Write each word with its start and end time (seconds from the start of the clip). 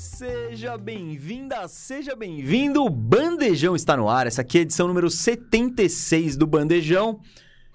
Seja 0.00 0.78
bem-vinda, 0.78 1.68
seja 1.68 2.16
bem-vindo. 2.16 2.82
O 2.82 2.88
Bandejão 2.88 3.76
está 3.76 3.94
no 3.98 4.08
ar. 4.08 4.26
Essa 4.26 4.40
aqui 4.40 4.56
é 4.56 4.60
a 4.60 4.62
edição 4.62 4.88
número 4.88 5.10
76 5.10 6.38
do 6.38 6.46
Bandejão. 6.46 7.20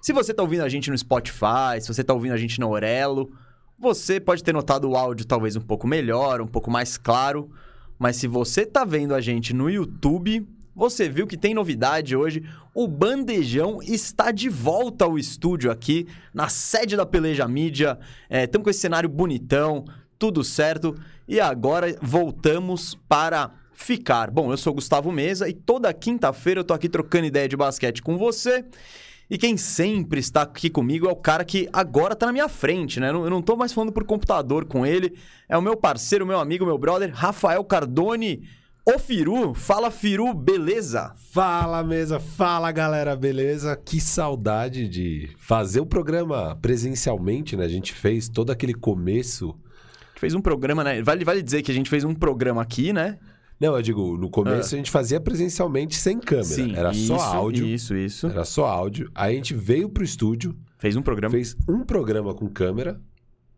Se 0.01 0.11
você 0.11 0.31
está 0.31 0.41
ouvindo 0.41 0.63
a 0.63 0.67
gente 0.67 0.89
no 0.89 0.97
Spotify, 0.97 1.79
se 1.79 1.87
você 1.87 2.01
está 2.01 2.15
ouvindo 2.15 2.31
a 2.31 2.37
gente 2.37 2.59
no 2.59 2.71
Orelo, 2.71 3.31
você 3.77 4.19
pode 4.19 4.43
ter 4.43 4.53
notado 4.53 4.89
o 4.89 4.95
áudio 4.95 5.27
talvez 5.27 5.55
um 5.55 5.61
pouco 5.61 5.85
melhor, 5.85 6.41
um 6.41 6.47
pouco 6.47 6.71
mais 6.71 6.97
claro. 6.97 7.51
Mas 7.99 8.15
se 8.15 8.25
você 8.25 8.61
está 8.61 8.83
vendo 8.83 9.13
a 9.13 9.21
gente 9.21 9.53
no 9.53 9.69
YouTube, 9.69 10.47
você 10.75 11.07
viu 11.07 11.27
que 11.27 11.37
tem 11.37 11.53
novidade 11.53 12.15
hoje. 12.15 12.43
O 12.73 12.87
Bandejão 12.87 13.83
está 13.83 14.31
de 14.31 14.49
volta 14.49 15.05
ao 15.05 15.19
estúdio 15.19 15.69
aqui, 15.69 16.07
na 16.33 16.49
sede 16.49 16.97
da 16.97 17.05
Peleja 17.05 17.47
Mídia. 17.47 17.99
Estamos 18.31 18.63
com 18.63 18.71
esse 18.71 18.79
cenário 18.79 19.07
bonitão, 19.07 19.85
tudo 20.17 20.43
certo. 20.43 20.95
E 21.27 21.39
agora 21.39 21.97
voltamos 22.01 22.95
para 23.07 23.51
ficar. 23.73 24.31
Bom, 24.31 24.51
eu 24.51 24.57
sou 24.57 24.73
Gustavo 24.73 25.11
Mesa 25.11 25.49
e 25.49 25.53
toda 25.53 25.93
quinta-feira 25.93 26.61
eu 26.61 26.63
tô 26.63 26.73
aqui 26.73 26.87
trocando 26.87 27.25
ideia 27.25 27.47
de 27.47 27.57
basquete 27.57 28.01
com 28.01 28.17
você. 28.17 28.63
E 29.29 29.37
quem 29.37 29.57
sempre 29.57 30.19
está 30.19 30.43
aqui 30.43 30.69
comigo 30.69 31.07
é 31.07 31.11
o 31.11 31.15
cara 31.15 31.43
que 31.43 31.67
agora 31.73 32.15
tá 32.15 32.27
na 32.27 32.31
minha 32.31 32.47
frente, 32.47 32.99
né? 32.99 33.09
Eu 33.09 33.29
não 33.29 33.41
tô 33.41 33.55
mais 33.55 33.73
falando 33.73 33.91
por 33.91 34.03
computador 34.03 34.65
com 34.65 34.85
ele. 34.85 35.17
É 35.49 35.57
o 35.57 35.61
meu 35.61 35.75
parceiro, 35.75 36.27
meu 36.27 36.39
amigo, 36.39 36.65
meu 36.65 36.77
brother, 36.77 37.11
Rafael 37.13 37.63
Cardone. 37.63 38.47
Ô 38.87 38.99
Firu, 38.99 39.55
fala 39.55 39.89
Firu, 39.89 40.31
beleza? 40.31 41.11
Fala 41.31 41.83
mesa, 41.83 42.19
fala 42.19 42.71
galera, 42.71 43.15
beleza? 43.15 43.75
Que 43.75 43.99
saudade 43.99 44.87
de 44.87 45.31
fazer 45.39 45.79
o 45.79 45.87
programa 45.87 46.55
presencialmente, 46.61 47.57
né? 47.57 47.65
A 47.65 47.69
gente 47.69 47.93
fez 47.93 48.29
todo 48.29 48.51
aquele 48.51 48.75
começo 48.75 49.55
fez 50.19 50.33
um 50.33 50.41
programa, 50.41 50.83
né? 50.83 51.01
Vale, 51.01 51.23
vale 51.23 51.41
dizer 51.41 51.61
que 51.61 51.71
a 51.71 51.75
gente 51.75 51.89
fez 51.89 52.03
um 52.03 52.13
programa 52.13 52.61
aqui, 52.61 52.93
né? 52.93 53.17
Não, 53.59 53.75
eu 53.75 53.81
digo, 53.81 54.17
no 54.17 54.29
começo 54.29 54.73
ah. 54.73 54.75
a 54.75 54.77
gente 54.77 54.91
fazia 54.91 55.19
presencialmente 55.19 55.95
sem 55.95 56.19
câmera. 56.19 56.45
Sim, 56.45 56.75
era 56.75 56.91
isso, 56.91 57.07
só 57.07 57.19
áudio. 57.19 57.65
Isso, 57.65 57.95
isso. 57.95 58.27
Era 58.27 58.43
só 58.43 58.65
áudio. 58.65 59.09
Aí 59.15 59.33
a 59.33 59.35
gente 59.35 59.53
veio 59.53 59.89
pro 59.89 60.03
estúdio. 60.03 60.55
Fez 60.77 60.95
um 60.95 61.01
programa. 61.01 61.31
Fez 61.31 61.55
um 61.67 61.83
programa 61.85 62.33
com 62.33 62.49
câmera, 62.49 62.99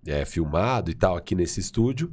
é, 0.06 0.24
filmado 0.24 0.92
e 0.92 0.94
tal, 0.94 1.18
aqui 1.18 1.34
nesse 1.34 1.60
estúdio. 1.60 2.12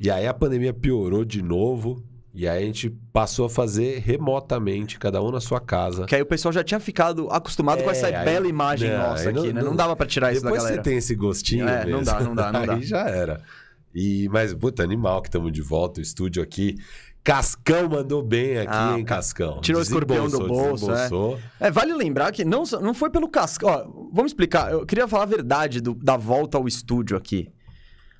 E 0.00 0.10
aí 0.10 0.26
a 0.26 0.34
pandemia 0.34 0.72
piorou 0.72 1.24
de 1.24 1.42
novo. 1.42 2.02
E 2.34 2.48
aí 2.48 2.62
a 2.62 2.66
gente 2.66 2.88
passou 3.12 3.44
a 3.44 3.50
fazer 3.50 3.98
remotamente, 3.98 4.98
cada 4.98 5.22
um 5.22 5.30
na 5.30 5.40
sua 5.40 5.60
casa. 5.60 6.06
Que 6.06 6.14
aí 6.16 6.22
o 6.22 6.26
pessoal 6.26 6.50
já 6.50 6.64
tinha 6.64 6.80
ficado 6.80 7.28
acostumado 7.30 7.80
é, 7.80 7.84
com 7.84 7.90
essa 7.90 8.06
aí, 8.06 8.24
bela 8.24 8.48
imagem 8.48 8.90
não, 8.90 9.10
nossa 9.10 9.28
aqui, 9.28 9.48
não, 9.48 9.52
né? 9.52 9.62
Não 9.62 9.76
dava 9.76 9.94
para 9.94 10.06
tirar 10.06 10.32
isso 10.32 10.42
da 10.42 10.50
galera. 10.50 10.68
Depois 10.68 10.84
você 10.84 10.90
tem 10.90 10.96
esse 10.96 11.14
gostinho 11.14 11.68
é, 11.68 11.84
mesmo. 11.84 11.98
Não 11.98 12.02
dá, 12.02 12.20
não 12.20 12.34
dá, 12.34 12.50
não 12.50 12.66
dá. 12.66 12.72
Aí 12.72 12.82
já 12.82 13.06
era. 13.06 13.42
E, 13.94 14.28
mas, 14.30 14.54
puta, 14.54 14.82
animal 14.82 15.20
que 15.22 15.28
estamos 15.28 15.52
de 15.52 15.62
volta, 15.62 16.00
o 16.00 16.02
estúdio 16.02 16.42
aqui. 16.42 16.76
Cascão 17.24 17.88
mandou 17.88 18.20
bem 18.20 18.58
aqui, 18.58 18.72
ah, 18.72 18.96
hein, 18.98 19.04
Cascão? 19.04 19.60
Tirou 19.60 19.78
o 19.78 19.82
escorpião 19.82 20.28
do 20.28 20.46
bolso. 20.46 20.90
É. 20.90 21.08
é. 21.60 21.70
vale 21.70 21.94
lembrar 21.94 22.32
que 22.32 22.44
não, 22.44 22.64
não 22.80 22.92
foi 22.92 23.10
pelo 23.10 23.28
Cascão. 23.28 23.68
Ó, 23.68 24.08
vamos 24.12 24.32
explicar. 24.32 24.72
Eu 24.72 24.84
queria 24.84 25.06
falar 25.06 25.22
a 25.22 25.26
verdade 25.26 25.80
do, 25.80 25.94
da 25.94 26.16
volta 26.16 26.58
ao 26.58 26.66
estúdio 26.66 27.16
aqui. 27.16 27.48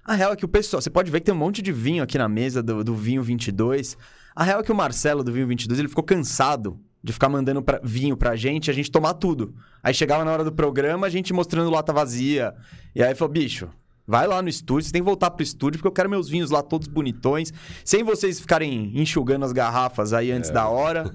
A 0.05 0.15
real 0.15 0.33
é 0.33 0.37
que 0.37 0.45
o 0.45 0.49
pessoal. 0.49 0.81
Você 0.81 0.91
pode 0.91 1.11
ver 1.11 1.21
que 1.21 1.27
tem 1.27 1.35
um 1.35 1.39
monte 1.39 1.63
de 1.63 1.73
vinho 1.73 2.03
aqui 2.03 2.17
na 2.17 2.29
mesa 2.29 2.63
do, 2.63 2.85
do 2.85 2.95
vinho 2.95 3.23
22. 3.23 3.97
A 4.35 4.45
real 4.45 4.61
é 4.61 4.63
que 4.63 4.73
o 4.73 4.75
Marcelo 4.75 5.25
do 5.25 5.33
vinho 5.33 5.47
22 5.47 5.81
ele 5.81 5.89
ficou 5.89 6.05
cansado 6.05 6.79
de 7.03 7.13
ficar 7.13 7.29
mandando 7.29 7.61
pra, 7.63 7.81
vinho 7.83 8.17
pra 8.17 8.37
gente 8.37 8.71
a 8.71 8.75
gente 8.75 8.91
tomar 8.91 9.15
tudo. 9.15 9.55
Aí 9.83 9.93
chegava 9.93 10.25
na 10.25 10.31
hora 10.31 10.45
do 10.45 10.53
programa, 10.53 11.07
a 11.07 11.11
gente 11.11 11.33
mostrando 11.33 11.71
lata 11.71 11.93
vazia. 11.93 12.55
E 12.95 13.03
aí 13.03 13.15
falou: 13.15 13.33
bicho, 13.33 13.69
Vai 14.07 14.27
lá 14.27 14.43
no 14.43 14.49
estúdio, 14.49 14.87
você 14.87 14.93
tem 14.93 15.03
que 15.03 15.07
voltar 15.07 15.31
pro 15.31 15.43
estúdio, 15.43 15.79
porque 15.79 15.89
eu 15.89 15.93
quero 15.93 16.11
meus 16.11 16.29
vinhos 16.29 16.51
lá 16.51 16.63
todos 16.63 16.89
bonitões, 16.89 17.53
sem 17.85 18.03
vocês 18.03 18.41
ficarem 18.41 18.93
enxugando 18.95 19.45
as 19.45 19.53
garrafas 19.53 20.13
aí 20.13 20.33
antes 20.33 20.51
é. 20.51 20.53
da 20.53 20.69
hora. 20.69 21.15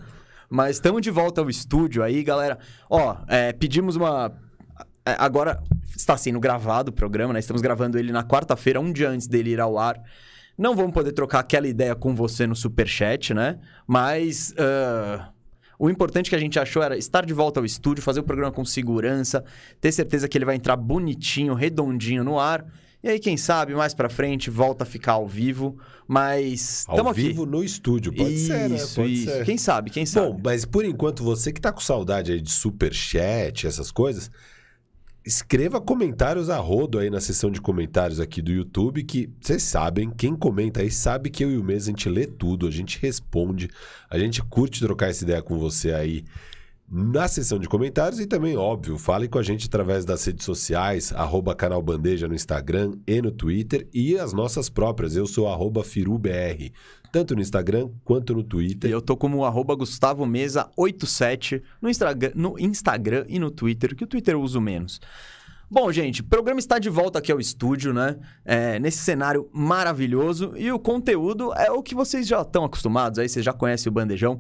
Mas 0.50 0.78
estamos 0.78 1.02
de 1.02 1.12
volta 1.12 1.42
ao 1.42 1.50
estúdio 1.50 2.02
aí, 2.02 2.24
galera. 2.24 2.58
Ó, 2.90 3.18
é, 3.28 3.52
pedimos 3.52 3.98
uma. 3.98 4.32
É, 5.06 5.16
agora 5.20 5.62
está 5.96 6.16
sendo 6.16 6.40
gravado 6.40 6.90
o 6.90 6.94
programa, 6.94 7.34
né? 7.34 7.40
Estamos 7.40 7.62
gravando 7.62 8.00
ele 8.00 8.12
na 8.12 8.24
quarta-feira, 8.24 8.80
um 8.80 8.94
dia 8.94 9.10
antes 9.10 9.28
dele 9.28 9.52
ir 9.52 9.60
ao 9.60 9.78
ar. 9.78 10.02
Não 10.58 10.76
vamos 10.76 10.94
poder 10.94 11.12
trocar 11.12 11.40
aquela 11.40 11.68
ideia 11.68 11.94
com 11.96 12.16
você 12.16 12.48
no 12.48 12.56
superchat, 12.56 13.34
né? 13.34 13.60
Mas. 13.86 14.54
Uh 14.54 15.37
o 15.80 15.90
importante 15.90 16.30
que 16.30 16.36
a 16.36 16.40
gente 16.40 16.60
achou 16.60 16.82
era 16.82 16.98
estar 16.98 17.26
de 17.26 17.34
volta 17.34 17.60
ao 17.60 17.66
estúdio, 17.66 18.04
fazer 18.04 18.20
o 18.20 18.24
programa 18.24 18.52
com 18.52 18.66
segurança, 18.66 19.44
ter 19.80 19.92
certeza 19.92 20.28
que 20.28 20.38
ele 20.38 20.46
vai 20.46 20.56
entrar 20.56 20.76
bonitinho, 20.76 21.54
redondinho 21.54 22.24
no 22.24 22.40
ar. 22.40 22.66
E 23.04 23.10
aí, 23.10 23.20
quem 23.20 23.38
sabe, 23.38 23.76
mais 23.76 23.94
pra 23.94 24.10
frente, 24.10 24.50
volta 24.50 24.84
a 24.84 24.88
ficar 24.88 25.14
ao 25.14 25.28
vivo. 25.28 25.78
Mas. 26.08 26.84
Ao 26.88 27.14
vivo 27.14 27.44
aqui. 27.44 27.52
no 27.52 27.64
estúdio, 27.64 28.12
pode 28.12 28.34
isso, 28.34 28.48
ser, 28.48 28.70
né? 28.70 28.78
Pode 28.96 29.14
isso. 29.14 29.26
Ser. 29.26 29.46
Quem 29.46 29.58
sabe, 29.58 29.90
quem 29.92 30.06
sabe. 30.06 30.28
Bom, 30.32 30.40
mas 30.44 30.66
por 30.66 30.84
enquanto, 30.84 31.24
você 31.24 31.52
que 31.52 31.62
tá 31.62 31.72
com 31.72 31.80
saudade 31.80 32.32
aí 32.32 32.42
de 32.42 32.52
superchat, 32.52 33.68
essas 33.68 33.92
coisas, 33.92 34.32
escreva 35.28 35.82
comentários 35.82 36.50
a 36.50 36.58
rodo 36.58 36.98
aí 36.98 37.10
na 37.10 37.20
seção 37.20 37.52
de 37.52 37.60
comentários 37.60 38.22
aqui 38.22 38.42
do 38.42 38.50
YouTube, 38.50 39.04
que 39.04 39.30
vocês 39.42 39.62
sabem, 39.62 40.10
quem 40.10 40.34
comenta 40.34 40.80
aí 40.80 40.90
sabe 40.90 41.30
que 41.30 41.44
eu 41.44 41.52
e 41.52 41.58
o 41.58 41.64
Mês 41.64 41.84
a 41.84 41.88
gente 41.88 42.08
lê 42.08 42.26
tudo, 42.26 42.66
a 42.66 42.72
gente 42.72 42.98
responde, 43.02 43.70
a 44.10 44.18
gente 44.18 44.42
curte 44.42 44.80
trocar 44.80 45.10
essa 45.10 45.26
ideia 45.26 45.42
com 45.42 45.60
você 45.60 45.92
aí 45.92 46.24
na 46.90 47.28
seção 47.28 47.60
de 47.60 47.68
comentários 47.68 48.22
e 48.22 48.26
também, 48.26 48.56
óbvio, 48.56 48.98
fale 48.98 49.28
com 49.28 49.38
a 49.38 49.44
gente 49.44 49.68
através 49.68 50.06
das 50.06 50.24
redes 50.24 50.46
sociais, 50.46 51.12
arroba 51.12 51.54
canal 51.54 51.82
Bandeja 51.82 52.30
no 52.30 52.34
Instagram 52.34 52.94
e 53.06 53.22
no 53.22 53.30
Twitter 53.30 53.86
e 53.94 54.18
as 54.18 54.32
nossas 54.32 54.70
próprias, 54.70 55.18
eu 55.18 55.28
sou 55.28 55.50
arroba 55.50 55.84
FiruBR, 55.84 56.72
tanto 57.18 57.36
no 57.36 57.42
Instagram 57.42 57.90
quanto 58.04 58.36
no 58.36 58.44
Twitter. 58.44 58.88
E 58.88 58.94
eu 58.94 59.02
tô 59.02 59.18
como 59.18 59.44
arroba 59.44 59.74
Gustavo 59.74 60.24
Mesa 60.24 60.70
87 60.78 61.64
no 61.82 61.90
Instagram, 61.90 62.32
no 62.36 62.60
Instagram 62.60 63.26
e 63.28 63.40
no 63.40 63.50
Twitter, 63.50 63.96
que 63.96 64.04
o 64.04 64.08
Twitter 64.08 64.36
eu 64.36 64.42
uso 64.42 64.62
menos. 64.62 65.02
Bom, 65.68 65.92
gente, 65.92 66.22
o 66.22 66.24
programa 66.24 66.60
está 66.60 66.78
de 66.78 66.92
volta 66.92 67.18
aqui 67.18 67.32
ao 67.32 67.40
estúdio, 67.40 67.92
né? 67.92 68.18
É, 68.46 68.78
nesse 68.78 69.00
cenário 69.00 69.50
maravilhoso. 69.52 70.54
E 70.56 70.72
o 70.72 70.78
conteúdo 70.78 71.52
é 71.56 71.72
o 71.72 71.82
que 71.82 71.96
vocês 71.96 72.28
já 72.28 72.42
estão 72.42 72.64
acostumados, 72.64 73.18
aí 73.18 73.28
vocês 73.28 73.44
já 73.44 73.52
conhecem 73.52 73.90
o 73.90 73.94
Bandejão. 73.94 74.40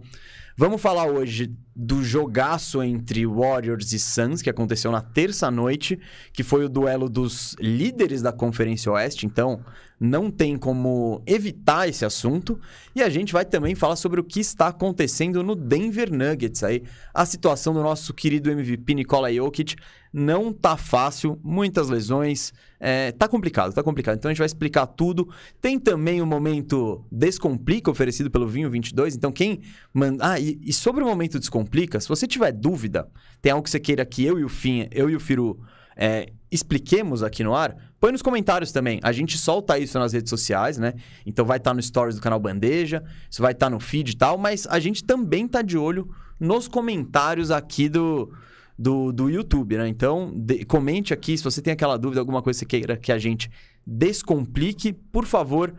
Vamos 0.59 0.81
falar 0.81 1.05
hoje 1.05 1.55
do 1.75 2.03
jogaço 2.03 2.81
entre 2.81 3.27
Warriors 3.27 3.93
e 3.93 3.99
Suns, 3.99 4.41
que 4.41 4.49
aconteceu 4.49 4.91
na 4.91 5.01
terça-noite, 5.01 5.99
que 6.33 6.41
foi 6.41 6.65
o 6.65 6.69
duelo 6.69 7.07
dos 7.07 7.55
líderes 7.59 8.23
da 8.23 8.31
Conferência 8.31 8.91
Oeste, 8.91 9.27
então 9.27 9.63
não 9.99 10.31
tem 10.31 10.57
como 10.57 11.21
evitar 11.27 11.87
esse 11.87 12.03
assunto. 12.03 12.59
E 12.95 13.03
a 13.03 13.09
gente 13.09 13.33
vai 13.33 13.45
também 13.45 13.75
falar 13.75 13.95
sobre 13.95 14.19
o 14.19 14.23
que 14.23 14.39
está 14.39 14.69
acontecendo 14.69 15.43
no 15.43 15.53
Denver 15.53 16.11
Nuggets 16.11 16.63
aí. 16.63 16.81
A 17.13 17.23
situação 17.23 17.71
do 17.71 17.83
nosso 17.83 18.11
querido 18.11 18.49
MVP 18.49 18.95
Nikola 18.95 19.31
Jokic 19.31 19.75
não 20.11 20.51
tá 20.51 20.75
fácil, 20.75 21.39
muitas 21.43 21.87
lesões, 21.87 22.51
é, 22.79 23.11
tá 23.11 23.27
complicado, 23.27 23.73
tá 23.73 23.81
complicado. 23.81 24.17
Então 24.17 24.29
a 24.29 24.33
gente 24.33 24.39
vai 24.39 24.45
explicar 24.45 24.85
tudo. 24.85 25.27
Tem 25.59 25.79
também 25.79 26.21
o 26.21 26.25
momento 26.25 27.03
Descomplica 27.11 27.89
oferecido 27.89 28.29
pelo 28.29 28.47
Vinho 28.47 28.69
22. 28.69 29.15
Então 29.15 29.31
quem 29.31 29.61
manda. 29.93 30.31
Ah, 30.31 30.39
e, 30.39 30.59
e, 30.61 30.71
sobre 30.71 31.03
o 31.03 31.07
momento 31.07 31.39
Descomplica, 31.39 31.99
se 31.99 32.07
você 32.07 32.27
tiver 32.27 32.51
dúvida, 32.51 33.07
tem 33.41 33.51
algo 33.51 33.63
que 33.63 33.69
você 33.69 33.79
queira 33.79 34.05
que 34.05 34.23
eu 34.23 34.39
e 34.39 34.43
o 34.43 34.49
Fim, 34.49 34.87
eu 34.91 35.09
e 35.09 35.15
o 35.15 35.19
Firu 35.19 35.59
é, 35.95 36.27
expliquemos 36.51 37.23
aqui 37.23 37.43
no 37.43 37.55
ar, 37.55 37.75
põe 37.99 38.11
nos 38.11 38.21
comentários 38.21 38.71
também. 38.71 38.99
A 39.01 39.11
gente 39.11 39.37
solta 39.37 39.79
isso 39.79 39.97
nas 39.97 40.13
redes 40.13 40.29
sociais, 40.29 40.77
né? 40.77 40.93
Então 41.25 41.45
vai 41.45 41.57
estar 41.57 41.71
tá 41.71 41.73
no 41.73 41.81
stories 41.81 42.15
do 42.15 42.21
canal 42.21 42.39
Bandeja, 42.39 43.03
isso 43.29 43.41
vai 43.41 43.53
estar 43.53 43.65
tá 43.65 43.69
no 43.71 43.79
feed 43.79 44.11
e 44.11 44.17
tal, 44.17 44.37
mas 44.37 44.67
a 44.67 44.79
gente 44.79 45.03
também 45.03 45.47
tá 45.47 45.63
de 45.63 45.77
olho 45.77 46.09
nos 46.39 46.67
comentários 46.67 47.49
aqui 47.49 47.89
do 47.89 48.31
do, 48.77 49.11
do 49.11 49.29
YouTube, 49.29 49.77
né? 49.77 49.87
Então, 49.87 50.31
de, 50.35 50.63
comente 50.65 51.13
aqui 51.13 51.37
se 51.37 51.43
você 51.43 51.61
tem 51.61 51.73
aquela 51.73 51.97
dúvida, 51.97 52.21
alguma 52.21 52.41
coisa 52.41 52.59
que 52.59 52.77
queira 52.77 52.95
que 52.95 53.11
a 53.11 53.17
gente 53.17 53.49
descomplique, 53.85 54.93
por 54.93 55.25
favor, 55.25 55.73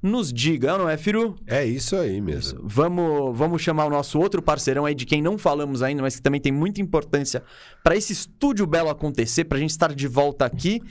nos 0.00 0.32
diga, 0.32 0.76
não 0.76 0.88
é, 0.88 0.96
Firu? 0.98 1.34
É 1.46 1.64
isso 1.64 1.96
aí 1.96 2.20
mesmo. 2.20 2.60
Vamos, 2.62 3.36
vamos 3.36 3.62
chamar 3.62 3.86
o 3.86 3.90
nosso 3.90 4.18
outro 4.20 4.42
parceirão 4.42 4.84
aí, 4.84 4.94
de 4.94 5.06
quem 5.06 5.22
não 5.22 5.38
falamos 5.38 5.82
ainda, 5.82 6.02
mas 6.02 6.16
que 6.16 6.22
também 6.22 6.40
tem 6.40 6.52
muita 6.52 6.80
importância 6.82 7.42
para 7.82 7.96
esse 7.96 8.12
estúdio 8.12 8.66
belo 8.66 8.90
acontecer, 8.90 9.44
para 9.44 9.56
a 9.56 9.60
gente 9.60 9.70
estar 9.70 9.94
de 9.94 10.06
volta 10.06 10.44
aqui, 10.44 10.82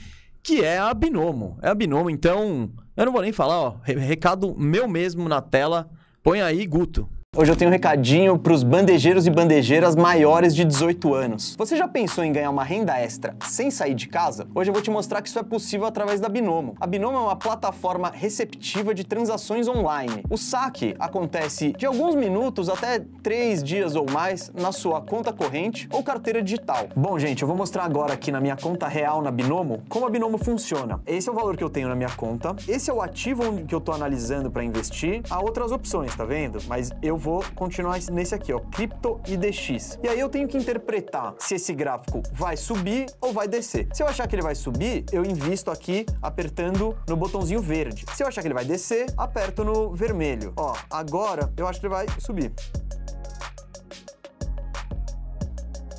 que 0.42 0.62
é 0.62 0.78
a 0.78 0.92
Binomo. 0.92 1.56
É 1.62 1.68
a 1.68 1.74
Binomo, 1.74 2.10
então, 2.10 2.68
eu 2.96 3.06
não 3.06 3.12
vou 3.12 3.22
nem 3.22 3.32
falar, 3.32 3.60
ó, 3.60 3.76
recado 3.84 4.54
meu 4.58 4.88
mesmo 4.88 5.28
na 5.28 5.40
tela. 5.40 5.88
Põe 6.22 6.42
aí, 6.42 6.66
Guto. 6.66 7.08
Hoje 7.36 7.50
eu 7.50 7.56
tenho 7.56 7.68
um 7.68 7.72
recadinho 7.72 8.38
para 8.38 8.52
os 8.52 8.62
bandejeiros 8.62 9.26
e 9.26 9.30
bandejeiras 9.30 9.96
maiores 9.96 10.54
de 10.54 10.64
18 10.64 11.12
anos. 11.12 11.56
Você 11.58 11.76
já 11.76 11.88
pensou 11.88 12.22
em 12.22 12.32
ganhar 12.32 12.48
uma 12.48 12.62
renda 12.62 12.96
extra 12.96 13.34
sem 13.48 13.72
sair 13.72 13.92
de 13.92 14.06
casa? 14.06 14.46
Hoje 14.54 14.70
eu 14.70 14.72
vou 14.72 14.80
te 14.80 14.88
mostrar 14.88 15.20
que 15.20 15.28
isso 15.28 15.40
é 15.40 15.42
possível 15.42 15.84
através 15.84 16.20
da 16.20 16.28
Binomo. 16.28 16.76
A 16.78 16.86
Binomo 16.86 17.18
é 17.18 17.20
uma 17.22 17.34
plataforma 17.34 18.08
receptiva 18.14 18.94
de 18.94 19.02
transações 19.02 19.66
online. 19.66 20.22
O 20.30 20.36
saque 20.36 20.94
acontece 20.96 21.72
de 21.72 21.84
alguns 21.84 22.14
minutos 22.14 22.68
até 22.68 23.00
3 23.20 23.64
dias 23.64 23.96
ou 23.96 24.08
mais 24.08 24.52
na 24.54 24.70
sua 24.70 25.00
conta 25.00 25.32
corrente 25.32 25.88
ou 25.90 26.04
carteira 26.04 26.40
digital. 26.40 26.86
Bom, 26.94 27.18
gente, 27.18 27.42
eu 27.42 27.48
vou 27.48 27.56
mostrar 27.56 27.82
agora 27.82 28.12
aqui 28.12 28.30
na 28.30 28.40
minha 28.40 28.56
conta 28.56 28.86
real 28.86 29.20
na 29.20 29.32
Binomo 29.32 29.82
como 29.88 30.06
a 30.06 30.08
Binomo 30.08 30.38
funciona. 30.38 31.00
Esse 31.04 31.28
é 31.28 31.32
o 31.32 31.34
valor 31.34 31.56
que 31.56 31.64
eu 31.64 31.70
tenho 31.70 31.88
na 31.88 31.96
minha 31.96 32.10
conta, 32.10 32.54
esse 32.68 32.88
é 32.88 32.94
o 32.94 33.02
ativo 33.02 33.64
que 33.66 33.74
eu 33.74 33.80
estou 33.80 33.92
analisando 33.92 34.52
para 34.52 34.62
investir. 34.62 35.20
Há 35.28 35.40
outras 35.40 35.72
opções, 35.72 36.14
tá 36.14 36.24
vendo? 36.24 36.60
Mas 36.68 36.92
eu 37.02 37.23
vou 37.24 37.42
continuar 37.54 37.98
nesse 38.12 38.34
aqui, 38.34 38.52
ó, 38.52 38.60
Crypto 38.60 39.18
IDX. 39.26 39.98
E 40.02 40.08
aí 40.08 40.20
eu 40.20 40.28
tenho 40.28 40.46
que 40.46 40.58
interpretar 40.58 41.34
se 41.38 41.54
esse 41.54 41.72
gráfico 41.72 42.22
vai 42.30 42.54
subir 42.54 43.06
ou 43.18 43.32
vai 43.32 43.48
descer. 43.48 43.88
Se 43.94 44.02
eu 44.02 44.06
achar 44.06 44.28
que 44.28 44.34
ele 44.34 44.42
vai 44.42 44.54
subir, 44.54 45.06
eu 45.10 45.24
invisto 45.24 45.70
aqui 45.70 46.04
apertando 46.20 46.94
no 47.08 47.16
botãozinho 47.16 47.62
verde. 47.62 48.04
Se 48.14 48.22
eu 48.22 48.26
achar 48.26 48.42
que 48.42 48.48
ele 48.48 48.54
vai 48.54 48.66
descer, 48.66 49.06
aperto 49.16 49.64
no 49.64 49.94
vermelho. 49.94 50.52
Ó, 50.54 50.74
agora 50.90 51.50
eu 51.56 51.66
acho 51.66 51.80
que 51.80 51.86
ele 51.86 51.94
vai 51.94 52.06
subir. 52.18 52.52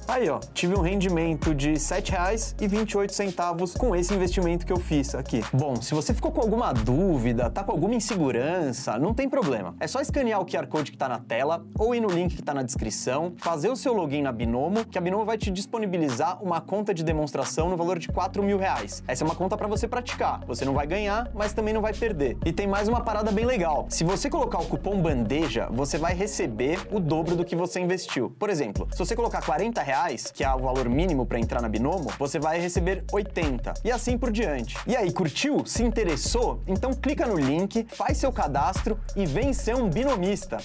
Aí, 0.08 0.30
ó, 0.30 0.40
tive 0.54 0.76
um 0.76 0.82
rendimento 0.82 1.56
de 1.56 1.70
R$ 1.70 1.76
7,28 1.78 3.76
com 3.76 3.96
esse 3.96 4.14
investimento 4.14 4.64
que 4.64 4.72
eu 4.72 4.80
fiz 4.80 5.16
aqui. 5.16 5.44
Bom, 5.52 5.82
se 5.82 5.96
você 5.96 6.14
ficou 6.14 6.32
com 6.32 6.42
alguma 6.42 6.72
dúvida, 6.72 7.50
tá 7.50 7.64
com 7.64 7.72
alguma 7.72 7.96
insegurança, 7.96 9.00
não 9.00 9.16
tem 9.16 9.28
problema. 9.28 9.76
É 9.80 9.88
só 9.88 10.00
escanear 10.00 10.40
o 10.40 10.46
QR 10.46 10.68
Code 10.68 10.92
que 10.92 10.98
tá 10.98 11.10
na 11.10 11.18
tela 11.18 11.66
ou 11.78 11.96
ir 11.96 12.02
no 12.02 12.08
link 12.08 12.36
que 12.36 12.44
tá 12.44 12.54
na 12.54 12.62
descrição, 12.62 13.34
fazer 13.38 13.70
o 13.70 13.76
seu 13.76 13.94
login 13.94 14.22
na 14.22 14.32
Binomo, 14.32 14.86
que 14.86 14.98
a 14.98 15.02
Binomo 15.02 15.26
vai 15.26 15.40
te 15.40 15.50
disponibilizar 15.50 16.42
uma 16.44 16.62
conta 16.62 16.94
de 16.94 17.04
demonstração 17.04 17.68
no 17.68 17.76
valor 17.76 17.98
de 17.98 18.08
4 18.08 18.44
mil 18.44 18.60
reais. 18.60 19.04
Essa 19.08 19.24
é 19.24 19.26
uma 19.26 19.36
conta 19.36 19.58
para 19.58 19.68
você 19.68 19.88
praticar. 19.88 20.46
Você 20.46 20.64
não 20.66 20.76
vai 20.76 20.86
ganhar, 20.86 21.32
mas 21.34 21.52
também 21.52 21.74
não 21.74 21.82
vai 21.82 21.94
perder. 21.94 22.38
E 22.46 22.54
tem 22.54 22.68
mais 22.68 22.88
uma 22.88 23.02
parada 23.02 23.32
bem 23.32 23.46
legal. 23.46 23.88
Se 23.90 24.04
você 24.04 24.30
colocar 24.30 24.60
o 24.60 24.66
cupom 24.68 25.02
bandeja, 25.02 25.68
você 25.72 25.98
vai 25.98 26.14
receber 26.14 26.80
o 26.92 27.00
dobro 27.00 27.36
do 27.36 27.44
que 27.44 27.56
você 27.56 27.80
investiu. 27.80 28.30
Por 28.38 28.52
exemplo, 28.52 28.88
se 28.92 29.00
você 29.00 29.16
colocar 29.16 29.44
40 29.44 29.82
reais, 29.82 29.95
reais, 29.96 30.30
que 30.30 30.44
é 30.44 30.54
o 30.54 30.60
valor 30.60 30.90
mínimo 30.90 31.26
para 31.26 31.40
entrar 31.40 31.62
na 31.62 31.70
Binomo, 31.70 32.12
você 32.20 32.38
vai 32.38 32.60
receber 32.60 33.06
80 33.12 33.74
e 33.84 33.92
assim 33.92 34.18
por 34.18 34.30
diante. 34.30 34.78
E 34.86 34.96
aí, 34.96 35.12
curtiu? 35.12 35.66
Se 35.66 35.84
interessou? 35.84 36.62
Então 36.68 36.94
clica 36.94 37.26
no 37.26 37.38
link, 37.38 37.88
faz 37.90 38.18
seu 38.18 38.32
cadastro 38.32 39.00
e 39.16 39.26
vem 39.26 39.54
ser 39.54 39.76
um 39.76 39.90
binomista. 39.90 40.58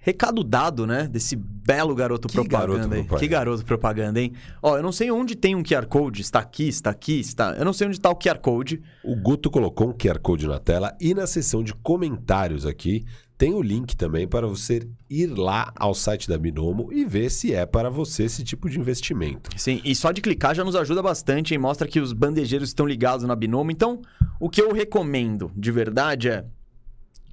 Recado 0.00 0.42
dado, 0.42 0.86
né? 0.86 1.08
Desse 1.08 1.36
belo 1.36 1.94
garoto 1.94 2.28
que 2.28 2.34
propaganda 2.34 2.66
garoto 2.66 2.94
aí. 2.94 3.00
propaganda. 3.00 3.20
Que 3.20 3.28
garoto 3.28 3.64
propaganda, 3.64 4.20
hein? 4.20 4.32
Ó, 4.62 4.76
eu 4.76 4.82
não 4.82 4.92
sei 4.92 5.10
onde 5.10 5.34
tem 5.34 5.54
um 5.54 5.62
QR 5.62 5.86
Code. 5.86 6.22
Está 6.22 6.38
aqui, 6.38 6.68
está 6.68 6.90
aqui, 6.90 7.20
está. 7.20 7.54
Eu 7.58 7.64
não 7.64 7.72
sei 7.72 7.86
onde 7.86 7.96
está 7.96 8.10
o 8.10 8.16
QR 8.16 8.38
Code. 8.38 8.80
O 9.04 9.16
Guto 9.16 9.50
colocou 9.50 9.88
um 9.88 9.92
QR 9.92 10.18
Code 10.18 10.46
na 10.46 10.58
tela 10.58 10.96
e 11.00 11.14
na 11.14 11.26
seção 11.26 11.62
de 11.62 11.74
comentários 11.74 12.64
aqui 12.64 13.04
tem 13.38 13.54
o 13.54 13.62
link 13.62 13.96
também 13.96 14.26
para 14.26 14.48
você 14.48 14.82
ir 15.08 15.28
lá 15.28 15.72
ao 15.76 15.94
site 15.94 16.28
da 16.28 16.36
Binomo 16.36 16.92
e 16.92 17.04
ver 17.04 17.30
se 17.30 17.54
é 17.54 17.64
para 17.64 17.88
você 17.88 18.24
esse 18.24 18.42
tipo 18.42 18.68
de 18.68 18.80
investimento. 18.80 19.50
Sim, 19.56 19.80
e 19.84 19.94
só 19.94 20.10
de 20.10 20.20
clicar 20.20 20.56
já 20.56 20.64
nos 20.64 20.74
ajuda 20.74 21.00
bastante, 21.00 21.54
hein? 21.54 21.58
Mostra 21.58 21.86
que 21.86 22.00
os 22.00 22.12
bandejeiros 22.12 22.70
estão 22.70 22.84
ligados 22.84 23.24
na 23.24 23.36
Binomo. 23.36 23.70
Então, 23.70 24.02
o 24.40 24.50
que 24.50 24.60
eu 24.60 24.72
recomendo 24.72 25.52
de 25.56 25.70
verdade 25.70 26.28
é. 26.28 26.44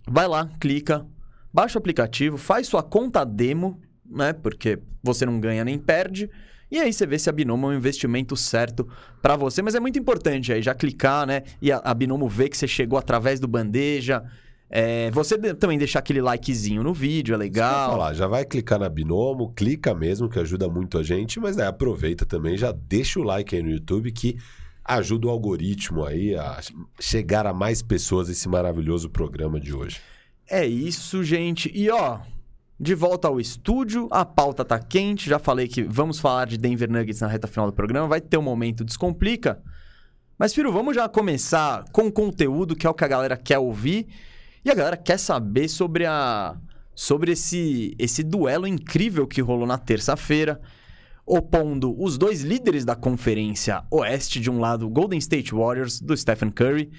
Vai 0.08 0.28
lá, 0.28 0.48
clica, 0.60 1.04
baixa 1.56 1.78
o 1.78 1.80
aplicativo, 1.80 2.38
faz 2.38 2.68
sua 2.68 2.84
conta 2.84 3.24
demo, 3.24 3.80
né? 4.06 4.34
Porque 4.34 4.78
você 5.02 5.26
não 5.26 5.40
ganha 5.40 5.64
nem 5.64 5.80
perde. 5.80 6.30
E 6.70 6.78
aí 6.80 6.92
você 6.92 7.06
vê 7.06 7.18
se 7.18 7.30
a 7.30 7.32
Binomo 7.32 7.68
é 7.68 7.70
um 7.74 7.78
investimento 7.78 8.36
certo 8.36 8.86
para 9.22 9.38
você. 9.38 9.62
Mas 9.62 9.74
é 9.74 9.80
muito 9.80 9.98
importante 9.98 10.52
aí 10.52 10.62
já 10.62 10.76
clicar, 10.76 11.26
né? 11.26 11.44
E 11.62 11.72
a, 11.72 11.78
a 11.78 11.94
Binomo 11.94 12.28
ver 12.28 12.50
que 12.50 12.58
você 12.58 12.68
chegou 12.68 13.00
através 13.00 13.40
do 13.40 13.48
bandeja. 13.48 14.22
É, 14.70 15.10
você 15.12 15.38
de- 15.38 15.54
também 15.54 15.78
deixar 15.78 16.00
aquele 16.00 16.20
likezinho 16.20 16.84
no 16.84 16.94
vídeo, 16.94 17.34
é 17.34 17.38
legal. 17.38 17.92
falar, 17.92 18.14
já 18.14 18.28
vai 18.28 18.44
clicar 18.44 18.80
na 18.80 18.90
Binomo, 18.90 19.54
clica 19.56 19.94
mesmo, 19.94 20.28
que 20.28 20.40
ajuda 20.40 20.68
muito 20.68 20.98
a 20.98 21.04
gente, 21.04 21.40
mas 21.40 21.56
daí 21.56 21.68
aproveita 21.68 22.26
também, 22.26 22.58
já 22.58 22.72
deixa 22.74 23.20
o 23.20 23.24
like 23.24 23.56
aí 23.56 23.62
no 23.64 23.70
YouTube 23.70 24.12
que 24.12 24.38
ajuda 24.84 25.28
o 25.28 25.30
algoritmo 25.30 26.04
aí 26.04 26.36
a 26.36 26.60
chegar 27.00 27.46
a 27.48 27.54
mais 27.54 27.82
pessoas 27.82 28.28
esse 28.28 28.50
maravilhoso 28.50 29.10
programa 29.10 29.60
de 29.60 29.74
hoje. 29.74 30.02
É 30.48 30.66
isso, 30.66 31.24
gente. 31.24 31.72
E 31.74 31.90
ó, 31.90 32.20
de 32.80 32.94
volta 32.94 33.28
ao 33.28 33.40
estúdio, 33.40 34.08
a 34.12 34.24
pauta 34.24 34.64
tá 34.64 34.78
quente. 34.78 35.30
Já 35.30 35.40
falei 35.40 35.68
que 35.68 35.84
vamos 35.84 36.20
falar 36.20 36.46
de 36.46 36.58
Denver 36.58 36.90
Nuggets 36.90 37.22
na 37.22 37.28
reta 37.28 37.48
final 37.48 37.68
do 37.68 37.74
programa. 37.74 38.08
Vai 38.08 38.22
ter 38.22 38.38
um 38.38 38.44
momento 38.44 38.84
descomplica. 38.84 39.62
Mas, 40.38 40.54
Firo, 40.54 40.72
vamos 40.72 40.96
já 40.96 41.08
começar 41.08 41.86
com 41.92 42.12
conteúdo, 42.12 42.76
que 42.76 42.86
é 42.86 42.90
o 42.90 42.94
que 42.94 43.06
a 43.06 43.08
galera 43.08 43.38
quer 43.38 43.58
ouvir. 43.58 44.08
E 44.64 44.70
a 44.70 44.76
galera 44.76 44.98
quer 44.98 45.18
saber 45.18 45.68
sobre 45.70 46.06
a 46.06 46.58
sobre 46.94 47.34
esse 47.34 47.94
esse 48.00 48.24
duelo 48.24 48.66
incrível 48.66 49.28
que 49.28 49.42
rolou 49.42 49.68
na 49.68 49.78
terça-feira, 49.78 50.62
opondo 51.26 51.96
os 52.02 52.18
dois 52.18 52.42
líderes 52.42 52.86
da 52.86 52.96
conferência 52.96 53.84
Oeste, 53.92 54.40
de 54.40 54.50
um 54.50 54.60
lado, 54.60 54.86
o 54.86 54.90
Golden 54.90 55.20
State 55.20 55.54
Warriors 55.54 56.00
do 56.00 56.16
Stephen 56.16 56.50
Curry, 56.50 56.92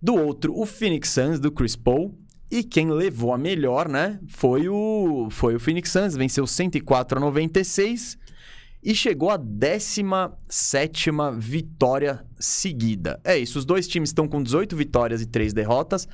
do 0.00 0.14
outro, 0.14 0.56
o 0.56 0.64
Phoenix 0.66 1.10
Suns 1.10 1.38
do 1.38 1.50
Chris 1.50 1.76
Paul. 1.76 2.14
E 2.54 2.62
quem 2.62 2.90
levou 2.90 3.32
a 3.32 3.38
melhor, 3.38 3.88
né, 3.88 4.20
foi 4.28 4.68
o 4.68 5.28
foi 5.30 5.54
o 5.56 5.58
Phoenix 5.58 5.90
Suns, 5.90 6.14
venceu 6.14 6.46
104 6.46 7.16
a 7.16 7.20
96 7.20 8.18
e 8.84 8.94
chegou 8.94 9.30
à 9.30 9.38
17ª 9.38 11.34
vitória 11.38 12.24
seguida. 12.38 13.18
É 13.24 13.38
isso, 13.38 13.58
os 13.58 13.64
dois 13.64 13.88
times 13.88 14.10
estão 14.10 14.28
com 14.28 14.42
18 14.42 14.76
vitórias 14.76 15.22
e 15.22 15.26
3 15.26 15.52
derrotas. 15.52 16.06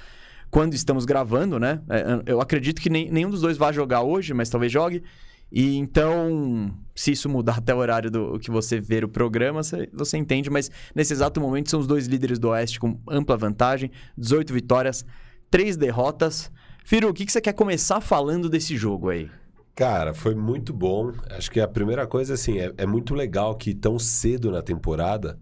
Quando 0.50 0.74
estamos 0.74 1.04
gravando, 1.04 1.58
né? 1.58 1.80
É, 1.90 2.32
Eu 2.32 2.40
acredito 2.40 2.80
que 2.80 2.88
nem- 2.88 3.10
nenhum 3.10 3.28
dos 3.30 3.40
dois 3.42 3.56
vai 3.58 3.72
jogar 3.72 4.02
hoje, 4.02 4.32
mas 4.32 4.48
talvez 4.48 4.72
jogue. 4.72 5.02
E 5.50 5.76
então, 5.76 6.74
se 6.94 7.12
isso 7.12 7.28
mudar 7.28 7.58
até 7.58 7.74
o 7.74 7.78
horário 7.78 8.10
do 8.10 8.38
que 8.38 8.50
você 8.50 8.78
ver 8.80 9.04
o 9.04 9.08
programa, 9.08 9.62
você, 9.62 9.88
você 9.92 10.16
entende. 10.16 10.48
Mas 10.50 10.70
nesse 10.94 11.12
exato 11.12 11.40
momento 11.40 11.68
são 11.68 11.80
os 11.80 11.86
dois 11.86 12.06
líderes 12.06 12.38
do 12.38 12.48
Oeste 12.48 12.78
com 12.80 12.98
ampla 13.08 13.36
vantagem, 13.36 13.90
18 14.16 14.52
vitórias, 14.52 15.04
3 15.50 15.76
derrotas. 15.76 16.50
Firu, 16.84 17.08
o 17.08 17.14
que, 17.14 17.26
que 17.26 17.32
você 17.32 17.40
quer 17.40 17.52
começar 17.52 18.00
falando 18.00 18.48
desse 18.48 18.76
jogo 18.76 19.10
aí? 19.10 19.30
Cara, 19.74 20.12
foi 20.12 20.34
muito 20.34 20.72
bom. 20.72 21.12
Acho 21.30 21.50
que 21.50 21.60
a 21.60 21.68
primeira 21.68 22.06
coisa, 22.06 22.34
assim, 22.34 22.58
é, 22.58 22.72
é 22.76 22.86
muito 22.86 23.14
legal 23.14 23.54
que 23.54 23.74
tão 23.74 23.98
cedo 23.98 24.50
na 24.50 24.62
temporada 24.62 25.38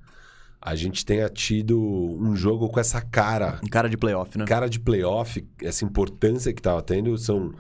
a 0.61 0.75
gente 0.75 1.07
tenha 1.07 1.29
tido 1.29 1.81
um 1.81 2.35
jogo 2.35 2.69
com 2.69 2.81
essa 2.81 3.01
cara, 3.01 3.61
cara 3.71 3.89
de 3.89 3.97
playoff, 3.97 4.37
né? 4.37 4.45
cara 4.45 4.69
de 4.69 4.81
playoff, 4.81 5.47
essa 5.63 5.85
importância 5.85 6.53
que 6.53 6.61
tava 6.61 6.83
tendo. 6.83 7.17
São, 7.17 7.55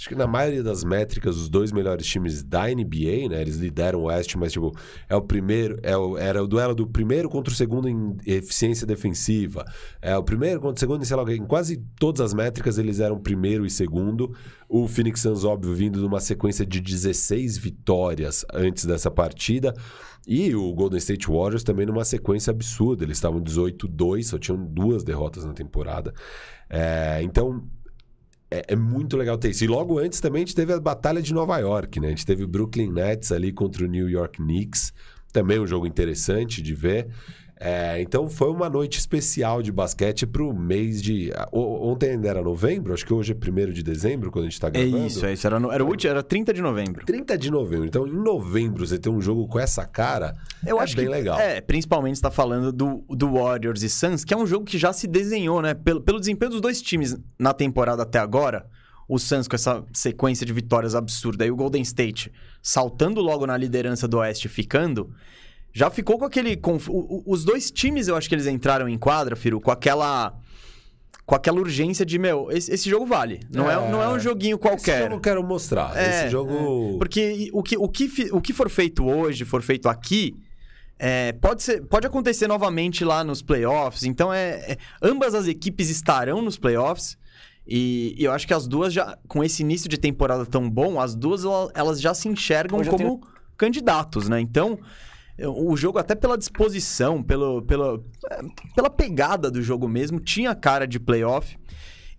acho 0.00 0.08
que 0.08 0.14
na 0.14 0.26
maioria 0.26 0.62
das 0.62 0.82
métricas, 0.82 1.36
os 1.36 1.50
dois 1.50 1.70
melhores 1.70 2.06
times 2.06 2.42
da 2.42 2.62
NBA, 2.68 3.28
né? 3.28 3.42
Eles 3.42 3.56
lideram 3.56 4.00
o 4.00 4.02
Oeste, 4.04 4.38
mas, 4.38 4.50
tipo, 4.50 4.74
é 5.06 5.14
o 5.14 5.20
primeiro, 5.20 5.78
é 5.82 5.94
o, 5.94 6.16
era 6.16 6.42
o 6.42 6.46
duelo 6.46 6.74
do 6.74 6.86
primeiro 6.86 7.28
contra 7.28 7.52
o 7.52 7.56
segundo 7.56 7.86
em 7.86 8.16
eficiência 8.24 8.86
defensiva. 8.86 9.62
É 10.00 10.16
o 10.16 10.22
primeiro 10.22 10.58
contra 10.58 10.76
o 10.76 10.80
segundo 10.80 11.02
em, 11.02 11.04
sei 11.04 11.16
lá, 11.18 11.30
em 11.30 11.44
quase 11.44 11.84
todas 11.98 12.22
as 12.22 12.32
métricas 12.32 12.78
eles 12.78 12.98
eram 12.98 13.20
primeiro 13.20 13.66
e 13.66 13.70
segundo. 13.70 14.34
O 14.66 14.88
Phoenix 14.88 15.20
Suns, 15.20 15.44
óbvio, 15.44 15.74
vindo 15.74 16.00
de 16.00 16.06
uma 16.06 16.20
sequência 16.20 16.64
de 16.64 16.80
16 16.80 17.58
vitórias 17.58 18.46
antes 18.54 18.86
dessa 18.86 19.10
partida. 19.10 19.74
E 20.26 20.54
o 20.54 20.72
Golden 20.72 20.96
State 20.96 21.26
Warriors 21.26 21.62
também 21.62 21.84
numa 21.84 22.06
sequência 22.06 22.52
absurda. 22.52 23.04
Eles 23.04 23.18
estavam 23.18 23.38
18-2, 23.38 24.22
só 24.22 24.38
tinham 24.38 24.64
duas 24.64 25.04
derrotas 25.04 25.44
na 25.44 25.52
temporada. 25.52 26.14
É, 26.70 27.20
então, 27.22 27.68
é, 28.50 28.64
é 28.68 28.76
muito 28.76 29.16
legal 29.16 29.38
ter 29.38 29.50
isso. 29.50 29.64
E 29.64 29.66
logo 29.66 29.98
antes 29.98 30.20
também 30.20 30.42
a 30.42 30.46
gente 30.46 30.54
teve 30.54 30.72
a 30.72 30.80
Batalha 30.80 31.22
de 31.22 31.32
Nova 31.32 31.56
York, 31.58 32.00
né? 32.00 32.08
A 32.08 32.10
gente 32.10 32.26
teve 32.26 32.42
o 32.42 32.48
Brooklyn 32.48 32.90
Nets 32.90 33.30
ali 33.30 33.52
contra 33.52 33.84
o 33.84 33.88
New 33.88 34.08
York 34.08 34.42
Knicks. 34.42 34.92
Também 35.32 35.60
um 35.60 35.66
jogo 35.66 35.86
interessante 35.86 36.60
de 36.60 36.74
ver. 36.74 37.08
É, 37.62 38.00
então 38.00 38.26
foi 38.26 38.48
uma 38.50 38.70
noite 38.70 38.98
especial 38.98 39.60
de 39.60 39.70
basquete 39.70 40.26
pro 40.26 40.50
mês 40.54 41.02
de. 41.02 41.30
o- 41.52 41.90
Ontem 41.90 42.12
ainda 42.12 42.26
era 42.26 42.42
novembro, 42.42 42.94
acho 42.94 43.04
que 43.04 43.12
hoje 43.12 43.32
é 43.32 43.36
1 43.36 43.70
de 43.70 43.82
dezembro, 43.82 44.30
quando 44.30 44.46
a 44.46 44.48
gente 44.48 44.58
tá 44.58 44.68
É 44.68 44.70
gravando. 44.70 45.06
isso, 45.06 45.26
é 45.26 45.34
isso. 45.34 45.46
Era, 45.46 45.60
no- 45.60 45.70
era, 45.70 45.84
o 45.84 45.86
último, 45.88 46.10
era 46.10 46.22
30 46.22 46.54
de 46.54 46.62
novembro. 46.62 47.04
30 47.04 47.36
de 47.36 47.50
novembro. 47.50 47.84
Então, 47.86 48.06
em 48.08 48.12
novembro, 48.14 48.86
você 48.86 48.98
ter 48.98 49.10
um 49.10 49.20
jogo 49.20 49.46
com 49.46 49.58
essa 49.60 49.84
cara 49.84 50.34
Eu 50.66 50.80
é 50.80 50.82
acho 50.84 50.96
bem 50.96 51.04
que, 51.04 51.10
legal. 51.10 51.38
É, 51.38 51.60
principalmente 51.60 52.14
está 52.14 52.30
falando 52.30 52.72
do, 52.72 53.04
do 53.10 53.30
Warriors 53.34 53.82
e 53.82 53.90
Suns, 53.90 54.24
que 54.24 54.32
é 54.32 54.36
um 54.38 54.46
jogo 54.46 54.64
que 54.64 54.78
já 54.78 54.90
se 54.94 55.06
desenhou, 55.06 55.60
né? 55.60 55.74
Pelo, 55.74 56.00
pelo 56.00 56.18
desempenho 56.18 56.52
dos 56.52 56.62
dois 56.62 56.80
times 56.80 57.18
na 57.38 57.52
temporada 57.52 58.02
até 58.04 58.18
agora. 58.18 58.64
O 59.06 59.18
Suns 59.18 59.46
com 59.46 59.56
essa 59.56 59.84
sequência 59.92 60.46
de 60.46 60.52
vitórias 60.54 60.94
absurda 60.94 61.44
e 61.44 61.50
o 61.50 61.56
Golden 61.56 61.82
State 61.82 62.32
saltando 62.62 63.20
logo 63.20 63.46
na 63.46 63.54
liderança 63.56 64.08
do 64.08 64.16
Oeste 64.16 64.48
ficando. 64.48 65.10
Já 65.72 65.88
ficou 65.90 66.18
com 66.18 66.24
aquele. 66.24 66.56
conf- 66.56 66.88
Os 66.90 67.44
dois 67.44 67.70
times, 67.70 68.08
eu 68.08 68.16
acho 68.16 68.28
que 68.28 68.34
eles 68.34 68.46
entraram 68.46 68.88
em 68.88 68.98
quadra, 68.98 69.36
Firu, 69.36 69.60
com 69.60 69.70
aquela. 69.70 70.34
com 71.24 71.34
aquela 71.36 71.60
urgência 71.60 72.04
de, 72.04 72.18
meu, 72.18 72.50
esse, 72.50 72.72
esse 72.72 72.90
jogo 72.90 73.06
vale. 73.06 73.38
Não 73.52 73.70
é, 73.70 73.74
não 73.90 74.02
é 74.02 74.08
um 74.08 74.18
joguinho 74.18 74.56
Esse 74.56 74.62
qualquer. 74.62 75.02
jogo 75.02 75.14
eu 75.14 75.20
quero 75.20 75.42
mostrar. 75.44 75.96
É, 75.96 76.08
Esse 76.24 76.28
jogo. 76.30 76.98
Porque 76.98 77.48
o 77.52 77.62
que, 77.62 77.76
o, 77.78 77.88
que, 77.88 78.10
o 78.32 78.40
que 78.40 78.52
for 78.52 78.68
feito 78.68 79.06
hoje, 79.08 79.44
for 79.44 79.62
feito 79.62 79.88
aqui, 79.88 80.34
é, 80.98 81.30
pode, 81.34 81.62
ser, 81.62 81.82
pode 81.86 82.04
acontecer 82.04 82.48
novamente 82.48 83.04
lá 83.04 83.22
nos 83.22 83.42
playoffs. 83.42 84.02
Então, 84.02 84.32
é, 84.32 84.72
é- 84.72 84.76
ambas 85.00 85.32
as 85.36 85.46
equipes 85.46 85.88
estarão 85.88 86.42
nos 86.42 86.58
playoffs. 86.58 87.16
E, 87.64 88.16
e 88.18 88.24
eu 88.24 88.32
acho 88.32 88.44
que 88.44 88.52
as 88.54 88.66
duas 88.66 88.92
já, 88.92 89.16
com 89.28 89.44
esse 89.44 89.62
início 89.62 89.88
de 89.88 89.96
temporada 89.98 90.44
tão 90.44 90.68
bom, 90.68 91.00
as 91.00 91.14
duas 91.14 91.44
ela- 91.44 91.70
elas 91.74 92.00
já 92.00 92.12
se 92.12 92.26
enxergam 92.28 92.82
eu 92.82 92.90
como 92.90 93.20
candidatos, 93.56 94.28
né? 94.28 94.40
Então, 94.40 94.76
o 95.46 95.76
jogo, 95.76 95.98
até 95.98 96.14
pela 96.14 96.36
disposição, 96.36 97.22
pelo, 97.22 97.62
pela, 97.62 98.02
é, 98.30 98.40
pela 98.74 98.90
pegada 98.90 99.50
do 99.50 99.62
jogo 99.62 99.88
mesmo, 99.88 100.20
tinha 100.20 100.54
cara 100.54 100.86
de 100.86 100.98
playoff. 100.98 101.58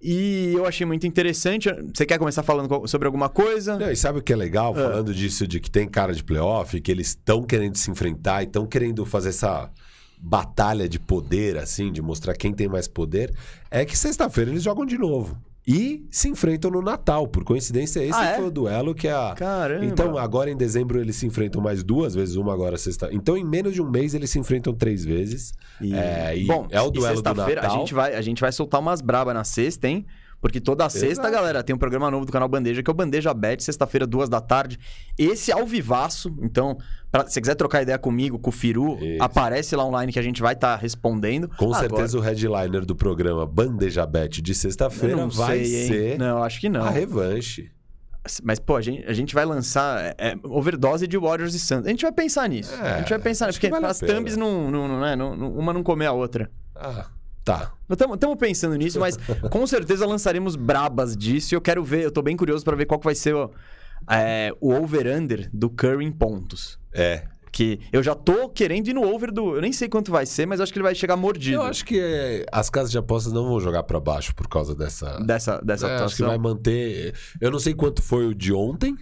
E 0.01 0.53
eu 0.55 0.65
achei 0.65 0.85
muito 0.85 1.05
interessante. 1.05 1.69
Você 1.93 2.05
quer 2.05 2.17
começar 2.17 2.41
falando 2.41 2.87
sobre 2.87 3.05
alguma 3.05 3.29
coisa? 3.29 3.77
Não, 3.77 3.91
e 3.91 3.95
sabe 3.95 4.17
o 4.17 4.21
que 4.21 4.33
é 4.33 4.35
legal, 4.35 4.73
falando 4.73 5.13
disso, 5.13 5.45
de 5.45 5.59
que 5.59 5.69
tem 5.69 5.87
cara 5.87 6.13
de 6.13 6.23
playoff, 6.23 6.81
que 6.81 6.91
eles 6.91 7.09
estão 7.09 7.43
querendo 7.43 7.75
se 7.75 7.91
enfrentar 7.91 8.41
e 8.41 8.45
estão 8.45 8.65
querendo 8.65 9.05
fazer 9.05 9.29
essa 9.29 9.69
batalha 10.17 10.89
de 10.89 10.99
poder, 10.99 11.57
assim, 11.57 11.91
de 11.91 12.01
mostrar 12.01 12.35
quem 12.35 12.51
tem 12.51 12.67
mais 12.67 12.87
poder, 12.87 13.33
é 13.69 13.85
que 13.85 13.97
sexta-feira 13.97 14.49
eles 14.49 14.63
jogam 14.63 14.85
de 14.85 14.97
novo. 14.97 15.37
E 15.67 16.07
se 16.09 16.27
enfrentam 16.27 16.71
no 16.71 16.81
Natal. 16.81 17.27
Por 17.27 17.43
coincidência, 17.43 18.03
esse 18.03 18.17
Ah, 18.17 18.31
é? 18.31 18.35
foi 18.35 18.47
o 18.47 18.51
duelo 18.51 18.95
que 18.95 19.07
a. 19.07 19.35
Caramba. 19.35 19.85
Então, 19.85 20.17
agora 20.17 20.49
em 20.49 20.57
dezembro 20.57 20.99
eles 20.99 21.15
se 21.15 21.27
enfrentam 21.27 21.61
mais 21.61 21.83
duas 21.83 22.15
vezes, 22.15 22.35
uma 22.35 22.51
agora 22.51 22.77
sexta. 22.77 23.09
Então, 23.11 23.37
em 23.37 23.43
menos 23.43 23.73
de 23.73 23.81
um 23.81 23.89
mês, 23.89 24.13
eles 24.13 24.29
se 24.31 24.39
enfrentam 24.39 24.73
três 24.73 25.05
vezes. 25.05 25.53
E... 25.79 25.93
É, 25.93 26.37
e 26.37 26.45
Bom, 26.45 26.67
é 26.71 26.81
o 26.81 26.89
duelo 26.89 27.21
do 27.21 27.33
Natal. 27.33 27.63
A 27.63 27.69
gente, 27.77 27.93
vai, 27.93 28.15
a 28.15 28.21
gente 28.21 28.41
vai 28.41 28.51
soltar 28.51 28.81
umas 28.81 29.01
brabas 29.01 29.33
na 29.33 29.43
sexta, 29.43 29.87
hein? 29.87 30.05
Porque 30.41 30.59
toda 30.59 30.89
sexta, 30.89 31.07
Exato. 31.27 31.31
galera, 31.31 31.63
tem 31.63 31.75
um 31.75 31.77
programa 31.77 32.09
novo 32.09 32.25
do 32.25 32.31
canal 32.31 32.49
Bandeja, 32.49 32.81
que 32.81 32.89
é 32.89 32.91
o 32.93 32.95
Bandeja 32.95 33.31
Bet, 33.31 33.63
sexta-feira, 33.63 34.07
duas 34.07 34.27
da 34.27 34.41
tarde. 34.41 34.79
Esse 35.15 35.51
ao 35.51 35.67
vivaço. 35.67 36.35
Então, 36.41 36.77
pra, 37.11 37.27
se 37.27 37.33
você 37.33 37.41
quiser 37.41 37.53
trocar 37.53 37.83
ideia 37.83 37.99
comigo, 37.99 38.39
com 38.39 38.49
o 38.49 38.51
Firu, 38.51 38.97
Isso. 38.99 39.21
aparece 39.23 39.75
lá 39.75 39.85
online 39.85 40.11
que 40.11 40.17
a 40.17 40.23
gente 40.23 40.41
vai 40.41 40.53
estar 40.53 40.75
respondendo. 40.77 41.47
Com 41.57 41.65
Agora, 41.65 41.79
certeza 41.87 42.17
o 42.17 42.21
headliner 42.21 42.83
do 42.85 42.95
programa 42.95 43.45
Bandeja 43.45 44.03
Bet 44.07 44.41
de 44.41 44.55
sexta-feira 44.55 45.15
não 45.15 45.29
vai 45.29 45.63
sei, 45.63 45.87
ser 45.87 46.17
Não, 46.17 46.41
acho 46.43 46.59
que 46.59 46.69
não. 46.69 46.83
a 46.85 46.89
revanche. 46.89 47.69
Mas, 48.43 48.59
pô, 48.59 48.75
a 48.75 48.81
gente, 48.81 49.03
a 49.07 49.13
gente 49.13 49.33
vai 49.35 49.45
lançar 49.45 49.99
é, 50.03 50.15
é, 50.17 50.35
overdose 50.43 51.07
de 51.07 51.17
Warriors 51.17 51.53
e 51.55 51.59
Santos. 51.59 51.87
A 51.87 51.89
gente 51.89 52.01
vai 52.03 52.11
pensar 52.11 52.47
nisso. 52.49 52.73
É, 52.75 52.93
a 52.93 52.97
gente 52.99 53.09
vai 53.09 53.19
pensar 53.19 53.47
nisso. 53.47 53.59
Porque 53.59 53.69
vale 53.69 53.85
as 53.85 53.99
thumbs 53.99 54.37
não, 54.37 54.69
não, 54.69 54.87
não, 54.87 55.05
é, 55.05 55.15
não- 55.15 55.33
uma 55.53 55.73
não 55.73 55.81
come 55.83 56.05
a 56.05 56.11
outra. 56.11 56.49
Ah, 56.75 57.07
tá. 57.43 57.73
Estamos 57.89 58.37
pensando 58.37 58.75
nisso, 58.75 58.99
mas 58.99 59.17
com 59.49 59.67
certeza 59.67 60.05
lançaremos 60.05 60.55
brabas 60.55 61.15
disso. 61.15 61.53
E 61.53 61.55
eu 61.55 61.61
quero 61.61 61.83
ver, 61.83 62.03
eu 62.03 62.11
tô 62.11 62.21
bem 62.21 62.37
curioso 62.37 62.63
pra 62.63 62.75
ver 62.75 62.85
qual 62.85 62.99
que 62.99 63.05
vai 63.05 63.15
ser 63.15 63.35
o, 63.35 63.51
é, 64.09 64.53
o 64.59 64.73
over-under 64.73 65.49
do 65.53 65.69
Curry 65.69 66.05
em 66.05 66.11
pontos. 66.11 66.79
É. 66.93 67.25
Que 67.51 67.81
eu 67.91 68.01
já 68.01 68.15
tô 68.15 68.47
querendo 68.47 68.87
ir 68.87 68.93
no 68.93 69.03
over 69.03 69.29
do. 69.29 69.55
Eu 69.55 69.61
nem 69.61 69.73
sei 69.73 69.89
quanto 69.89 70.09
vai 70.09 70.25
ser, 70.25 70.45
mas 70.45 70.61
acho 70.61 70.71
que 70.71 70.79
ele 70.79 70.83
vai 70.83 70.95
chegar 70.95 71.17
mordido 71.17 71.57
Eu 71.57 71.63
acho 71.63 71.83
que 71.83 71.99
é, 71.99 72.45
as 72.49 72.69
casas 72.69 72.89
de 72.89 72.97
apostas 72.97 73.33
não 73.33 73.43
vão 73.43 73.59
jogar 73.59 73.83
pra 73.83 73.99
baixo 73.99 74.33
por 74.33 74.47
causa 74.47 74.73
dessa. 74.73 75.19
dessa, 75.19 75.59
dessa 75.59 75.87
É, 75.87 76.03
acho 76.03 76.15
que 76.15 76.23
vai 76.23 76.37
manter. 76.37 77.13
Eu 77.41 77.51
não 77.51 77.59
sei 77.59 77.73
quanto 77.73 78.01
foi 78.01 78.25
o 78.25 78.33
de 78.33 78.53
ontem, 78.53 78.95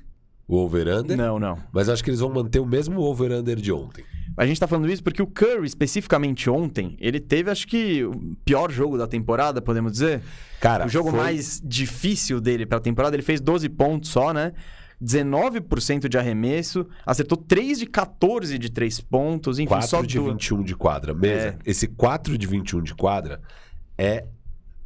o 0.47 0.55
over-under, 0.57 1.15
Não, 1.15 1.37
não. 1.37 1.59
mas 1.71 1.89
acho 1.89 2.03
que 2.03 2.09
eles 2.09 2.21
vão 2.21 2.29
manter 2.33 2.59
o 2.59 2.65
mesmo 2.65 2.99
over-under 3.01 3.55
de 3.55 3.71
ontem. 3.71 4.03
A 4.39 4.45
gente 4.45 4.59
tá 4.59 4.67
falando 4.67 4.89
isso 4.89 5.03
porque 5.03 5.21
o 5.21 5.27
Curry, 5.27 5.65
especificamente 5.67 6.49
ontem, 6.49 6.95
ele 6.99 7.19
teve, 7.19 7.51
acho 7.51 7.67
que, 7.67 8.05
o 8.05 8.35
pior 8.45 8.71
jogo 8.71 8.97
da 8.97 9.05
temporada, 9.05 9.61
podemos 9.61 9.91
dizer. 9.91 10.21
Cara, 10.61 10.85
o 10.85 10.89
jogo 10.89 11.09
foi- 11.11 11.19
mais 11.19 11.61
difícil 11.63 12.39
dele 12.39 12.65
pra 12.65 12.79
temporada, 12.79 13.15
ele 13.15 13.23
fez 13.23 13.41
12 13.41 13.67
pontos 13.67 14.09
só, 14.09 14.31
né? 14.33 14.53
19% 15.13 16.07
de 16.09 16.17
arremesso, 16.17 16.85
acertou 17.05 17.37
3 17.37 17.79
de 17.79 17.85
14 17.85 18.57
de 18.57 18.69
3 18.69 18.99
pontos, 19.01 19.59
enfim, 19.59 19.67
4 19.69 19.87
só 19.87 20.01
de 20.01 20.17
duas. 20.17 20.33
21 20.33 20.63
de 20.63 20.75
quadra. 20.75 21.13
Mesa, 21.13 21.47
É. 21.47 21.57
esse 21.65 21.87
4 21.87 22.37
de 22.37 22.47
21 22.47 22.81
de 22.81 22.93
quadra 22.93 23.41
é 23.97 24.25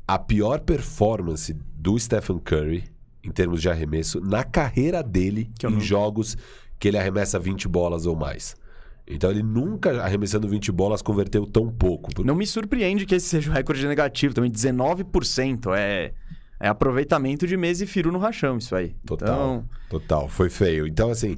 a 0.07 0.17
pior 0.19 0.59
performance 0.61 1.53
do 1.75 1.97
Stephen 1.99 2.39
Curry 2.39 2.83
em 3.23 3.31
termos 3.31 3.61
de 3.61 3.69
arremesso 3.69 4.19
na 4.19 4.43
carreira 4.43 5.01
dele 5.01 5.49
em 5.63 5.69
não- 5.71 5.79
jogos 5.79 6.37
que 6.79 6.87
ele 6.87 6.97
arremessa 6.97 7.39
20 7.39 7.67
bolas 7.67 8.05
ou 8.05 8.15
mais. 8.15 8.55
Então 9.07 9.29
ele 9.29 9.43
nunca, 9.43 10.01
arremessando 10.01 10.47
20 10.47 10.71
bolas, 10.71 11.01
converteu 11.01 11.45
tão 11.45 11.69
pouco. 11.69 12.09
Não 12.23 12.35
me 12.35 12.47
surpreende 12.47 13.05
que 13.05 13.15
esse 13.15 13.27
seja 13.27 13.49
o 13.49 13.53
recorde 13.53 13.85
negativo 13.87 14.33
também, 14.33 14.49
19%. 14.49 15.75
É, 15.75 16.13
é 16.59 16.67
aproveitamento 16.67 17.45
de 17.45 17.57
mesa 17.57 17.83
e 17.83 17.87
firu 17.87 18.11
no 18.11 18.19
rachão, 18.19 18.57
isso 18.57 18.75
aí. 18.75 18.95
Total. 19.05 19.27
Então, 19.27 19.69
Total, 19.89 20.29
foi 20.29 20.49
feio. 20.49 20.87
Então, 20.87 21.09
assim, 21.09 21.37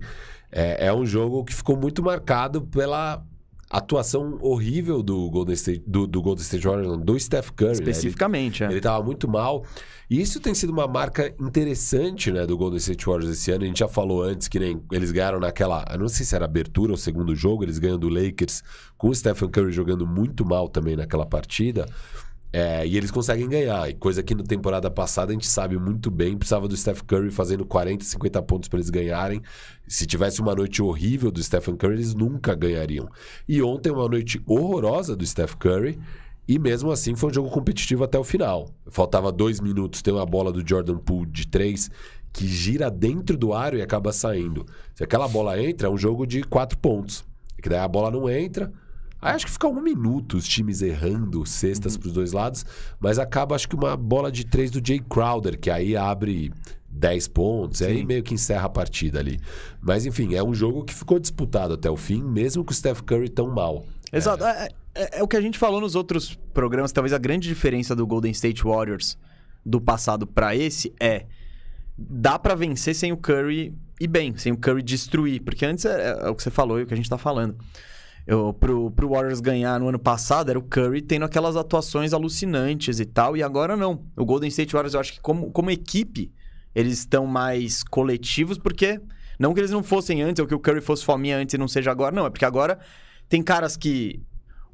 é, 0.51 0.87
é 0.87 0.93
um 0.93 1.05
jogo 1.05 1.43
que 1.43 1.53
ficou 1.53 1.75
muito 1.75 2.03
marcado 2.03 2.61
pela 2.61 3.23
atuação 3.69 4.37
horrível 4.41 5.01
do 5.01 5.29
Golden 5.29 5.53
State, 5.55 5.83
do, 5.87 6.05
do 6.07 6.21
Golden 6.21 6.43
State 6.43 6.65
Warriors, 6.67 6.97
do 7.03 7.19
Steph 7.19 7.49
Curry. 7.51 7.71
né? 7.71 7.77
Ele- 7.77 7.89
especificamente, 7.91 8.63
é. 8.63 8.67
Ele 8.71 8.79
tava 8.81 9.03
muito 9.03 9.27
mal. 9.27 9.63
E 10.09 10.21
isso 10.21 10.39
tem 10.39 10.53
sido 10.53 10.69
uma 10.71 10.87
marca 10.87 11.33
interessante, 11.39 12.31
né, 12.31 12.45
do 12.45 12.55
Golden 12.55 12.77
State 12.77 13.05
Warriors 13.05 13.31
esse 13.31 13.49
ano. 13.51 13.63
A 13.63 13.67
gente 13.67 13.79
já 13.79 13.87
falou 13.87 14.21
antes 14.21 14.47
que 14.47 14.59
nem 14.59 14.79
eles 14.91 15.11
ganharam 15.11 15.39
naquela. 15.39 15.83
Eu 15.91 15.97
não 15.97 16.07
sei 16.07 16.23
se 16.25 16.35
era 16.35 16.45
abertura 16.45 16.91
ou 16.91 16.97
segundo 16.97 17.35
jogo, 17.35 17.63
eles 17.63 17.79
ganham 17.79 17.97
do 17.97 18.07
Lakers 18.07 18.61
com 18.97 19.09
o 19.09 19.15
Stephen 19.15 19.49
Curry 19.49 19.71
jogando 19.71 20.05
muito 20.05 20.45
mal 20.45 20.69
também 20.69 20.95
naquela 20.95 21.25
partida. 21.25 21.87
É, 22.57 22.87
e 22.87 22.95
eles 22.95 23.11
conseguem 23.11 23.49
ganhar. 23.49 23.89
E 23.89 23.93
coisa 23.93 24.23
que 24.23 24.33
na 24.33 24.41
temporada 24.41 24.89
passada 24.89 25.31
a 25.31 25.33
gente 25.33 25.45
sabe 25.45 25.77
muito 25.77 26.09
bem. 26.09 26.37
Precisava 26.37 26.69
do 26.69 26.77
Steph 26.77 27.01
Curry 27.01 27.29
fazendo 27.29 27.65
40, 27.65 28.05
50 28.05 28.41
pontos 28.43 28.69
para 28.69 28.79
eles 28.79 28.89
ganharem. 28.89 29.41
Se 29.85 30.05
tivesse 30.05 30.39
uma 30.39 30.55
noite 30.55 30.81
horrível 30.81 31.29
do 31.31 31.43
Stephen 31.43 31.75
Curry, 31.75 31.95
eles 31.95 32.13
nunca 32.15 32.55
ganhariam. 32.55 33.09
E 33.45 33.61
ontem, 33.61 33.91
uma 33.91 34.07
noite 34.07 34.41
horrorosa 34.47 35.17
do 35.17 35.25
Steph 35.25 35.55
Curry. 35.55 35.99
E 36.47 36.57
mesmo 36.57 36.91
assim 36.91 37.13
foi 37.13 37.29
um 37.29 37.33
jogo 37.33 37.49
competitivo 37.49 38.05
até 38.05 38.17
o 38.17 38.23
final. 38.23 38.69
Faltava 38.89 39.33
dois 39.33 39.59
minutos, 39.59 40.01
tem 40.01 40.13
uma 40.13 40.25
bola 40.25 40.49
do 40.49 40.65
Jordan 40.65 40.97
Poole 40.97 41.29
de 41.29 41.45
três 41.45 41.91
que 42.31 42.47
gira 42.47 42.89
dentro 42.89 43.35
do 43.35 43.53
aro 43.53 43.77
e 43.77 43.81
acaba 43.81 44.13
saindo. 44.13 44.65
Se 44.93 45.03
aquela 45.03 45.27
bola 45.27 45.61
entra, 45.61 45.89
é 45.89 45.91
um 45.91 45.97
jogo 45.97 46.25
de 46.25 46.41
quatro 46.41 46.77
pontos. 46.77 47.25
Que 47.61 47.67
daí 47.67 47.79
a 47.79 47.87
bola 47.87 48.09
não 48.09 48.29
entra. 48.29 48.71
Aí 49.25 49.35
acho 49.35 49.45
que 49.45 49.51
fica 49.51 49.67
um 49.67 49.81
minuto 49.81 50.37
os 50.37 50.47
times 50.47 50.81
errando 50.81 51.45
cestas 51.45 51.97
pros 51.97 52.13
dois 52.13 52.31
lados, 52.31 52.65
mas 52.99 53.17
acaba 53.19 53.55
acho 53.55 53.67
que 53.67 53.75
uma 53.75 53.95
bola 53.97 54.31
de 54.31 54.45
três 54.45 54.69
do 54.71 54.85
Jay 54.85 54.99
Crowder, 54.99 55.59
que 55.59 55.69
aí 55.69 55.95
abre 55.97 56.51
10 56.89 57.27
pontos, 57.29 57.81
e 57.81 57.85
aí 57.85 58.05
meio 58.05 58.23
que 58.23 58.33
encerra 58.33 58.65
a 58.65 58.69
partida 58.69 59.19
ali. 59.19 59.39
Mas 59.81 60.05
enfim, 60.05 60.35
é 60.35 60.43
um 60.43 60.53
jogo 60.53 60.83
que 60.83 60.93
ficou 60.93 61.19
disputado 61.19 61.73
até 61.73 61.89
o 61.89 61.97
fim, 61.97 62.21
mesmo 62.23 62.63
com 62.63 62.71
o 62.71 62.75
Steph 62.75 63.01
Curry 63.01 63.29
tão 63.29 63.49
mal. 63.51 63.85
Exato. 64.13 64.43
É, 64.45 64.69
é- 64.93 65.19
é 65.19 65.23
o 65.23 65.27
que 65.27 65.35
a 65.35 65.41
gente 65.41 65.57
falou 65.57 65.81
nos 65.81 65.95
outros 65.95 66.37
programas. 66.53 66.91
Talvez 66.91 67.11
a 67.11 67.17
grande 67.17 67.47
diferença 67.47 67.95
do 67.95 68.05
Golden 68.07 68.31
State 68.31 68.63
Warriors 68.63 69.17
do 69.65 69.81
passado 69.81 70.25
pra 70.27 70.55
esse 70.55 70.93
é 70.99 71.25
dá 71.97 72.37
pra 72.37 72.55
vencer 72.55 72.93
sem 72.95 73.11
o 73.11 73.17
Curry 73.17 73.73
e 73.99 74.07
bem, 74.07 74.37
sem 74.37 74.51
o 74.51 74.57
Curry 74.57 74.83
destruir, 74.83 75.41
porque 75.41 75.65
antes 75.65 75.83
é, 75.85 76.17
é 76.21 76.29
o 76.29 76.35
que 76.35 76.43
você 76.43 76.51
falou 76.51 76.79
e 76.79 76.83
o 76.83 76.85
que 76.87 76.93
a 76.93 76.97
gente 76.97 77.09
tá 77.09 77.17
falando. 77.17 77.55
Eu, 78.27 78.51
pro, 78.53 78.89
pro 78.89 79.09
Warriors 79.09 79.39
ganhar 79.39 79.79
no 79.79 79.87
ano 79.87 79.99
passado 79.99 80.49
era 80.49 80.57
o 80.57 80.63
Curry 80.63 81.01
tendo 81.01 81.25
aquelas 81.25 81.55
atuações 81.55 82.11
alucinantes 82.11 82.99
e 82.99 83.05
tal, 83.05 83.37
e 83.37 83.43
agora 83.43 83.77
não. 83.77 84.03
O 84.15 84.25
Golden 84.25 84.49
State 84.49 84.73
Warriors, 84.73 84.95
eu 84.95 84.99
acho 84.99 85.13
que 85.13 85.21
como, 85.21 85.51
como 85.51 85.69
equipe, 85.69 86.31
eles 86.73 86.99
estão 86.99 87.27
mais 87.27 87.83
coletivos, 87.83 88.57
porque 88.57 88.99
não 89.39 89.53
que 89.53 89.59
eles 89.59 89.71
não 89.71 89.83
fossem 89.83 90.23
antes, 90.23 90.39
ou 90.39 90.47
que 90.47 90.55
o 90.55 90.59
Curry 90.59 90.81
fosse 90.81 91.05
fominha 91.05 91.37
antes 91.37 91.53
e 91.53 91.57
não 91.57 91.67
seja 91.67 91.91
agora, 91.91 92.15
não. 92.15 92.25
É 92.25 92.29
porque 92.29 92.45
agora 92.45 92.79
tem 93.29 93.43
caras 93.43 93.77
que, 93.77 94.19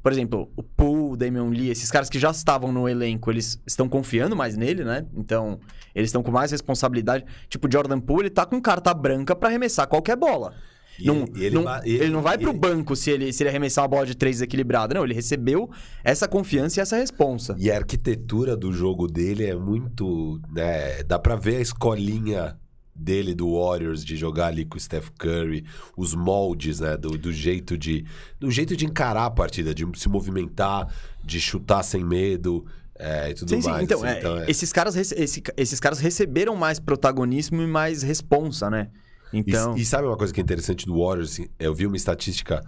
por 0.02 0.10
exemplo, 0.12 0.50
o 0.56 0.62
Poole, 0.62 1.18
Damian 1.18 1.50
Lee, 1.50 1.68
esses 1.68 1.90
caras 1.90 2.08
que 2.08 2.18
já 2.18 2.30
estavam 2.30 2.72
no 2.72 2.88
elenco, 2.88 3.30
eles 3.30 3.60
estão 3.66 3.86
confiando 3.86 4.34
mais 4.34 4.56
nele, 4.56 4.82
né? 4.82 5.04
Então, 5.14 5.60
eles 5.94 6.08
estão 6.08 6.22
com 6.22 6.30
mais 6.30 6.50
responsabilidade. 6.50 7.26
Tipo, 7.48 7.70
Jordan 7.70 8.00
Poole, 8.00 8.22
ele 8.22 8.30
tá 8.30 8.46
com 8.46 8.60
carta 8.62 8.94
branca 8.94 9.36
pra 9.36 9.50
arremessar 9.50 9.86
qualquer 9.86 10.16
bola. 10.16 10.54
E 10.98 11.06
Não- 11.06 11.24
ele- 11.34 11.44
ele 11.46 11.54
não- 11.54 11.78
ele, 11.84 11.94
ele- 11.96 12.10
não 12.10 12.22
vai 12.22 12.36
pro 12.38 12.52
banco 12.52 12.94
se 12.94 13.10
ele, 13.10 13.32
se 13.32 13.42
ele 13.42 13.50
arremessar 13.50 13.82
uma 13.82 13.88
bola 13.88 14.06
de 14.06 14.14
três 14.14 14.36
desequilibrada. 14.36 14.94
Não, 14.94 15.04
ele 15.04 15.14
recebeu 15.14 15.70
essa 16.04 16.28
confiança 16.28 16.78
e 16.78 16.82
essa 16.82 16.96
responsa. 16.96 17.56
E 17.58 17.70
a 17.70 17.76
arquitetura 17.76 18.56
do 18.56 18.72
jogo 18.72 19.06
dele 19.06 19.44
é 19.46 19.54
muito. 19.56 20.40
Né, 20.52 21.02
dá 21.04 21.18
pra 21.18 21.34
ver 21.36 21.56
a 21.56 21.60
escolinha 21.60 22.56
dele 22.94 23.34
do 23.34 23.54
Warriors 23.58 24.04
de 24.04 24.16
jogar 24.16 24.48
ali 24.48 24.66
com 24.66 24.76
o 24.76 24.80
Steph 24.80 25.08
Curry, 25.18 25.64
os 25.96 26.14
moldes, 26.14 26.78
né, 26.80 26.94
do, 26.96 27.16
do 27.16 27.32
jeito 27.32 27.76
de 27.78 28.04
do 28.38 28.50
jeito 28.50 28.76
de 28.76 28.84
encarar 28.84 29.24
a 29.24 29.30
partida, 29.30 29.74
de 29.74 29.86
se 29.96 30.08
movimentar, 30.10 30.86
de 31.24 31.40
chutar 31.40 31.82
sem 31.82 32.04
medo 32.04 32.64
é, 32.98 33.30
e 33.30 33.34
tudo 33.34 33.48
Sim, 33.48 33.62
sim. 33.62 33.70
mais. 33.70 33.82
Então, 33.82 33.98
assim. 34.04 34.14
é, 34.14 34.18
Então, 34.18 34.38
é- 34.38 34.50
Esses, 34.50 34.70
caras, 34.72 34.94
esse- 34.94 35.42
esses 35.56 35.80
caras 35.80 35.98
receberam 35.98 36.54
mais 36.54 36.78
protagonismo 36.78 37.60
e 37.62 37.66
mais 37.66 38.02
responsa, 38.02 38.68
né? 38.70 38.88
E- 39.32 39.38
Então. 39.40 39.76
E, 39.76 39.84
sabe 39.84 40.06
uma 40.06 40.16
coisa 40.16 40.32
que 40.32 40.40
é 40.40 40.42
interessante 40.42 40.86
do 40.86 40.98
Warriors? 40.98 41.32
assim, 41.32 41.46
Eu 41.58 41.74
vi 41.74 41.86
uma 41.86 41.96
estatística 41.96 42.62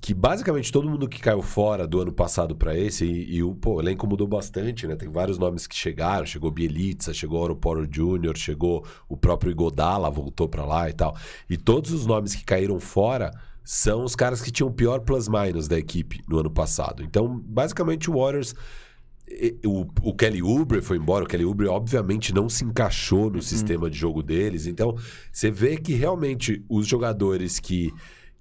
que 0.00 0.14
basicamente 0.14 0.72
todo 0.72 0.88
mundo 0.88 1.06
que 1.06 1.20
caiu 1.20 1.42
fora 1.42 1.86
do 1.86 2.00
ano 2.00 2.10
passado 2.10 2.56
para 2.56 2.74
esse, 2.74 3.04
e, 3.04 3.36
e, 3.36 3.42
o, 3.42 3.54
pô, 3.54 3.74
o 3.74 3.80
elenco 3.80 4.06
mudou 4.06 4.26
bastante, 4.26 4.86
né? 4.86 4.96
Tem 4.96 5.10
vários 5.10 5.38
nomes 5.38 5.66
que 5.66 5.76
chegaram, 5.76 6.24
chegou 6.24 6.50
Bielitsa, 6.50 7.12
chegou 7.12 7.38
Oro 7.42 7.54
Poro 7.54 7.86
Jr., 7.86 8.34
chegou 8.34 8.82
o 9.08 9.16
próprio 9.16 9.50
Igodala, 9.52 10.10
voltou 10.10 10.48
para 10.48 10.64
lá 10.64 10.88
e 10.88 10.94
tal. 10.94 11.14
E 11.50 11.56
todos 11.58 11.92
os 11.92 12.06
nomes 12.06 12.34
que 12.34 12.44
caíram 12.44 12.80
fora 12.80 13.30
são 13.62 14.02
os 14.02 14.16
caras 14.16 14.40
que 14.40 14.50
tinham 14.50 14.70
o 14.70 14.72
pior 14.72 15.00
plus-minus 15.00 15.68
da 15.68 15.78
equipe 15.78 16.22
no 16.26 16.38
ano 16.38 16.50
passado. 16.50 17.02
Então, 17.02 17.38
basicamente, 17.44 18.10
o 18.10 18.14
Warriors... 18.18 18.54
O, 19.64 19.86
o 20.02 20.14
Kelly 20.14 20.42
Oubre 20.42 20.82
foi 20.82 20.96
embora. 20.96 21.24
O 21.24 21.28
Kelly 21.28 21.44
Oubre, 21.44 21.66
obviamente, 21.66 22.34
não 22.34 22.48
se 22.48 22.64
encaixou 22.64 23.30
no 23.30 23.36
uhum. 23.36 23.42
sistema 23.42 23.88
de 23.88 23.96
jogo 23.96 24.22
deles. 24.22 24.66
Então, 24.66 24.96
você 25.32 25.50
vê 25.50 25.76
que 25.76 25.94
realmente 25.94 26.64
os 26.68 26.86
jogadores 26.86 27.58
que 27.58 27.92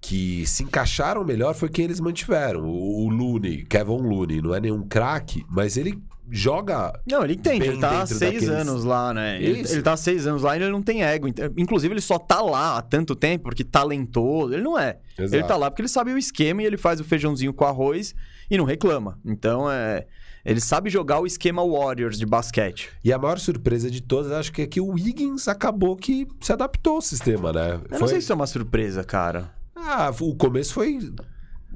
que 0.01 0.45
se 0.47 0.63
encaixaram 0.63 1.25
melhor 1.25 1.53
foi 1.53 1.67
quem 1.67 1.85
eles 1.85 1.99
mantiveram. 1.99 2.63
O, 2.63 3.05
o 3.05 3.09
Looney, 3.09 3.65
Kevin 3.65 3.97
Looney, 3.97 4.41
não 4.41 4.55
é 4.55 4.59
nenhum 4.61 4.87
craque, 4.87 5.45
mas 5.49 5.75
ele 5.75 6.01
joga. 6.31 6.93
Não, 7.09 7.23
ele 7.23 7.33
entende, 7.33 7.67
ele 7.67 7.79
tá 7.79 8.01
há 8.01 8.05
seis 8.05 8.19
daqueles... 8.19 8.49
anos 8.49 8.83
lá, 8.83 9.13
né? 9.13 9.41
Ele, 9.41 9.59
ele 9.59 9.81
tá 9.81 9.93
há 9.93 9.97
seis 9.97 10.27
anos 10.27 10.41
lá 10.41 10.55
e 10.55 10.61
ele 10.61 10.71
não 10.71 10.81
tem 10.81 11.03
ego. 11.03 11.27
Inclusive, 11.57 11.93
ele 11.93 12.01
só 12.01 12.17
tá 12.17 12.41
lá 12.41 12.77
há 12.77 12.81
tanto 12.81 13.15
tempo 13.15 13.45
porque 13.45 13.63
talentoso. 13.63 14.53
Ele 14.53 14.63
não 14.63 14.77
é. 14.77 14.97
Exato. 15.17 15.35
Ele 15.35 15.43
tá 15.43 15.57
lá 15.57 15.69
porque 15.69 15.81
ele 15.81 15.89
sabe 15.89 16.13
o 16.13 16.17
esquema 16.17 16.61
e 16.61 16.65
ele 16.65 16.77
faz 16.77 16.99
o 16.99 17.03
feijãozinho 17.03 17.53
com 17.53 17.65
arroz 17.65 18.15
e 18.49 18.57
não 18.57 18.65
reclama. 18.65 19.19
Então 19.25 19.69
é. 19.69 20.05
Ele 20.45 20.59
sabe 20.61 20.89
jogar 20.89 21.19
o 21.19 21.25
esquema 21.25 21.65
Warriors 21.65 22.17
de 22.17 22.25
basquete. 22.25 22.89
E 23.03 23.11
a 23.11 23.17
maior 23.17 23.39
surpresa 23.39 23.89
de 23.91 24.01
todas, 24.01 24.31
acho 24.31 24.51
que 24.51 24.61
é 24.61 24.67
que 24.67 24.79
o 24.79 24.87
Wiggins 24.87 25.47
acabou 25.47 25.95
que 25.95 26.27
se 26.39 26.53
adaptou 26.53 26.95
ao 26.95 27.01
sistema, 27.01 27.51
né? 27.51 27.73
Eu 27.75 27.89
Foi... 27.89 27.99
não 27.99 28.07
sei 28.07 28.21
se 28.21 28.31
é 28.31 28.35
uma 28.35 28.47
surpresa, 28.47 29.03
cara. 29.03 29.53
Ah, 29.75 30.11
o 30.19 30.35
começo 30.35 30.73
foi 30.73 30.99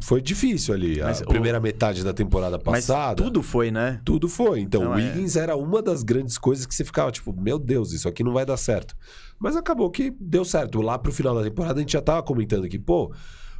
foi 0.03 0.21
difícil 0.21 0.73
ali. 0.73 0.99
Mas 1.01 1.21
a 1.21 1.25
primeira 1.25 1.59
metade 1.59 2.03
da 2.03 2.13
temporada 2.13 2.59
passada. 2.59 3.15
Mas 3.15 3.15
tudo 3.15 3.41
foi, 3.41 3.71
né? 3.71 4.01
Tudo 4.03 4.27
foi. 4.27 4.59
Então, 4.59 4.89
o 4.89 4.93
é. 4.93 4.95
Wiggins 4.97 5.35
é... 5.35 5.41
era 5.41 5.55
uma 5.55 5.81
das 5.81 6.03
grandes 6.03 6.37
coisas 6.37 6.65
que 6.65 6.75
você 6.75 6.83
ficava, 6.83 7.11
tipo, 7.11 7.33
meu 7.33 7.57
Deus, 7.57 7.93
isso 7.93 8.07
aqui 8.07 8.23
não 8.23 8.33
vai 8.33 8.45
dar 8.45 8.57
certo. 8.57 8.95
Mas 9.39 9.55
acabou 9.55 9.89
que 9.89 10.13
deu 10.19 10.43
certo. 10.43 10.81
Lá 10.81 10.97
pro 10.99 11.11
final 11.11 11.33
da 11.35 11.43
temporada, 11.43 11.75
a 11.75 11.79
gente 11.79 11.93
já 11.93 12.01
tava 12.01 12.21
comentando 12.21 12.65
aqui, 12.65 12.77
pô, 12.77 13.13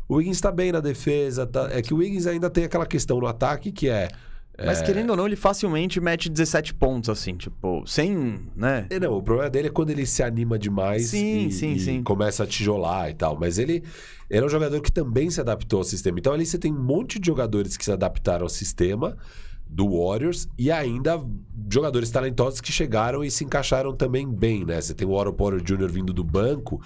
o 0.08 0.16
Wiggins 0.16 0.42
tá 0.42 0.52
bem 0.52 0.72
na 0.72 0.80
defesa. 0.80 1.46
Tá... 1.46 1.70
É 1.72 1.82
que 1.82 1.94
o 1.94 1.98
Wiggins 1.98 2.28
ainda 2.28 2.50
tem 2.50 2.66
aquela 2.66 2.86
questão 2.86 3.20
no 3.20 3.28
ataque 3.28 3.72
que 3.72 3.88
é. 3.88 4.10
Mas 4.58 4.82
é... 4.82 4.84
querendo 4.84 5.10
ou 5.10 5.18
não, 5.18 5.26
ele 5.26 5.36
facilmente 5.36 6.00
mete 6.00 6.30
17 6.30 6.76
pontos, 6.76 7.10
assim, 7.10 7.36
tipo, 7.36 7.84
sem, 7.88 8.40
né? 8.56 8.86
É, 8.90 9.00
não, 9.00 9.18
o 9.18 9.24
problema 9.24 9.50
dele 9.50 9.68
é 9.70 9.72
quando 9.72 9.90
ele 9.90 10.06
se 10.06 10.22
anima 10.22 10.60
demais 10.60 11.08
sim, 11.08 11.48
e, 11.48 11.52
sim, 11.52 11.74
e 11.74 11.80
sim. 11.80 12.04
começa 12.04 12.44
a 12.44 12.48
tijolar 12.48 13.10
e 13.10 13.14
tal. 13.16 13.38
Mas 13.40 13.58
ele, 13.58 13.84
ele 14.30 14.44
é 14.44 14.46
um 14.46 14.50
jogador 14.50 14.80
que 14.82 14.92
também 14.92 15.30
se 15.30 15.42
adaptou 15.42 15.80
ao 15.80 15.84
sistema. 15.84 16.20
Então 16.20 16.34
ali 16.34 16.46
você 16.46 16.60
tem 16.60 16.72
um 16.72 16.80
monte 16.80 17.20
de 17.20 17.26
jogadores 17.26 17.76
que 17.76 17.84
se 17.84 17.92
adaptaram 17.92 18.44
ao 18.44 18.50
sistema 18.50 19.18
do 19.68 19.90
Warriors 19.90 20.48
e 20.58 20.72
ainda 20.72 21.20
jogadores 21.72 22.12
talentosos 22.12 22.62
que 22.62 22.72
chegaram 22.72 23.24
e 23.24 23.32
se 23.32 23.44
encaixaram 23.44 23.96
também 23.96 24.30
bem, 24.30 24.64
né? 24.64 24.80
Você 24.80 24.94
tem 24.94 25.08
o 25.08 25.12
Oro 25.12 25.34
Porter 25.34 25.62
Jr. 25.62 25.90
vindo 25.90 26.14
do 26.14 26.24
banco 26.24 26.80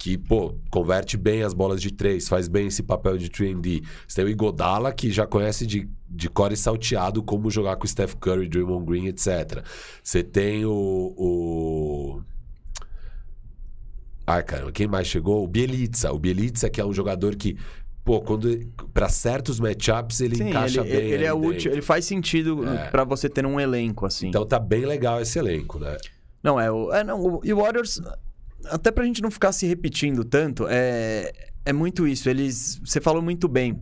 que, 0.00 0.16
pô, 0.16 0.54
converte 0.70 1.18
bem 1.18 1.42
as 1.42 1.52
bolas 1.52 1.78
de 1.78 1.92
três, 1.92 2.26
faz 2.26 2.48
bem 2.48 2.68
esse 2.68 2.82
papel 2.82 3.18
de 3.18 3.28
3D. 3.28 3.84
Você 4.08 4.16
tem 4.16 4.24
o 4.24 4.28
Igodala, 4.30 4.94
que 4.94 5.10
já 5.10 5.26
conhece 5.26 5.66
de, 5.66 5.86
de 6.08 6.26
core 6.30 6.56
salteado 6.56 7.22
como 7.22 7.50
jogar 7.50 7.76
com 7.76 7.86
Steph 7.86 8.14
Curry, 8.14 8.48
Draymond 8.48 8.86
Green, 8.86 9.08
etc. 9.08 9.62
Você 10.02 10.22
tem 10.22 10.64
o... 10.64 10.72
o... 10.72 12.22
Ai, 14.26 14.42
cara, 14.42 14.72
quem 14.72 14.88
mais 14.88 15.06
chegou? 15.06 15.44
O 15.44 15.46
Bielitsa. 15.46 16.10
O 16.12 16.18
Bielitsa, 16.18 16.70
que 16.70 16.80
é 16.80 16.84
um 16.84 16.94
jogador 16.94 17.36
que 17.36 17.58
pô, 18.02 18.22
quando 18.22 18.48
para 18.94 19.10
certos 19.10 19.60
matchups 19.60 20.22
ele 20.22 20.36
Sim, 20.36 20.48
encaixa 20.48 20.80
ele, 20.80 20.96
bem. 20.96 21.10
Ele 21.10 21.24
é 21.26 21.34
útil, 21.34 21.72
ele 21.72 21.82
faz 21.82 22.06
sentido 22.06 22.66
é. 22.66 22.88
para 22.88 23.04
você 23.04 23.28
ter 23.28 23.44
um 23.44 23.60
elenco 23.60 24.06
assim. 24.06 24.28
Então 24.28 24.46
tá 24.46 24.58
bem 24.58 24.86
legal 24.86 25.20
esse 25.20 25.38
elenco, 25.38 25.78
né? 25.78 25.98
Não 26.42 26.58
é 26.58 26.72
o, 26.72 26.90
é 26.90 27.04
não, 27.04 27.20
o, 27.20 27.40
e 27.44 27.52
o 27.52 27.58
Warriors 27.58 28.00
até 28.66 28.90
pra 28.90 29.04
gente 29.04 29.22
não 29.22 29.30
ficar 29.30 29.52
se 29.52 29.66
repetindo 29.66 30.24
tanto, 30.24 30.66
é, 30.68 31.32
é 31.64 31.72
muito 31.72 32.06
isso. 32.06 32.28
Eles. 32.28 32.80
Você 32.84 33.00
falou 33.00 33.22
muito 33.22 33.48
bem. 33.48 33.80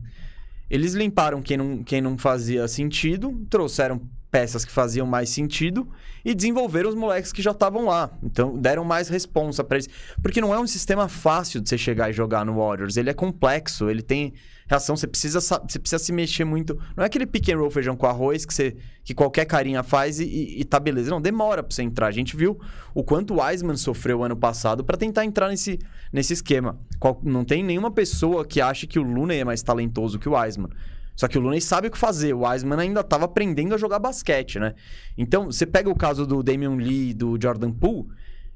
Eles 0.71 0.93
limparam 0.93 1.41
quem 1.41 1.57
não, 1.57 1.83
quem 1.83 2.01
não 2.01 2.19
fazia 2.19 2.69
sentido, 2.69 3.47
trouxeram 3.49 4.01
peças 4.31 4.65
que 4.65 4.71
faziam 4.71 5.07
mais 5.07 5.31
sentido 5.31 5.89
e 6.23 6.35
desenvolveram 6.35 6.91
os 6.91 6.95
moleques 6.95 7.33
que 7.33 7.41
já 7.41 7.53
estavam 7.53 7.87
lá. 7.87 8.11
Então, 8.23 8.59
deram 8.59 8.85
mais 8.85 9.09
responsa 9.09 9.65
para 9.65 9.79
eles. 9.79 9.89
Porque 10.23 10.41
não 10.41 10.53
é 10.53 10.59
um 10.59 10.67
sistema 10.67 11.09
fácil 11.09 11.61
de 11.61 11.69
você 11.69 11.79
chegar 11.79 12.11
e 12.11 12.13
jogar 12.13 12.45
no 12.45 12.57
Warriors. 12.57 12.97
Ele 12.99 13.09
é 13.09 13.15
complexo, 13.15 13.89
ele 13.89 14.03
tem 14.03 14.35
reação, 14.69 14.97
você 14.97 15.07
precisa, 15.07 15.41
você 15.41 15.79
precisa 15.79 15.99
se 15.99 16.13
mexer 16.13 16.45
muito. 16.45 16.79
Não 16.97 17.03
é 17.03 17.07
aquele 17.07 17.27
pick 17.27 17.49
and 17.49 17.59
roll 17.59 17.71
feijão 17.71 17.97
com 17.97 18.07
arroz 18.07 18.45
que, 18.45 18.53
você, 18.53 18.77
que 19.03 19.15
qualquer 19.15 19.47
carinha 19.47 19.83
faz 19.83 20.21
e, 20.21 20.25
e, 20.25 20.61
e 20.61 20.65
tá 20.65 20.79
beleza. 20.79 21.11
Não, 21.11 21.21
demora 21.21 21.63
pra 21.63 21.75
você 21.75 21.83
entrar. 21.83 22.07
A 22.07 22.13
gente 22.13 22.37
viu 22.37 22.61
o 22.95 23.03
quanto 23.03 23.35
o 23.35 23.43
Wiseman 23.43 23.77
sofreu 23.77 24.23
ano 24.23 24.37
passado 24.37 24.85
para 24.85 24.97
tentar 24.97 25.25
entrar 25.25 25.49
nesse, 25.49 25.79
nesse 26.13 26.35
esquema. 26.35 26.79
Qual, 26.99 27.21
não 27.25 27.45
tem 27.45 27.65
nenhuma 27.65 27.91
pessoa 27.91 28.45
que 28.45 28.61
ache 28.61 28.87
que 28.87 28.99
o 28.99 29.03
Luna 29.03 29.35
é 29.35 29.45
mais 29.45 29.63
talentoso 29.63 30.19
que 30.19 30.29
o 30.29 30.39
Wiseman. 30.39 30.71
Só 31.19 31.27
que 31.27 31.37
o 31.37 31.41
Looney 31.41 31.61
sabe 31.61 31.89
o 31.89 31.91
que 31.91 31.99
fazer. 31.99 32.33
O 32.33 32.47
Wiseman 32.47 32.79
ainda 32.79 33.01
estava 33.01 33.25
aprendendo 33.25 33.75
a 33.75 33.77
jogar 33.77 33.99
basquete, 33.99 34.61
né? 34.61 34.75
Então, 35.17 35.47
você 35.47 35.67
pega 35.67 35.91
o 35.91 35.97
caso 35.97 36.25
do 36.25 36.45
Damian 36.45 36.77
Lee 36.77 37.11
e 37.11 37.15
do 37.15 37.37
Jordan 37.43 37.73
Poole. 37.73 38.07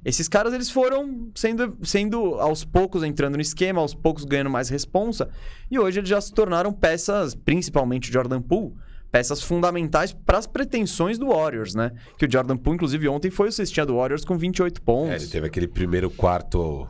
Esses 0.05 0.29
caras 0.29 0.53
eles 0.53 0.69
foram 0.69 1.31
sendo, 1.35 1.77
sendo 1.83 2.35
aos 2.41 2.65
poucos 2.65 3.05
entrando 3.05 3.37
no 3.37 3.41
esquema, 3.41 3.81
aos 3.81 3.95
poucos 3.95 4.25
ganhando 4.25 4.51
mais 4.51 4.69
responsa. 4.69 5.29
E 5.71 5.79
hoje 5.79 6.01
eles 6.01 6.09
já 6.09 6.21
se 6.21 6.33
tornaram 6.33 6.73
peças, 6.73 7.35
principalmente 7.35 8.11
o 8.11 8.12
Jordan 8.12 8.43
Poole, 8.43 8.75
peças 9.12 9.43
fundamentais 9.43 10.12
para 10.12 10.38
as 10.38 10.47
pretensões 10.47 11.19
do 11.19 11.29
Warriors, 11.29 11.75
né? 11.75 11.93
Que 12.19 12.27
o 12.27 12.31
Jordan 12.31 12.57
Poole, 12.57 12.77
inclusive, 12.77 13.09
ontem 13.09 13.31
foi 13.31 13.49
o 13.49 13.53
cestinha 13.53 13.87
do 13.87 13.97
Warriors 13.97 14.25
com 14.25 14.37
28 14.37 14.83
pontos. 14.83 15.11
É, 15.11 15.17
ele 15.17 15.29
teve 15.29 15.47
aquele 15.47 15.69
primeiro 15.69 16.11
quarto 16.11 16.88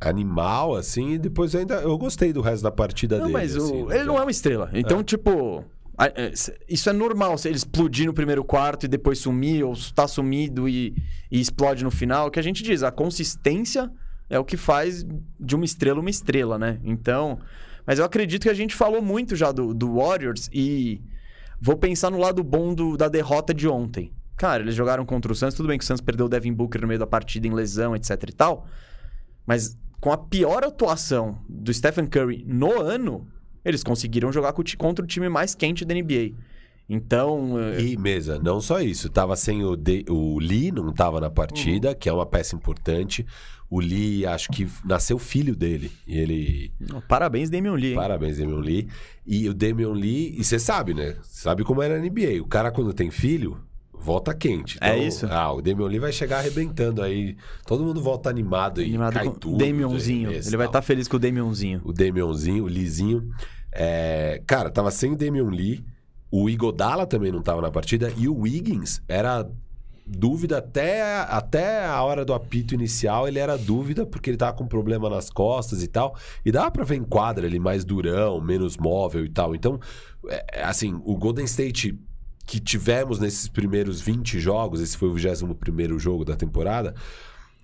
animal, 0.00 0.76
assim, 0.76 1.14
e 1.14 1.18
depois 1.18 1.54
ainda. 1.54 1.76
Eu 1.76 1.96
gostei 1.98 2.32
do 2.32 2.40
resto 2.40 2.62
da 2.62 2.70
partida 2.70 3.16
não, 3.16 3.26
dele. 3.26 3.32
Mas 3.32 3.56
assim, 3.56 3.82
o... 3.82 3.92
ele 3.92 4.04
não 4.04 4.18
é 4.18 4.22
uma 4.22 4.30
estrela. 4.30 4.70
Então, 4.72 5.00
é. 5.00 5.04
tipo. 5.04 5.64
É, 5.98 6.32
isso 6.68 6.90
é 6.90 6.92
normal, 6.92 7.36
ele 7.44 7.56
explodir 7.56 8.06
no 8.06 8.12
primeiro 8.12 8.44
quarto 8.44 8.84
e 8.84 8.88
depois 8.88 9.18
sumir, 9.18 9.64
ou 9.64 9.74
tá 9.94 10.06
sumido 10.06 10.68
e, 10.68 10.94
e 11.30 11.40
explode 11.40 11.82
no 11.82 11.90
final. 11.90 12.28
O 12.28 12.30
que 12.30 12.38
a 12.38 12.42
gente 12.42 12.62
diz, 12.62 12.82
a 12.82 12.90
consistência 12.90 13.90
é 14.28 14.38
o 14.38 14.44
que 14.44 14.56
faz 14.56 15.06
de 15.40 15.54
uma 15.54 15.64
estrela 15.64 16.00
uma 16.00 16.10
estrela, 16.10 16.58
né? 16.58 16.78
Então. 16.84 17.38
Mas 17.86 17.98
eu 17.98 18.04
acredito 18.04 18.42
que 18.42 18.50
a 18.50 18.54
gente 18.54 18.74
falou 18.74 19.00
muito 19.00 19.36
já 19.36 19.52
do, 19.52 19.72
do 19.72 19.94
Warriors 19.94 20.50
e 20.52 21.00
vou 21.60 21.76
pensar 21.76 22.10
no 22.10 22.18
lado 22.18 22.42
bom 22.42 22.74
do, 22.74 22.96
da 22.96 23.08
derrota 23.08 23.54
de 23.54 23.68
ontem. 23.68 24.12
Cara, 24.36 24.62
eles 24.62 24.74
jogaram 24.74 25.06
contra 25.06 25.30
o 25.32 25.34
Suns, 25.34 25.54
tudo 25.54 25.68
bem 25.68 25.78
que 25.78 25.84
o 25.84 25.86
Suns 25.86 26.00
perdeu 26.00 26.26
o 26.26 26.28
Devin 26.28 26.52
Booker 26.52 26.80
no 26.80 26.88
meio 26.88 26.98
da 26.98 27.06
partida 27.06 27.46
em 27.46 27.54
lesão, 27.54 27.94
etc 27.94 28.22
e 28.28 28.32
tal. 28.32 28.66
Mas 29.46 29.78
com 30.00 30.12
a 30.12 30.18
pior 30.18 30.64
atuação 30.64 31.38
do 31.48 31.72
Stephen 31.72 32.06
Curry 32.06 32.44
no 32.46 32.80
ano, 32.80 33.26
eles 33.66 33.82
conseguiram 33.82 34.32
jogar 34.32 34.54
contra 34.78 35.04
o 35.04 35.08
time 35.08 35.28
mais 35.28 35.54
quente 35.54 35.84
da 35.84 35.94
NBA. 35.94 36.32
Então. 36.88 37.58
Eh, 37.72 37.82
e 37.82 37.96
mesa, 37.96 38.38
não 38.38 38.60
só 38.60 38.80
isso. 38.80 39.10
Tava 39.10 39.34
sem 39.34 39.64
o, 39.64 39.74
De... 39.76 40.04
o 40.08 40.38
Lee, 40.38 40.70
não 40.70 40.92
tava 40.92 41.20
na 41.20 41.28
partida, 41.28 41.88
uhum. 41.88 41.94
que 41.94 42.08
é 42.08 42.12
uma 42.12 42.24
peça 42.24 42.54
importante. 42.54 43.26
O 43.68 43.80
Lee, 43.80 44.24
acho 44.24 44.48
que 44.50 44.68
nasceu 44.84 45.18
filho 45.18 45.56
dele. 45.56 45.90
E 46.06 46.16
ele. 46.16 46.72
Parabéns, 47.08 47.50
Damian 47.50 47.74
Lee. 47.74 47.90
Hein? 47.90 47.96
Parabéns, 47.96 48.38
Damian 48.38 48.60
Lee. 48.60 48.88
E 49.26 49.48
o 49.48 49.54
Damian 49.54 49.92
Lee, 49.92 50.36
e 50.38 50.44
você 50.44 50.58
sabe, 50.60 50.94
né? 50.94 51.16
Sabe 51.24 51.64
como 51.64 51.82
era 51.82 51.96
a 51.96 51.98
NBA. 51.98 52.40
O 52.40 52.46
cara, 52.46 52.70
quando 52.70 52.94
tem 52.94 53.10
filho, 53.10 53.58
volta 53.98 54.34
quente. 54.34 54.78
É 54.80 54.88
então, 54.88 55.02
é 55.02 55.06
isso? 55.06 55.26
Ah, 55.26 55.52
o 55.52 55.60
Damian 55.60 55.86
Lee 55.86 55.98
vai 55.98 56.12
chegar 56.12 56.38
arrebentando 56.38 57.02
aí. 57.02 57.36
Todo 57.66 57.84
mundo 57.84 58.00
volta 58.00 58.30
animado 58.30 58.80
aí. 58.80 58.88
Animado 58.88 59.14
cai 59.14 59.30
tudo. 59.30 59.58
Damionzinho. 59.58 60.30
Ele 60.30 60.56
vai 60.56 60.66
estar 60.66 60.80
tá 60.80 60.82
feliz 60.82 61.08
com 61.08 61.16
o 61.16 61.20
Damionzinho. 61.20 61.80
O 61.84 61.92
Damionzinho, 61.92 62.64
o 62.64 62.68
Lizinho. 62.68 63.30
É... 63.72 64.42
Cara, 64.46 64.70
tava 64.70 64.90
sem 64.90 65.12
o 65.12 65.16
Damian 65.16 65.50
Lee. 65.50 65.84
O 66.30 66.48
Igodala 66.50 67.06
também 67.06 67.32
não 67.32 67.42
tava 67.42 67.62
na 67.62 67.70
partida. 67.70 68.12
E 68.16 68.28
o 68.28 68.40
Wiggins 68.40 69.00
era 69.08 69.48
dúvida 70.06 70.58
até, 70.58 71.02
até 71.22 71.84
a 71.84 72.00
hora 72.02 72.24
do 72.24 72.32
apito 72.32 72.74
inicial. 72.74 73.26
Ele 73.26 73.38
era 73.38 73.58
dúvida 73.58 74.06
porque 74.06 74.30
ele 74.30 74.36
tava 74.36 74.56
com 74.56 74.66
problema 74.66 75.10
nas 75.10 75.30
costas 75.30 75.82
e 75.82 75.88
tal. 75.88 76.16
E 76.44 76.52
dava 76.52 76.70
pra 76.70 76.84
ver 76.84 76.96
em 76.96 77.04
quadra 77.04 77.46
ele 77.46 77.58
mais 77.58 77.84
durão, 77.84 78.40
menos 78.40 78.76
móvel 78.76 79.24
e 79.24 79.28
tal. 79.28 79.54
Então, 79.54 79.80
é, 80.28 80.62
assim, 80.62 81.00
o 81.04 81.16
Golden 81.16 81.44
State 81.44 81.98
que 82.46 82.60
tivemos 82.60 83.18
nesses 83.18 83.48
primeiros 83.48 84.00
20 84.00 84.38
jogos, 84.38 84.80
esse 84.80 84.96
foi 84.96 85.08
o 85.08 85.14
21 85.14 85.98
jogo 85.98 86.24
da 86.24 86.36
temporada, 86.36 86.94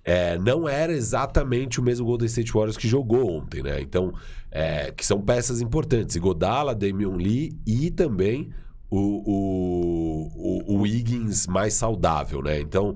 é, 0.03 0.37
não 0.37 0.67
era 0.67 0.91
exatamente 0.91 1.79
o 1.79 1.83
mesmo 1.83 2.05
Golden 2.05 2.25
State 2.25 2.51
Warriors 2.51 2.75
que 2.75 2.87
jogou 2.87 3.37
ontem, 3.37 3.63
né? 3.63 3.79
Então, 3.79 4.13
é, 4.51 4.91
que 4.91 5.05
são 5.05 5.21
peças 5.21 5.61
importantes. 5.61 6.17
Godala, 6.17 6.75
Damian 6.75 7.15
Lee 7.15 7.57
e 7.65 7.89
também 7.89 8.49
o, 8.89 8.99
o, 8.99 10.31
o, 10.35 10.75
o 10.75 10.81
Wiggins 10.81 11.47
mais 11.47 11.73
saudável, 11.73 12.43
né? 12.43 12.59
Então, 12.59 12.95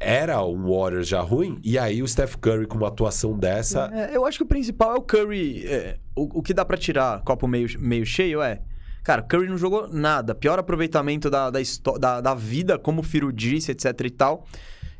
era 0.00 0.44
um 0.44 0.68
Warriors 0.68 1.06
já 1.06 1.20
ruim, 1.20 1.60
e 1.62 1.78
aí 1.78 2.02
o 2.02 2.08
Steph 2.08 2.34
Curry 2.36 2.66
com 2.66 2.76
uma 2.76 2.88
atuação 2.88 3.38
dessa. 3.38 3.88
É, 3.92 4.16
eu 4.16 4.26
acho 4.26 4.38
que 4.38 4.44
o 4.44 4.46
principal 4.46 4.94
é 4.94 4.98
o 4.98 5.02
Curry. 5.02 5.64
é, 5.64 5.98
o, 6.16 6.40
o 6.40 6.42
que 6.42 6.52
dá 6.52 6.64
pra 6.64 6.76
tirar 6.76 7.22
copo 7.22 7.46
meio, 7.46 7.68
meio 7.78 8.04
cheio 8.04 8.42
é. 8.42 8.60
Cara, 9.02 9.22
Curry 9.22 9.48
não 9.48 9.58
jogou 9.58 9.88
nada. 9.88 10.34
Pior 10.34 10.58
aproveitamento 10.58 11.28
da, 11.28 11.50
da, 11.50 11.58
da, 11.98 12.20
da 12.20 12.34
vida, 12.34 12.78
como 12.78 13.00
o 13.00 13.04
Firo 13.04 13.32
disse, 13.32 13.72
etc 13.72 14.00
e 14.04 14.10
tal. 14.10 14.46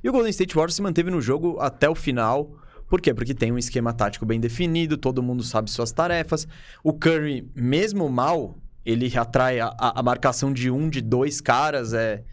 E 0.03 0.09
o 0.09 0.13
Golden 0.13 0.31
State 0.31 0.55
Warriors 0.55 0.75
se 0.75 0.83
manteve 0.83 1.11
no 1.11 1.21
jogo 1.21 1.59
até 1.61 1.89
o 1.89 1.95
final. 1.95 2.53
Por 2.89 3.01
quê? 3.01 3.15
Porque 3.15 3.33
tem 3.33 3.53
um 3.53 3.59
esquema 3.59 3.93
tático 3.93 4.27
bem 4.27 4.41
definido, 4.41 4.97
todo 4.97 5.23
mundo 5.23 5.43
sabe 5.43 5.71
suas 5.71 5.93
tarefas. 5.93 6.47
O 6.83 6.93
Curry, 6.93 7.49
mesmo 7.55 8.09
mal, 8.09 8.59
ele 8.85 9.11
atrai 9.17 9.61
a, 9.61 9.69
a- 9.79 10.03
marcação 10.03 10.53
de 10.53 10.71
um, 10.71 10.89
de 10.91 11.01
dois 11.01 11.41
caras. 11.41 11.95
É... 11.95 12.25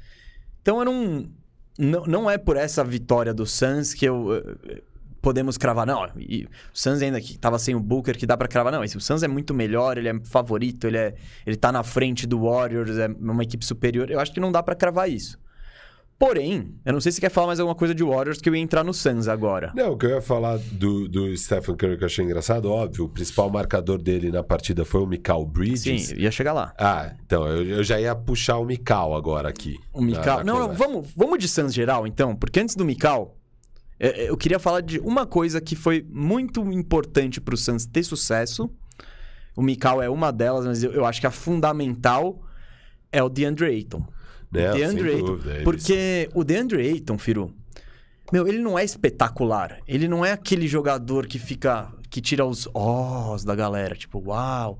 Então 0.62 0.82
um. 0.91 1.29
Não, 1.77 2.05
não 2.05 2.29
é 2.29 2.38
por 2.38 2.58
essa 2.58 2.84
vitória 2.84 3.34
do 3.34 3.45
Suns 3.45 3.93
que 3.93 4.03
eu. 4.05 4.27
Podemos 5.21 5.58
cravar, 5.58 5.86
não. 5.86 6.08
E 6.17 6.45
o 6.45 6.49
Suns 6.73 7.01
ainda 7.01 7.19
que 7.19 7.38
tava 7.38 7.60
sem 7.60 7.75
o 7.75 7.79
Booker, 7.79 8.17
que 8.17 8.25
dá 8.25 8.38
pra 8.38 8.47
cravar, 8.47 8.71
não. 8.71 8.84
Esse, 8.84 8.97
o 8.97 9.01
Suns 9.01 9.23
é 9.23 9.27
muito 9.27 9.53
melhor, 9.53 9.97
ele 9.97 10.10
é 10.10 10.19
favorito, 10.23 10.88
ele, 10.88 10.97
é, 10.97 11.13
ele 11.45 11.55
tá 11.55 11.71
na 11.71 11.84
frente 11.84 12.25
do 12.25 12.41
Warriors, 12.43 12.97
é 12.97 13.08
uma 13.08 13.43
equipe 13.43 13.65
superior. 13.65 14.10
Eu 14.10 14.19
acho 14.19 14.32
que 14.32 14.39
não 14.39 14.51
dá 14.51 14.63
pra 14.63 14.75
cravar 14.75 15.10
isso. 15.10 15.38
Porém, 16.19 16.75
eu 16.86 16.91
não 16.91 16.99
sei 16.99 17.13
se 17.13 17.21
quer 17.21 17.32
falar 17.32 17.47
mais 17.47 17.62
alguma 17.62 17.73
coisa 17.73 17.95
de 17.95 18.03
Warriors, 18.03 18.41
que 18.41 18.49
eu 18.49 18.53
ia 18.53 18.62
entrar 18.62 18.84
no 18.84 18.93
Suns 18.93 19.29
agora. 19.29 19.71
Não, 19.73 19.93
o 19.93 19.97
que 19.97 20.05
eu 20.05 20.10
ia 20.10 20.21
falar 20.21 20.58
do, 20.58 21.08
do 21.08 21.36
Stephen 21.38 21.77
Curry 21.77 21.95
que 21.95 22.03
eu 22.03 22.08
achei 22.08 22.25
engraçado, 22.25 22.69
óbvio, 22.69 23.05
o 23.05 23.10
principal 23.10 23.49
marcador 23.49 24.01
dele 24.01 24.29
na 24.29 24.43
partida 24.43 24.84
foi 24.84 24.99
o 24.99 25.08
Mikal 25.08 25.45
Bridges. 25.45 26.08
Sim, 26.08 26.15
eu 26.15 26.23
ia 26.23 26.32
chegar 26.32 26.51
lá. 26.51 26.73
Ah, 26.77 27.13
então, 27.25 27.47
eu, 27.47 27.63
eu 27.63 27.84
já 27.86 28.01
ia 28.01 28.13
puxar 28.13 28.58
o 28.58 28.65
Mikal 28.65 29.15
agora 29.15 29.47
aqui. 29.47 29.77
O 29.93 30.01
Mikal. 30.01 30.43
não, 30.43 30.60
não, 30.60 30.73
vamos, 30.73 31.08
vamos 31.15 31.39
de 31.39 31.47
Suns 31.47 31.73
geral, 31.73 32.05
então, 32.05 32.36
porque 32.36 32.60
antes 32.60 32.75
do 32.75 32.84
Mikal, 32.84 33.38
eu 33.99 34.38
queria 34.38 34.59
falar 34.59 34.81
de 34.81 34.99
uma 34.99 35.25
coisa 35.25 35.59
que 35.59 35.75
foi 35.75 36.05
muito 36.09 36.62
importante 36.71 37.41
pro 37.41 37.57
Suns 37.57 37.85
ter 37.85 38.03
sucesso. 38.03 38.69
O 39.55 39.62
Mikal 39.62 40.01
é 40.01 40.09
uma 40.09 40.31
delas, 40.31 40.65
mas 40.65 40.83
eu, 40.83 40.91
eu 40.93 41.05
acho 41.05 41.19
que 41.19 41.27
a 41.27 41.31
fundamental 41.31 42.41
é 43.12 43.21
o 43.21 43.27
DeAndre 43.29 43.65
Ayton. 43.65 44.05
Não, 44.51 44.62
o 44.71 44.73
DeAndre 44.73 45.09
Ayton. 45.09 45.25
dúvida, 45.25 45.51
eles- 45.51 45.63
Porque 45.63 46.29
o 46.33 46.43
DeAndre 46.43 46.81
Ayton, 46.88 47.17
Firu, 47.17 47.53
meu, 48.31 48.47
ele 48.47 48.59
não 48.59 48.77
é 48.79 48.83
espetacular. 48.85 49.79
Ele 49.88 50.07
não 50.07 50.23
é 50.25 50.31
aquele 50.31 50.67
jogador 50.67 51.25
que 51.27 51.38
fica. 51.39 51.91
que 52.09 52.21
tira 52.21 52.45
os 52.45 52.67
os 52.73 53.43
da 53.43 53.53
galera. 53.55 53.95
Tipo, 53.95 54.19
uau. 54.19 54.79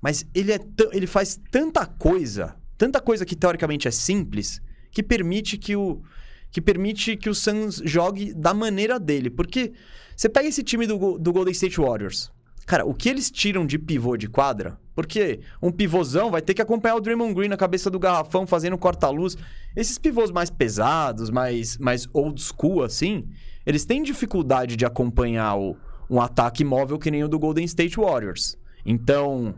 Mas 0.00 0.24
ele, 0.34 0.52
é 0.52 0.60
ele 0.92 1.06
faz 1.06 1.38
tanta 1.50 1.84
coisa, 1.84 2.54
tanta 2.78 3.00
coisa 3.00 3.26
que 3.26 3.34
teoricamente 3.36 3.88
é 3.88 3.90
simples, 3.90 4.60
que 4.92 5.02
permite 5.02 5.58
que 5.58 5.74
o. 5.76 6.02
Que 6.50 6.60
permite 6.60 7.16
que 7.16 7.28
o 7.28 7.34
Suns 7.34 7.82
jogue 7.84 8.32
da 8.34 8.54
maneira 8.54 8.98
dele. 8.98 9.30
Porque 9.30 9.72
você 10.16 10.28
pega 10.28 10.48
esse 10.48 10.62
time 10.62 10.86
do, 10.86 11.18
do 11.18 11.32
Golden 11.32 11.52
State 11.52 11.80
Warriors. 11.80 12.30
Cara, 12.66 12.84
o 12.84 12.92
que 12.92 13.08
eles 13.08 13.30
tiram 13.30 13.64
de 13.64 13.78
pivô 13.78 14.16
de 14.16 14.28
quadra? 14.28 14.78
Porque 14.94 15.40
um 15.62 15.72
pivôzão 15.72 16.30
vai 16.30 16.42
ter 16.42 16.52
que 16.52 16.60
acompanhar 16.60 16.96
o 16.96 17.00
Draymond 17.00 17.32
Green 17.32 17.48
na 17.48 17.56
cabeça 17.56 17.88
do 17.88 17.98
garrafão 17.98 18.46
fazendo 18.46 18.76
corta-luz. 18.76 19.38
Esses 19.74 19.96
pivôs 19.96 20.30
mais 20.30 20.50
pesados, 20.50 21.30
mais, 21.30 21.78
mais 21.78 22.06
old 22.12 22.38
school, 22.42 22.82
assim, 22.82 23.26
eles 23.64 23.86
têm 23.86 24.02
dificuldade 24.02 24.76
de 24.76 24.84
acompanhar 24.84 25.56
o, 25.56 25.76
um 26.10 26.20
ataque 26.20 26.62
móvel 26.62 26.98
que 26.98 27.10
nem 27.10 27.24
o 27.24 27.28
do 27.28 27.38
Golden 27.38 27.64
State 27.64 27.96
Warriors. 27.96 28.56
Então, 28.84 29.54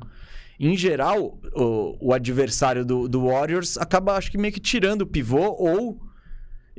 em 0.59 0.77
geral, 0.77 1.39
o, 1.53 1.97
o 2.01 2.13
adversário 2.13 2.85
do, 2.85 3.09
do 3.09 3.27
Warriors 3.27 3.77
acaba, 3.79 4.15
acho 4.15 4.31
que 4.31 4.39
meio 4.39 4.53
que 4.53 4.61
tirando 4.61 5.03
o 5.03 5.07
pivô 5.07 5.57
ou 5.59 5.99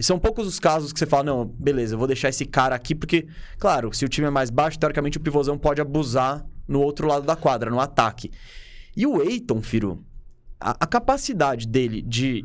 e 0.02 0.04
são 0.04 0.18
poucos 0.18 0.48
os 0.48 0.60
casos 0.60 0.92
que 0.92 0.98
você 0.98 1.06
fala, 1.06 1.26
não, 1.26 1.46
beleza, 1.46 1.94
eu 1.94 2.00
vou 2.00 2.08
deixar 2.08 2.30
esse 2.30 2.44
cara 2.44 2.74
aqui, 2.74 2.96
porque, 2.96 3.28
claro, 3.60 3.94
se 3.94 4.04
o 4.04 4.10
time 4.10 4.26
é 4.26 4.32
mais 4.32 4.50
baixo, 4.50 4.80
teoricamente 4.80 5.20
o 5.20 5.22
pivôzão 5.22 5.60
pode 5.60 5.80
abusar 5.80 6.44
no 6.68 6.82
outro 6.82 7.08
lado 7.08 7.24
da 7.24 7.36
quadra, 7.36 7.70
no 7.70 7.80
ataque. 7.80 8.32
E 8.98 9.06
o 9.06 9.22
Eiton, 9.22 9.62
Firo, 9.62 10.04
a, 10.60 10.72
a 10.72 10.88
capacidade 10.88 11.68
dele 11.68 12.02
de, 12.02 12.44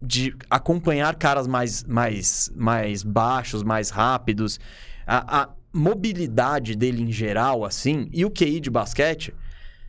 de 0.00 0.32
acompanhar 0.48 1.16
caras 1.16 1.48
mais, 1.48 1.82
mais, 1.82 2.52
mais 2.54 3.02
baixos, 3.02 3.64
mais 3.64 3.90
rápidos, 3.90 4.60
a, 5.04 5.42
a 5.42 5.48
mobilidade 5.72 6.76
dele 6.76 7.02
em 7.02 7.10
geral, 7.10 7.64
assim, 7.64 8.08
e 8.12 8.24
o 8.24 8.30
QI 8.30 8.60
de 8.60 8.70
basquete, 8.70 9.34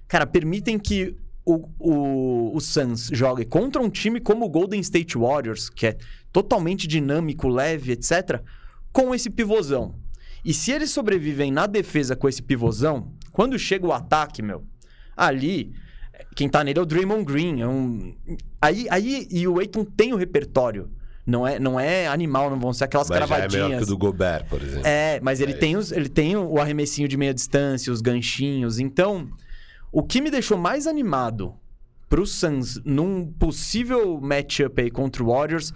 cara, 0.07 0.25
permitem 0.25 0.79
que 0.79 1.15
o, 1.45 1.69
o, 1.77 2.57
o 2.57 2.60
Suns 2.60 3.12
jogue 3.13 3.45
contra 3.45 3.83
um 3.83 3.89
time 3.89 4.19
como 4.19 4.45
o 4.45 4.49
Golden 4.49 4.79
State 4.79 5.15
Warriors, 5.15 5.69
que 5.69 5.86
é 5.86 5.97
totalmente 6.38 6.86
dinâmico, 6.86 7.47
leve, 7.47 7.93
etc., 7.93 8.43
com 8.93 9.15
esse 9.15 9.28
pivôzão. 9.28 9.95
E 10.45 10.54
se 10.54 10.71
eles 10.71 10.91
sobrevivem 10.91 11.52
na 11.52 11.65
defesa 11.65 12.15
com 12.15 12.30
esse 12.30 12.43
pivôzão, 12.43 13.12
quando 13.32 13.58
chega 13.58 13.88
o 13.88 13.91
ataque, 13.91 14.43
meu, 14.43 14.63
ali, 15.15 15.73
quem 16.36 16.47
tá 16.47 16.63
nele 16.63 16.78
é 16.78 16.82
o 16.84 16.86
Draymond 16.86 17.26
Green. 17.26 17.62
É 17.62 17.67
um... 17.67 18.15
aí, 18.62 18.86
aí, 18.91 19.28
e 19.32 19.47
o 19.47 19.58
Aiton 19.58 19.84
tem 19.84 20.13
o 20.13 20.15
repertório. 20.15 20.91
Não 21.26 21.45
é, 21.45 21.58
não 21.58 21.80
é 21.80 22.06
animal, 22.06 22.52
não 22.52 22.60
vão 22.60 22.71
ser 22.71 22.84
aquelas 22.84 23.10
Mas 23.10 23.17
já 23.17 23.23
é 23.23 23.28
cravadinhas. 23.28 23.65
melhor 23.65 23.78
que 23.80 23.84
o 23.84 23.88
do 23.88 23.97
Gobert, 23.97 24.45
por 24.47 24.62
exemplo. 24.62 24.86
É, 24.86 25.19
mas 25.19 25.41
ele, 25.41 25.56
tem 25.56 25.76
os, 25.76 25.91
ele 25.91 26.08
tem 26.08 26.38
o 26.38 26.60
arremessinho 26.60 27.08
de 27.08 27.17
meia 27.17 27.34
distância, 27.34 27.91
os 27.91 28.00
ganchinhos. 28.00 28.78
Então, 28.78 29.28
o 29.91 30.04
que 30.04 30.21
me 30.21 30.30
deixou 30.30 30.56
mais 30.56 30.86
animado 30.86 31.56
pro 32.08 32.28
Suns 32.28 32.80
num 32.86 33.26
possível 33.26 34.21
matchup 34.21 34.80
aí 34.80 34.91
contra 34.91 35.23
o 35.23 35.28
Warriors 35.28 35.73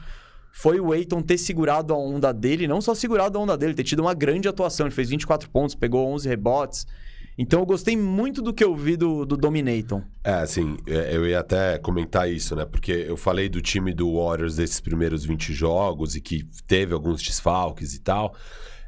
foi 0.52 0.80
o 0.80 0.92
Aiton 0.92 1.22
ter 1.22 1.38
segurado 1.38 1.94
a 1.94 1.98
onda 1.98 2.34
dele, 2.34 2.68
não 2.68 2.82
só 2.82 2.94
segurado 2.94 3.38
a 3.38 3.42
onda 3.42 3.58
dele, 3.58 3.74
ter 3.74 3.84
tido 3.84 4.02
uma 4.02 4.14
grande 4.14 4.48
atuação. 4.48 4.86
Ele 4.86 4.94
fez 4.94 5.10
24 5.10 5.50
pontos, 5.50 5.76
pegou 5.76 6.08
11 6.14 6.28
rebotes. 6.28 6.86
Então 7.38 7.62
eu 7.62 7.66
gostei 7.66 7.96
muito 7.96 8.42
do 8.42 8.54
que 8.54 8.64
eu 8.64 8.76
vi 8.76 8.98
do, 8.98 9.26
do 9.26 9.38
Dominaton. 9.38 10.04
É, 10.24 10.34
assim, 10.34 10.78
é, 10.86 11.16
eu 11.16 11.26
ia 11.26 11.40
até 11.40 11.78
comentar 11.78 12.30
isso, 12.30 12.56
né? 12.56 12.66
Porque 12.66 12.92
eu 12.92 13.16
falei 13.16 13.48
do 13.48 13.62
time 13.62 13.94
do 13.94 14.16
Warriors 14.16 14.58
desses 14.58 14.80
primeiros 14.80 15.26
20 15.26 15.54
jogos 15.54 16.16
e 16.16 16.22
que 16.22 16.46
teve 16.68 16.94
alguns 16.94 17.22
desfalques 17.22 17.96
e 17.96 18.02
tal. 18.02 18.36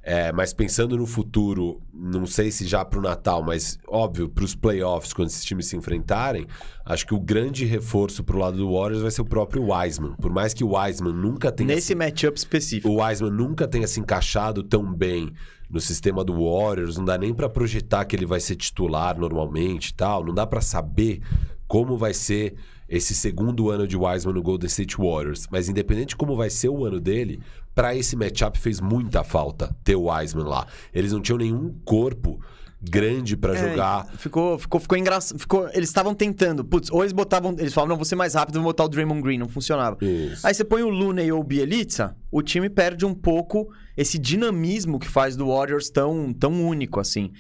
É, 0.05 0.33
mas 0.33 0.51
pensando 0.53 0.97
no 0.97 1.05
futuro, 1.05 1.81
não 1.93 2.25
sei 2.25 2.51
se 2.51 2.67
já 2.67 2.83
pro 2.83 3.01
Natal, 3.01 3.41
mas 3.41 3.79
óbvio, 3.87 4.27
pros 4.27 4.53
playoffs, 4.53 5.13
quando 5.13 5.29
esses 5.29 5.45
times 5.45 5.67
se 5.67 5.77
enfrentarem, 5.77 6.45
acho 6.85 7.07
que 7.07 7.13
o 7.13 7.19
grande 7.19 7.63
reforço 7.63 8.21
pro 8.21 8.37
lado 8.37 8.57
do 8.57 8.73
Warriors 8.73 9.01
vai 9.01 9.11
ser 9.11 9.21
o 9.21 9.25
próprio 9.25 9.71
Wiseman. 9.71 10.15
Por 10.15 10.29
mais 10.29 10.53
que 10.53 10.61
o 10.61 10.75
Wiseman 10.75 11.13
nunca 11.13 11.53
tenha. 11.53 11.73
Nesse 11.73 11.95
matchup 11.95 12.37
específico. 12.37 12.89
o 12.89 13.01
Wiseman 13.01 13.31
nunca 13.31 13.65
tenha 13.65 13.87
se 13.87 14.01
encaixado 14.01 14.61
tão 14.61 14.93
bem 14.93 15.31
no 15.69 15.79
sistema 15.79 16.21
do 16.21 16.33
Warriors, 16.33 16.97
não 16.97 17.05
dá 17.05 17.17
nem 17.17 17.33
pra 17.33 17.47
projetar 17.47 18.03
que 18.03 18.15
ele 18.15 18.25
vai 18.25 18.41
ser 18.41 18.57
titular 18.57 19.17
normalmente 19.17 19.87
e 19.87 19.93
tal, 19.93 20.23
não 20.23 20.33
dá 20.33 20.45
pra 20.45 20.59
saber 20.59 21.21
como 21.65 21.97
vai 21.97 22.13
ser 22.13 22.55
esse 22.95 23.15
segundo 23.15 23.71
ano 23.71 23.87
de 23.87 23.97
Wiseman 23.97 24.35
no 24.35 24.43
Golden 24.43 24.67
State 24.67 24.97
Warriors, 24.97 25.47
mas 25.51 25.67
independente 25.67 26.09
de 26.09 26.15
como 26.15 26.35
vai 26.35 26.51
ser 26.51 26.69
o 26.69 26.85
ano 26.85 26.99
dele, 26.99 27.39
pra 27.73 27.95
esse 27.95 28.15
matchup 28.15 28.59
fez 28.59 28.79
muita 28.79 29.23
falta 29.23 29.75
ter 29.83 29.95
o 29.95 30.11
Wiseman 30.11 30.45
lá. 30.45 30.67
Eles 30.93 31.11
não 31.11 31.19
tinham 31.19 31.39
nenhum 31.39 31.73
corpo 31.83 32.39
grande 32.79 33.35
pra 33.35 33.55
É, 33.55 33.69
jogar. 33.69 34.05
Ficou, 34.17 34.59
ficou, 34.59 34.79
ficou 34.79 34.95
engraçado. 34.95 35.39
Ficou, 35.39 35.67
eles 35.73 35.89
estavam 35.89 36.13
tentando. 36.13 36.63
Putz, 36.63 36.91
ou 36.91 37.01
eles 37.01 37.13
botavam. 37.13 37.55
Eles 37.57 37.73
falavam, 37.73 37.89
não, 37.89 37.95
vou 37.95 38.05
ser 38.05 38.15
mais 38.15 38.35
rápido, 38.35 38.55
vou 38.55 38.65
botar 38.65 38.83
o 38.83 38.89
Draymond 38.89 39.21
Green. 39.23 39.39
Não 39.39 39.49
funcionava. 39.49 39.97
Isso. 39.99 40.45
Aí 40.45 40.53
você 40.53 40.63
põe 40.63 40.83
o 40.83 40.89
Looney 40.89 41.31
ou 41.31 41.39
o 41.39 41.43
Bielitsa, 41.43 42.15
o 42.31 42.43
time 42.43 42.69
perde 42.69 43.05
um 43.05 43.15
pouco 43.15 43.73
esse 43.97 44.19
dinamismo 44.19 44.99
que 44.99 45.07
faz 45.07 45.35
do 45.35 45.47
Warriors 45.47 45.89
tão, 45.89 46.31
tão 46.31 46.63
único 46.63 46.99
assim. 46.99 47.31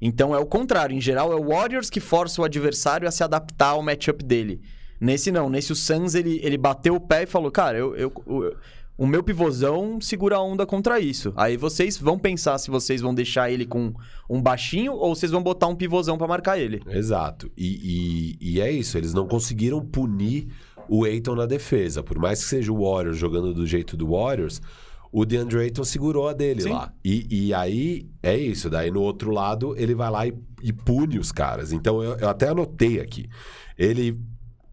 Então 0.00 0.34
é 0.34 0.38
o 0.38 0.46
contrário. 0.46 0.96
Em 0.96 1.00
geral, 1.00 1.30
é 1.30 1.36
o 1.36 1.48
Warriors 1.48 1.90
que 1.90 2.00
força 2.00 2.40
o 2.40 2.44
adversário 2.44 3.06
a 3.06 3.10
se 3.10 3.22
adaptar 3.22 3.70
ao 3.70 3.82
matchup 3.82 4.24
dele. 4.24 4.62
Nesse 5.00 5.30
não. 5.30 5.48
Nesse 5.50 5.72
o 5.72 5.76
Suns, 5.76 6.14
ele, 6.14 6.40
ele 6.42 6.56
bateu 6.56 6.94
o 6.94 7.00
pé 7.00 7.22
e 7.24 7.26
falou, 7.26 7.50
cara, 7.50 7.78
eu... 7.78 7.94
eu, 7.96 8.12
eu 8.26 8.56
o 8.96 9.08
meu 9.08 9.24
pivôzão 9.24 10.00
segura 10.00 10.36
a 10.36 10.40
onda 10.40 10.64
contra 10.64 11.00
isso. 11.00 11.32
Aí 11.34 11.56
vocês 11.56 11.98
vão 11.98 12.16
pensar 12.16 12.58
se 12.58 12.70
vocês 12.70 13.00
vão 13.00 13.12
deixar 13.12 13.50
ele 13.50 13.66
com 13.66 13.92
um 14.30 14.40
baixinho 14.40 14.92
ou 14.92 15.16
vocês 15.16 15.32
vão 15.32 15.42
botar 15.42 15.66
um 15.66 15.74
pivôzão 15.74 16.16
pra 16.16 16.28
marcar 16.28 16.60
ele. 16.60 16.80
Exato. 16.88 17.50
E, 17.56 18.36
e- 18.40 18.52
e 18.52 18.60
é 18.60 18.70
isso, 18.70 18.96
eles 18.96 19.12
não 19.12 19.26
conseguiram 19.26 19.84
punir 19.84 20.46
o 20.88 21.04
Aiton 21.04 21.34
na 21.34 21.44
defesa. 21.44 22.04
Por 22.04 22.20
mais 22.20 22.44
que 22.44 22.48
seja 22.48 22.70
o 22.72 22.88
Warriors 22.88 23.18
jogando 23.18 23.52
do 23.52 23.66
jeito 23.66 23.96
do 23.96 24.12
Warriors, 24.12 24.62
o 25.10 25.24
DeAndre 25.24 25.58
Ayton 25.62 25.82
segurou 25.82 26.28
a 26.28 26.32
dele 26.32 26.62
Sim. 26.62 26.70
lá. 26.70 26.92
E, 27.04 27.46
e 27.48 27.52
aí 27.52 28.06
é 28.22 28.36
isso. 28.36 28.70
Daí 28.70 28.92
no 28.92 29.02
outro 29.02 29.32
lado, 29.32 29.74
ele 29.76 29.96
vai 29.96 30.08
lá 30.08 30.24
e, 30.24 30.32
e 30.62 30.72
pune 30.72 31.18
os 31.18 31.32
caras. 31.32 31.72
Então 31.72 32.00
eu, 32.00 32.16
eu 32.16 32.28
até 32.28 32.48
anotei 32.48 33.00
aqui. 33.00 33.28
Ele. 33.76 34.16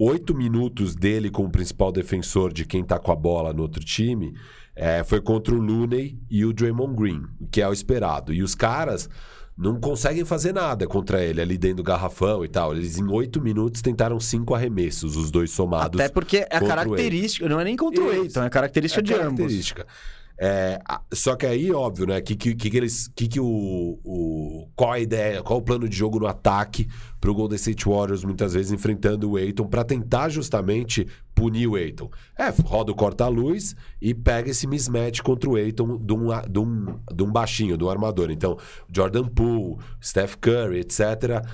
Oito 0.03 0.33
minutos 0.33 0.95
dele 0.95 1.29
como 1.29 1.51
principal 1.51 1.91
defensor 1.91 2.51
de 2.51 2.65
quem 2.65 2.83
tá 2.83 2.97
com 2.97 3.11
a 3.11 3.15
bola 3.15 3.53
no 3.53 3.61
outro 3.61 3.83
time 3.83 4.33
é, 4.75 5.03
foi 5.03 5.21
contra 5.21 5.53
o 5.53 5.59
Looney 5.61 6.17
e 6.27 6.43
o 6.43 6.51
Draymond 6.51 6.95
Green, 6.95 7.21
que 7.51 7.61
é 7.61 7.67
o 7.67 7.73
esperado. 7.73 8.33
E 8.33 8.41
os 8.41 8.55
caras 8.55 9.07
não 9.55 9.79
conseguem 9.79 10.25
fazer 10.25 10.53
nada 10.53 10.87
contra 10.87 11.23
ele 11.23 11.39
ali 11.39 11.55
dentro 11.55 11.77
do 11.77 11.83
garrafão 11.83 12.43
e 12.43 12.47
tal. 12.47 12.73
Eles 12.73 12.97
em 12.97 13.07
oito 13.11 13.39
minutos 13.39 13.81
tentaram 13.83 14.19
cinco 14.19 14.55
arremessos, 14.55 15.15
os 15.15 15.29
dois 15.29 15.51
somados. 15.51 15.99
Até 16.01 16.09
porque 16.11 16.37
é 16.37 16.57
a 16.57 16.61
característica, 16.61 17.47
não 17.47 17.59
é 17.59 17.63
nem 17.63 17.75
contra 17.75 18.03
o. 18.03 18.11
Eiton, 18.11 18.41
é 18.41 18.45
a 18.47 18.49
característica 18.49 19.01
É 19.01 19.03
de 19.03 19.13
ambos. 19.13 19.25
característica. 19.37 19.85
É, 20.43 20.79
a- 20.89 21.01
só 21.13 21.35
que 21.35 21.45
aí, 21.45 21.71
óbvio, 21.71 22.07
né? 22.07 22.19
Que, 22.19 22.35
que, 22.35 22.55
que 22.55 22.75
eles. 22.75 23.07
Que, 23.15 23.27
que 23.27 23.39
o, 23.39 23.99
o. 24.03 24.67
Qual 24.75 24.91
a 24.93 24.99
ideia? 24.99 25.43
Qual 25.43 25.59
o 25.59 25.61
plano 25.61 25.87
de 25.87 25.95
jogo 25.95 26.17
no 26.19 26.25
ataque 26.25 26.87
pro 27.21 27.33
Golden 27.35 27.55
State 27.55 27.85
Warriors, 27.87 28.25
muitas 28.25 28.53
vezes 28.53 28.71
enfrentando 28.71 29.29
o 29.31 29.37
Aiton, 29.37 29.67
pra 29.67 29.83
tentar 29.83 30.27
justamente 30.29 31.07
punir 31.35 31.67
o 31.67 31.75
Aiton? 31.75 32.09
É, 32.37 32.49
roda 32.65 32.91
o 32.91 32.95
corta-luz 32.95 33.75
e 34.01 34.13
pega 34.13 34.49
esse 34.49 34.65
mismatch 34.67 35.21
contra 35.21 35.49
o 35.49 35.55
Aiton 35.55 35.97
de 35.97 36.13
um, 36.13 36.27
de 36.49 36.59
um, 36.59 36.85
de 37.13 37.23
um 37.23 37.31
baixinho, 37.31 37.77
de 37.77 37.83
um 37.83 37.89
armador. 37.89 38.31
Então, 38.31 38.57
Jordan 38.93 39.25
Poole, 39.27 39.77
Steph 40.03 40.35
Curry, 40.41 40.79
etc., 40.79 41.45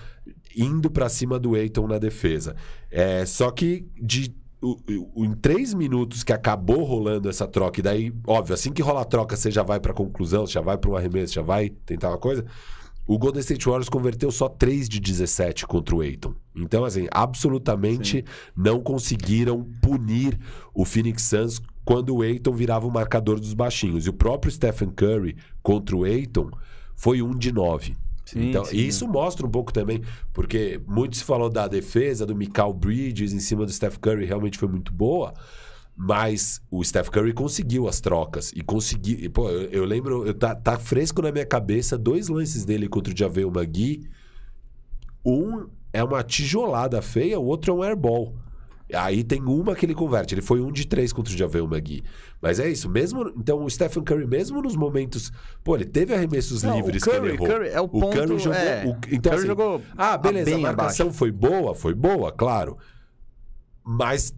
indo 0.55 0.89
pra 0.89 1.09
cima 1.09 1.37
do 1.37 1.53
Aiton 1.53 1.85
na 1.87 1.99
defesa. 1.99 2.55
É, 2.89 3.25
só 3.25 3.51
que 3.51 3.85
de 4.01 4.33
o- 4.59 4.77
o- 5.15 5.23
em 5.23 5.33
três 5.35 5.71
minutos 5.73 6.23
que 6.23 6.33
acabou 6.33 6.83
rolando 6.83 7.29
essa 7.29 7.45
troca, 7.47 7.79
e 7.79 7.83
daí, 7.83 8.11
óbvio, 8.25 8.55
assim 8.55 8.71
que 8.71 8.81
rola 8.81 9.01
a 9.01 9.05
troca, 9.05 9.35
você 9.35 9.51
já 9.51 9.61
vai 9.61 9.79
pra 9.79 9.93
conclusão, 9.93 10.47
você 10.47 10.53
já 10.53 10.61
vai 10.61 10.77
pra 10.79 10.89
um 10.89 10.95
arremesso, 10.95 11.33
já 11.33 11.43
vai 11.43 11.69
tentar 11.69 12.09
uma 12.09 12.17
coisa. 12.17 12.43
O 13.07 13.17
Golden 13.17 13.39
State 13.39 13.65
Warriors 13.65 13.87
converteu 13.87 14.29
só 14.31 14.49
3 14.49 14.89
de 14.89 14.99
17 14.99 15.65
contra 15.65 15.95
o 15.95 16.01
Aiton. 16.01 16.35
Então, 16.53 16.83
assim, 16.83 17.07
absolutamente 17.09 18.25
não 18.55 18.81
conseguiram 18.81 19.63
punir 19.81 20.37
o 20.73 20.83
Phoenix 20.83 21.23
Suns 21.23 21.61
quando 21.85 22.13
o 22.13 22.21
Aiton 22.21 22.51
virava 22.51 22.85
o 22.85 22.91
marcador 22.91 23.39
dos 23.39 23.53
baixinhos. 23.53 24.05
E 24.05 24.09
o 24.09 24.13
próprio 24.13 24.51
Stephen 24.51 24.89
Curry 24.89 25.37
contra 25.63 25.95
o 25.95 26.03
Aiton 26.03 26.51
foi 26.95 27.21
um 27.21 27.31
de 27.31 27.53
9. 27.53 27.95
Sim, 28.25 28.49
então, 28.49 28.65
sim. 28.65 28.75
e 28.75 28.85
isso 28.85 29.07
mostra 29.07 29.47
um 29.47 29.49
pouco 29.49 29.71
também, 29.71 30.01
porque 30.33 30.81
muito 30.85 31.15
se 31.15 31.23
falou 31.23 31.49
da 31.49 31.65
defesa 31.65 32.25
do 32.25 32.35
Mikal 32.35 32.73
Bridges 32.73 33.31
em 33.31 33.39
cima 33.39 33.65
do 33.65 33.71
Steph 33.71 33.97
Curry, 33.99 34.25
realmente 34.25 34.57
foi 34.57 34.67
muito 34.67 34.91
boa. 34.91 35.33
Mas 35.99 36.61
o 36.69 36.83
Steph 36.83 37.09
Curry 37.09 37.33
conseguiu 37.33 37.87
as 37.87 37.99
trocas. 37.99 38.51
E 38.55 38.61
conseguiu. 38.61 39.17
e, 39.19 39.27
pô, 39.29 39.49
eu, 39.49 39.63
eu 39.71 39.83
lembro, 39.85 40.27
eu, 40.27 40.33
tá, 40.33 40.53
tá 40.53 40.77
fresco 40.77 41.23
na 41.23 41.31
minha 41.31 41.45
cabeça 41.45 41.97
dois 41.97 42.27
lances 42.27 42.63
dele 42.63 42.87
contra 42.87 43.11
o 43.11 43.17
Javel 43.17 43.49
Magui. 43.49 44.07
Um 45.25 45.67
é 45.91 46.03
uma 46.03 46.23
tijolada 46.23 47.01
feia, 47.01 47.39
o 47.39 47.45
outro 47.45 47.71
é 47.71 47.75
um 47.75 47.81
airball. 47.83 48.35
Aí 48.93 49.21
tem 49.23 49.41
uma 49.41 49.75
que 49.75 49.85
ele 49.85 49.95
converte. 49.95 50.33
Ele 50.35 50.41
foi 50.41 50.61
um 50.61 50.71
de 50.71 50.87
três 50.87 51.11
contra 51.11 51.33
o 51.33 51.37
Javel 51.37 51.67
Magui. 51.67 52.03
Mas 52.41 52.59
é 52.59 52.69
isso. 52.69 52.87
Mesmo, 52.87 53.33
então, 53.35 53.61
o 53.63 53.69
Stephen 53.69 54.03
Curry, 54.03 54.25
mesmo 54.27 54.61
nos 54.61 54.75
momentos. 54.77 55.31
Pô, 55.63 55.75
ele 55.75 55.83
teve 55.83 56.13
arremessos 56.13 56.61
Não, 56.63 56.75
livres 56.75 57.03
Curry, 57.03 57.19
que 57.19 57.25
ele 57.25 57.33
errou. 57.33 57.47
Curry 57.47 57.67
é 57.69 57.81
o 57.81 57.85
o 57.85 57.89
ponto, 57.89 58.15
Curry 58.15 58.39
jogou. 58.39 58.53
é, 58.59 58.85
o- 58.85 58.97
então, 59.11 59.31
Curry 59.31 59.35
assim, 59.35 59.47
jogou 59.47 59.81
ah, 59.97 60.17
beleza, 60.17 60.55
a 60.55 60.59
marcação 60.59 61.11
foi 61.11 61.31
boa, 61.31 61.73
foi 61.75 61.93
boa, 61.95 62.31
claro. 62.31 62.77
Mas 63.83 64.33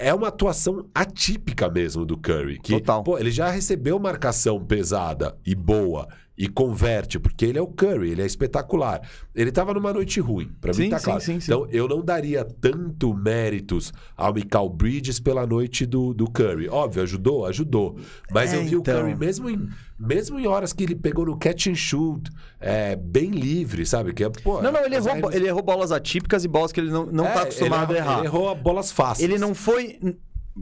é 0.00 0.14
uma 0.14 0.28
atuação 0.28 0.86
atípica 0.94 1.68
mesmo 1.68 2.06
do 2.06 2.16
Curry. 2.16 2.58
Que, 2.58 2.72
Total. 2.72 3.02
Pô, 3.04 3.18
ele 3.18 3.30
já 3.30 3.50
recebeu 3.50 3.98
marcação 3.98 4.64
pesada 4.64 5.36
e 5.46 5.54
boa 5.54 6.08
e 6.42 6.48
converte, 6.48 7.18
porque 7.20 7.44
ele 7.44 7.58
é 7.58 7.60
o 7.60 7.66
Curry, 7.66 8.12
ele 8.12 8.22
é 8.22 8.24
espetacular. 8.24 9.02
Ele 9.34 9.52
tava 9.52 9.74
numa 9.74 9.92
noite 9.92 10.20
ruim, 10.20 10.50
pra 10.58 10.72
mim 10.72 10.88
tá 10.88 10.98
sim, 10.98 11.04
claro. 11.04 11.20
sim, 11.20 11.38
sim. 11.38 11.52
Então 11.52 11.66
eu 11.70 11.86
não 11.86 12.02
daria 12.02 12.42
tanto 12.44 13.12
méritos 13.12 13.92
ao 14.16 14.32
Mikal 14.32 14.66
Bridges 14.70 15.20
pela 15.20 15.46
noite 15.46 15.84
do, 15.84 16.14
do 16.14 16.24
Curry. 16.30 16.66
Óbvio, 16.66 17.02
ajudou, 17.02 17.44
ajudou. 17.44 17.98
Mas 18.32 18.54
É, 18.54 18.56
eu 18.56 18.62
vi 18.64 18.74
então. 18.74 18.80
o 18.80 19.02
Curry 19.02 19.14
mesmo 19.18 19.50
em, 19.50 19.68
mesmo 19.98 20.40
em 20.40 20.46
horas 20.46 20.72
que 20.72 20.82
ele 20.82 20.94
pegou 20.94 21.26
no 21.26 21.36
catch 21.36 21.66
and 21.66 21.74
shoot, 21.74 22.30
é, 22.58 22.96
bem 22.96 23.30
livre, 23.32 23.84
sabe? 23.84 24.14
Que 24.14 24.24
é, 24.24 24.30
pô, 24.30 24.62
Não, 24.62 24.72
não, 24.72 24.82
ele 24.82 24.96
errou, 24.96 25.10
arremes- 25.10 25.34
ele 25.34 25.46
errou 25.46 25.62
bolas 25.62 25.92
atípicas 25.92 26.42
e 26.42 26.48
bolas 26.48 26.72
que 26.72 26.80
ele 26.80 26.90
não, 26.90 27.04
não 27.04 27.26
É, 27.26 27.32
tá 27.34 27.42
acostumado 27.42 27.92
ele, 27.92 27.98
a 28.00 28.02
errar. 28.02 28.18
Ele 28.20 28.26
errou 28.28 28.54
bolas 28.54 28.90
fáceis. 28.90 29.28
Ele 29.28 29.38
não 29.38 29.54
foi. 29.54 29.98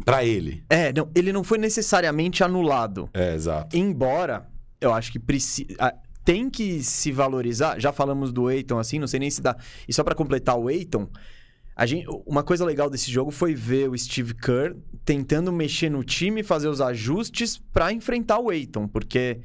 Pra 0.05 0.25
ele. 0.25 0.65
É, 0.69 0.93
não, 0.93 1.09
ele 1.15 1.33
não 1.33 1.45
foi 1.45 1.57
necessariamente 1.57 2.43
anulado. 2.43 3.09
É, 3.15 3.35
exato. 3.35 3.77
Embora, 3.77 4.47
eu 4.81 4.93
acho 4.93 5.11
que 5.13 5.19
precisa. 5.19 5.69
Tem 6.25 6.51
que 6.51 6.83
se 6.83 7.11
valorizar. 7.11 7.79
Já 7.81 7.93
falamos 7.93 8.33
do 8.33 8.51
Eiton 8.51 8.79
assim, 8.79 8.99
não 8.99 9.07
sei 9.07 9.19
nem 9.21 9.31
se 9.31 9.41
dá. 9.41 9.57
E 9.89 9.93
só 9.93 10.05
pra 10.05 10.15
completar 10.15 10.59
o 10.59 10.69
Eiton, 10.71 11.09
gente, 11.87 12.07
uma 12.27 12.43
coisa 12.43 12.65
legal 12.65 12.91
desse 12.91 13.11
jogo 13.11 13.31
foi 13.31 13.55
ver 13.55 13.89
o 13.89 13.97
Steve 13.97 14.35
Kerr 14.35 14.77
tentando 15.05 15.51
mexer 15.53 15.89
no 15.91 16.05
time, 16.05 16.43
fazer 16.43 16.69
os 16.69 16.81
ajustes 16.81 17.57
pra 17.73 17.93
enfrentar 17.93 18.39
o 18.41 18.53
Eiton, 18.53 18.87
porque 18.87 19.41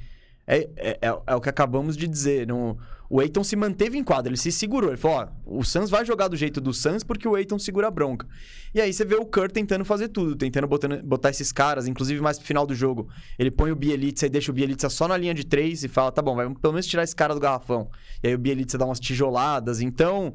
é, 0.45 0.69
é, 0.75 0.99
é- 1.01 1.21
é 1.27 1.35
o 1.35 1.39
que 1.39 1.47
acabamos 1.49 1.95
de 1.95 2.07
dizer. 2.07 2.45
Não, 2.47 2.77
o 3.13 3.21
Eiton 3.21 3.43
se 3.43 3.55
manteve 3.55 3.95
em 3.95 4.03
quadra, 4.03 4.31
ele 4.31 4.37
se 4.37 4.51
segurou. 4.51 4.89
Ele 4.89 4.97
falou: 4.97 5.17
ó, 5.45 5.59
o 5.59 5.63
Suns 5.63 5.91
vai 5.91 6.03
jogar 6.03 6.27
do 6.29 6.35
jeito 6.35 6.59
do 6.59 6.73
Suns 6.73 7.03
porque 7.03 7.27
o 7.27 7.37
Eiton 7.37 7.59
segura 7.59 7.87
a 7.87 7.91
bronca. 7.91 8.27
E 8.73 8.81
aí 8.81 8.91
você 8.91 9.05
vê 9.05 9.13
o 9.13 9.23
Kerr 9.23 9.51
tentando 9.51 9.85
fazer 9.85 10.07
tudo, 10.07 10.35
tentando 10.35 10.67
botando- 10.67 10.99
botar 11.03 11.29
esses 11.29 11.51
caras, 11.51 11.85
inclusive 11.85 12.19
mais 12.19 12.39
pro 12.39 12.47
final 12.47 12.65
do 12.65 12.73
jogo. 12.73 13.07
Ele 13.37 13.51
põe 13.51 13.71
o 13.71 13.75
Bielitsa 13.75 14.25
e 14.25 14.29
deixa 14.29 14.49
o 14.49 14.55
Bielitsa 14.55 14.89
só 14.89 15.07
na 15.07 15.15
linha 15.15 15.31
de 15.31 15.45
três 15.45 15.83
e 15.83 15.87
fala: 15.87 16.11
tá 16.11 16.23
bom, 16.23 16.35
vai 16.35 16.51
pelo 16.55 16.73
menos 16.73 16.87
tirar 16.87 17.03
esse 17.03 17.15
cara 17.15 17.35
do 17.35 17.39
garrafão. 17.39 17.87
E 18.23 18.29
aí 18.29 18.33
o 18.33 18.39
Bielitsa 18.39 18.79
dá 18.79 18.85
umas 18.85 18.99
tijoladas. 18.99 19.79
Então. 19.79 20.33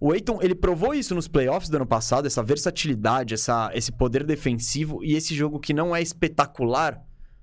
O 0.00 0.12
Eiton, 0.12 0.40
ele 0.42 0.56
provou 0.56 0.92
isso 0.94 1.14
nos 1.14 1.28
playoffs 1.28 1.68
do 1.68 1.76
ano 1.76 1.86
passado, 1.86 2.26
essa 2.26 2.42
versatilidade, 2.42 3.34
essa, 3.34 3.70
esse 3.72 3.92
poder 3.92 4.24
defensivo 4.24 4.98
e 5.04 5.14
esse 5.14 5.32
jogo 5.32 5.60
que 5.60 5.72
não 5.72 5.94
é 5.94 6.02
espetacular, 6.02 7.00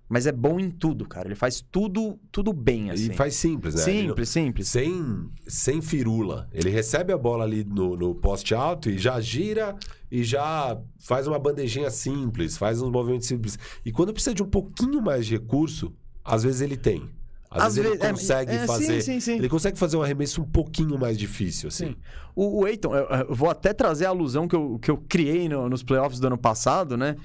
mas 0.09 0.25
é 0.25 0.31
bom 0.31 0.59
em 0.59 0.69
tudo, 0.71 1.07
cara. 1.07 1.27
Ele 1.27 1.35
faz 1.35 1.63
tudo, 1.71 2.19
tudo 2.31 2.51
bem, 2.51 2.89
assim. 2.89 3.11
E 3.11 3.15
faz 3.15 3.35
simples, 3.35 3.75
né? 3.75 3.83
Ele 3.83 4.01
não- 4.01 4.09
Simples, 4.09 4.29
simples. 4.29 4.67
sem, 4.67 5.29
sem 5.47 5.81
firula. 5.81 6.49
Ele 6.51 6.69
recebe 6.71 7.13
a 7.13 7.17
bola 7.17 7.43
ali 7.43 7.63
no, 7.63 7.95
no 7.95 8.15
poste 8.15 8.55
alto 8.55 8.89
e 8.89 8.97
já 8.97 9.21
gira 9.21 9.75
e 10.11 10.23
já 10.23 10.77
faz 10.99 11.27
uma 11.27 11.37
bandejinha 11.37 11.91
simples, 11.91 12.57
faz 12.57 12.81
uns 12.81 12.89
movimentos 12.91 13.27
simples. 13.27 13.57
E 13.85 13.91
quando 13.91 14.11
precisa 14.11 14.33
de 14.33 14.41
um 14.41 14.47
pouquinho 14.49 14.99
mais 15.01 15.27
de 15.27 15.33
recurso, 15.35 15.93
às 16.25 16.43
vezes 16.43 16.61
ele 16.61 16.75
tem. 16.75 17.07
Às, 17.51 17.63
Às 17.63 17.75
vezes 17.75 17.89
vezes- 17.91 17.99
ele 18.03 18.07
é, 18.07 18.11
consegue 18.11 18.51
é, 18.51 18.59
sim, 18.61 18.67
fazer. 18.67 19.01
sim, 19.01 19.19
sim. 19.19 19.35
Ele 19.37 19.49
consegue 19.49 19.77
fazer 19.79 19.97
um 19.97 20.03
arremesso 20.03 20.41
um 20.41 20.45
pouquinho 20.45 20.99
mais 20.99 21.17
difícil, 21.17 21.67
assim. 21.69 21.87
Sim. 21.87 21.95
O, 22.35 22.61
o 22.61 22.67
Eiton, 22.67 22.95
eu, 22.95 23.05
eu 23.27 23.33
vou 23.35 23.49
até 23.49 23.73
trazer 23.73 24.05
a 24.05 24.09
alusão 24.09 24.47
que 24.47 24.55
eu, 24.55 24.77
que 24.79 24.89
eu 24.91 24.97
criei 24.97 25.49
no- 25.49 25.67
nos 25.67 25.81
playoffs 25.81 26.19
do 26.19 26.27
ano 26.27 26.37
passado, 26.37 26.95
né? 26.95 27.15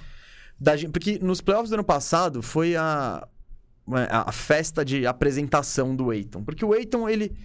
Da 0.58 0.72
porque 0.92 1.18
nos 1.20 1.40
playoffs 1.40 1.70
do 1.70 1.74
ano 1.74 1.84
passado 1.84 2.42
foi 2.42 2.76
a, 2.76 3.26
a, 4.10 4.28
a 4.28 4.32
festa 4.32 4.84
de 4.84 5.06
apresentação 5.06 5.94
do 5.94 6.12
Eiton. 6.12 6.42
Porque 6.44 6.64
o 6.64 6.74
Eiton, 6.74 7.08
ele, 7.08 7.36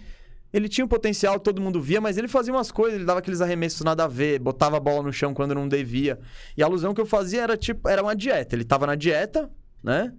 ele 0.52 0.68
tinha 0.68 0.84
um 0.84 0.88
potencial, 0.88 1.38
todo 1.38 1.60
mundo 1.60 1.80
via, 1.80 2.00
mas 2.00 2.16
ele 2.16 2.28
fazia 2.28 2.52
umas 2.52 2.70
coisas, 2.70 2.96
ele 2.96 3.04
dava 3.04 3.18
aqueles 3.18 3.40
arremessos 3.40 3.82
nada 3.82 4.04
a 4.04 4.08
ver, 4.08 4.38
botava 4.38 4.76
a 4.76 4.80
bola 4.80 5.02
no 5.02 5.12
chão 5.12 5.34
quando 5.34 5.54
não 5.54 5.68
devia. 5.68 6.18
E 6.56 6.62
a 6.62 6.66
alusão 6.66 6.94
que 6.94 7.00
eu 7.00 7.06
fazia 7.06 7.42
era 7.42 7.56
tipo, 7.56 7.88
era 7.88 8.02
uma 8.02 8.14
dieta. 8.14 8.54
Ele 8.54 8.64
tava 8.64 8.86
na 8.86 8.94
dieta, 8.94 9.50
né? 9.82 10.12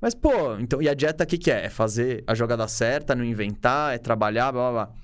Mas, 0.00 0.14
pô, 0.14 0.56
então, 0.58 0.80
e 0.80 0.88
a 0.88 0.94
dieta 0.94 1.24
o 1.24 1.26
que, 1.26 1.36
que 1.36 1.50
é? 1.50 1.66
É 1.66 1.68
fazer 1.68 2.24
a 2.26 2.34
jogada 2.34 2.66
certa, 2.66 3.14
não 3.14 3.22
inventar, 3.22 3.94
é 3.94 3.98
trabalhar, 3.98 4.50
blá 4.50 4.70
blá 4.70 4.86
blá. 4.86 4.94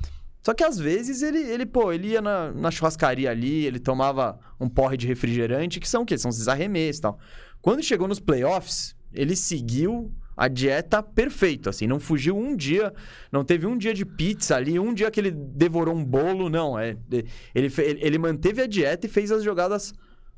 Só 0.46 0.54
que 0.54 0.62
às 0.62 0.78
vezes 0.78 1.22
ele, 1.22 1.40
ele 1.40 1.66
pô, 1.66 1.92
ele 1.92 2.10
ia 2.10 2.22
na, 2.22 2.52
na 2.52 2.70
churrascaria 2.70 3.28
ali, 3.28 3.66
ele 3.66 3.80
tomava 3.80 4.38
um 4.60 4.68
porre 4.68 4.96
de 4.96 5.04
refrigerante, 5.04 5.80
que 5.80 5.88
são 5.88 6.02
o 6.02 6.06
quê? 6.06 6.16
São 6.16 6.28
esses 6.28 6.46
arremessos 6.46 6.98
e 7.00 7.02
tal. 7.02 7.18
Quando 7.60 7.82
chegou 7.82 8.06
nos 8.06 8.20
playoffs, 8.20 8.94
ele 9.12 9.34
seguiu 9.34 10.08
a 10.36 10.46
dieta 10.46 11.02
perfeito, 11.02 11.68
assim, 11.68 11.88
não 11.88 11.98
fugiu 11.98 12.38
um 12.38 12.54
dia, 12.54 12.94
não 13.32 13.44
teve 13.44 13.66
um 13.66 13.76
dia 13.76 13.92
de 13.92 14.06
pizza 14.06 14.54
ali, 14.54 14.78
um 14.78 14.94
dia 14.94 15.10
que 15.10 15.18
ele 15.18 15.32
devorou 15.32 15.96
um 15.96 16.04
bolo, 16.04 16.48
não, 16.48 16.78
é, 16.78 16.96
ele, 17.52 17.72
ele 18.00 18.16
manteve 18.16 18.62
a 18.62 18.68
dieta 18.68 19.04
e 19.04 19.10
fez 19.10 19.32
as 19.32 19.42
jogadas 19.42 19.92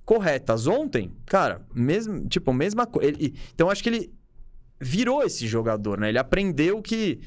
corretas. 0.07 0.67
Ontem, 0.67 1.13
cara, 1.27 1.61
mesmo, 1.75 2.27
tipo, 2.27 2.51
mesma 2.51 2.87
coisa. 2.87 3.13
Então 3.55 3.69
acho 3.69 3.83
que 3.83 3.91
ele 3.91 4.11
virou 4.81 5.23
esse 5.23 5.47
jogador, 5.47 6.01
né? 6.01 6.09
Ele 6.09 6.19
aprendeu 6.19 6.81
que. 6.81 7.21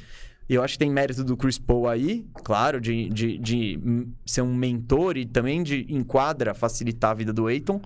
E 0.52 0.56
Eu 0.56 0.62
acho 0.62 0.74
que 0.74 0.80
tem 0.80 0.92
mérito 0.92 1.24
do 1.24 1.38
Chris 1.38 1.58
Paul 1.58 1.88
aí, 1.88 2.26
claro, 2.44 2.82
de, 2.82 3.08
de, 3.08 3.38
de 3.38 3.80
ser 4.26 4.42
um 4.42 4.54
mentor 4.54 5.16
e 5.16 5.26
também 5.26 5.64
de 5.64 5.86
enquadra, 5.88 6.54
facilitar 6.54 7.12
a 7.12 7.14
vida 7.14 7.32
do 7.32 7.50
Eiton. 7.50 7.82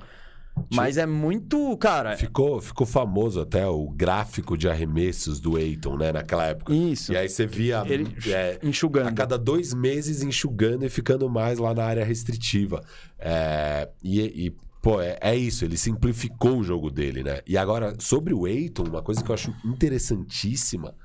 Mas 0.73 0.97
é 0.97 1.05
muito, 1.05 1.77
cara. 1.77 2.17
Ficou, 2.17 2.59
ficou 2.59 2.87
famoso 2.87 3.39
até 3.39 3.67
o 3.67 3.87
gráfico 3.91 4.57
de 4.57 4.67
arremessos 4.67 5.39
do 5.39 5.59
Eiton, 5.59 5.95
né? 5.95 6.11
Naquela 6.11 6.47
época. 6.47 6.73
Isso. 6.73 7.13
E 7.13 7.17
aí 7.17 7.29
você 7.29 7.45
via 7.45 7.83
Ele 7.85 8.07
é, 8.25 8.57
enxugando. 8.63 9.09
a 9.09 9.11
cada 9.11 9.37
dois 9.37 9.71
meses 9.71 10.23
enxugando 10.23 10.83
e 10.83 10.89
ficando 10.89 11.29
mais 11.29 11.59
lá 11.59 11.71
na 11.71 11.83
área 11.83 12.03
restritiva. 12.03 12.83
É, 13.19 13.87
e, 14.03 14.21
e, 14.21 14.55
pô, 14.81 14.99
é, 14.99 15.19
é 15.21 15.35
isso, 15.35 15.65
ele 15.65 15.77
simplificou 15.77 16.57
o 16.57 16.63
jogo 16.63 16.89
dele, 16.89 17.21
né? 17.21 17.41
E 17.45 17.59
agora, 17.59 17.93
sobre 17.99 18.33
o 18.33 18.47
Eiton, 18.47 18.85
uma 18.85 19.03
coisa 19.03 19.23
que 19.23 19.29
eu 19.29 19.35
acho 19.35 19.53
interessantíssima 19.63 20.95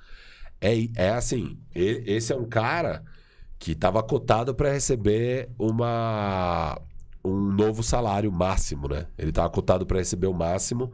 é, 0.61 0.89
é 0.97 1.11
assim: 1.11 1.59
esse 1.75 2.33
é 2.33 2.37
um 2.37 2.45
cara 2.45 3.03
que 3.59 3.73
estava 3.73 4.03
cotado 4.03 4.55
para 4.55 4.73
receber 4.73 5.51
uma, 5.59 6.81
um 7.25 7.53
novo 7.53 7.83
salário 7.83 8.31
máximo, 8.33 8.89
né? 8.89 9.07
Ele 9.19 9.31
estava 9.31 9.51
cotado 9.51 9.87
para 9.87 9.99
receber 9.99 10.27
o 10.27 10.35
máximo. 10.35 10.93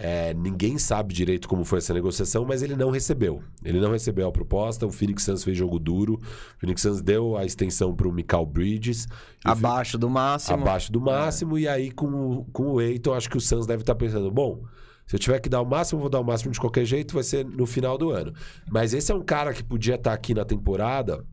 É, 0.00 0.32
ninguém 0.32 0.78
sabe 0.78 1.12
direito 1.12 1.48
como 1.48 1.64
foi 1.64 1.78
essa 1.78 1.92
negociação, 1.92 2.44
mas 2.44 2.62
ele 2.62 2.76
não 2.76 2.88
recebeu. 2.88 3.42
Ele 3.64 3.80
não 3.80 3.90
recebeu 3.90 4.28
a 4.28 4.32
proposta. 4.32 4.86
O 4.86 4.92
Phoenix 4.92 5.24
Suns 5.24 5.42
fez 5.42 5.56
jogo 5.56 5.76
duro. 5.76 6.14
O 6.14 6.60
Phoenix 6.60 6.82
Suns 6.82 7.02
deu 7.02 7.36
a 7.36 7.44
extensão 7.44 7.92
para 7.94 8.06
o 8.06 8.12
Michael 8.12 8.46
Bridges. 8.46 9.08
Abaixo 9.44 9.98
do 9.98 10.08
máximo. 10.08 10.62
Abaixo 10.62 10.92
do 10.92 11.00
máximo. 11.00 11.58
É. 11.58 11.62
E 11.62 11.68
aí, 11.68 11.90
com, 11.90 12.06
o, 12.06 12.44
com 12.52 12.74
o 12.74 12.80
Eiton, 12.80 13.12
acho 13.12 13.28
que 13.28 13.36
o 13.36 13.40
Suns 13.40 13.66
deve 13.66 13.82
estar 13.82 13.94
tá 13.94 13.98
pensando: 13.98 14.30
bom, 14.30 14.62
se 15.08 15.16
eu 15.16 15.18
tiver 15.18 15.40
que 15.40 15.48
dar 15.48 15.62
o 15.62 15.64
máximo, 15.64 16.02
vou 16.02 16.10
dar 16.10 16.20
o 16.20 16.24
máximo 16.24 16.52
de 16.52 16.60
qualquer 16.60 16.84
jeito, 16.84 17.14
vai 17.14 17.22
ser 17.22 17.42
no 17.42 17.64
final 17.64 17.96
do 17.96 18.10
ano. 18.10 18.34
Mas 18.70 18.92
esse 18.92 19.10
é 19.10 19.14
um 19.14 19.22
cara 19.22 19.54
que 19.54 19.64
podia 19.64 19.94
estar 19.94 20.10
tá 20.10 20.14
aqui 20.14 20.34
na 20.34 20.44
temporada 20.44 21.24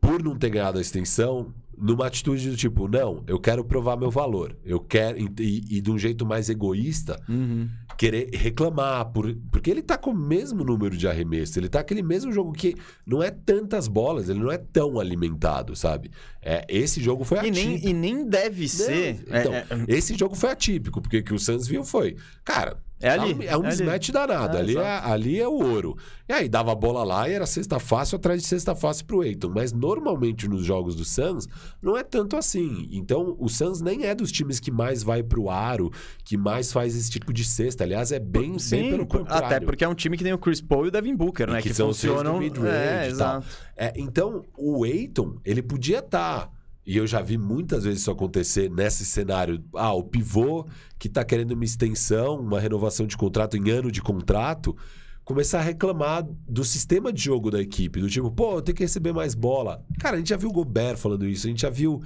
por 0.00 0.22
não 0.22 0.38
ter 0.38 0.50
ganhado 0.50 0.78
a 0.78 0.80
extensão, 0.80 1.52
numa 1.76 2.06
atitude 2.06 2.48
do 2.48 2.56
tipo, 2.56 2.86
não, 2.86 3.24
eu 3.26 3.40
quero 3.40 3.64
provar 3.64 3.96
meu 3.96 4.10
valor. 4.10 4.56
Eu 4.64 4.78
quero. 4.78 5.18
E, 5.18 5.78
e 5.78 5.80
de 5.80 5.90
um 5.90 5.98
jeito 5.98 6.24
mais 6.24 6.48
egoísta, 6.48 7.20
uhum. 7.28 7.68
Querer 7.96 8.30
reclamar. 8.32 9.06
Por, 9.12 9.34
porque 9.50 9.70
ele 9.70 9.82
tá 9.82 9.96
com 9.96 10.10
o 10.10 10.16
mesmo 10.16 10.64
número 10.64 10.96
de 10.96 11.06
arremesso. 11.08 11.58
Ele 11.58 11.68
tá 11.68 11.80
aquele 11.80 12.02
mesmo 12.02 12.32
jogo 12.32 12.52
que 12.52 12.74
não 13.06 13.22
é 13.22 13.30
tantas 13.30 13.88
bolas, 13.88 14.28
ele 14.28 14.40
não 14.40 14.50
é 14.50 14.58
tão 14.58 14.98
alimentado, 14.98 15.74
sabe? 15.76 16.10
É, 16.40 16.64
esse 16.68 17.00
jogo 17.00 17.24
foi 17.24 17.38
atípico. 17.38 17.60
E 17.60 17.66
nem, 17.66 17.88
e 17.88 17.92
nem 17.92 18.28
deve 18.28 18.68
ser. 18.68 19.24
Então, 19.26 19.54
é, 19.54 19.66
é... 19.70 19.84
esse 19.88 20.14
jogo 20.14 20.34
foi 20.34 20.50
atípico, 20.50 21.00
porque 21.00 21.18
o 21.18 21.24
que 21.24 21.34
o 21.34 21.38
Suns 21.38 21.66
viu 21.66 21.84
foi, 21.84 22.16
cara, 22.44 22.76
é 23.02 23.10
ali. 23.10 23.46
É 23.46 23.56
um, 23.56 23.64
é 23.64 23.68
mismatch 23.68 24.10
ali. 24.10 24.12
danado. 24.12 24.56
É, 24.56 24.60
ali, 24.60 24.76
é, 24.76 25.00
ali 25.04 25.40
é 25.40 25.48
o 25.48 25.52
ouro. 25.52 25.96
E 26.28 26.32
aí 26.32 26.48
dava 26.48 26.70
a 26.72 26.74
bola 26.74 27.02
lá 27.02 27.28
e 27.28 27.32
era 27.32 27.44
cesta 27.44 27.78
fácil 27.80 28.16
atrás 28.16 28.40
de 28.40 28.46
cesta 28.46 28.74
fácil 28.74 29.04
pro 29.04 29.24
Eiton. 29.24 29.50
Mas 29.52 29.72
normalmente 29.72 30.48
nos 30.48 30.64
jogos 30.64 30.94
do 30.94 31.04
Suns 31.04 31.48
não 31.82 31.96
é 31.96 32.04
tanto 32.04 32.36
assim. 32.36 32.88
Então 32.92 33.36
o 33.38 33.48
Suns 33.48 33.80
nem 33.80 34.04
é 34.04 34.14
dos 34.14 34.30
times 34.30 34.60
que 34.60 34.70
mais 34.70 35.02
vai 35.02 35.22
pro 35.22 35.50
aro, 35.50 35.90
que 36.24 36.36
mais 36.36 36.72
faz 36.72 36.96
esse 36.96 37.10
tipo 37.10 37.32
de 37.32 37.44
cesta. 37.44 37.82
Aliás, 37.82 38.12
é 38.12 38.20
bem, 38.20 38.58
Sim, 38.58 38.76
bem 38.76 38.90
pelo 38.92 39.06
contrário. 39.06 39.46
Até 39.46 39.60
porque 39.60 39.84
é 39.84 39.88
um 39.88 39.94
time 39.94 40.16
que 40.16 40.22
tem 40.22 40.32
o 40.32 40.38
Chris 40.38 40.60
Paul 40.60 40.84
e 40.84 40.88
o 40.88 40.90
Devin 40.90 41.16
Booker, 41.16 41.50
né? 41.50 41.60
que, 41.60 41.68
que 41.68 41.74
funcionam. 41.74 42.40
É, 42.40 43.08
exato. 43.08 43.46
É, 43.76 43.92
então 43.96 44.44
o 44.56 44.86
Eiton, 44.86 45.38
ele 45.44 45.62
podia 45.62 45.98
estar. 45.98 46.46
Tá 46.46 46.61
e 46.84 46.96
eu 46.96 47.06
já 47.06 47.22
vi 47.22 47.38
muitas 47.38 47.84
vezes 47.84 48.00
isso 48.00 48.10
acontecer 48.10 48.68
nesse 48.68 49.04
cenário. 49.04 49.62
Ah, 49.74 49.92
o 49.92 50.02
pivô 50.02 50.66
que 50.98 51.08
está 51.08 51.24
querendo 51.24 51.52
uma 51.52 51.64
extensão, 51.64 52.40
uma 52.40 52.58
renovação 52.58 53.06
de 53.06 53.16
contrato 53.16 53.56
em 53.56 53.70
ano 53.70 53.90
de 53.90 54.02
contrato, 54.02 54.76
começar 55.24 55.60
a 55.60 55.62
reclamar 55.62 56.26
do 56.48 56.64
sistema 56.64 57.12
de 57.12 57.22
jogo 57.22 57.50
da 57.50 57.60
equipe. 57.60 58.00
Do 58.00 58.10
tipo, 58.10 58.30
pô, 58.30 58.56
eu 58.56 58.62
tenho 58.62 58.76
que 58.76 58.82
receber 58.82 59.12
mais 59.12 59.34
bola. 59.34 59.84
Cara, 60.00 60.16
a 60.16 60.18
gente 60.18 60.30
já 60.30 60.36
viu 60.36 60.48
o 60.48 60.52
Gobert 60.52 60.96
falando 60.96 61.26
isso, 61.26 61.46
a 61.46 61.50
gente 61.50 61.62
já 61.62 61.70
viu. 61.70 62.02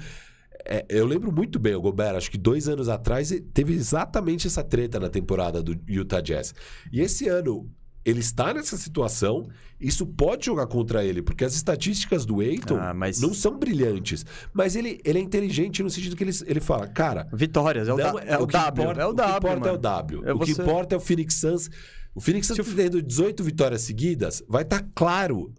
É, 0.64 0.84
eu 0.88 1.06
lembro 1.06 1.32
muito 1.32 1.58
bem 1.58 1.74
o 1.74 1.80
Gobert, 1.80 2.16
acho 2.16 2.30
que 2.30 2.38
dois 2.38 2.68
anos 2.68 2.88
atrás 2.88 3.32
teve 3.54 3.72
exatamente 3.72 4.46
essa 4.46 4.64
treta 4.64 5.00
na 5.00 5.08
temporada 5.08 5.62
do 5.62 5.78
Utah 5.88 6.20
Jazz. 6.20 6.54
E 6.92 7.00
esse 7.00 7.28
ano 7.28 7.70
ele 8.06 8.20
está 8.20 8.54
nessa 8.54 8.76
situação, 8.76 9.48
isso 9.80 10.06
pode 10.06 10.46
jogar 10.46 10.68
contra 10.68 11.04
ele, 11.04 11.20
porque 11.20 11.44
as 11.44 11.56
estatísticas 11.56 12.24
do 12.24 12.40
Eiton 12.40 12.78
ah, 12.78 12.94
mas... 12.94 13.20
não 13.20 13.34
são 13.34 13.58
brilhantes. 13.58 14.24
Mas 14.54 14.76
ele, 14.76 15.00
ele 15.04 15.18
é 15.18 15.22
inteligente 15.22 15.82
no 15.82 15.90
sentido 15.90 16.14
que 16.14 16.22
ele, 16.22 16.30
ele 16.46 16.60
fala, 16.60 16.86
cara. 16.86 17.26
Vitórias, 17.32 17.88
é 17.88 17.92
o, 17.92 17.96
não, 17.96 18.18
é 18.20 18.38
o, 18.38 18.44
o 18.44 18.46
W. 18.46 18.84
Importa, 18.84 19.02
é 19.02 19.06
o, 19.06 19.10
o 19.10 19.12
W. 19.12 19.26
O 19.26 19.32
que 19.32 19.36
importa 19.36 19.58
mano. 19.58 19.66
é 19.66 19.72
o 19.72 19.76
W. 19.76 20.22
É 20.24 20.32
o 20.32 20.38
que 20.38 20.50
importa 20.52 20.94
é 20.94 20.98
o 20.98 21.00
Phoenix 21.00 21.34
Suns. 21.34 21.68
O 22.14 22.20
Phoenix 22.20 22.46
Suns 22.46 22.74
tendo 22.74 23.02
18 23.02 23.42
vitórias 23.42 23.82
seguidas, 23.82 24.40
vai 24.48 24.62
estar 24.62 24.82
tá 24.82 24.88
claro 24.94 25.52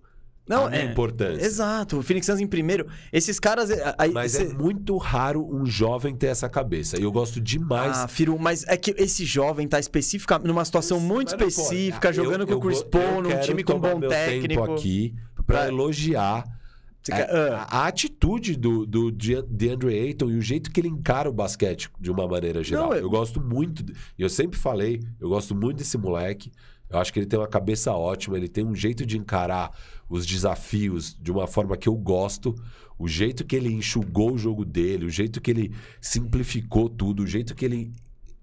não, 0.47 0.69
é 0.69 0.83
importância. 0.83 1.45
Exato. 1.45 1.99
O 1.99 2.03
Phoenix 2.03 2.25
Suns 2.25 2.39
em 2.39 2.47
primeiro. 2.47 2.87
Esses 3.11 3.39
caras. 3.39 3.69
É, 3.69 3.93
aí, 3.97 4.11
mas 4.11 4.31
cê... 4.31 4.43
é 4.43 4.53
muito 4.53 4.95
raro 4.97 5.45
um 5.45 5.65
jovem 5.65 6.15
ter 6.15 6.27
essa 6.27 6.47
cabeça. 6.47 6.99
E 6.99 7.03
eu 7.03 7.11
gosto 7.11 7.41
demais. 7.41 7.97
Ah, 7.97 8.07
Firu, 8.07 8.39
mas 8.39 8.63
é 8.67 8.77
que 8.77 8.95
esse 8.97 9.25
jovem 9.25 9.67
tá 9.67 9.79
específica, 9.79 10.39
numa 10.39 10.63
situação 10.63 10.99
muito 10.99 11.29
específica, 11.29 12.13
jogando 12.13 12.41
eu, 12.41 12.47
com 12.47 12.53
o 12.55 12.59
Chris 12.59 12.81
Paul, 12.83 13.21
num 13.21 13.39
time 13.41 13.63
com 13.63 13.79
bom 13.79 13.99
técnico. 13.99 14.61
Tempo 14.61 14.73
aqui 14.73 15.13
para 15.35 15.59
pra... 15.59 15.67
elogiar. 15.67 16.43
A, 17.09 17.17
é, 17.17 17.49
a, 17.53 17.67
a, 17.69 17.87
atitude 17.87 18.57
do, 18.57 18.85
do 18.85 19.09
DeAndre 19.11 19.97
Ayton 19.97 20.29
e 20.29 20.35
o 20.35 20.41
jeito 20.41 20.69
que 20.69 20.81
ele 20.81 20.89
encara 20.89 21.29
o 21.29 21.33
basquete 21.33 21.89
de 21.97 22.11
uma 22.11 22.27
maneira 22.27 22.61
geral. 22.61 22.89
Não, 22.89 22.95
eu... 22.95 23.03
eu 23.03 23.09
gosto 23.09 23.39
muito. 23.39 23.85
E 24.17 24.21
eu 24.21 24.27
sempre 24.27 24.59
falei, 24.59 24.99
eu 25.17 25.29
gosto 25.29 25.55
muito 25.55 25.77
desse 25.77 25.97
moleque. 25.97 26.51
Eu 26.89 26.99
acho 26.99 27.11
que 27.11 27.19
ele 27.19 27.25
tem 27.25 27.39
uma 27.39 27.47
cabeça 27.47 27.93
ótima, 27.93 28.37
ele 28.37 28.47
tem 28.47 28.65
um 28.65 28.75
jeito 28.75 29.05
de 29.05 29.17
encarar 29.17 29.71
os 30.09 30.25
desafios 30.25 31.15
de 31.19 31.31
uma 31.31 31.47
forma 31.47 31.75
que 31.75 31.89
eu 31.89 31.95
gosto. 31.95 32.55
O 32.97 33.07
jeito 33.07 33.45
que 33.45 33.55
ele 33.55 33.71
enxugou 33.71 34.33
o 34.33 34.37
jogo 34.37 34.63
dele, 34.63 35.05
o 35.05 35.09
jeito 35.09 35.41
que 35.41 35.51
ele 35.51 35.75
simplificou 35.99 36.89
tudo, 36.89 37.23
o 37.23 37.27
jeito 37.27 37.53
que 37.53 37.65
ele 37.65 37.91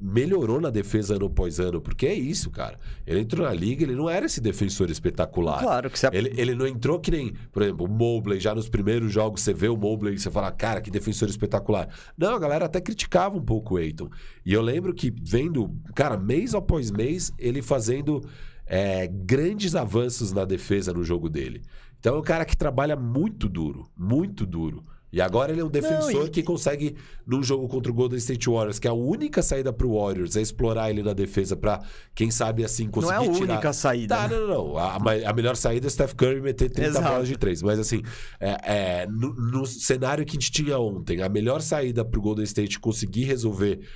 melhorou 0.05 0.61
na 0.61 0.69
defesa 0.69 1.17
ano 1.17 1.27
após 1.27 1.59
ano, 1.59 1.81
porque 1.81 2.07
é 2.07 2.12
isso, 2.12 2.51
cara. 2.51 2.79
Ele 3.07 3.21
entrou 3.21 3.47
na 3.47 3.55
liga, 3.55 3.83
ele 3.83 3.95
não 3.95 4.11
era 4.11 4.27
esse 4.27 4.38
defensor 4.38 4.90
espetacular. 4.90 5.61
Claro 5.61 5.88
que 5.88 5.99
você... 5.99 6.11
ele, 6.12 6.31
ele 6.37 6.55
não 6.55 6.67
entrou 6.67 7.01
que 7.01 7.11
nem, 7.11 7.33
por 7.51 7.62
exemplo, 7.62 7.87
o 7.87 7.88
Mobley, 7.88 8.38
já 8.38 8.55
nos 8.55 8.69
primeiros 8.69 9.11
jogos 9.11 9.40
você 9.40 9.55
vê 9.55 9.67
o 9.67 9.77
Mobley 9.77 10.14
e 10.14 10.19
você 10.19 10.31
fala, 10.31 10.53
cara, 10.53 10.83
que 10.83 10.90
defensor 10.90 11.27
espetacular. 11.31 11.88
Não, 12.19 12.35
a 12.35 12.38
galera 12.38 12.67
até 12.67 12.83
criticava 12.83 13.35
um 13.35 13.43
pouco 13.43 13.75
o 13.75 13.79
Eiton. 13.79 14.11
E 14.45 14.53
eu 14.53 14.61
lembro 14.61 14.93
que 14.93 15.11
vendo, 15.23 15.75
cara, 15.95 16.19
mês 16.19 16.55
após 16.55 16.90
mês, 16.90 17.33
ele 17.38 17.62
fazendo 17.62 18.21
é, 18.67 19.07
grandes 19.07 19.75
avanços 19.75 20.33
na 20.33 20.45
defesa 20.45 20.93
no 20.93 21.03
jogo 21.03 21.31
dele. 21.31 21.62
Então 21.99 22.17
é 22.17 22.19
um 22.19 22.23
cara 22.23 22.45
que 22.45 22.55
trabalha 22.55 22.95
muito 22.95 23.49
duro, 23.49 23.88
muito 23.97 24.45
duro. 24.45 24.85
E 25.14 25.20
agora 25.20 25.53
ele 25.53 25.61
é 25.61 25.64
um 25.64 25.70
defensor 25.70 26.12
Não, 26.12 26.27
e... 26.27 26.29
que 26.29 26.42
consegue, 26.42 26.96
num 27.24 27.40
jogo 27.40 27.68
contra 27.68 27.92
o 27.92 27.94
Golden 27.94 28.18
State 28.18 28.50
Warriors, 28.50 28.81
que 28.81 28.88
é 28.88 28.90
a 28.90 28.94
única 28.94 29.42
saída 29.42 29.72
para 29.72 29.87
o 29.87 29.96
Warriors 29.96 30.35
é 30.35 30.40
explorar 30.40 30.90
ele 30.90 31.05
na 31.05 31.12
defesa 31.12 31.57
para, 31.57 31.81
quem 32.12 32.33
sabe, 32.33 32.64
assim, 32.64 32.88
conseguir 32.88 33.12
tirar... 33.12 33.24
Não 33.24 33.33
é 33.33 33.37
a 33.37 33.38
tirar... 33.38 33.53
única 33.53 33.72
saída. 33.72 34.16
Tá, 34.16 34.27
né? 34.27 34.37
não, 34.37 34.48
não, 34.48 34.68
não. 34.70 34.77
A, 34.77 34.96
a, 34.96 35.33
melhor 35.33 35.55
saída 35.55 35.87
é 35.87 35.90
Steph 35.90 36.14
Curry 36.14 36.40
meter 36.40 36.68
30 36.68 36.88
Exato. 36.88 37.09
bolas 37.09 37.29
de 37.29 37.37
três. 37.37 37.62
Mas, 37.62 37.79
assim, 37.79 38.03
é, 38.40 39.03
é 39.03 39.07
no, 39.07 39.33
no, 39.33 39.64
cenário 39.64 40.24
que 40.24 40.33
a 40.33 40.40
gente 40.40 40.50
tinha 40.50 40.77
ontem, 40.81 41.22
a 41.22 41.29
melhor 41.29 41.62
saída 41.62 42.05
para 42.05 42.18
o 42.18 42.22
Golden 42.22 42.44
State 42.44 42.81
conseguir 42.81 43.22
resolver 43.22 43.87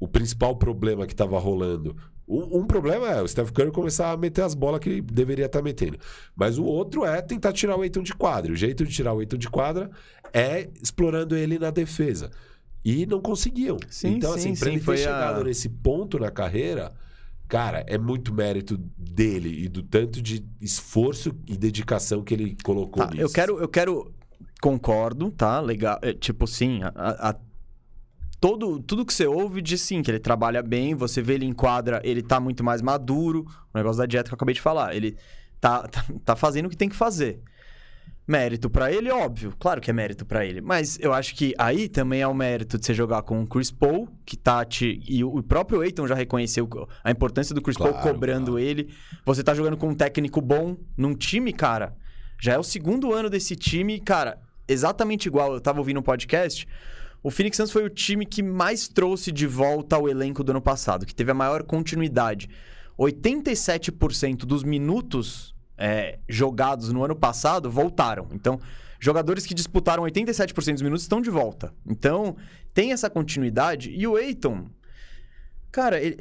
o 0.00 0.08
principal 0.08 0.56
problema 0.56 1.06
que 1.06 1.12
estava 1.12 1.38
rolando 1.38 1.96
um, 2.28 2.60
um, 2.60 2.66
problema 2.66 3.08
é 3.08 3.22
o 3.22 3.28
Steph 3.28 3.50
Curry 3.52 3.70
começar 3.70 4.10
a 4.10 4.16
meter 4.16 4.42
as 4.42 4.54
bolas 4.54 4.80
que 4.80 4.88
ele 4.88 5.00
deveria 5.00 5.46
estar 5.46 5.60
tá 5.60 5.62
metendo. 5.62 5.98
Mas 6.34 6.58
o 6.58 6.64
outro 6.64 7.04
é 7.04 7.22
tentar 7.22 7.52
tirar 7.52 7.76
o 7.76 7.84
Eiton 7.84 8.02
de 8.02 8.14
quadra. 8.14 8.52
O 8.52 8.56
jeito 8.56 8.84
de 8.84 8.92
tirar 8.92 9.12
o 9.12 9.20
Eiton 9.20 9.36
de 9.36 9.48
quadra 9.48 9.90
é 10.32 10.68
explorando 10.82 11.36
ele 11.36 11.58
na 11.58 11.70
defesa. 11.70 12.30
E 12.84 13.06
não 13.06 13.20
conseguiam. 13.20 13.78
Sim, 13.88 14.16
então, 14.16 14.32
sim, 14.32 14.52
assim, 14.52 14.56
para 14.58 14.70
ele 14.70 14.80
ter 14.80 14.96
chegado 14.98 15.40
a... 15.40 15.44
nesse 15.44 15.68
ponto 15.68 16.18
na 16.18 16.30
carreira, 16.30 16.92
cara, 17.48 17.84
é 17.86 17.96
muito 17.96 18.34
mérito 18.34 18.76
dele 18.96 19.64
e 19.64 19.68
do 19.68 19.82
tanto 19.82 20.20
de 20.20 20.44
esforço 20.60 21.32
e 21.46 21.56
dedicação 21.56 22.22
que 22.22 22.34
ele 22.34 22.56
colocou 22.64 23.04
tá, 23.04 23.10
nisso. 23.10 23.22
Eu 23.22 23.30
quero, 23.30 23.58
eu 23.60 23.68
quero. 23.68 24.12
Concordo, 24.60 25.30
tá? 25.30 25.60
Legal. 25.60 25.98
É, 26.00 26.12
tipo, 26.12 26.46
sim, 26.46 26.80
a, 26.82 27.30
a 27.30 27.34
todo, 28.40 28.80
tudo 28.80 29.04
que 29.04 29.12
você 29.12 29.26
ouve 29.26 29.62
diz 29.62 29.80
sim, 29.80 30.02
que 30.02 30.10
ele 30.10 30.18
trabalha 30.18 30.62
bem, 30.62 30.94
você 30.94 31.22
vê 31.22 31.34
ele 31.34 31.46
em 31.46 31.52
quadra, 31.52 32.00
ele 32.04 32.22
tá 32.22 32.38
muito 32.40 32.62
mais 32.62 32.82
maduro. 32.82 33.46
O 33.72 33.78
negócio 33.78 33.98
da 33.98 34.06
dieta 34.06 34.28
que 34.28 34.34
eu 34.34 34.36
acabei 34.36 34.54
de 34.54 34.60
falar. 34.60 34.94
Ele 34.94 35.16
tá, 35.60 35.86
tá, 35.88 36.04
tá 36.24 36.36
fazendo 36.36 36.66
o 36.66 36.70
que 36.70 36.76
tem 36.76 36.88
que 36.88 36.96
fazer. 36.96 37.40
Mérito 38.28 38.68
para 38.68 38.90
ele, 38.90 39.08
óbvio. 39.08 39.54
Claro 39.56 39.80
que 39.80 39.88
é 39.88 39.92
mérito 39.92 40.26
para 40.26 40.44
ele. 40.44 40.60
Mas 40.60 40.98
eu 41.00 41.12
acho 41.12 41.34
que 41.34 41.54
aí 41.56 41.88
também 41.88 42.22
é 42.22 42.26
o 42.26 42.34
mérito 42.34 42.76
de 42.76 42.84
você 42.84 42.92
jogar 42.92 43.22
com 43.22 43.40
o 43.40 43.46
Chris 43.46 43.70
Paul, 43.70 44.08
que 44.24 44.36
tá 44.36 44.64
te... 44.64 45.00
E 45.08 45.22
o 45.22 45.40
próprio 45.44 45.80
Aiton 45.80 46.08
já 46.08 46.14
reconheceu 46.16 46.68
a 47.04 47.10
importância 47.10 47.54
do 47.54 47.62
Chris 47.62 47.76
claro, 47.76 47.92
Paul 47.92 48.02
cobrando 48.02 48.52
claro. 48.52 48.58
ele. 48.58 48.92
Você 49.24 49.44
tá 49.44 49.54
jogando 49.54 49.76
com 49.76 49.90
um 49.90 49.94
técnico 49.94 50.40
bom 50.40 50.76
num 50.96 51.14
time, 51.14 51.52
cara. 51.52 51.96
Já 52.40 52.54
é 52.54 52.58
o 52.58 52.64
segundo 52.64 53.12
ano 53.12 53.30
desse 53.30 53.54
time, 53.54 54.00
cara. 54.00 54.40
Exatamente 54.66 55.26
igual. 55.26 55.54
Eu 55.54 55.60
tava 55.60 55.78
ouvindo 55.78 56.00
um 56.00 56.02
podcast. 56.02 56.66
O 57.22 57.30
Phoenix 57.30 57.56
Suns 57.56 57.70
foi 57.70 57.84
o 57.84 57.90
time 57.90 58.24
que 58.24 58.42
mais 58.42 58.88
trouxe 58.88 59.32
de 59.32 59.46
volta 59.46 59.96
ao 59.96 60.08
elenco 60.08 60.44
do 60.44 60.50
ano 60.50 60.62
passado, 60.62 61.04
que 61.04 61.14
teve 61.14 61.30
a 61.30 61.34
maior 61.34 61.62
continuidade. 61.62 62.48
87% 62.98 64.38
dos 64.38 64.62
minutos 64.62 65.54
é, 65.76 66.18
jogados 66.28 66.92
no 66.92 67.04
ano 67.04 67.14
passado 67.14 67.70
voltaram. 67.70 68.28
Então, 68.32 68.60
jogadores 68.98 69.44
que 69.44 69.54
disputaram 69.54 70.04
87% 70.04 70.72
dos 70.72 70.82
minutos 70.82 71.02
estão 71.02 71.20
de 71.20 71.30
volta. 71.30 71.74
Então, 71.86 72.36
tem 72.72 72.92
essa 72.92 73.10
continuidade. 73.10 73.90
E 73.90 74.06
o 74.06 74.18
Eiton, 74.18 74.68
cara, 75.70 76.00
ele, 76.00 76.16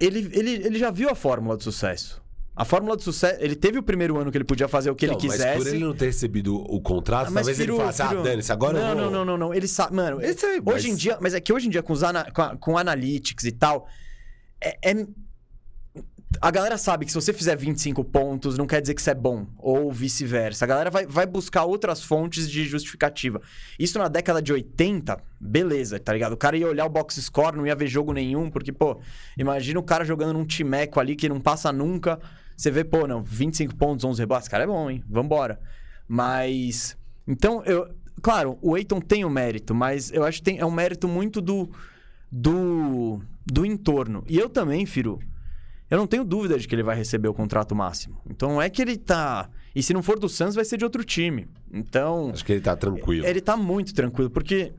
ele, 0.00 0.30
ele, 0.32 0.50
ele 0.66 0.78
já 0.78 0.90
viu 0.90 1.08
a 1.08 1.14
fórmula 1.14 1.56
do 1.56 1.62
sucesso. 1.62 2.22
A 2.56 2.64
fórmula 2.64 2.96
do 2.96 3.02
sucesso. 3.02 3.36
Ele 3.38 3.54
teve 3.54 3.78
o 3.78 3.82
primeiro 3.82 4.18
ano 4.18 4.30
que 4.32 4.38
ele 4.38 4.44
podia 4.44 4.66
fazer 4.66 4.90
o 4.90 4.94
que 4.94 5.06
não, 5.06 5.12
ele 5.12 5.20
quisesse. 5.20 5.44
Mas 5.44 5.58
por 5.58 5.66
ele 5.66 5.84
não 5.84 5.94
ter 5.94 6.06
recebido 6.06 6.56
o 6.56 6.80
contrato, 6.80 7.28
ah, 7.28 7.32
talvez 7.34 7.60
ele 7.60 7.76
falasse, 7.76 8.00
ah, 8.00 8.14
dane-se, 8.14 8.50
agora 8.50 8.80
não, 8.80 8.88
eu 8.88 8.94
vou... 8.94 9.04
Não, 9.04 9.10
não, 9.10 9.24
não, 9.24 9.36
não. 9.36 9.54
Ele 9.54 9.68
sabe. 9.68 9.94
Mano, 9.94 10.22
ele, 10.22 10.32
hoje 10.32 10.62
mas... 10.64 10.84
em 10.86 10.94
dia. 10.94 11.18
Mas 11.20 11.34
é 11.34 11.40
que 11.40 11.52
hoje 11.52 11.66
em 11.66 11.70
dia, 11.70 11.82
com, 11.82 11.92
os 11.92 12.02
ana, 12.02 12.30
com, 12.32 12.40
a, 12.40 12.56
com 12.56 12.78
analytics 12.78 13.44
e 13.44 13.52
tal. 13.52 13.86
É, 14.58 14.90
é, 14.90 15.06
A 16.40 16.50
galera 16.50 16.78
sabe 16.78 17.04
que 17.04 17.12
se 17.12 17.14
você 17.14 17.30
fizer 17.30 17.54
25 17.56 18.02
pontos, 18.02 18.56
não 18.56 18.66
quer 18.66 18.80
dizer 18.80 18.94
que 18.94 19.02
isso 19.02 19.10
é 19.10 19.14
bom. 19.14 19.46
Ou 19.58 19.92
vice-versa. 19.92 20.64
A 20.64 20.68
galera 20.68 20.90
vai, 20.90 21.06
vai 21.06 21.26
buscar 21.26 21.64
outras 21.64 22.02
fontes 22.02 22.50
de 22.50 22.64
justificativa. 22.64 23.38
Isso 23.78 23.98
na 23.98 24.08
década 24.08 24.40
de 24.40 24.54
80, 24.54 25.14
beleza, 25.38 26.00
tá 26.00 26.10
ligado? 26.10 26.32
O 26.32 26.38
cara 26.38 26.56
ia 26.56 26.66
olhar 26.66 26.86
o 26.86 26.88
box 26.88 27.20
score, 27.20 27.54
não 27.54 27.66
ia 27.66 27.76
ver 27.76 27.86
jogo 27.86 28.14
nenhum, 28.14 28.50
porque, 28.50 28.72
pô, 28.72 28.98
imagina 29.36 29.78
o 29.78 29.82
cara 29.82 30.06
jogando 30.06 30.32
num 30.32 30.46
timeco 30.46 30.98
ali 30.98 31.14
que 31.14 31.28
não 31.28 31.38
passa 31.38 31.70
nunca. 31.70 32.18
Você 32.56 32.70
vê, 32.70 32.84
pô, 32.84 33.06
não, 33.06 33.22
25 33.22 33.74
pontos, 33.76 34.04
11 34.04 34.20
rebotes, 34.20 34.48
cara 34.48 34.64
é 34.64 34.66
bom, 34.66 34.90
hein? 34.90 35.02
Vambora. 35.08 35.60
Mas. 36.08 36.96
Então, 37.26 37.62
eu. 37.64 37.88
Claro, 38.22 38.58
o 38.62 38.76
Eiton 38.76 39.00
tem 39.00 39.24
o 39.24 39.28
um 39.28 39.30
mérito, 39.30 39.74
mas 39.74 40.10
eu 40.10 40.24
acho 40.24 40.38
que 40.38 40.44
tem, 40.44 40.58
é 40.58 40.64
um 40.64 40.70
mérito 40.70 41.06
muito 41.06 41.40
do. 41.40 41.70
do. 42.30 43.20
do 43.46 43.66
entorno. 43.66 44.24
E 44.26 44.38
eu 44.38 44.48
também, 44.48 44.86
Firu 44.86 45.20
eu 45.88 45.98
não 45.98 46.06
tenho 46.06 46.24
dúvida 46.24 46.58
de 46.58 46.66
que 46.66 46.74
ele 46.74 46.82
vai 46.82 46.96
receber 46.96 47.28
o 47.28 47.34
contrato 47.34 47.74
máximo. 47.74 48.20
Então 48.28 48.50
não 48.50 48.62
é 48.62 48.68
que 48.68 48.82
ele 48.82 48.96
tá. 48.96 49.48
E 49.74 49.82
se 49.82 49.94
não 49.94 50.02
for 50.02 50.18
do 50.18 50.28
Suns, 50.28 50.54
vai 50.54 50.64
ser 50.64 50.76
de 50.76 50.84
outro 50.84 51.04
time. 51.04 51.46
Então. 51.72 52.30
Acho 52.32 52.44
que 52.44 52.52
ele 52.52 52.60
tá 52.60 52.74
tranquilo. 52.74 53.24
Ele 53.24 53.40
tá 53.40 53.56
muito 53.56 53.94
tranquilo, 53.94 54.30
porque. 54.30 54.72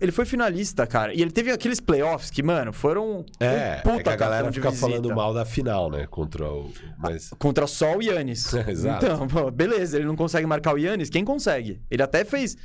Ele 0.00 0.12
foi 0.12 0.24
finalista, 0.24 0.86
cara. 0.86 1.12
E 1.12 1.20
ele 1.20 1.30
teve 1.30 1.50
aqueles 1.50 1.80
playoffs 1.80 2.30
que, 2.30 2.42
mano, 2.42 2.72
foram. 2.72 3.24
É, 3.38 3.78
um 3.78 3.82
puta 3.82 4.00
é 4.00 4.02
que 4.02 4.08
a 4.08 4.16
galera 4.16 4.52
fica 4.52 4.72
falando 4.72 5.14
mal 5.14 5.34
da 5.34 5.44
final, 5.44 5.90
né? 5.90 6.06
Contra 6.06 6.48
o. 6.50 6.72
Mas... 6.98 7.30
Contra 7.38 7.66
só 7.66 7.96
o 7.96 8.02
Yannis. 8.02 8.52
Exato. 8.66 9.04
Então, 9.04 9.28
pô, 9.28 9.50
beleza, 9.50 9.96
ele 9.96 10.06
não 10.06 10.16
consegue 10.16 10.46
marcar 10.46 10.74
o 10.74 10.78
Yannis. 10.78 11.10
Quem 11.10 11.24
consegue? 11.24 11.80
Ele 11.90 12.02
até 12.02 12.24
fez. 12.24 12.56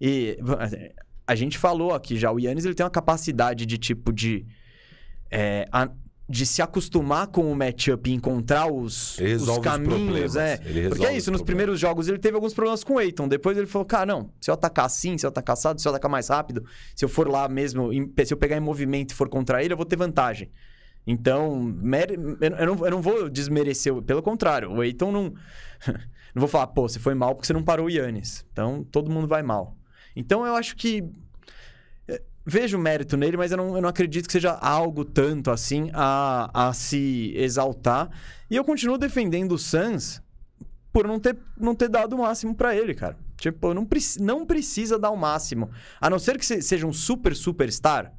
E 0.00 0.38
a 1.26 1.34
gente 1.34 1.58
falou 1.58 1.92
aqui 1.94 2.16
já, 2.18 2.30
o 2.30 2.38
Yannis 2.38 2.64
ele 2.64 2.74
tem 2.74 2.84
uma 2.84 2.90
capacidade 2.90 3.66
de 3.66 3.78
tipo 3.78 4.12
de. 4.12 4.46
É, 5.30 5.66
a, 5.72 5.88
de 6.28 6.44
se 6.44 6.60
acostumar 6.60 7.28
com 7.28 7.50
o 7.50 7.54
matchup 7.54 8.10
e 8.10 8.12
encontrar 8.12 8.66
os, 8.66 9.16
os 9.18 9.58
caminhos. 9.58 10.32
Os 10.32 10.36
é. 10.36 10.56
Porque 10.88 11.06
é 11.06 11.16
isso, 11.16 11.30
nos 11.30 11.42
primeiros 11.42 11.78
jogos 11.78 12.08
ele 12.08 12.18
teve 12.18 12.34
alguns 12.34 12.52
problemas 12.52 12.82
com 12.82 12.94
o 12.94 13.00
Eiton. 13.00 13.28
Depois 13.28 13.56
ele 13.56 13.66
falou, 13.66 13.86
cara, 13.86 14.06
não, 14.06 14.30
se 14.40 14.50
eu 14.50 14.54
atacar 14.54 14.86
assim, 14.86 15.16
se 15.16 15.24
eu 15.24 15.28
atacar 15.28 15.52
assado, 15.52 15.80
se 15.80 15.86
eu 15.86 15.90
atacar 15.90 16.10
mais 16.10 16.28
rápido, 16.28 16.64
se 16.94 17.04
eu 17.04 17.08
for 17.08 17.28
lá 17.28 17.48
mesmo, 17.48 17.90
se 18.24 18.34
eu 18.34 18.36
pegar 18.36 18.56
em 18.56 18.60
movimento 18.60 19.12
e 19.12 19.14
for 19.14 19.28
contra 19.28 19.62
ele, 19.62 19.72
eu 19.72 19.76
vou 19.76 19.86
ter 19.86 19.96
vantagem. 19.96 20.50
Então, 21.06 21.72
eu 22.58 22.66
não, 22.66 22.84
eu 22.84 22.90
não 22.90 23.00
vou 23.00 23.30
desmerecer, 23.30 23.94
pelo 24.02 24.20
contrário, 24.20 24.72
o 24.72 24.82
Eiton 24.82 25.12
não. 25.12 25.24
não 26.34 26.40
vou 26.40 26.48
falar, 26.48 26.66
pô, 26.66 26.88
você 26.88 26.98
foi 26.98 27.14
mal 27.14 27.34
porque 27.34 27.46
você 27.46 27.52
não 27.52 27.62
parou 27.62 27.86
o 27.86 27.90
Yannis. 27.90 28.44
Então, 28.50 28.82
todo 28.90 29.10
mundo 29.10 29.28
vai 29.28 29.42
mal. 29.44 29.76
Então, 30.16 30.44
eu 30.44 30.56
acho 30.56 30.74
que 30.74 31.04
vejo 32.46 32.78
mérito 32.78 33.16
nele, 33.16 33.36
mas 33.36 33.50
eu 33.50 33.56
não, 33.56 33.74
eu 33.74 33.82
não 33.82 33.88
acredito 33.88 34.26
que 34.26 34.32
seja 34.32 34.52
algo 34.52 35.04
tanto 35.04 35.50
assim 35.50 35.90
a, 35.92 36.68
a 36.68 36.72
se 36.72 37.32
exaltar. 37.34 38.08
E 38.48 38.54
eu 38.54 38.64
continuo 38.64 38.96
defendendo 38.96 39.52
o 39.52 39.58
Suns 39.58 40.22
por 40.92 41.08
não 41.08 41.18
ter, 41.18 41.36
não 41.58 41.74
ter 41.74 41.88
dado 41.88 42.14
o 42.14 42.18
máximo 42.20 42.54
para 42.54 42.74
ele, 42.74 42.94
cara. 42.94 43.18
Tipo, 43.36 43.74
não, 43.74 43.86
não 44.20 44.46
precisa 44.46 44.98
dar 44.98 45.10
o 45.10 45.16
máximo. 45.16 45.68
A 46.00 46.08
não 46.08 46.18
ser 46.18 46.38
que 46.38 46.46
seja 46.62 46.86
um 46.86 46.92
super 46.92 47.34
superstar. 47.34 48.12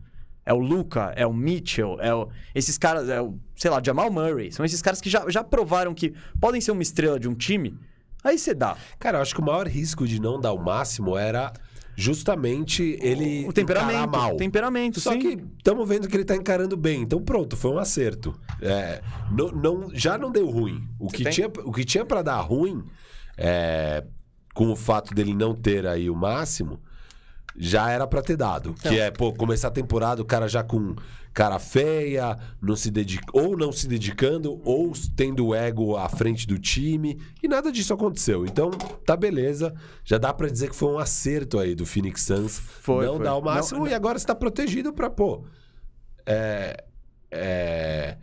É 0.46 0.54
o 0.54 0.60
Luca, 0.60 1.12
é 1.18 1.28
o 1.28 1.34
Mitchell, 1.34 1.98
é 2.00 2.14
o, 2.16 2.30
esses 2.56 2.78
caras, 2.78 3.10
é 3.10 3.22
o, 3.22 3.38
sei 3.54 3.70
lá, 3.70 3.82
Jamal 3.84 4.10
Murray. 4.10 4.50
São 4.50 4.66
esses 4.66 4.82
caras 4.82 5.02
que 5.02 5.10
já, 5.10 5.30
já 5.30 5.44
provaram 5.44 5.94
que 5.94 6.14
podem 6.40 6.62
ser 6.62 6.72
uma 6.72 6.82
estrela 6.82 7.20
de 7.20 7.28
um 7.28 7.36
time. 7.36 7.78
Aí 8.24 8.38
você 8.38 8.54
dá. 8.54 8.78
Cara, 8.98 9.18
eu 9.18 9.22
acho 9.22 9.36
que 9.36 9.42
o 9.42 9.44
maior 9.44 9.68
risco 9.68 10.08
de 10.08 10.22
não 10.22 10.40
dar 10.40 10.54
o 10.54 10.64
máximo 10.64 11.18
era 11.18 11.52
justamente 12.00 12.96
ele 13.02 13.44
o 13.48 13.52
temperamento, 13.52 14.12
mal. 14.12 14.38
Temperamento, 14.38 15.02
Só 15.02 15.14
sim. 15.14 15.20
que 15.20 15.44
estamos 15.58 15.90
vendo 15.90 16.08
que 16.08 16.16
ele 16.16 16.22
está 16.22 16.36
encarando 16.36 16.78
bem. 16.78 17.02
Então 17.02 17.20
pronto, 17.20 17.58
foi 17.58 17.72
um 17.72 17.80
acerto. 17.80 18.40
É, 18.62 19.02
não, 19.32 19.48
não, 19.52 19.90
já 19.96 20.16
não 20.16 20.32
deu 20.32 20.48
ruim. 20.48 20.88
O 21.00 21.08
que, 21.08 21.28
tinha, 21.28 21.48
o 21.48 21.72
que 21.72 21.84
tinha 21.84 22.06
para 22.06 22.22
dar 22.22 22.40
ruim, 22.42 22.84
é, 23.36 24.04
com 24.54 24.72
o 24.72 24.76
fato 24.76 25.16
dele 25.16 25.34
não 25.34 25.56
ter 25.56 25.88
aí 25.88 26.08
o 26.08 26.16
máximo, 26.16 26.80
já 27.58 27.90
era 27.90 28.06
para 28.06 28.22
ter 28.22 28.38
dado. 28.38 28.76
Então. 28.78 28.92
Que 28.92 29.00
é, 29.00 29.10
pô, 29.10 29.34
começar 29.34 29.70
a 29.70 29.72
temporada, 29.72 30.22
o 30.22 30.26
cara 30.26 30.48
já 30.48 30.64
com 30.64 30.96
cara 31.38 31.60
feia, 31.60 32.36
não 32.60 32.76
se 32.76 32.90
dedica, 32.90 33.28
ou 33.32 33.56
não 33.56 33.72
se 33.72 33.88
dedicando, 33.88 34.60
ou 34.66 34.92
tendo 35.16 35.46
o 35.46 35.56
ego 35.56 35.96
à 35.96 36.10
frente 36.10 36.48
do 36.48 36.58
time. 36.58 37.22
E 37.44 37.48
nada 37.48 37.72
disso 37.72 37.94
aconteceu. 37.94 38.44
Então, 38.44 38.72
tá 39.06 39.16
beleza. 39.16 39.72
Já 40.04 40.18
dá 40.18 40.34
para 40.34 40.50
dizer 40.50 40.72
que 40.72 40.76
foi 40.76 40.92
um 40.92 40.98
acerto 40.98 41.60
aí 41.60 41.76
do 41.76 41.86
Phoenix 41.86 42.24
Suns. 42.24 42.58
Foi, 42.58 43.06
não 43.06 43.18
foi. 43.18 43.26
dá 43.26 43.36
o 43.36 43.42
máximo 43.44 43.82
não, 43.82 43.88
e 43.88 43.94
agora 43.94 44.18
está 44.18 44.34
protegido 44.34 44.92
para 44.92 45.12
pô. 45.12 45.44
É, 46.26 46.84
é, 47.30 48.18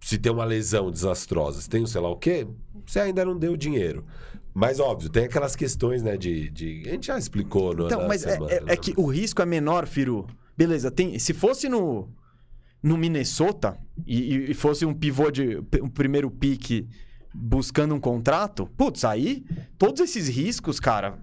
se 0.00 0.18
tem 0.18 0.32
uma 0.32 0.44
lesão 0.44 0.90
desastrosa, 0.90 1.60
se 1.60 1.68
tem 1.68 1.86
sei 1.86 2.00
lá 2.00 2.10
o 2.10 2.16
quê, 2.16 2.44
você 2.84 2.98
ainda 2.98 3.24
não 3.24 3.38
deu 3.38 3.56
dinheiro. 3.56 4.04
Mas, 4.52 4.80
óbvio, 4.80 5.08
tem 5.08 5.26
aquelas 5.26 5.54
questões, 5.54 6.02
né, 6.02 6.16
de. 6.16 6.50
de... 6.50 6.82
A 6.88 6.90
gente 6.90 7.06
já 7.06 7.16
explicou 7.16 7.72
no. 7.72 7.86
Então, 7.86 8.08
mas 8.08 8.26
é, 8.26 8.32
semana, 8.32 8.52
é, 8.52 8.56
é, 8.56 8.72
é, 8.72 8.76
que 8.76 8.92
o 8.96 9.06
risco 9.06 9.40
é 9.40 9.46
menor, 9.46 9.86
Firu. 9.86 10.26
Beleza, 10.56 10.90
tem. 10.90 11.16
Se 11.20 11.32
fosse 11.32 11.68
no 11.68 12.08
no 12.82 12.96
Minnesota 12.96 13.76
e, 14.06 14.50
e 14.50 14.54
fosse 14.54 14.86
um 14.86 14.94
pivô 14.94 15.30
de 15.30 15.58
um 15.82 15.88
primeiro 15.88 16.30
pique 16.30 16.88
buscando 17.34 17.94
um 17.94 18.00
contrato, 18.00 18.66
putz, 18.76 19.04
aí 19.04 19.44
todos 19.76 20.00
esses 20.00 20.28
riscos, 20.28 20.80
cara, 20.80 21.18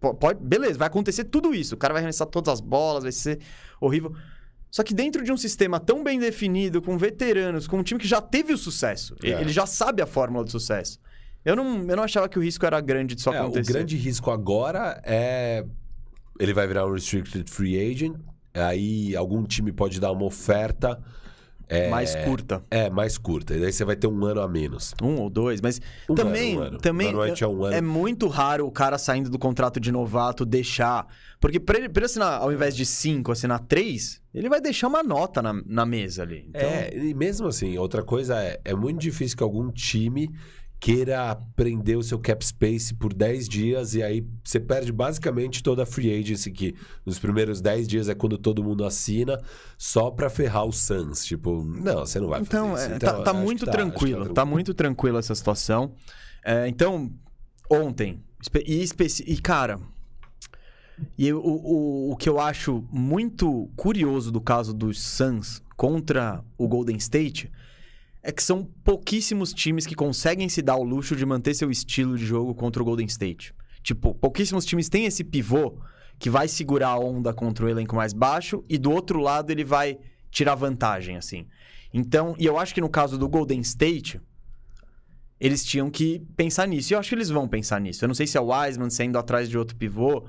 pode, 0.00 0.42
beleza, 0.42 0.78
vai 0.78 0.88
acontecer 0.88 1.24
tudo 1.24 1.54
isso. 1.54 1.74
O 1.74 1.78
cara 1.78 1.94
vai 1.94 2.00
arremessar 2.00 2.26
todas 2.26 2.52
as 2.52 2.60
bolas, 2.60 3.04
vai 3.04 3.12
ser 3.12 3.40
horrível. 3.80 4.14
Só 4.70 4.82
que 4.82 4.92
dentro 4.92 5.22
de 5.24 5.32
um 5.32 5.36
sistema 5.36 5.80
tão 5.80 6.02
bem 6.02 6.18
definido, 6.18 6.82
com 6.82 6.98
veteranos, 6.98 7.66
com 7.66 7.78
um 7.78 7.82
time 7.82 8.00
que 8.00 8.08
já 8.08 8.20
teve 8.20 8.52
o 8.52 8.58
sucesso, 8.58 9.16
é. 9.22 9.40
ele 9.40 9.50
já 9.50 9.64
sabe 9.64 10.02
a 10.02 10.06
fórmula 10.06 10.44
do 10.44 10.50
sucesso. 10.50 10.98
Eu 11.44 11.54
não, 11.54 11.88
eu 11.88 11.96
não 11.96 12.02
achava 12.02 12.28
que 12.28 12.38
o 12.38 12.42
risco 12.42 12.66
era 12.66 12.80
grande 12.80 13.14
de 13.14 13.22
só 13.22 13.32
é, 13.32 13.38
acontecer. 13.38 13.70
O 13.70 13.74
grande 13.74 13.96
risco 13.96 14.30
agora 14.30 15.00
é. 15.04 15.64
Ele 16.38 16.52
vai 16.52 16.66
virar 16.66 16.86
um 16.86 16.92
restricted 16.92 17.48
free 17.48 17.78
agent 17.78 18.16
Aí 18.56 19.14
algum 19.16 19.44
time 19.44 19.72
pode 19.72 20.00
dar 20.00 20.12
uma 20.12 20.24
oferta. 20.24 21.00
É, 21.68 21.88
mais 21.88 22.14
curta. 22.14 22.62
É, 22.70 22.88
mais 22.88 23.18
curta. 23.18 23.54
E 23.56 23.60
daí 23.60 23.72
você 23.72 23.84
vai 23.84 23.96
ter 23.96 24.06
um 24.06 24.24
ano 24.24 24.40
a 24.40 24.48
menos. 24.48 24.94
Um 25.02 25.16
ou 25.16 25.28
dois, 25.28 25.60
mas 25.60 25.80
um 26.08 26.14
também, 26.14 26.52
ano, 26.52 26.60
um 26.60 26.64
ano. 26.64 26.78
também 26.78 27.08
é, 27.08 27.46
um 27.46 27.66
é, 27.66 27.80
muito 27.80 28.28
raro 28.28 28.66
o 28.66 28.70
cara 28.70 28.96
saindo 28.98 29.28
do 29.28 29.38
contrato 29.38 29.80
de 29.80 29.90
novato 29.90 30.46
deixar. 30.46 31.06
Porque 31.40 31.58
pra 31.58 31.78
ele, 31.78 31.88
pra 31.88 32.00
ele 32.00 32.06
assinar, 32.06 32.40
ao 32.40 32.52
invés 32.52 32.76
de 32.76 32.86
cinco, 32.86 33.32
assinar 33.32 33.58
três, 33.60 34.22
ele 34.32 34.48
vai 34.48 34.60
deixar 34.60 34.86
uma 34.86 35.02
nota 35.02 35.42
na, 35.42 35.60
na 35.66 35.84
mesa 35.84 36.22
ali. 36.22 36.46
Então... 36.48 36.68
É, 36.68 36.96
e 36.96 37.12
mesmo 37.14 37.48
assim, 37.48 37.76
outra 37.78 38.02
coisa 38.04 38.40
é, 38.40 38.60
é 38.64 38.74
muito 38.74 39.00
difícil 39.00 39.36
que 39.36 39.42
algum 39.42 39.70
time 39.72 40.30
queira 40.78 41.36
prender 41.54 41.96
o 41.96 42.02
seu 42.02 42.18
cap 42.18 42.44
space 42.44 42.94
por 42.94 43.12
10 43.12 43.48
dias 43.48 43.94
e 43.94 44.02
aí 44.02 44.26
você 44.44 44.60
perde 44.60 44.92
basicamente 44.92 45.62
toda 45.62 45.82
a 45.82 45.86
free 45.86 46.12
agency 46.12 46.50
que 46.50 46.74
nos 47.04 47.18
primeiros 47.18 47.60
10 47.60 47.88
dias 47.88 48.08
é 48.08 48.14
quando 48.14 48.36
todo 48.36 48.62
mundo 48.62 48.84
assina 48.84 49.40
só 49.78 50.10
para 50.10 50.28
ferrar 50.28 50.64
o 50.66 50.72
Suns, 50.72 51.24
tipo, 51.24 51.64
não, 51.64 52.00
você 52.00 52.20
não 52.20 52.28
vai 52.28 52.40
então, 52.40 52.70
fazer 52.70 52.84
isso. 52.84 52.92
É, 52.92 52.96
então, 52.96 53.16
tá, 53.18 53.22
tá 53.22 53.32
muito 53.32 53.64
tá, 53.64 53.72
tranquilo, 53.72 54.26
tá, 54.26 54.34
tá, 54.34 54.44
muito 54.44 54.74
tranquilo 54.74 55.18
essa 55.18 55.34
situação. 55.34 55.92
É, 56.44 56.68
então, 56.68 57.10
ontem, 57.70 58.22
e, 58.66 58.84
e 59.26 59.40
cara, 59.40 59.80
e 61.16 61.32
o, 61.32 61.40
o, 61.40 62.12
o 62.12 62.16
que 62.16 62.28
eu 62.28 62.38
acho 62.38 62.84
muito 62.90 63.70
curioso 63.76 64.30
do 64.30 64.40
caso 64.40 64.72
dos 64.72 65.00
Suns 65.00 65.62
contra 65.76 66.44
o 66.56 66.68
Golden 66.68 66.96
State 66.96 67.50
é 68.26 68.32
que 68.32 68.42
são 68.42 68.64
pouquíssimos 68.82 69.52
times 69.54 69.86
que 69.86 69.94
conseguem 69.94 70.48
se 70.48 70.60
dar 70.60 70.74
o 70.74 70.82
luxo 70.82 71.14
de 71.14 71.24
manter 71.24 71.54
seu 71.54 71.70
estilo 71.70 72.18
de 72.18 72.26
jogo 72.26 72.56
contra 72.56 72.82
o 72.82 72.84
Golden 72.84 73.06
State. 73.06 73.54
Tipo, 73.84 74.12
pouquíssimos 74.16 74.64
times 74.64 74.88
têm 74.88 75.04
esse 75.06 75.22
pivô 75.22 75.78
que 76.18 76.28
vai 76.28 76.48
segurar 76.48 76.88
a 76.88 76.98
onda 76.98 77.32
contra 77.32 77.64
o 77.64 77.68
elenco 77.68 77.94
mais 77.94 78.12
baixo 78.12 78.64
e 78.68 78.78
do 78.78 78.90
outro 78.90 79.20
lado 79.20 79.52
ele 79.52 79.62
vai 79.62 79.96
tirar 80.28 80.56
vantagem, 80.56 81.16
assim. 81.16 81.46
Então, 81.94 82.34
e 82.36 82.44
eu 82.44 82.58
acho 82.58 82.74
que 82.74 82.80
no 82.80 82.88
caso 82.88 83.16
do 83.16 83.28
Golden 83.28 83.60
State, 83.60 84.20
eles 85.38 85.64
tinham 85.64 85.88
que 85.88 86.20
pensar 86.36 86.66
nisso. 86.66 86.92
E 86.92 86.94
eu 86.94 86.98
acho 86.98 87.10
que 87.10 87.14
eles 87.14 87.30
vão 87.30 87.46
pensar 87.46 87.80
nisso. 87.80 88.04
Eu 88.04 88.08
não 88.08 88.14
sei 88.14 88.26
se 88.26 88.36
é 88.36 88.40
o 88.40 88.48
Wiseman 88.48 88.90
saindo 88.90 89.20
atrás 89.20 89.48
de 89.48 89.56
outro 89.56 89.76
pivô. 89.76 90.26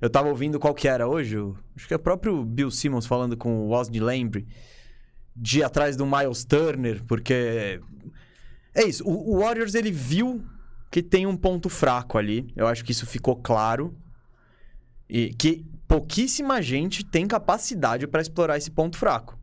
Eu 0.00 0.08
tava 0.08 0.28
ouvindo 0.28 0.60
qual 0.60 0.74
que 0.74 0.86
era 0.86 1.08
hoje. 1.08 1.36
Acho 1.74 1.88
que 1.88 1.92
é 1.92 1.96
o 1.96 2.00
próprio 2.00 2.44
Bill 2.44 2.70
Simmons 2.70 3.04
falando 3.04 3.36
com 3.36 3.66
o 3.66 3.70
Osni 3.72 3.98
Lambre 3.98 4.46
de 5.34 5.60
ir 5.60 5.62
atrás 5.62 5.96
do 5.96 6.06
Miles 6.06 6.44
Turner, 6.44 7.02
porque. 7.04 7.80
É 8.74 8.84
isso. 8.84 9.04
O, 9.06 9.34
o 9.34 9.40
Warriors 9.40 9.74
ele 9.74 9.90
viu 9.90 10.42
que 10.90 11.02
tem 11.02 11.26
um 11.26 11.36
ponto 11.36 11.68
fraco 11.68 12.18
ali. 12.18 12.52
Eu 12.54 12.66
acho 12.66 12.84
que 12.84 12.92
isso 12.92 13.06
ficou 13.06 13.36
claro. 13.36 13.96
E 15.08 15.34
que 15.34 15.64
pouquíssima 15.88 16.62
gente 16.62 17.04
tem 17.04 17.26
capacidade 17.26 18.06
para 18.06 18.22
explorar 18.22 18.56
esse 18.56 18.70
ponto 18.70 18.96
fraco. 18.96 19.38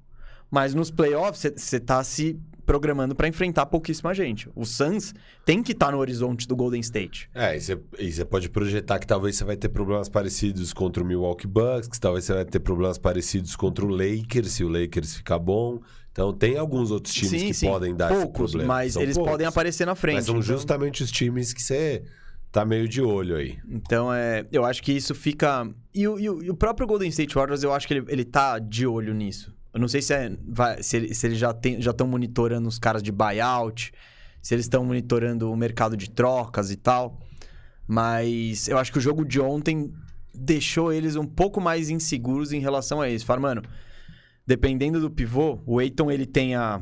Mas 0.49 0.73
nos 0.73 0.89
playoffs, 0.89 1.53
você 1.55 1.79
tá 1.79 2.03
se 2.03 2.39
programando 2.69 3.15
para 3.15 3.27
enfrentar 3.27 3.65
pouquíssima 3.65 4.13
gente. 4.13 4.47
O 4.55 4.63
Suns 4.63 5.11
tem 5.43 5.63
que 5.63 5.71
estar 5.71 5.87
tá 5.87 5.91
no 5.91 5.97
horizonte 5.97 6.47
do 6.47 6.55
Golden 6.55 6.79
State. 6.81 7.27
É, 7.33 7.57
e 7.57 8.11
você 8.11 8.23
pode 8.23 8.47
projetar 8.47 8.99
que 8.99 9.07
talvez 9.07 9.37
você 9.37 9.43
vai 9.43 9.57
ter 9.57 9.69
problemas 9.69 10.07
parecidos 10.07 10.71
contra 10.71 11.01
o 11.01 11.05
Milwaukee 11.05 11.47
Bucks, 11.47 11.87
que 11.87 11.99
talvez 11.99 12.25
você 12.25 12.33
vai 12.35 12.45
ter 12.45 12.59
problemas 12.59 12.99
parecidos 12.99 13.55
contra 13.55 13.83
o 13.83 13.89
Lakers, 13.89 14.51
se 14.51 14.63
o 14.63 14.67
Lakers 14.67 15.15
ficar 15.15 15.39
bom. 15.39 15.79
Então 16.11 16.31
tem 16.31 16.59
alguns 16.59 16.91
outros 16.91 17.11
times 17.15 17.41
sim, 17.41 17.47
que 17.47 17.53
sim. 17.55 17.67
podem 17.67 17.95
dar 17.95 18.09
poucos, 18.09 18.27
esse 18.27 18.35
problema. 18.35 18.73
Mas 18.75 18.93
são 18.93 19.01
eles 19.01 19.15
poucos, 19.15 19.31
podem 19.31 19.47
aparecer 19.47 19.85
na 19.87 19.95
frente. 19.95 20.15
Mas 20.17 20.25
são 20.25 20.35
então... 20.35 20.43
justamente 20.43 21.01
os 21.01 21.09
times 21.09 21.51
que 21.51 21.63
você 21.63 22.03
tá 22.51 22.63
meio 22.63 22.87
de 22.87 23.01
olho 23.01 23.35
aí. 23.35 23.57
Então, 23.67 24.13
é, 24.13 24.45
eu 24.51 24.63
acho 24.63 24.83
que 24.83 24.91
isso 24.91 25.15
fica... 25.15 25.67
E 25.91 26.07
o, 26.07 26.19
e 26.19 26.29
o, 26.29 26.43
e 26.43 26.51
o 26.51 26.55
próprio 26.55 26.85
Golden 26.85 27.09
State 27.09 27.33
Warriors, 27.33 27.63
eu 27.63 27.73
acho 27.73 27.87
que 27.87 27.95
ele, 27.95 28.05
ele 28.09 28.25
tá 28.25 28.59
de 28.59 28.85
olho 28.85 29.11
nisso. 29.11 29.57
Eu 29.73 29.79
não 29.79 29.87
sei 29.87 30.01
se, 30.01 30.13
é, 30.13 30.35
vai, 30.47 30.81
se, 30.81 31.13
se 31.13 31.27
eles 31.27 31.37
já 31.37 31.51
estão 31.51 32.07
monitorando 32.07 32.67
os 32.67 32.79
caras 32.79 33.03
de 33.03 33.11
buyout, 33.11 33.91
se 34.41 34.55
eles 34.55 34.65
estão 34.65 34.83
monitorando 34.83 35.51
o 35.51 35.55
mercado 35.55 35.95
de 35.95 36.09
trocas 36.09 36.71
e 36.71 36.75
tal. 36.75 37.19
Mas 37.87 38.67
eu 38.67 38.77
acho 38.77 38.91
que 38.91 38.97
o 38.97 39.01
jogo 39.01 39.25
de 39.25 39.39
ontem 39.39 39.93
deixou 40.33 40.93
eles 40.93 41.15
um 41.15 41.25
pouco 41.25 41.59
mais 41.59 41.89
inseguros 41.89 42.51
em 42.51 42.59
relação 42.59 43.01
a 43.01 43.09
isso. 43.09 43.25
Falaram, 43.25 43.41
mano, 43.41 43.61
dependendo 44.45 44.99
do 44.99 45.09
pivô, 45.09 45.59
o 45.65 45.81
Eiton 45.81 46.09
ele 46.09 46.25
tem 46.25 46.55
a 46.55 46.81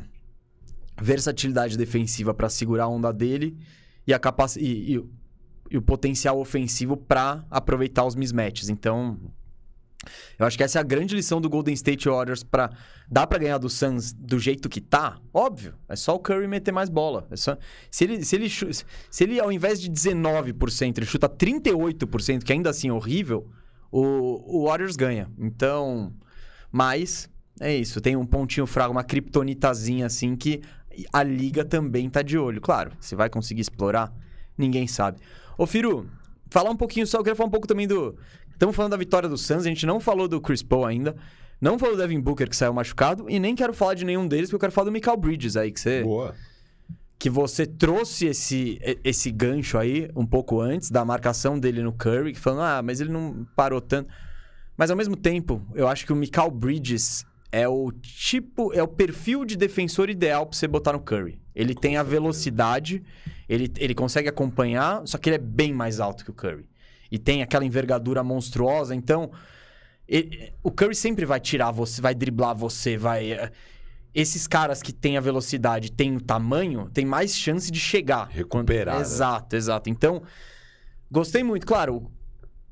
versatilidade 1.02 1.78
defensiva 1.78 2.34
para 2.34 2.50
segurar 2.50 2.86
a 2.86 2.90
onda 2.90 3.12
dele 3.12 3.58
e, 4.06 4.14
a 4.14 4.20
capac... 4.20 4.58
e, 4.58 4.96
e, 4.96 5.04
e 5.72 5.78
o 5.78 5.82
potencial 5.82 6.40
ofensivo 6.40 6.96
para 6.96 7.46
aproveitar 7.50 8.06
os 8.06 8.16
mismatches. 8.16 8.70
Então, 8.70 9.20
eu 10.38 10.46
acho 10.46 10.58
que 10.58 10.64
essa 10.64 10.80
é 10.80 10.82
a 10.82 10.84
grande 10.84 11.16
lição 11.16 11.40
do 11.40 11.50
Golden 11.50 11.74
State 11.74 12.08
Warriors 12.08 12.44
para 12.44 12.72
dá 13.10 13.26
para 13.26 13.38
ganhar 13.38 13.58
do 13.58 13.70
Suns 13.70 14.12
do 14.14 14.38
jeito 14.40 14.68
que 14.68 14.82
tá? 14.82 15.18
Óbvio, 15.34 15.74
é 15.88 15.96
só 15.96 16.16
o 16.16 16.20
Curry 16.20 16.48
meter 16.48 16.72
mais 16.72 16.90
bola. 16.90 17.28
É 17.32 17.36
só... 17.36 17.58
se, 17.90 18.04
ele, 18.04 18.24
se, 18.24 18.36
ele, 18.36 18.50
se 18.50 19.24
ele 19.24 19.40
ao 19.40 19.52
invés 19.52 19.80
de 19.80 19.90
19%, 19.90 20.98
ele 20.98 21.06
chuta 21.06 21.30
38%, 21.30 22.44
que 22.44 22.52
ainda 22.52 22.70
assim 22.70 22.90
é 22.90 22.94
horrível, 22.94 23.48
o, 23.92 24.60
o 24.60 24.66
Warriors 24.66 24.96
ganha. 24.96 25.30
Então, 25.38 26.14
mas 26.72 27.30
é 27.60 27.76
isso, 27.76 28.02
tem 28.02 28.16
um 28.16 28.26
pontinho 28.26 28.68
fraco, 28.68 28.92
uma 28.92 29.04
criptonitazinha 29.04 30.06
assim 30.06 30.36
que 30.36 30.62
a 31.12 31.24
liga 31.24 31.64
também 31.64 32.10
tá 32.10 32.22
de 32.22 32.38
olho. 32.38 32.62
Claro, 32.62 32.92
se 33.00 33.16
vai 33.16 33.30
conseguir 33.30 33.62
explorar, 33.62 34.14
ninguém 34.58 34.88
sabe. 34.88 35.20
Ô 35.58 35.66
Firu, 35.66 36.10
falar 36.50 36.70
um 36.70 36.76
pouquinho 36.76 37.06
só, 37.06 37.18
eu 37.18 37.24
queria 37.24 37.36
falar 37.36 37.48
um 37.48 37.52
pouco 37.52 37.68
também 37.68 37.88
do 37.88 38.18
Estamos 38.58 38.76
falando 38.76 38.90
da 38.90 38.98
vitória 38.98 39.30
do 39.30 39.38
Suns, 39.38 39.68
a 39.68 39.70
gente 39.70 39.86
não 39.86 40.00
falou 40.00 40.28
do 40.28 40.42
Chris 40.42 40.64
Paul 40.64 40.84
ainda. 40.84 41.16
Não 41.62 41.78
falou 41.78 41.96
do 41.96 42.02
Devin 42.02 42.20
Booker 42.20 42.50
que 42.50 42.56
saiu 42.56 42.74
machucado 42.74 43.30
e 43.30 43.40
nem 43.40 43.54
quero 43.54 43.72
falar 43.72 43.94
de 43.94 44.04
nenhum 44.04 44.28
deles, 44.28 44.46
porque 44.50 44.56
eu 44.56 44.60
quero 44.62 44.72
falar 44.72 44.86
do 44.86 44.92
Michael 44.92 45.16
Bridges 45.16 45.56
aí 45.56 45.72
que 45.72 45.80
você 45.80 46.02
Boa. 46.02 46.34
que 47.20 47.30
você 47.30 47.68
trouxe 47.68 48.26
esse 48.26 48.80
esse 49.04 49.30
gancho 49.30 49.78
aí 49.78 50.10
um 50.16 50.26
pouco 50.26 50.60
antes 50.60 50.90
da 50.90 51.06
marcação 51.06 51.60
dele 51.60 51.84
no 51.84 51.94
Curry, 51.94 52.34
falando: 52.34 52.62
"Ah, 52.64 52.82
mas 52.82 53.00
ele 53.00 53.12
não 53.12 53.46
parou 53.56 53.80
tanto". 53.80 54.12
Mas 54.76 54.90
ao 54.90 54.98
mesmo 54.98 55.16
tempo, 55.16 55.62
eu 55.76 55.88
acho 55.88 56.04
que 56.04 56.12
o 56.12 56.16
Michael 56.16 56.50
Bridges 56.50 57.28
é 57.52 57.68
o 57.68 57.92
tipo, 57.92 58.74
é 58.74 58.82
o 58.82 58.88
perfil 58.88 59.46
de 59.46 59.56
defensor 59.56 60.10
ideal 60.10 60.48
para 60.48 60.58
você 60.58 60.68
botar 60.68 60.94
no 60.94 61.00
Curry. 61.00 61.40
Ele 61.54 61.76
Com 61.76 61.82
tem 61.82 61.92
certeza. 61.92 62.02
a 62.02 62.20
velocidade, 62.20 63.04
ele, 63.48 63.72
ele 63.78 63.94
consegue 63.94 64.28
acompanhar, 64.28 65.04
só 65.06 65.20
que 65.20 65.30
ele 65.30 65.36
é 65.36 65.40
bem 65.40 65.72
mais 65.72 66.00
alto 66.00 66.26
que 66.26 66.32
o 66.32 66.34
Curry 66.34 66.68
e 67.12 67.18
tem 67.18 67.42
aquela 67.42 67.66
envergadura 67.66 68.24
monstruosa. 68.24 68.96
Então, 68.96 69.32
ele, 70.08 70.54
o 70.64 70.72
Curry 70.72 70.96
sempre 70.96 71.26
vai 71.26 71.40
tirar 71.40 71.72
você, 71.72 72.02
vai 72.02 72.16
driblar 72.16 72.56
você, 72.56 72.98
vai. 72.98 73.34
Eh, 73.34 73.52
esses 74.14 74.48
caras 74.48 74.82
que 74.82 74.92
têm 74.92 75.18
a 75.18 75.22
velocidade, 75.22 75.92
têm 75.92 76.16
o 76.16 76.22
tamanho, 76.22 76.90
tem 76.92 77.06
mais 77.06 77.36
chance 77.36 77.72
de 77.72 77.80
chegar. 77.80 78.28
Recuperar. 78.30 78.96
Quando... 78.96 79.06
Exato, 79.06 79.56
né? 79.56 79.58
exato. 79.58 79.90
Então, 79.90 80.24
gostei 81.12 81.44
muito. 81.44 81.68
Claro, 81.68 82.10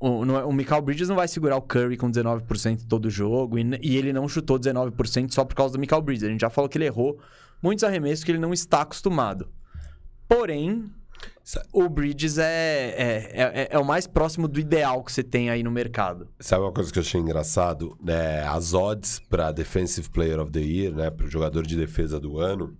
o, 0.00 0.08
o, 0.08 0.48
o 0.48 0.52
Michael 0.52 0.82
Bridges 0.82 1.08
não 1.08 1.16
vai 1.16 1.28
segurar 1.28 1.56
o 1.56 1.62
Curry 1.62 1.96
com 1.96 2.10
19% 2.10 2.86
todo 2.88 3.08
jogo. 3.08 3.58
E, 3.58 3.62
e, 3.82 3.96
ele 3.96 4.12
não 4.12 4.28
chutou 4.28 4.58
19% 4.58 5.32
só 5.32 5.44
por 5.44 5.54
causa 5.54 5.74
do 5.74 5.78
Michael 5.78 6.02
Bridges. 6.02 6.24
A 6.24 6.30
gente 6.30 6.40
já 6.40 6.50
falou 6.50 6.68
que 6.68 6.78
ele 6.78 6.86
errou 6.86 7.18
muitos 7.62 7.84
arremessos 7.84 8.24
que 8.24 8.30
ele 8.30 8.38
não 8.38 8.52
está 8.52 8.82
acostumado. 8.82 9.48
Porém, 10.28 10.90
o 11.72 11.88
Bridges 11.88 12.38
é, 12.38 12.44
é, 12.44 13.30
é, 13.32 13.68
é, 13.70 13.78
o 13.78 13.84
mais 13.84 14.06
próximo 14.06 14.48
do 14.48 14.58
ideal 14.58 15.04
que 15.04 15.12
você 15.12 15.22
tem 15.22 15.48
aí 15.48 15.62
no 15.62 15.70
mercado. 15.70 16.28
Sabe 16.40 16.64
uma 16.64 16.72
coisa 16.72 16.92
que 16.92 16.98
eu 16.98 17.02
achei 17.02 17.20
engraçado? 17.20 17.96
É, 18.06 18.42
as 18.46 18.74
odds 18.74 19.20
para 19.20 19.52
Defensive 19.52 20.10
Player 20.10 20.40
of 20.40 20.50
the 20.50 20.60
Year, 20.60 20.92
né, 20.92 21.10
para 21.10 21.26
o 21.26 21.30
jogador 21.30 21.64
de 21.64 21.76
defesa 21.76 22.18
do 22.18 22.40
ano, 22.40 22.76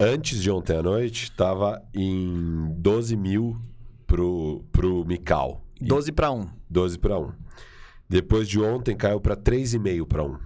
antes 0.00 0.40
de 0.40 0.50
ontem 0.50 0.76
à 0.76 0.82
noite, 0.82 1.24
estava 1.24 1.82
em 1.92 2.72
12 2.76 3.16
mil 3.16 3.60
pro, 4.06 4.64
pro 4.70 5.04
Mikal. 5.04 5.64
12 5.80 6.12
para 6.12 6.30
1. 6.30 6.48
12 6.70 6.98
para 6.98 7.18
1. 7.18 7.32
Depois 8.08 8.48
de 8.48 8.60
ontem, 8.60 8.96
caiu 8.96 9.20
para 9.20 9.36
3,5 9.36 10.06
para 10.06 10.22
1. 10.22 10.38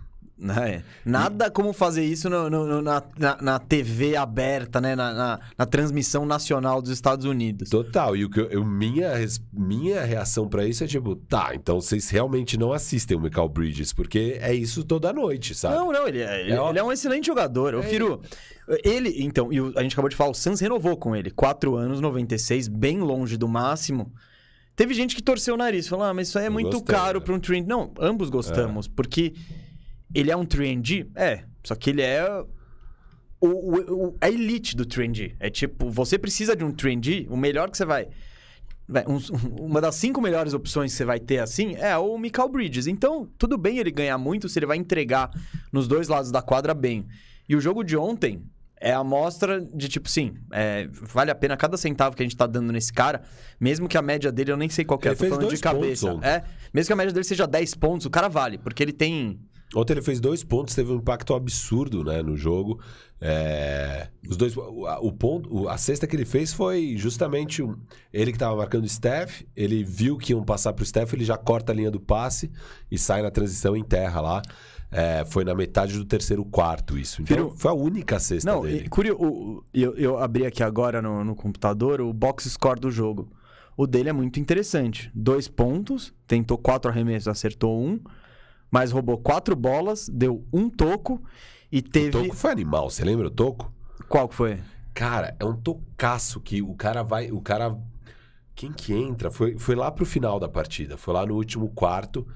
É. 0.43 0.83
Nada 1.05 1.51
como 1.51 1.73
fazer 1.73 2.05
isso 2.05 2.31
no, 2.31 2.49
no, 2.49 2.81
na, 2.81 3.03
na, 3.19 3.37
na, 3.43 3.59
TV 3.59 4.17
aberta, 4.17 4.81
né? 4.81 4.97
Na, 4.97 5.13
na, 5.13 5.41
na, 5.57 5.67
transmissão 5.67 6.25
nacional 6.25 6.81
dos 6.81 6.91
Estados 6.91 7.27
Unidos. 7.27 7.69
Total. 7.69 8.17
E 8.17 8.25
o 8.25 8.31
que 8.31 8.41
eu, 8.41 8.65
minha, 8.65 9.13
minha 9.53 10.03
reação 10.03 10.49
para 10.49 10.65
isso 10.65 10.83
é 10.83 10.87
tipo, 10.87 11.15
tá, 11.15 11.51
então 11.55 11.81
vocês 11.81 12.09
realmente 12.09 12.57
não 12.57 12.73
assistem 12.73 13.17
o 13.17 13.21
Michael 13.21 13.49
Bridges, 13.51 13.93
porque 13.93 14.39
é 14.41 14.55
isso 14.55 14.83
toda 14.83 15.13
noite, 15.13 15.55
sabe? 15.55 15.75
Não, 15.75 15.93
não, 15.93 16.09
ele 16.09 16.23
é, 16.23 16.41
ele, 16.41 16.53
é, 16.53 16.69
ele 16.69 16.79
é 16.79 16.83
um 16.83 16.91
excelente 16.91 17.27
jogador. 17.27 17.75
É. 17.75 17.77
O 17.77 17.83
Firu, 17.83 18.23
ele, 18.83 19.23
então, 19.23 19.53
e 19.53 19.59
a 19.77 19.83
gente 19.83 19.93
acabou 19.93 20.09
de 20.09 20.17
falar, 20.17 20.31
o 20.31 20.35
Suns 20.35 20.61
renovou 20.61 20.97
com 20.97 21.15
ele. 21.15 21.31
4 21.31 21.77
anos, 21.77 22.01
96, 22.01 22.69
bem 22.69 22.99
longe 22.99 23.37
do 23.37 23.49
máximo. 23.49 24.13
Teve 24.75 24.95
gente 24.95 25.15
que 25.15 25.23
torceu 25.23 25.55
o 25.55 25.57
nariz, 25.59 25.87
falou, 25.89 26.07
ah, 26.07 26.15
mas 26.15 26.29
isso 26.29 26.39
aí 26.39 26.45
é 26.45 26.49
eu 26.49 26.53
muito 26.53 26.71
gostei, 26.71 26.95
caro 26.95 27.19
né? 27.19 27.25
para 27.27 27.35
um 27.35 27.39
trend. 27.41 27.69
Não, 27.69 27.93
ambos 27.99 28.31
gostamos, 28.31 28.87
é. 28.87 28.91
porque 28.97 29.35
ele 30.15 30.31
é 30.31 30.37
um 30.37 30.45
3D? 30.45 31.09
É. 31.15 31.45
Só 31.65 31.75
que 31.75 31.91
ele 31.91 32.03
é 32.03 32.27
o, 33.41 33.49
o, 33.49 34.07
o, 34.09 34.17
a 34.21 34.29
elite 34.29 34.77
do 34.77 34.85
3D. 34.85 35.35
É 35.41 35.51
tipo, 35.51 35.89
você 35.91 36.19
precisa 36.19 36.55
de 36.55 36.65
um 36.65 36.73
3D, 36.73 37.27
o 37.29 37.37
melhor 37.37 37.71
que 37.71 37.77
você 37.77 37.85
vai. 37.85 38.09
Um, 39.07 39.19
uma 39.67 39.81
das 39.81 39.95
cinco 39.95 40.21
melhores 40.21 40.53
opções 40.53 40.93
que 40.93 40.99
você 40.99 41.05
vai 41.05 41.21
ter 41.21 41.39
assim 41.39 41.75
é 41.77 41.97
o 41.97 42.19
Michael 42.19 42.49
Bridges. 42.49 42.87
Então, 42.87 43.29
tudo 43.39 43.57
bem 43.57 43.79
ele 43.79 43.91
ganhar 43.91 44.19
muito 44.19 44.49
se 44.49 44.59
ele 44.59 44.67
vai 44.67 44.77
entregar 44.77 45.31
nos 45.73 45.89
dois 45.89 46.09
lados 46.09 46.31
da 46.31 46.43
quadra 46.43 46.75
bem. 46.75 47.07
E 47.49 47.57
o 47.57 47.61
jogo 47.61 47.83
de 47.83 47.97
ontem 47.97 48.43
é 48.81 48.93
a 48.93 48.99
amostra 48.99 49.61
de 49.61 49.89
tipo, 49.89 50.09
sim, 50.09 50.35
é, 50.53 50.89
vale 50.91 51.31
a 51.31 51.35
pena 51.35 51.57
cada 51.57 51.77
centavo 51.77 52.17
que 52.17 52.23
a 52.23 52.25
gente 52.25 52.37
tá 52.37 52.47
dando 52.47 52.73
nesse 52.73 52.91
cara, 52.91 53.23
mesmo 53.61 53.87
que 53.87 53.99
a 53.99 54.03
média 54.03 54.33
dele, 54.33 54.53
eu 54.53 54.57
nem 54.57 54.71
sei 54.71 54.87
qual 54.87 54.99
que 54.99 55.07
é, 55.07 55.15
tô 55.15 55.29
falando 55.29 55.51
de 55.51 55.61
cabeça. 55.61 56.19
É, 56.23 56.43
mesmo 56.73 56.87
que 56.87 56.93
a 56.95 56.97
média 56.97 57.13
dele 57.13 57.25
seja 57.25 57.47
10 57.47 57.75
pontos, 57.75 58.07
o 58.07 58.11
cara 58.11 58.29
vale, 58.29 58.57
porque 58.57 58.83
ele 58.83 58.93
tem 58.93 59.39
Ontem 59.75 59.93
ele 59.93 60.03
fez 60.03 60.19
dois 60.19 60.43
pontos, 60.43 60.75
teve 60.75 60.91
um 60.91 60.97
impacto 60.97 61.33
absurdo 61.33 62.03
né, 62.03 62.23
no 62.23 62.37
jogo. 62.37 62.81
É, 63.21 64.09
os 64.29 64.37
dois, 64.37 64.57
o, 64.57 64.85
o 65.01 65.13
ponto, 65.13 65.69
a 65.69 65.79
cesta 65.79 66.07
que 66.07 66.17
ele 66.17 66.25
fez 66.25 66.53
foi 66.53 66.95
justamente 66.97 67.63
um, 67.63 67.77
ele 68.13 68.33
que 68.33 68.37
estava 68.37 68.57
marcando 68.57 68.85
o 68.85 68.89
Steph. 68.89 69.43
Ele 69.55 69.85
viu 69.85 70.17
que 70.19 70.33
iam 70.33 70.43
passar 70.43 70.73
para 70.73 70.83
o 70.83 70.87
Steph, 70.87 71.13
ele 71.13 71.25
já 71.25 71.37
corta 71.37 71.71
a 71.71 71.75
linha 71.75 71.91
do 71.91 72.01
passe 72.01 72.51
e 72.91 72.99
sai 72.99 73.23
na 73.23 73.31
transição 73.31 73.77
em 73.77 73.85
terra 73.85 74.21
lá. 74.21 74.43
É, 74.91 75.25
foi 75.25 75.45
na 75.45 75.55
metade 75.55 75.97
do 75.97 76.05
terceiro 76.05 76.45
quarto 76.45 76.99
isso. 76.99 77.23
Então 77.23 77.37
Filho, 77.37 77.53
foi 77.57 77.71
a 77.71 77.75
única 77.75 78.19
cesta 78.19 78.51
não, 78.51 78.63
dele. 78.63 78.89
Curioso, 78.89 79.65
eu, 79.73 79.95
eu 79.95 80.19
abri 80.19 80.45
aqui 80.45 80.65
agora 80.65 81.01
no, 81.01 81.25
no 81.25 81.37
computador 81.37 82.01
o 82.01 82.13
box 82.13 82.51
score 82.51 82.81
do 82.81 82.91
jogo. 82.91 83.31
O 83.77 83.87
dele 83.87 84.09
é 84.09 84.13
muito 84.13 84.41
interessante. 84.41 85.09
Dois 85.15 85.47
pontos, 85.47 86.13
tentou 86.27 86.59
quatro 86.59 86.91
arremessos, 86.91 87.29
acertou 87.29 87.81
um 87.81 88.01
mas 88.71 88.93
roubou 88.93 89.19
quatro 89.19 89.57
bolas, 89.57 90.09
deu 90.09 90.47
um 90.53 90.69
toco 90.69 91.23
e 91.71 91.83
teve. 91.83 92.17
O 92.17 92.23
toco 92.23 92.37
foi 92.37 92.51
animal, 92.51 92.91
você 92.91 93.05
lembra 93.05 93.27
o 93.27 93.31
toco? 93.31 93.73
Qual 94.09 94.29
que 94.29 94.35
foi? 94.35 94.61
Cara, 94.95 95.37
é 95.39 95.45
um 95.45 95.57
tocaço 95.57 96.41
que 96.41 96.63
o 96.63 96.75
cara 96.75 97.03
vai. 97.03 97.31
O 97.31 97.41
cara. 97.41 97.77
Quem 98.55 98.73
que 98.73 98.93
entra? 98.93 99.31
Foi, 99.31 99.59
foi 99.59 99.75
lá 99.75 99.91
pro 99.91 100.05
final 100.05 100.39
da 100.39 100.49
partida, 100.49 100.97
foi 100.97 101.15
lá 101.15 101.25
no 101.25 101.35
último 101.35 101.69
quarto. 101.71 102.27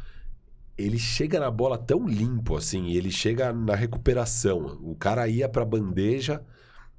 Ele 0.77 0.99
chega 0.99 1.39
na 1.39 1.51
bola 1.51 1.77
tão 1.77 2.07
limpo 2.07 2.57
assim, 2.57 2.93
ele 2.93 3.11
chega 3.11 3.53
na 3.53 3.75
recuperação. 3.75 4.79
O 4.83 4.95
cara 4.97 5.29
ia 5.29 5.49
pra 5.49 5.65
bandeja 5.65 6.43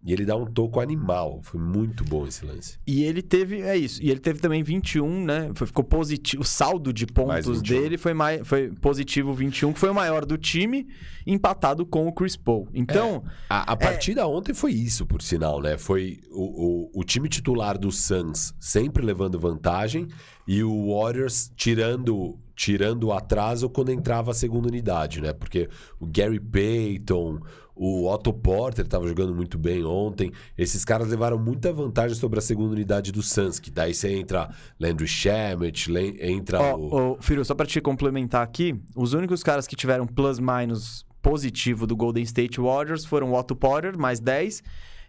e 0.06 0.14
ele 0.14 0.24
dá 0.24 0.36
um 0.36 0.45
toco 0.45 0.80
animal. 0.80 1.39
Foi 1.41 1.60
muito 1.60 2.03
bom 2.03 2.28
esse 2.28 2.45
lance. 2.45 2.78
E 2.86 3.03
ele 3.03 3.24
teve, 3.24 3.62
é 3.62 3.76
isso. 3.76 4.01
E 4.03 4.12
ele 4.12 4.20
teve 4.20 4.39
também 4.39 4.62
21, 4.62 5.26
né? 5.26 5.51
Ficou 5.56 5.84
positivo. 5.84 6.43
O 6.43 6.45
saldo 6.45 6.93
de 6.93 7.08
pontos 7.08 7.60
dele 7.60 7.97
foi, 7.97 8.14
mais, 8.14 8.47
foi 8.47 8.70
positivo 8.70 9.34
21, 9.34 9.74
que 9.74 9.80
foi 9.80 9.89
o 9.89 9.95
maior 9.95 10.24
do 10.24 10.38
time, 10.38 10.88
empatado 11.26 11.88
com 11.88 12.08
o 12.08 12.14
Chris 12.14 12.36
Paul. 12.36 12.68
Então. 12.72 13.24
É, 13.26 13.32
a, 13.49 13.72
a, 13.72 13.74
é 13.74 13.76
partida 13.76 14.22
é... 14.22 14.26
ontem 14.26 14.53
foi 14.53 14.74
isso, 14.74 15.08
por 15.08 15.24
sinal, 15.24 15.60
né? 15.60 15.76
Foi 15.76 16.20
o, 16.30 16.91
o, 16.93 16.99
o 17.01 17.03
time 17.03 17.28
titular 17.28 17.76
do 17.76 17.91
Suns 17.91 18.53
sempre 18.60 19.03
levando 19.03 19.39
vantagem 19.39 20.08
e 20.47 20.64
o 20.64 20.93
Warriors 20.93 21.51
tirando 21.56 22.38
tirando 22.56 23.06
o 23.06 23.14
atraso 23.14 23.70
quando 23.70 23.91
entrava 23.91 24.32
a 24.32 24.34
segunda 24.34 24.70
unidade, 24.70 25.20
né? 25.20 25.34
Porque 25.34 25.68
o 25.99 26.06
Gary 26.06 26.39
Payton, 26.39 27.41
o 27.76 28.07
Otto 28.07 28.32
Porter 28.32 28.86
estava 28.86 29.07
jogando 29.07 29.36
muito 29.36 29.57
bem 29.57 29.84
ontem. 29.84 30.32
Esses 30.57 30.86
caras 30.86 31.09
levaram 31.09 31.38
muita 31.38 31.73
vantagem 31.73 32.15
sobre 32.15 32.39
a 32.39 32.41
segunda 32.41 32.73
unidade 32.73 33.11
do 33.11 33.21
Suns, 33.21 33.59
que 33.59 33.69
daí 33.69 33.93
você 33.93 34.13
entra 34.13 34.49
Landry 34.80 35.07
Shamet, 35.07 35.89
entra 36.21 36.61
Ó, 36.61 36.76
o... 36.78 37.11
ô, 37.11 37.21
Firo, 37.21 37.43
só 37.43 37.53
pra 37.53 37.65
te 37.65 37.82
complementar 37.82 38.43
aqui, 38.43 38.80
os 38.95 39.13
únicos 39.13 39.43
caras 39.43 39.67
que 39.67 39.76
tiveram 39.76 40.07
plus-minus 40.07 41.05
positivo 41.21 41.88
do 41.88 41.95
Golden 41.95 42.23
State 42.23 42.61
Warriors 42.61 43.03
foram 43.03 43.32
o 43.32 43.38
Otto 43.38 43.55
Porter, 43.55 43.97
mais 43.97 44.19
10, 44.19 44.63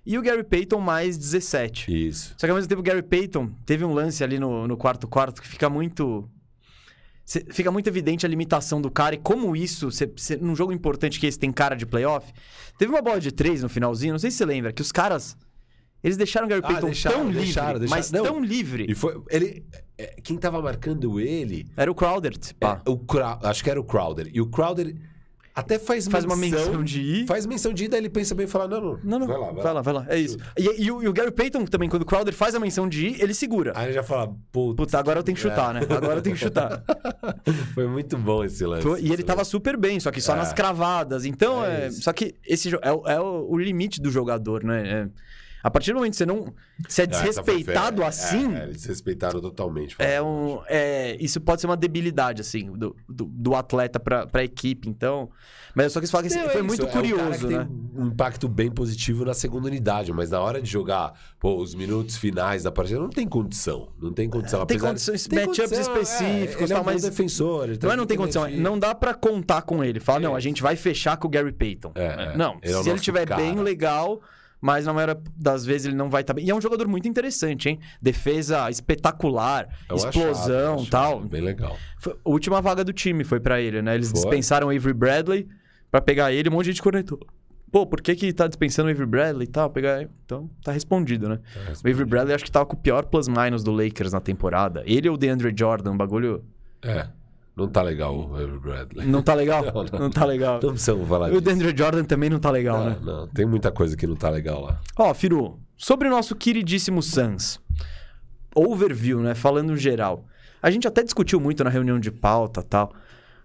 e 0.05 0.17
o 0.17 0.23
Gary 0.23 0.45
Payton, 0.45 0.81
mais 0.81 1.19
17. 1.19 2.09
Isso. 2.09 2.35
Só 2.39 2.47
que 2.47 2.51
ao 2.51 2.57
mesmo 2.57 2.69
tempo 2.69 2.81
o 2.81 2.85
Gary 2.85 3.03
Payton 3.03 3.51
teve 3.67 3.85
um 3.85 3.93
lance 3.93 4.25
ali 4.25 4.39
no, 4.39 4.67
no 4.67 4.77
quarto 4.77 5.07
quarto 5.07 5.43
que 5.43 5.49
fica 5.49 5.69
muito... 5.69 6.29
cê- 7.27 7.45
Fica 7.51 7.71
muito 7.71 7.87
evidente 7.89 8.25
a 8.25 8.29
limitação 8.29 8.81
do 8.81 8.91
cara 8.91 9.15
e 9.17 9.19
como 9.19 9.55
isso, 9.55 9.91
cê, 9.91 10.11
cê- 10.17 10.37
num 10.39 10.57
jogo 10.57 10.73
importante 10.73 11.21
que 11.21 11.27
esse 11.27 11.39
tem 11.39 11.53
cara 11.53 11.75
de 11.77 11.85
playoff. 11.85 12.33
Teve 12.79 12.91
uma 12.93 13.03
bola 13.03 13.21
de 13.21 13.31
três 13.33 13.63
no 13.63 13.69
finalzinho, 13.69 14.13
não 14.15 14.19
sei 14.19 14.31
se 14.31 14.39
você 14.39 14.45
lembra, 14.47 14.73
que 14.73 14.81
os 14.81 14.91
caras. 14.93 15.37
Eles 16.05 16.17
deixaram 16.17 16.47
o 16.47 16.49
Gary 16.49 16.63
Ah, 16.65 16.69
Payton 16.69 16.87
deixaram, 16.87 17.17
tão 17.17 17.31
deixaram, 17.33 17.67
livre, 17.73 17.81
deixaram. 17.81 17.91
mas 17.91 18.13
Não, 18.13 18.23
tão 18.25 18.45
livre. 18.45 18.87
E 18.89 18.95
foi. 18.95 19.21
Ele. 19.29 19.65
é, 19.99 20.15
Quem 20.23 20.37
tava 20.37 20.63
marcando 20.63 21.19
ele. 21.19 21.67
Era 21.77 21.91
o 21.91 21.95
Crowder, 21.95 22.35
pá. 22.61 22.81
é, 22.87 22.91
o 22.91 22.97
Crowder, 22.99 23.49
acho 23.49 23.65
que 23.65 23.71
era 23.71 23.81
o 23.81 23.85
Crowder. 23.85 24.31
E 24.33 24.41
o 24.41 24.47
Crowder 24.47 24.95
até 25.57 25.79
faz, 25.79 26.07
Faz 26.07 26.25
uma 26.27 26.37
menção 26.37 26.85
de 26.85 27.01
ir. 27.01 27.27
Faz 27.27 27.47
menção 27.47 27.73
de 27.73 27.85
ir, 27.85 27.89
daí 27.89 28.01
ele 28.01 28.11
pensa 28.11 28.35
bem 28.35 28.45
e 28.45 28.49
fala: 28.49 28.69
não, 28.69 28.79
não. 28.81 29.01
Não, 29.03 29.19
não. 29.21 29.27
Vai 29.27 29.39
lá, 29.39 29.47
vai, 29.53 29.63
vai 29.63 29.73
lá. 29.75 29.83
vai 29.83 29.95
lá. 29.95 30.07
É 30.11 30.19
isso. 30.19 30.37
E, 30.59 30.85
e 30.85 30.93
o, 30.93 31.03
e 31.03 31.09
o 31.09 31.13
Gary 31.15 31.31
Payton 31.33 31.65
também, 31.65 31.89
quando 31.89 32.03
o 32.03 32.05
Crowder 32.05 32.35
faz 32.35 32.55
a 32.55 32.61
menção 32.61 32.87
de 32.87 33.07
ir, 33.07 33.23
ele 33.23 33.33
segura. 33.33 33.73
Aí 33.75 33.87
ele 33.87 33.95
já 33.95 34.03
fala: 34.03 34.37
puta. 34.53 34.77
Puta, 34.77 34.99
agora 34.99 35.19
eu 35.21 35.23
tenho 35.23 35.35
que 35.35 35.41
chutar, 35.41 35.73
né? 35.73 35.81
Agora 35.89 36.17
eu 36.19 36.23
tenho 36.23 36.37
que 36.37 36.43
chutar. 36.43 36.83
Foi 37.75 37.87
muito 37.89 38.19
bom 38.19 38.45
esse 38.45 38.65
lance. 38.67 38.83
Foi- 38.83 39.01
e 39.01 39.11
ele 39.11 39.23
tava 39.23 39.45
super 39.45 39.77
bem, 39.79 39.99
só 39.99 40.11
que 40.11 40.21
só 40.21 40.35
É. 40.35 40.37
nas 40.37 40.53
cravadas. 40.53 41.25
Então, 41.25 41.65
É 41.65 41.87
é, 41.87 41.91
só 41.91 42.13
que 42.13 42.35
esse 42.47 42.69
é, 42.83 42.93
o- 42.93 43.03
é 43.09 43.19
o, 43.21 43.47
o 43.51 43.57
limite 43.59 44.01
do 44.01 44.11
jogador, 44.11 44.63
né? 44.63 44.89
É- 44.89 45.09
a 45.67 45.71
partir 45.71 45.91
do 45.93 45.97
momento 45.97 46.13
que 46.13 46.19
você 46.19 46.27
não. 46.27 46.55
Se 46.89 47.03
é 47.03 47.05
foi 47.07 47.17
desrespeitado 47.19 47.97
feia. 47.97 48.09
assim. 48.09 48.55
É, 48.55 48.63
eles 48.65 48.85
respeitaram 48.85 49.41
totalmente. 49.41 49.97
É 49.99 50.23
um, 50.23 50.61
é, 50.69 51.17
isso 51.19 51.41
pode 51.41 51.61
ser 51.61 51.67
uma 51.67 51.77
debilidade, 51.77 52.41
assim, 52.41 52.71
do, 52.71 52.95
do, 53.09 53.25
do 53.25 53.55
atleta 53.57 53.99
pra, 53.99 54.27
pra 54.29 54.45
equipe. 54.45 54.89
Então. 54.89 55.29
Mas 55.75 55.85
eu 55.87 55.91
só 55.91 56.01
quis 56.01 56.11
falar 56.11 56.23
que 56.23 56.35
Não, 56.35 56.41
é 56.43 56.49
foi 56.49 56.55
isso, 56.61 56.65
muito 56.65 56.83
é 56.83 56.85
um 56.85 56.89
cara 56.89 57.01
curioso, 57.01 57.49
que 57.49 57.55
né? 57.55 57.65
Tem 57.65 58.03
um 58.03 58.07
impacto 58.07 58.49
bem 58.49 58.71
positivo 58.71 59.25
na 59.25 59.35
segunda 59.35 59.67
unidade, 59.67 60.11
mas 60.13 60.31
na 60.31 60.41
hora 60.41 60.63
de 60.63 60.71
jogar 60.71 61.13
pô, 61.39 61.57
os 61.61 61.75
minutos 61.75 62.17
finais 62.17 62.63
da 62.63 62.71
partida, 62.73 62.99
não 63.01 63.11
tem 63.11 63.27
condição. 63.27 63.89
Não 64.01 64.13
tem 64.13 64.31
condição. 64.31 64.65
Tem 64.65 64.77
apesar- 64.77 64.89
condições, 64.89 65.27
tem 65.27 65.47
matchups 65.47 65.79
específicos, 65.79 66.61
é, 66.61 66.65
ele 66.65 66.73
é 66.73 66.77
tal, 66.77 66.83
um 66.83 66.87
mas- 66.87 67.03
defensor. 67.03 67.65
ele 67.65 67.79
Não 67.83 67.89
é 67.89 67.93
tá 67.93 67.97
não 67.97 68.07
tem 68.07 68.17
condição, 68.17 68.45
energia. 68.45 68.63
não 68.63 68.79
dá 68.79 68.95
pra 68.95 69.13
contar 69.13 69.63
com 69.63 69.83
ele. 69.85 70.01
Fala, 70.01 70.21
não, 70.21 70.35
a 70.35 70.39
É. 70.39 70.41
gente 70.41 70.63
vai 70.63 70.77
fechar 70.77 71.17
com 71.19 71.27
o 71.27 71.31
Gary 71.31 71.53
Payton. 71.53 71.93
É, 71.95 72.33
é. 72.33 72.37
Não, 72.37 72.59
é 72.63 72.69
se 72.83 72.89
ele 72.89 73.27
cara. 73.27 73.37
bem, 73.37 73.57
legal, 73.57 74.21
mas 74.61 74.87
na 74.87 74.93
maioria 74.93 75.19
das 75.37 75.65
vezes 75.65 75.87
ele 75.89 75.97
não 75.97 76.09
vai 76.11 76.23
estar 76.23 76.35
bem. 76.35 76.45
E 76.45 76.51
é 76.51 76.55
um 76.55 76.61
jogador 76.61 76.89
muito 76.89 77.07
interessante, 77.09 77.69
hein? 77.69 77.79
Defesa 78.01 78.69
espetacular, 78.71 79.69
É 79.89 79.93
um 79.93 79.97
explosão 79.97 80.83
e 80.83 80.87
tal. 80.87 81.21
Bem 81.21 81.41
legal. 81.43 81.77
Foi- 81.99 82.15
a 82.25 82.29
última 82.31 82.61
vaga 82.61 82.83
do 82.85 82.93
time 82.93 83.25
foi 83.25 83.41
pra 83.41 83.61
ele, 83.61 83.83
né? 83.83 83.95
Eles 83.95 84.11
Foi. 84.11 84.21
dispensaram 84.21 84.69
o 84.69 84.71
Avery 84.71 84.95
Bradley 84.95 85.49
pra 85.91 86.01
pegar 86.01 86.33
ele, 86.33 86.49
um 86.49 86.53
monte 86.53 86.65
de 86.67 86.73
gente 86.73 86.83
conectou. 86.83 87.19
Pô, 87.71 87.85
por 87.87 88.01
que 88.01 88.15
que 88.15 88.33
tá 88.33 88.47
dispensando 88.47 88.89
o 88.89 88.93
Avery 88.93 89.07
Bradley 89.11 89.45
e 89.47 89.51
tal? 89.51 89.69
Pegar... 89.69 90.09
Então, 90.25 90.49
tá 90.63 90.73
respondido, 90.73 91.29
né? 91.29 91.41
O 91.85 91.89
Avery 91.89 92.05
Bradley 92.05 92.35
acho 92.35 92.45
que 92.45 92.51
tava 92.51 92.65
com 92.65 92.75
o 92.75 92.79
pior 92.79 93.05
plus-minus 93.07 93.63
do 93.63 93.73
Lakers 93.73 94.13
na 94.13 94.21
temporada. 94.21 94.83
Ele 94.87 95.09
ou 95.09 95.17
o 95.17 95.19
DeAndre 95.19 95.53
Jordan, 95.57 95.93
um 95.93 95.97
bagulho... 95.97 96.45
É. 96.83 97.09
Não 97.57 97.67
tá 97.69 97.81
legal 97.83 98.15
o 98.15 98.35
Avery 98.37 98.59
Bradley. 98.59 99.07
Não 99.07 99.23
tá 99.23 99.33
legal? 99.35 99.63
Não, 99.73 99.85
não, 99.85 99.99
não. 100.01 100.11
tá 100.11 100.25
legal. 100.27 100.61
Não 100.63 100.71
precisamos 100.73 101.09
falar 101.09 101.29
E 101.29 101.31
o 101.31 101.41
disso. 101.41 101.43
DeAndre 101.43 101.75
Jordan 101.77 102.05
também 102.05 102.29
não 102.29 102.39
tá 102.39 102.51
legal, 102.51 102.79
Não, 102.79 102.91
né? 102.91 102.97
não, 103.03 103.27
tem 103.29 103.47
muita 103.47 103.73
coisa 103.73 103.97
que 103.97 104.07
não 104.07 104.15
tá 104.15 104.29
legal 104.29 104.61
lá. 104.61 104.79
Ó, 104.99 105.15
Firu, 105.15 105.59
sobre 105.77 106.07
o 106.07 106.11
nosso 106.11 106.37
queridíssimo 106.37 107.03
Suns. 107.03 107.59
Overview, 108.55 109.21
né? 109.21 109.35
Falando 109.35 109.77
geral. 109.77 110.25
A 110.63 110.71
gente 110.71 110.87
até 110.87 111.03
discutiu 111.03 111.39
muito 111.41 111.63
na 111.65 111.71
reunião 111.71 111.99
de 112.01 112.11
pauta 112.11 112.63
tal. 112.63 112.93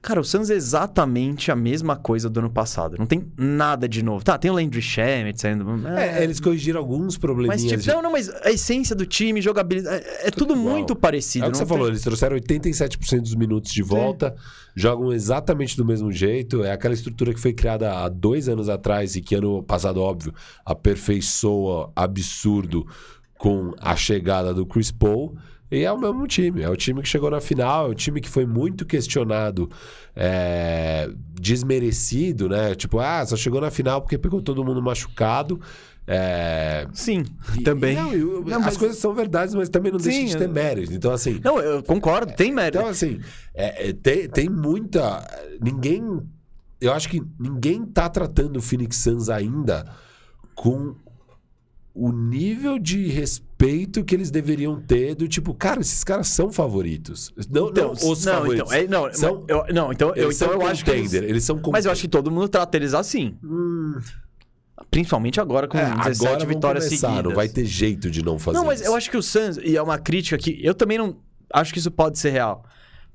Cara, 0.02 0.20
o 0.20 0.24
Suns 0.24 0.50
é 0.50 0.56
exatamente 0.56 1.52
a 1.52 1.56
mesma 1.56 1.96
coisa 1.96 2.28
do 2.28 2.40
ano 2.40 2.50
passado. 2.50 2.96
Não 2.98 3.06
tem 3.06 3.32
nada 3.38 3.88
de 3.88 4.02
novo. 4.04 4.24
Tá, 4.26 4.36
tem 4.36 4.50
o 4.50 4.56
Landry 4.56 4.82
Shamet 4.82 5.40
saindo... 5.40 5.88
É, 5.88 6.24
eles 6.24 6.40
corrigiram 6.40 6.80
alguns 6.80 7.14
Mas, 7.14 7.18
probleminhas. 7.18 7.62
tipo, 7.62 7.84
de- 7.84 7.88
não, 7.88 8.02
não, 8.02 8.12
mas 8.12 8.28
a 8.44 8.50
essência 8.52 8.96
do 8.96 9.06
time, 9.06 9.40
jogabilidade... 9.42 10.04
É, 10.04 10.28
é 10.30 10.32
tudo 10.32 10.56
muito 10.56 10.96
parecido. 10.96 11.46
É 11.46 11.48
o 11.50 11.52
que 11.52 11.58
você 11.58 11.64
tem- 11.66 11.70
falou, 11.70 11.88
eles 11.88 12.02
trouxeram 12.02 12.36
87% 12.36 13.22
dos 13.22 13.36
minutos 13.36 13.72
de 13.72 13.84
volta, 13.84 14.36
jogam 14.76 15.14
exatamente 15.14 15.78
do 15.78 15.86
mesmo 15.86 16.12
jeito. 16.12 16.64
É 16.64 16.72
aquela 16.72 16.96
estrutura 16.96 17.32
que 17.32 17.40
foi 17.40 17.54
criada 17.54 18.00
há 18.00 18.10
dois 18.10 18.50
anos 18.50 18.70
atrás 18.70 19.16
e 19.16 19.22
que 19.22 19.36
ano 19.36 19.62
passado, 19.62 20.02
óbvio, 20.02 20.34
aperfeiçoa 20.66 21.92
absurdo 21.96 22.86
com 23.38 23.74
a 23.80 23.96
chegada 23.96 24.52
do 24.54 24.66
Chris 24.66 24.92
Paul. 24.92 25.36
E 25.72 25.84
é 25.86 25.92
o 25.92 25.98
mesmo 25.98 26.28
time, 26.28 26.62
é 26.62 26.70
o 26.70 26.76
time 26.76 27.02
que 27.02 27.08
chegou 27.08 27.32
na 27.32 27.40
final, 27.40 27.88
é 27.88 27.90
o 27.90 27.96
time 27.96 28.20
que 28.20 28.28
foi 28.30 28.46
muito 28.46 28.86
questionado, 28.86 29.70
é, 30.14 31.10
desmerecido, 31.40 32.50
né? 32.50 32.76
Tipo, 32.76 33.00
ah, 33.00 33.26
só 33.26 33.38
chegou 33.38 33.62
na 33.62 33.72
final 33.72 34.02
porque 34.02 34.18
pegou 34.18 34.42
todo 34.42 34.64
mundo 34.66 34.82
machucado. 34.82 35.62
É, 36.06 36.88
Sim, 36.94 37.24
e- 37.58 37.62
também. 37.62 37.94
e 37.94 37.96
não, 37.96 38.14
e 38.14 38.24
o- 38.24 38.44
Não, 38.44 38.58
as 38.60 38.66
mas- 38.66 38.78
coisas 38.78 38.98
são 38.98 39.14
verdades, 39.14 39.54
mas 39.56 39.70
também 39.70 39.92
não 39.94 40.00
Sim, 40.00 40.10
deixa 40.10 40.26
de 40.34 40.38
ter 40.40 40.50
eu- 40.50 40.54
mérito. 40.54 40.94
Então, 40.94 41.12
assim, 41.14 41.40
Não, 41.44 41.58
eu 41.60 41.82
concordo, 41.84 42.34
tem 42.34 42.52
mérito. 42.52 42.78
então, 42.80 42.90
assim, 42.90 43.22
é, 43.54 43.90
é, 43.90 43.94
tem, 43.94 44.28
tem 44.28 44.50
muita. 44.50 45.26
Ninguém. 45.62 46.04
Eu 46.82 46.92
acho 46.92 47.08
que 47.08 47.22
ninguém 47.40 47.86
tá 47.86 48.10
tratando 48.10 48.58
o 48.58 48.62
Phoenix 48.62 48.98
Suns 48.98 49.30
ainda 49.30 49.86
com 50.56 50.96
o 51.94 52.12
nível 52.12 52.80
de 52.80 53.08
respeito 53.08 53.51
que 54.06 54.16
eles 54.16 54.32
deveriam 54.32 54.80
ter 54.82 55.14
do 55.16 55.28
tipo, 55.28 55.54
cara, 55.54 55.82
esses 55.82 56.04
caras 56.04 56.28
são 56.28 56.52
favoritos. 56.52 57.32
Não, 57.50 57.70
não 57.70 57.92
os 57.92 58.26
não, 58.26 58.34
favoritos. 58.34 58.72
Então, 58.74 58.78
é, 58.80 58.88
não, 58.88 59.14
São- 59.14 59.46
eu, 59.48 59.66
não, 59.74 59.92
então, 59.92 60.10
eu, 60.16 60.26
eles 60.26 60.36
então 60.36 60.50
são 60.54 60.62
eu 60.62 60.68
acho 60.68 60.84
que 60.84 60.92
eles- 60.92 61.14
eles 61.14 61.44
são 61.44 61.62
Mas 61.72 61.86
eu 61.86 61.92
acho 61.92 62.02
que 62.02 62.08
todo 62.08 62.32
mundo 62.32 62.50
trata 62.50 62.76
eles 62.78 62.94
assim. 62.94 63.36
Hum, 63.44 64.00
Principalmente 64.90 65.40
agora 65.40 65.68
com 65.68 65.78
é, 65.78 65.86
17 65.96 66.26
agora 66.26 66.46
vitórias 66.46 66.86
começar, 66.86 67.08
seguidas. 67.08 67.30
Não 67.30 67.36
vai 67.36 67.48
ter 67.48 67.66
jeito 67.66 68.10
de 68.10 68.24
não 68.26 68.38
fazer 68.40 68.58
Não, 68.58 68.66
mas 68.66 68.82
isso. 68.82 68.90
eu 68.90 68.96
acho 68.96 69.10
que 69.12 69.16
o 69.18 69.22
Suns, 69.24 69.58
e 69.58 69.78
é 69.78 69.82
uma 69.82 69.98
crítica 69.98 70.38
que 70.38 70.60
eu 70.62 70.74
também 70.74 70.98
não 70.98 71.16
acho 71.54 71.72
que 71.72 71.80
isso 71.80 71.92
pode 71.92 72.18
ser 72.20 72.32
real. 72.32 72.66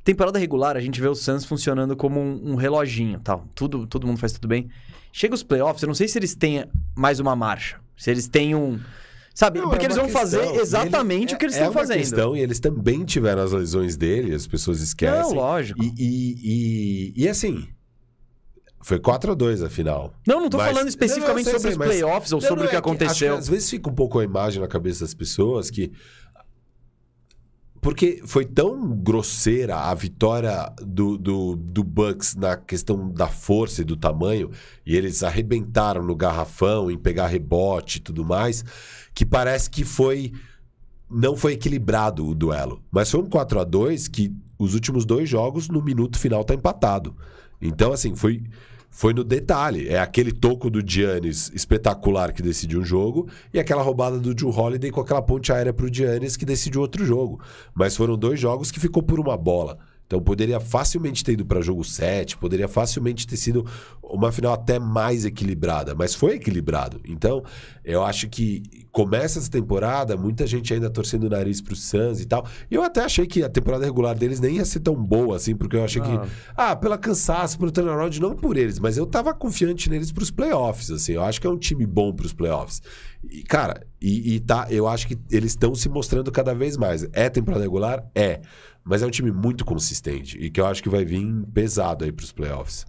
Temporada 0.05 0.38
regular, 0.38 0.76
a 0.76 0.80
gente 0.80 1.01
vê 1.01 1.09
o 1.09 1.14
Suns 1.14 1.44
funcionando 1.44 1.97
como 1.97 2.20
um, 2.20 2.53
um 2.53 2.55
reloginho, 2.55 3.18
tal. 3.18 3.44
Tudo, 3.55 3.86
todo 3.86 4.07
mundo 4.07 4.18
faz 4.18 4.32
tudo 4.32 4.47
bem. 4.47 4.68
Chega 5.12 5.34
os 5.34 5.42
playoffs, 5.42 5.82
eu 5.82 5.88
não 5.88 5.94
sei 5.94 6.07
se 6.07 6.16
eles 6.18 6.34
têm 6.34 6.64
mais 6.94 7.18
uma 7.20 7.34
marcha. 7.34 7.78
Se 7.97 8.11
eles 8.11 8.28
têm 8.28 8.55
um... 8.55 8.78
Sabe? 9.37 9.59
Não, 9.61 9.68
Porque 9.68 9.84
é 9.84 9.89
eles 9.89 9.99
vão 9.99 10.09
fazer 10.09 10.43
exatamente 10.55 11.34
o 11.34 11.39
que 11.39 11.45
eles 11.45 11.57
é, 11.57 11.59
estão 11.59 11.66
é 11.66 11.70
uma 11.70 11.78
fazendo. 11.78 11.99
questão, 11.99 12.34
e 12.34 12.41
eles 12.41 12.59
também 12.59 13.05
tiveram 13.05 13.43
as 13.43 13.53
lesões 13.53 13.95
dele, 13.95 14.34
as 14.34 14.47
pessoas 14.47 14.80
esquecem. 14.80 15.20
Não, 15.20 15.34
lógico. 15.34 15.78
E, 15.84 15.93
e, 15.99 17.12
e, 17.18 17.22
e 17.24 17.28
assim, 17.28 17.68
foi 18.80 18.99
4 18.99 19.32
a 19.32 19.34
2 19.34 19.62
a 19.62 19.68
final. 19.68 20.14
Não, 20.26 20.41
não 20.41 20.49
tô 20.49 20.57
Mas- 20.57 20.72
falando 20.72 20.89
especificamente 20.89 21.45
Não, 21.45 21.53
sei, 21.53 21.61
sobre 21.61 21.68
os 21.68 21.74
sei, 21.74 21.78
mas- 21.78 21.89
playoffs 21.89 22.32
ou 22.32 22.41
Não, 22.41 22.49
sobre 22.49 22.64
o 22.64 22.68
que 22.70 22.76
é 22.76 22.78
aconteceu. 22.78 23.34
que 23.34 23.39
às 23.41 23.47
vezes 23.47 23.68
fica 23.68 23.91
um 23.91 23.95
pouco 23.95 24.18
a 24.18 24.24
imagem 24.24 24.59
na 24.59 24.66
cabeça 24.68 25.01
das 25.05 25.12
pessoas 25.12 25.68
que. 25.68 25.93
Porque 27.78 28.22
foi 28.26 28.45
tão 28.45 28.97
grosseira 28.97 29.76
a 29.76 29.95
vitória 29.95 30.72
do, 30.82 31.16
do, 31.16 31.55
do 31.57 31.84
Bucks 31.84 32.34
na 32.34 32.57
questão 32.57 33.12
da 33.12 33.28
força 33.28 33.82
e 33.82 33.84
do 33.84 33.97
tamanho, 33.97 34.51
e 34.84 34.97
eles 34.97 35.22
arrebentaram 35.22 36.03
no 36.03 36.16
garrafão 36.16 36.91
em 36.91 36.99
pegar 36.99 37.28
rebote 37.28 37.99
e 37.99 38.01
tudo 38.01 38.24
mais, 38.24 38.64
que 39.16 39.24
parece 39.24 39.70
que 39.70 39.82
foi. 39.82 40.32
Não 41.10 41.36
foi 41.36 41.54
equilibrado 41.54 42.26
o 42.26 42.34
duelo. 42.34 42.82
Mas 42.90 43.10
foi 43.10 43.20
um 43.20 43.26
4 43.26 43.60
a 43.60 43.64
2 43.64 44.08
que 44.08 44.32
os 44.58 44.74
últimos 44.74 45.06
dois 45.06 45.28
jogos, 45.28 45.68
no 45.68 45.82
minuto 45.82 46.18
final, 46.18 46.44
tá 46.44 46.52
empatado. 46.54 47.16
Então, 47.60 47.92
assim, 47.92 48.14
foi. 48.14 48.44
Foi 48.88 49.12
no 49.12 49.22
detalhe. 49.24 49.88
É 49.88 49.98
aquele 49.98 50.32
toco 50.32 50.70
do 50.70 50.80
Giannis 50.86 51.50
espetacular 51.54 52.32
que 52.32 52.40
decidiu 52.40 52.80
um 52.80 52.84
jogo 52.84 53.28
e 53.52 53.58
aquela 53.58 53.82
roubada 53.82 54.18
do 54.18 54.34
Drew 54.34 54.48
Holiday 54.48 54.90
com 54.90 55.00
aquela 55.00 55.20
ponte 55.20 55.52
aérea 55.52 55.72
pro 55.72 55.92
Giannis 55.92 56.34
que 56.34 56.46
decidiu 56.46 56.80
outro 56.80 57.04
jogo. 57.04 57.38
Mas 57.74 57.94
foram 57.94 58.16
dois 58.16 58.40
jogos 58.40 58.70
que 58.70 58.80
ficou 58.80 59.02
por 59.02 59.20
uma 59.20 59.36
bola. 59.36 59.78
Então 60.07 60.20
poderia 60.20 60.61
facilmente 60.61 61.24
ter 61.24 61.32
ido 61.32 61.44
para 61.44 61.61
jogo 61.61 61.82
7, 61.82 62.36
poderia 62.38 62.68
facilmente 62.68 63.26
ter 63.26 63.36
sido 63.36 63.66
uma 64.02 64.30
final 64.30 64.52
até 64.52 64.78
mais 64.78 65.24
equilibrada, 65.24 65.94
mas 65.94 66.14
foi 66.14 66.34
equilibrado. 66.36 67.00
Então, 67.04 67.42
eu 67.84 68.04
acho 68.04 68.28
que 68.28 68.62
começa 68.92 69.40
essa 69.40 69.50
temporada, 69.50 70.16
muita 70.16 70.46
gente 70.46 70.72
ainda 70.72 70.88
torcendo 70.88 71.24
o 71.24 71.28
nariz 71.28 71.61
pro 71.61 71.74
Suns 71.74 72.20
e 72.20 72.26
tal. 72.26 72.46
E 72.70 72.74
eu 72.76 72.84
até 72.84 73.02
achei 73.02 73.26
que 73.26 73.42
a 73.42 73.48
temporada 73.48 73.84
regular 73.84 74.16
deles 74.16 74.38
nem 74.38 74.57
ia 74.57 74.64
ser 74.64 74.80
tão 74.80 74.94
boa 74.94 75.36
assim, 75.36 75.57
porque 75.57 75.74
eu 75.76 75.84
achei 75.84 76.00
que 76.00 76.09
Ah. 76.09 76.26
ah, 76.57 76.76
pela 76.76 76.96
cansaço, 76.96 77.59
pelo 77.59 77.72
turnaround, 77.72 78.20
não 78.20 78.36
por 78.36 78.57
eles, 78.57 78.78
mas 78.78 78.96
eu 78.96 79.07
tava 79.07 79.34
confiante 79.34 79.90
neles 79.90 80.12
pros 80.12 80.30
playoffs, 80.30 80.90
assim. 80.90 81.12
Eu 81.14 81.22
acho 81.24 81.40
que 81.40 81.46
é 81.46 81.50
um 81.50 81.59
time 81.59 81.84
bom 81.84 82.12
pros 82.12 82.32
playoffs. 82.32 82.80
E, 83.28 83.42
cara, 83.42 83.84
E, 84.00 84.34
e 84.34 84.40
tá, 84.40 84.66
eu 84.70 84.86
acho 84.86 85.09
que 85.09 85.18
eles 85.30 85.52
estão 85.52 85.74
se 85.74 85.88
mostrando 85.88 86.30
cada 86.30 86.54
vez 86.54 86.76
mais. 86.76 87.09
É 87.12 87.28
temporada 87.30 87.64
regular? 87.64 88.04
É. 88.14 88.40
Mas 88.87 89.03
é 89.03 89.07
um 89.07 89.11
time 89.11 89.32
muito 89.32 89.64
consistente 89.64 90.39
e 90.39 90.49
que 90.49 90.61
eu 90.61 90.66
acho 90.66 90.80
que 90.80 90.89
vai 90.89 91.05
vir 91.05 91.26
pesado 91.53 92.05
aí 92.05 92.12
pros 92.12 92.30
playoffs. 92.30 92.87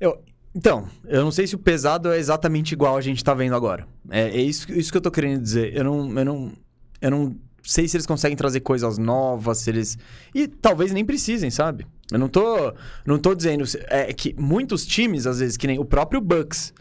Eu, 0.00 0.22
então, 0.54 0.88
eu 1.04 1.24
não 1.24 1.32
sei 1.32 1.46
se 1.46 1.56
o 1.56 1.58
pesado 1.58 2.12
é 2.12 2.18
exatamente 2.18 2.72
igual 2.72 2.96
a 2.96 3.00
gente 3.00 3.24
tá 3.24 3.34
vendo 3.34 3.56
agora. 3.56 3.86
É, 4.08 4.28
é 4.28 4.40
isso, 4.40 4.72
isso 4.72 4.92
que 4.92 4.96
eu 4.96 5.02
tô 5.02 5.10
querendo 5.10 5.42
dizer. 5.42 5.76
Eu 5.76 5.82
não, 5.82 6.18
eu 6.18 6.24
não, 6.24 6.52
eu 7.00 7.10
não 7.10 7.36
sei 7.62 7.88
se 7.88 7.96
eles 7.96 8.06
conseguem 8.06 8.36
trazer 8.36 8.60
coisas 8.60 8.96
novas, 8.98 9.58
se 9.58 9.70
eles. 9.70 9.98
E 10.32 10.46
talvez 10.46 10.92
nem 10.92 11.04
precisem, 11.04 11.50
sabe? 11.50 11.86
Eu 12.10 12.20
não 12.20 12.28
tô, 12.28 12.72
não 13.04 13.18
tô 13.18 13.34
dizendo. 13.34 13.64
É 13.88 14.12
que 14.12 14.32
muitos 14.38 14.86
times, 14.86 15.26
às 15.26 15.40
vezes, 15.40 15.56
que 15.56 15.66
nem 15.66 15.78
o 15.78 15.84
próprio 15.84 16.20
Bucks, 16.20 16.72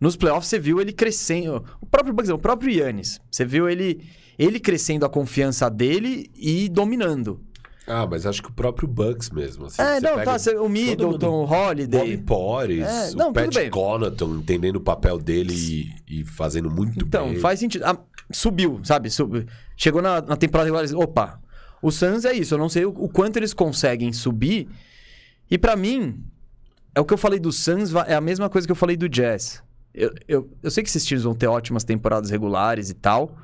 nos 0.00 0.16
playoffs 0.16 0.48
você 0.48 0.58
viu 0.58 0.80
ele 0.80 0.92
crescendo. 0.92 1.62
O 1.80 1.86
próprio 1.86 2.14
Bucks, 2.14 2.30
o 2.30 2.38
próprio 2.38 2.72
Yannis. 2.72 3.20
Você 3.30 3.44
viu 3.44 3.68
ele, 3.68 4.02
ele 4.38 4.58
crescendo 4.58 5.04
a 5.04 5.10
confiança 5.10 5.68
dele 5.68 6.30
e 6.34 6.66
dominando. 6.68 7.44
Ah, 7.90 8.06
mas 8.10 8.24
acho 8.26 8.42
que 8.42 8.48
o 8.48 8.52
próprio 8.52 8.86
Bucks 8.88 9.30
mesmo. 9.30 9.66
Assim, 9.66 9.82
é, 9.82 9.94
você 9.94 10.00
não, 10.00 10.14
pega 10.16 10.38
tá. 10.38 10.62
O 10.62 10.68
Middleton, 10.68 11.28
o 11.30 11.44
Holiday. 11.44 12.00
Bobby 12.00 12.16
Porres, 12.18 12.86
É, 12.86 13.10
o 13.10 13.16
não, 13.16 13.32
tudo 13.32 13.52
Pat. 13.52 13.70
Connaughton 13.70 14.36
entendendo 14.36 14.76
o 14.76 14.80
papel 14.80 15.18
dele 15.18 15.52
e, 16.08 16.20
e 16.20 16.24
fazendo 16.24 16.70
muito 16.70 17.04
Então, 17.04 17.28
bem. 17.30 17.36
faz 17.40 17.58
sentido. 17.60 17.84
Ah, 17.84 17.98
subiu, 18.32 18.80
sabe? 18.84 19.10
Sub- 19.10 19.46
Chegou 19.76 20.00
na, 20.02 20.20
na 20.22 20.36
temporada 20.36 20.66
regular. 20.70 20.88
e- 20.90 20.94
Opa, 20.94 21.40
o 21.82 21.90
Suns 21.90 22.24
é 22.24 22.32
isso. 22.32 22.54
Eu 22.54 22.58
não 22.58 22.68
sei 22.68 22.84
o, 22.84 22.90
o 22.90 23.08
quanto 23.08 23.36
eles 23.38 23.52
conseguem 23.54 24.12
subir. 24.12 24.68
E 25.50 25.58
pra 25.58 25.74
mim, 25.74 26.22
é 26.94 27.00
o 27.00 27.04
que 27.04 27.12
eu 27.14 27.18
falei 27.18 27.40
do 27.40 27.50
Suns, 27.50 27.92
é 28.06 28.14
a 28.14 28.20
mesma 28.20 28.48
coisa 28.48 28.66
que 28.68 28.72
eu 28.72 28.76
falei 28.76 28.96
do 28.96 29.08
Jazz. 29.08 29.62
Eu, 29.92 30.14
eu, 30.28 30.48
eu 30.62 30.70
sei 30.70 30.84
que 30.84 30.88
esses 30.88 31.04
times 31.04 31.24
vão 31.24 31.34
ter 31.34 31.48
ótimas 31.48 31.82
temporadas 31.82 32.30
regulares 32.30 32.90
e 32.90 32.94
tal. 32.94 33.36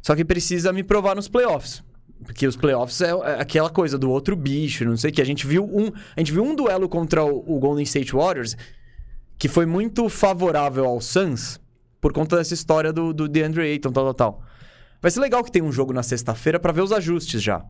Só 0.00 0.14
que 0.14 0.24
precisa 0.24 0.72
me 0.72 0.84
provar 0.84 1.16
nos 1.16 1.26
playoffs. 1.26 1.82
Porque 2.24 2.46
os 2.46 2.56
playoffs 2.56 3.00
é, 3.00 3.10
é 3.10 3.40
aquela 3.40 3.70
coisa 3.70 3.96
do 3.96 4.10
outro 4.10 4.34
bicho, 4.36 4.84
não 4.84 4.96
sei 4.96 5.10
o 5.10 5.12
que. 5.12 5.22
A 5.22 5.26
gente 5.26 5.46
viu 5.46 5.64
um, 5.64 5.92
a 6.16 6.20
gente 6.20 6.32
viu 6.32 6.42
um 6.42 6.54
duelo 6.54 6.88
contra 6.88 7.24
o, 7.24 7.58
Golden 7.58 7.84
State 7.84 8.12
Warriors 8.12 8.56
que 9.38 9.48
foi 9.48 9.66
muito 9.66 10.08
favorável 10.08 10.84
ao 10.84 11.00
Suns 11.00 11.60
por 12.00 12.12
conta 12.12 12.36
dessa 12.36 12.54
história 12.54 12.92
do, 12.92 13.12
do 13.12 13.28
DeAndre 13.28 13.62
Ayton, 13.62 13.92
tal, 13.92 14.04
tal, 14.06 14.14
tal. 14.14 14.42
Vai 15.00 15.10
ser 15.10 15.20
legal 15.20 15.44
que 15.44 15.52
tem 15.52 15.62
um 15.62 15.70
jogo 15.70 15.92
na 15.92 16.02
sexta-feira 16.02 16.58
pra 16.58 16.72
ver 16.72 16.82
os 16.82 16.92
ajustes 16.92 17.40
já. 17.40 17.64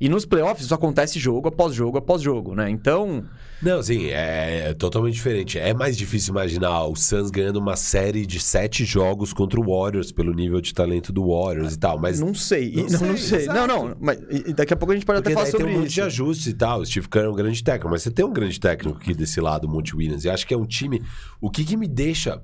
E 0.00 0.08
nos 0.08 0.26
playoffs 0.26 0.64
isso 0.64 0.74
acontece 0.74 1.20
jogo 1.20 1.48
após 1.48 1.72
jogo 1.72 1.96
após 1.98 2.20
jogo, 2.20 2.52
né? 2.52 2.68
Então, 2.68 3.24
Não, 3.62 3.80
sim, 3.80 4.06
é, 4.06 4.70
é 4.70 4.74
totalmente 4.74 5.14
diferente. 5.14 5.56
É 5.56 5.72
mais 5.72 5.96
difícil 5.96 6.32
imaginar 6.32 6.84
o 6.86 6.96
Suns 6.96 7.30
ganhando 7.30 7.58
uma 7.60 7.76
série 7.76 8.26
de 8.26 8.40
sete 8.40 8.84
jogos 8.84 9.32
contra 9.32 9.58
o 9.60 9.64
Warriors 9.64 10.10
pelo 10.10 10.34
nível 10.34 10.60
de 10.60 10.74
talento 10.74 11.12
do 11.12 11.28
Warriors 11.28 11.74
e 11.74 11.78
tal, 11.78 11.96
mas... 11.98 12.18
não 12.18 12.34
sei. 12.34 12.72
Não 12.74 12.82
Não, 12.82 12.88
sei, 12.98 13.08
não 13.08 13.16
sei. 13.16 13.46
Não, 13.46 13.66
não. 13.68 13.96
Mas 14.00 14.18
daqui 14.56 14.74
a 14.74 14.76
pouco 14.76 14.90
a 14.92 14.96
gente 14.96 15.06
pode 15.06 15.22
Porque 15.22 15.32
até 15.32 15.40
falar 15.40 15.50
sobre 15.52 15.66
tem 15.68 15.76
um 15.76 15.78
monte 15.78 15.86
isso. 15.86 15.94
de 15.94 16.02
ajustes 16.02 16.46
e 16.48 16.54
tal. 16.54 16.80
O 16.80 16.86
Steve 16.86 17.08
Kerr 17.08 17.26
é 17.26 17.28
um 17.30 17.34
grande 17.34 17.62
técnico, 17.62 17.88
mas 17.88 18.02
você 18.02 18.10
tem 18.10 18.24
um 18.24 18.32
grande 18.32 18.58
técnico 18.58 18.98
aqui 18.98 19.14
desse 19.14 19.40
lado, 19.40 19.66
o 19.66 19.70
Monte 19.70 19.94
Williams. 19.96 20.24
E 20.24 20.28
acho 20.28 20.44
que 20.44 20.52
é 20.52 20.58
um 20.58 20.66
time. 20.66 21.00
O 21.40 21.48
que, 21.48 21.64
que 21.64 21.76
me 21.76 21.86
deixa. 21.86 22.42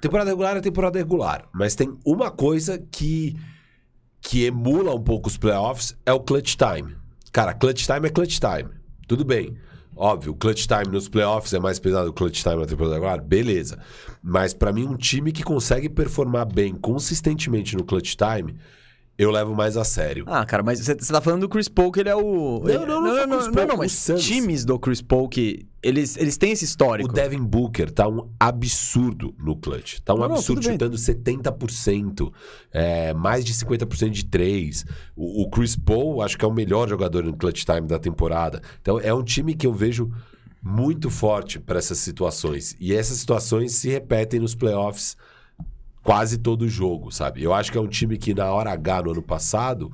Temporada 0.00 0.30
regular 0.30 0.56
é 0.56 0.60
temporada 0.60 0.96
regular, 0.96 1.48
mas 1.52 1.74
tem 1.74 1.92
uma 2.06 2.30
coisa 2.30 2.78
que 2.92 3.34
que 4.20 4.44
emula 4.44 4.94
um 4.94 5.02
pouco 5.02 5.28
os 5.28 5.36
playoffs 5.36 5.96
é 6.04 6.12
o 6.12 6.20
clutch 6.20 6.56
time. 6.56 6.96
Cara, 7.32 7.54
clutch 7.54 7.86
time 7.86 8.06
é 8.06 8.10
clutch 8.10 8.38
time. 8.38 8.70
Tudo 9.06 9.24
bem. 9.24 9.56
Óbvio, 9.96 10.34
clutch 10.34 10.66
time 10.66 10.92
nos 10.92 11.08
playoffs 11.08 11.52
é 11.52 11.58
mais 11.58 11.78
pesado 11.78 12.12
que 12.12 12.18
clutch 12.18 12.42
time 12.42 12.56
na 12.56 12.66
temporada 12.66 12.94
regular, 12.94 13.20
beleza. 13.20 13.78
Mas 14.22 14.54
pra 14.54 14.72
mim 14.72 14.86
um 14.86 14.96
time 14.96 15.32
que 15.32 15.42
consegue 15.42 15.88
performar 15.88 16.46
bem 16.46 16.72
consistentemente 16.72 17.76
no 17.76 17.84
clutch 17.84 18.14
time, 18.14 18.56
eu 19.18 19.32
levo 19.32 19.52
mais 19.52 19.76
a 19.76 19.82
sério. 19.82 20.24
Ah, 20.28 20.46
cara, 20.46 20.62
mas 20.62 20.78
você 20.78 20.94
tá 20.94 21.20
falando 21.20 21.40
do 21.40 21.48
Chris 21.48 21.68
Paul, 21.68 21.90
que 21.90 21.98
ele 21.98 22.08
é 22.08 22.14
o. 22.14 22.62
Não, 22.64 22.86
não, 22.86 23.02
não 23.02 23.16
só 23.16 23.26
não, 23.26 23.36
Chris 23.36 23.46
não, 23.48 23.52
Paul, 23.54 23.66
não, 23.66 23.74
o 23.74 23.78
mas 23.78 23.92
Suns. 23.92 24.24
times 24.24 24.64
do 24.64 24.78
Chris 24.78 25.02
Paul 25.02 25.28
que. 25.28 25.66
Eles, 25.82 26.16
eles 26.16 26.36
têm 26.36 26.52
esse 26.52 26.64
O 26.64 26.66
histórico. 26.66 27.12
Devin 27.12 27.42
Booker 27.42 27.90
tá 27.90 28.06
um 28.08 28.30
absurdo 28.38 29.34
no 29.38 29.56
clutch. 29.56 29.98
Tá 30.04 30.14
um 30.14 30.18
Não, 30.18 30.28
não, 30.28 30.36
absurdo 30.36 30.60
bem. 30.62 30.72
chutando 30.72 30.96
70%, 30.96 32.32
é, 32.72 33.12
mais 33.12 33.44
de 33.44 33.52
50% 33.54 34.10
de 34.10 34.24
3. 34.24 34.84
O, 35.16 35.42
o 35.42 35.50
Chris 35.50 35.74
Paul, 35.74 36.22
acho 36.22 36.38
que 36.38 36.44
é 36.44 36.48
o 36.48 36.52
melhor 36.52 36.88
jogador 36.88 37.24
no 37.24 37.36
clutch 37.36 37.64
time 37.64 37.86
da 37.88 37.98
temporada. 37.98 38.62
Então 38.80 39.00
é 39.00 39.12
um 39.12 39.22
time 39.22 39.54
que 39.54 39.66
eu 39.66 39.72
vejo 39.72 40.10
muito 40.62 41.10
forte 41.10 41.58
para 41.58 41.78
essas 41.78 41.98
situações. 41.98 42.76
E 42.78 42.94
essas 42.94 43.18
situações 43.18 43.72
se 43.74 43.88
repetem 43.88 44.38
nos 44.40 44.54
playoffs 44.54 45.16
quase 46.08 46.38
todo 46.38 46.66
jogo, 46.66 47.10
sabe? 47.12 47.42
Eu 47.42 47.52
acho 47.52 47.70
que 47.70 47.76
é 47.76 47.80
um 47.82 47.86
time 47.86 48.16
que 48.16 48.32
na 48.32 48.50
hora 48.50 48.72
H 48.72 49.02
no 49.02 49.10
ano 49.10 49.22
passado 49.22 49.92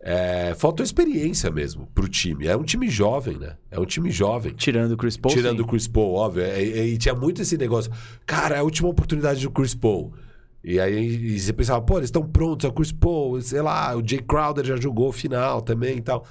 é, 0.00 0.54
faltou 0.56 0.82
experiência 0.82 1.50
mesmo 1.50 1.86
pro 1.94 2.08
time. 2.08 2.46
É 2.46 2.56
um 2.56 2.62
time 2.62 2.88
jovem, 2.88 3.36
né? 3.38 3.58
É 3.70 3.78
um 3.78 3.84
time 3.84 4.10
jovem. 4.10 4.54
Tirando 4.54 4.92
o 4.92 4.96
Chris 4.96 5.18
Paul. 5.18 5.34
Tirando 5.34 5.58
sim. 5.58 5.62
o 5.62 5.66
Chris 5.66 5.86
Paul, 5.86 6.14
óbvio. 6.14 6.42
é, 6.42 6.64
E, 6.64 6.94
e 6.94 6.96
tinha 6.96 7.14
muito 7.14 7.42
esse 7.42 7.58
negócio. 7.58 7.92
Cara, 8.24 8.56
é 8.56 8.58
a 8.60 8.62
última 8.62 8.88
oportunidade 8.88 9.42
do 9.42 9.50
Chris 9.50 9.74
Paul. 9.74 10.14
E 10.64 10.80
aí 10.80 11.34
e 11.34 11.38
você 11.38 11.52
pensava, 11.52 11.82
pô, 11.82 11.98
eles 11.98 12.06
estão 12.06 12.26
prontos, 12.26 12.64
é 12.64 12.68
o 12.70 12.72
Chris 12.72 12.90
Paul, 12.90 13.38
sei 13.42 13.60
lá, 13.60 13.94
o 13.94 14.02
Jay 14.02 14.20
Crowder 14.20 14.64
já 14.64 14.76
jogou 14.76 15.10
o 15.10 15.12
final 15.12 15.60
também 15.60 15.98
e 15.98 16.00
tal. 16.00 16.24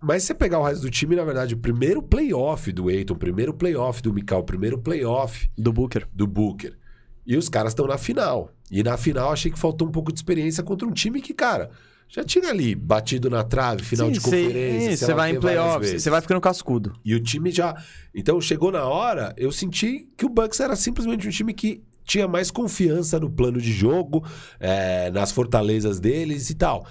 Mas 0.00 0.22
se 0.22 0.28
você 0.28 0.34
pegar 0.34 0.60
o 0.60 0.62
resto 0.62 0.82
do 0.82 0.90
time, 0.90 1.16
na 1.16 1.24
verdade, 1.24 1.54
o 1.54 1.58
primeiro 1.58 2.00
playoff 2.00 2.70
do 2.70 2.88
Aiton, 2.88 3.14
o 3.14 3.18
primeiro 3.18 3.52
playoff 3.52 4.00
do 4.00 4.12
Mikal, 4.12 4.40
o 4.40 4.44
primeiro 4.44 4.78
playoff 4.78 5.50
Do 5.58 5.72
Booker. 5.72 6.06
do 6.12 6.26
Booker. 6.28 6.78
E 7.26 7.36
os 7.36 7.48
caras 7.48 7.72
estão 7.72 7.86
na 7.86 7.98
final. 7.98 8.50
E 8.70 8.82
na 8.82 8.96
final 8.96 9.32
achei 9.32 9.50
que 9.50 9.58
faltou 9.58 9.88
um 9.88 9.90
pouco 9.90 10.12
de 10.12 10.18
experiência 10.18 10.62
contra 10.62 10.86
um 10.86 10.92
time 10.92 11.20
que, 11.20 11.32
cara, 11.32 11.70
já 12.08 12.22
tinha 12.22 12.48
ali 12.48 12.74
batido 12.74 13.28
na 13.28 13.42
trave, 13.42 13.82
final 13.82 14.06
Sim, 14.06 14.12
de 14.12 14.20
conferência. 14.20 15.06
Você 15.06 15.14
vai 15.14 15.32
em 15.32 15.40
playoffs, 15.40 16.02
você 16.02 16.10
vai 16.10 16.20
ficando 16.20 16.40
cascudo. 16.40 16.92
E 17.04 17.14
o 17.14 17.20
time 17.20 17.50
já. 17.50 17.74
Então 18.14 18.40
chegou 18.40 18.70
na 18.70 18.84
hora, 18.84 19.34
eu 19.36 19.50
senti 19.50 20.08
que 20.16 20.24
o 20.24 20.28
Bucks 20.28 20.60
era 20.60 20.76
simplesmente 20.76 21.26
um 21.26 21.30
time 21.30 21.52
que 21.52 21.82
tinha 22.04 22.28
mais 22.28 22.50
confiança 22.50 23.18
no 23.18 23.30
plano 23.30 23.60
de 23.60 23.72
jogo, 23.72 24.24
é, 24.60 25.10
nas 25.10 25.32
fortalezas 25.32 25.98
deles 25.98 26.50
e 26.50 26.54
tal. 26.54 26.86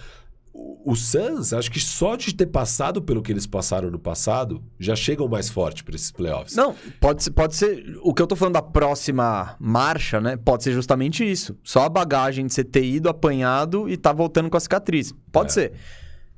O, 0.56 0.96
Suns, 0.96 1.52
acho 1.52 1.72
que 1.72 1.80
só 1.80 2.16
de 2.16 2.34
ter 2.36 2.46
passado 2.46 3.02
pelo 3.02 3.24
que 3.24 3.32
eles 3.32 3.48
passaram 3.48 3.90
no 3.90 3.98
passado, 3.98 4.62
já 4.80 4.96
chegam 4.96 5.28
mais 5.28 5.50
forte 5.50 5.84
para 5.84 5.96
esses 5.96 6.12
playoffs. 6.12 6.56
Não, 6.56 6.76
pode 7.02 7.24
ser, 7.24 7.32
pode 7.32 7.56
ser. 7.56 7.98
O 8.04 8.14
que 8.14 8.22
eu 8.22 8.28
tô 8.28 8.36
falando 8.36 8.54
da 8.54 8.62
próxima 8.62 9.56
marcha, 9.60 10.22
né? 10.22 10.38
Pode 10.38 10.64
ser 10.64 10.72
justamente 10.74 11.30
isso. 11.30 11.58
Só 11.64 11.84
a 11.86 11.90
bagagem 11.90 12.46
de 12.46 12.54
você 12.54 12.64
ter 12.64 12.84
ido 12.86 13.10
apanhado 13.10 13.90
e 13.90 13.98
tá 13.98 14.12
voltando 14.14 14.50
com 14.50 14.58
a 14.58 14.60
cicatriz. 14.60 15.14
Pode 15.32 15.50
É. 15.50 15.54
ser. 15.54 15.74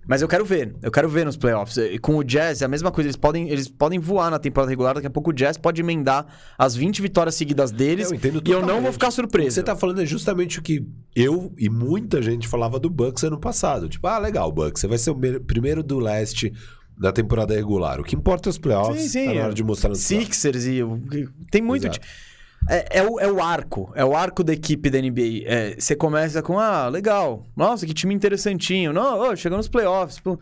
Mas 0.07 0.21
eu 0.21 0.27
quero 0.27 0.45
ver. 0.45 0.75
Eu 0.83 0.91
quero 0.91 1.09
ver 1.09 1.25
nos 1.25 1.35
playoffs. 1.35 1.77
E 1.77 1.97
com 1.97 2.15
o 2.17 2.23
Jazz 2.23 2.61
é 2.61 2.65
a 2.65 2.67
mesma 2.67 2.91
coisa. 2.91 3.07
Eles 3.07 3.15
podem, 3.15 3.49
eles 3.49 3.67
podem 3.67 3.97
voar 3.97 4.29
na 4.29 4.37
temporada 4.37 4.69
regular. 4.69 4.93
Daqui 4.95 5.07
a 5.07 5.09
pouco 5.09 5.31
o 5.31 5.33
Jazz 5.33 5.57
pode 5.57 5.81
emendar 5.81 6.25
as 6.57 6.75
20 6.75 7.01
vitórias 7.01 7.33
seguidas 7.35 7.71
deles. 7.71 8.11
Eu 8.11 8.17
e 8.45 8.51
eu 8.51 8.65
não 8.65 8.81
vou 8.81 8.91
ficar 8.93 9.09
surpreso. 9.09 9.51
você 9.55 9.63
tá 9.63 9.75
falando 9.75 10.01
é 10.01 10.05
justamente 10.05 10.59
o 10.59 10.61
que 10.61 10.85
eu 11.15 11.51
e 11.57 11.69
muita 11.69 12.21
gente 12.21 12.47
falava 12.47 12.79
do 12.79 12.89
Bucks 12.89 13.23
ano 13.23 13.39
passado. 13.39 13.89
Tipo, 13.89 14.07
ah, 14.07 14.19
legal, 14.19 14.51
Bucks, 14.51 14.81
você 14.81 14.87
vai 14.87 14.97
ser 14.99 15.09
o 15.09 15.15
me- 15.15 15.39
primeiro 15.39 15.81
do 15.81 15.97
leste 15.97 16.53
na 16.97 17.11
temporada 17.11 17.53
regular. 17.55 17.99
O 17.99 18.03
que 18.03 18.15
importa 18.15 18.47
é 18.47 18.51
os 18.51 18.57
playoffs. 18.57 19.01
Sim, 19.01 19.07
sim. 19.09 19.25
Tá 19.25 19.33
na 19.33 19.43
hora 19.45 19.53
de 19.53 19.63
mostrar 19.63 19.89
playoffs. 19.89 20.07
Sixers 20.07 20.65
e. 20.65 20.83
o- 20.83 21.01
Tem 21.49 21.61
muito. 21.61 21.87
Exato. 21.87 21.99
É, 22.67 22.99
é 22.99 23.03
o, 23.03 23.19
é 23.19 23.31
o 23.31 23.41
arco. 23.41 23.91
É 23.95 24.03
o 24.03 24.15
arco 24.15 24.43
da 24.43 24.53
equipe 24.53 24.89
da 24.89 24.99
NBA. 24.99 25.43
É, 25.45 25.75
você 25.77 25.95
começa 25.95 26.41
com, 26.41 26.59
ah, 26.59 26.87
legal. 26.87 27.45
Nossa, 27.55 27.85
que 27.85 27.93
time 27.93 28.13
interessantinho. 28.13 28.91
Não, 28.91 29.19
ô, 29.19 29.35
chegou 29.35 29.57
nos 29.57 29.67
playoffs. 29.67 30.19
Pô. 30.19 30.39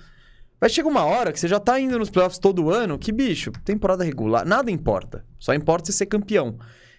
Vai 0.60 0.70
chegar 0.70 0.88
uma 0.88 1.04
hora 1.04 1.34
que 1.34 1.40
você 1.40 1.48
já 1.48 1.60
tá 1.60 1.78
indo 1.80 2.00
nos 2.00 2.10
playoffs 2.10 2.40
todo 2.40 2.70
ano. 2.70 2.98
Que 2.98 3.12
bicho, 3.12 3.52
temporada 3.66 4.04
regular. 4.04 4.46
Nada 4.46 4.72
importa. 4.72 5.26
Só 5.38 5.54
importa 5.54 5.88
você 5.88 5.92
ser 5.92 6.06
campeão. 6.06 6.58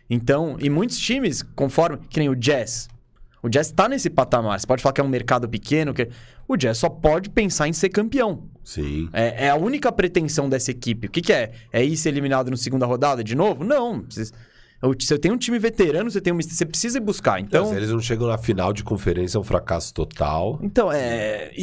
Então, 0.09 0.57
e 0.61 0.69
muitos 0.69 0.99
times, 0.99 1.43
conforme. 1.43 1.99
Que 2.11 2.21
nem 2.21 2.29
o 2.29 2.37
Jazz. 2.37 2.89
O 3.43 3.49
Jazz 3.49 3.71
tá 3.71 3.89
nesse 3.89 4.11
patamar. 4.11 4.61
Você 4.61 4.67
pode 4.67 4.83
falar 4.83 4.93
que 4.93 5.01
é 5.01 5.05
um 5.05 5.09
mercado 5.09 5.49
pequeno. 5.49 5.95
Que... 5.95 6.11
O 6.47 6.57
Jazz 6.57 6.77
só 6.77 6.91
pode 6.91 7.31
pensar 7.31 7.67
em 7.67 7.73
ser 7.73 7.89
campeão. 7.89 8.45
Sim. 8.63 9.09
É, 9.13 9.47
é 9.47 9.51
a 9.51 9.57
única 9.57 9.91
pretensão 9.91 10.49
dessa 10.49 10.71
equipe. 10.71 11.07
O 11.07 11.11
que, 11.11 11.23
que 11.23 11.33
é? 11.33 11.53
É 11.73 11.83
ir 11.83 11.97
ser 11.97 12.11
eliminado 12.11 12.51
na 12.51 12.57
segunda 12.59 12.85
rodada 12.85 13.25
de 13.25 13.35
novo? 13.35 13.65
Não. 13.65 14.05
Você, 14.09 14.31
você 14.99 15.19
tem 15.19 15.31
um 15.33 15.37
time 15.39 15.59
veterano, 15.59 16.11
você, 16.11 16.21
tem 16.21 16.33
um, 16.33 16.37
você 16.41 16.65
precisa 16.67 16.99
ir 16.99 17.01
buscar. 17.01 17.41
Então, 17.41 17.67
se 17.67 17.75
eles 17.75 17.91
não 17.91 18.01
chegam 18.01 18.27
na 18.29 18.37
final 18.37 18.73
de 18.73 18.83
conferência, 18.85 19.39
é 19.39 19.41
um 19.41 19.45
fracasso 19.45 19.95
total. 19.95 20.59
então 20.63 20.91
é. 20.93 21.51
E, 21.57 21.63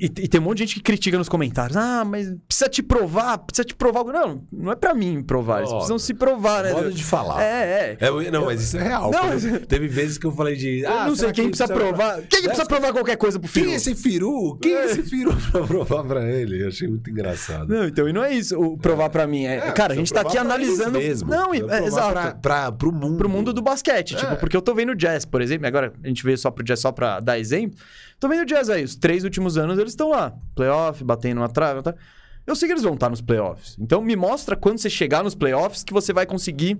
e- 0.00 0.04
e- 0.04 0.28
tem 0.28 0.40
um 0.40 0.44
monte 0.44 0.58
de 0.58 0.64
gente 0.64 0.74
que 0.76 0.80
critica 0.82 1.16
nos 1.18 1.28
comentários. 1.28 1.76
Ah, 1.76 2.04
mas 2.04 2.32
precisa 2.48 2.68
te 2.68 2.82
provar, 2.82 3.38
precisa 3.38 3.64
te 3.64 3.74
provar. 3.74 4.00
algo." 4.00 4.12
Não, 4.12 4.42
não 4.52 4.72
é 4.72 4.76
pra 4.76 4.94
mim 4.94 5.22
provar. 5.22 5.58
Eles 5.58 5.68
Óbvio. 5.70 5.76
precisam 5.78 5.98
se 5.98 6.14
provar, 6.14 6.64
né? 6.64 6.72
Modo 6.72 6.90
de 6.92 7.04
falar. 7.04 7.42
É, 7.42 7.96
é. 8.00 8.06
É, 8.06 8.30
não, 8.30 8.44
mas 8.46 8.62
isso 8.62 8.76
é 8.78 8.82
real. 8.82 9.10
Não, 9.10 9.26
mas- 9.28 9.44
Teve 9.68 9.86
vezes 9.88 10.18
que 10.18 10.26
eu 10.26 10.32
falei 10.32 10.56
de. 10.56 10.80
Eu 10.80 10.90
ah, 10.90 11.06
não 11.06 11.14
sei 11.16 11.30
quem 11.32 11.44
que 11.50 11.56
precisa 11.56 11.68
provar. 11.72 12.16
Quem 12.22 12.40
que 12.42 12.48
precisa 12.48 12.66
provar 12.66 12.92
qualquer 12.92 13.16
coisa 13.16 13.38
pro 13.38 13.48
filho? 13.48 13.66
Quem 13.66 13.74
é 13.74 13.76
esse 13.76 13.94
Firu? 13.94 14.56
Quem 14.60 14.74
é 14.74 14.84
esse 14.86 15.02
Firu 15.02 15.34
pra 15.52 15.62
provar 15.66 16.04
pra 16.04 16.28
ele? 16.28 16.62
Eu 16.62 16.68
achei 16.68 16.88
muito 16.88 17.08
engraçado. 17.10 17.68
Não, 17.68 17.84
então, 17.86 18.08
e 18.08 18.12
não 18.12 18.22
é 18.24 18.32
isso 18.32 18.58
o 18.58 18.76
provar 18.78 19.10
pra 19.10 19.26
mim. 19.26 19.44
É, 19.44 19.56
É, 19.56 19.72
cara, 19.72 19.92
a 19.92 19.96
gente 19.96 20.12
tá 20.12 20.20
aqui 20.22 20.38
analisando. 20.38 20.98
mesmo. 20.98 21.30
Não, 21.30 21.52
é, 21.54 21.84
exato. 21.84 22.12
pra, 22.12 22.32
pro 22.40 22.92
mundo. 22.92 23.18
pro 23.18 23.28
mundo 23.28 23.52
do 23.52 23.62
basquete. 23.62 24.14
É. 24.14 24.18
Tipo, 24.18 24.36
porque 24.36 24.56
eu 24.56 24.62
tô 24.62 24.74
vendo 24.74 24.90
o 24.90 24.94
Jazz, 24.94 25.24
por 25.24 25.40
exemplo. 25.40 25.66
Agora 25.66 25.92
a 26.02 26.08
gente 26.08 26.24
veio 26.24 26.36
só 26.38 26.50
pro 26.50 26.64
Jazz 26.64 26.80
só 26.80 26.92
pra 26.92 27.20
dar 27.20 27.38
exemplo. 27.38 27.78
Tô 28.18 28.28
vendo 28.28 28.42
o 28.42 28.46
Jazz 28.46 28.68
aí. 28.70 28.82
Os 28.82 28.96
três 28.96 29.24
últimos 29.24 29.56
anos 29.56 29.78
eles 29.78 29.92
estão 29.92 30.10
lá. 30.10 30.32
Playoff, 30.54 31.02
batendo 31.04 31.38
uma 31.38 31.48
trave. 31.48 31.76
uma 31.76 31.82
trave. 31.82 31.98
Eu 32.46 32.56
sei 32.56 32.68
que 32.68 32.72
eles 32.72 32.82
vão 32.82 32.94
estar 32.94 33.08
nos 33.08 33.20
playoffs. 33.20 33.76
Então 33.78 34.02
me 34.02 34.16
mostra 34.16 34.56
quando 34.56 34.78
você 34.78 34.90
chegar 34.90 35.22
nos 35.22 35.34
playoffs 35.34 35.84
que 35.84 35.92
você 35.92 36.12
vai 36.12 36.26
conseguir 36.26 36.78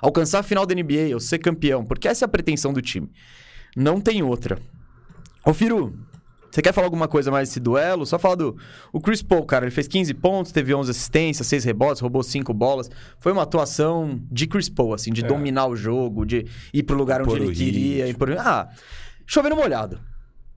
alcançar 0.00 0.40
a 0.40 0.42
final 0.42 0.66
da 0.66 0.74
NBA 0.74 1.14
ou 1.14 1.20
ser 1.20 1.38
campeão. 1.38 1.84
Porque 1.84 2.08
essa 2.08 2.24
é 2.24 2.26
a 2.26 2.28
pretensão 2.28 2.72
do 2.72 2.82
time. 2.82 3.10
Não 3.76 4.00
tem 4.00 4.22
outra. 4.22 4.58
Ô, 5.44 5.52
Firu, 5.52 5.96
você 6.56 6.62
quer 6.62 6.72
falar 6.72 6.86
alguma 6.86 7.06
coisa 7.06 7.30
mais 7.30 7.48
desse 7.50 7.60
duelo? 7.60 8.06
Só 8.06 8.18
falar 8.18 8.36
do 8.36 8.56
o 8.92 8.98
Chris 8.98 9.20
Paul, 9.22 9.44
cara. 9.44 9.66
Ele 9.66 9.70
fez 9.70 9.86
15 9.86 10.14
pontos, 10.14 10.52
teve 10.52 10.74
11 10.74 10.90
assistências, 10.90 11.46
6 11.46 11.64
rebotes, 11.64 12.00
roubou 12.00 12.22
5 12.22 12.52
bolas. 12.54 12.90
Foi 13.20 13.30
uma 13.30 13.42
atuação 13.42 14.20
de 14.32 14.46
Chris 14.46 14.68
Paul, 14.70 14.94
assim, 14.94 15.12
de 15.12 15.22
É. 15.24 15.28
dominar 15.28 15.66
o 15.66 15.76
jogo, 15.76 16.24
de 16.24 16.46
ir 16.72 16.82
pro 16.82 16.96
lugar 16.96 17.20
onde 17.22 17.36
ele 17.36 17.54
queria. 17.54 18.08
Impor... 18.08 18.32
Ah, 18.38 18.68
chovendo 19.26 19.54
molhado, 19.54 20.00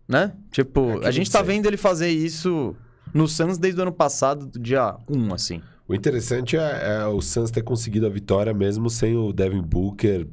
né? 0.07 0.31
Tipo, 0.51 1.03
É 1.03 1.07
a 1.07 1.11
gente 1.11 1.29
tá 1.29 1.39
sei. 1.39 1.47
vendo 1.47 1.65
ele 1.65 1.77
fazer 1.77 2.09
isso 2.09 2.73
no 3.13 3.27
Suns 3.27 3.57
desde 3.57 3.79
o 3.79 3.83
ano 3.83 3.91
passado, 3.91 4.45
do 4.45 4.57
dia 4.57 4.95
1, 5.09 5.33
assim. 5.33 5.61
O 5.87 5.93
interessante 5.95 6.55
é, 6.55 6.99
é 7.01 7.05
o 7.07 7.19
Suns 7.19 7.51
ter 7.51 7.63
conseguido 7.63 8.05
a 8.05 8.09
vitória 8.09 8.53
mesmo 8.53 8.89
sem 8.89 9.17
o 9.17 9.33
Devin 9.33 9.61
Booker. 9.61 10.27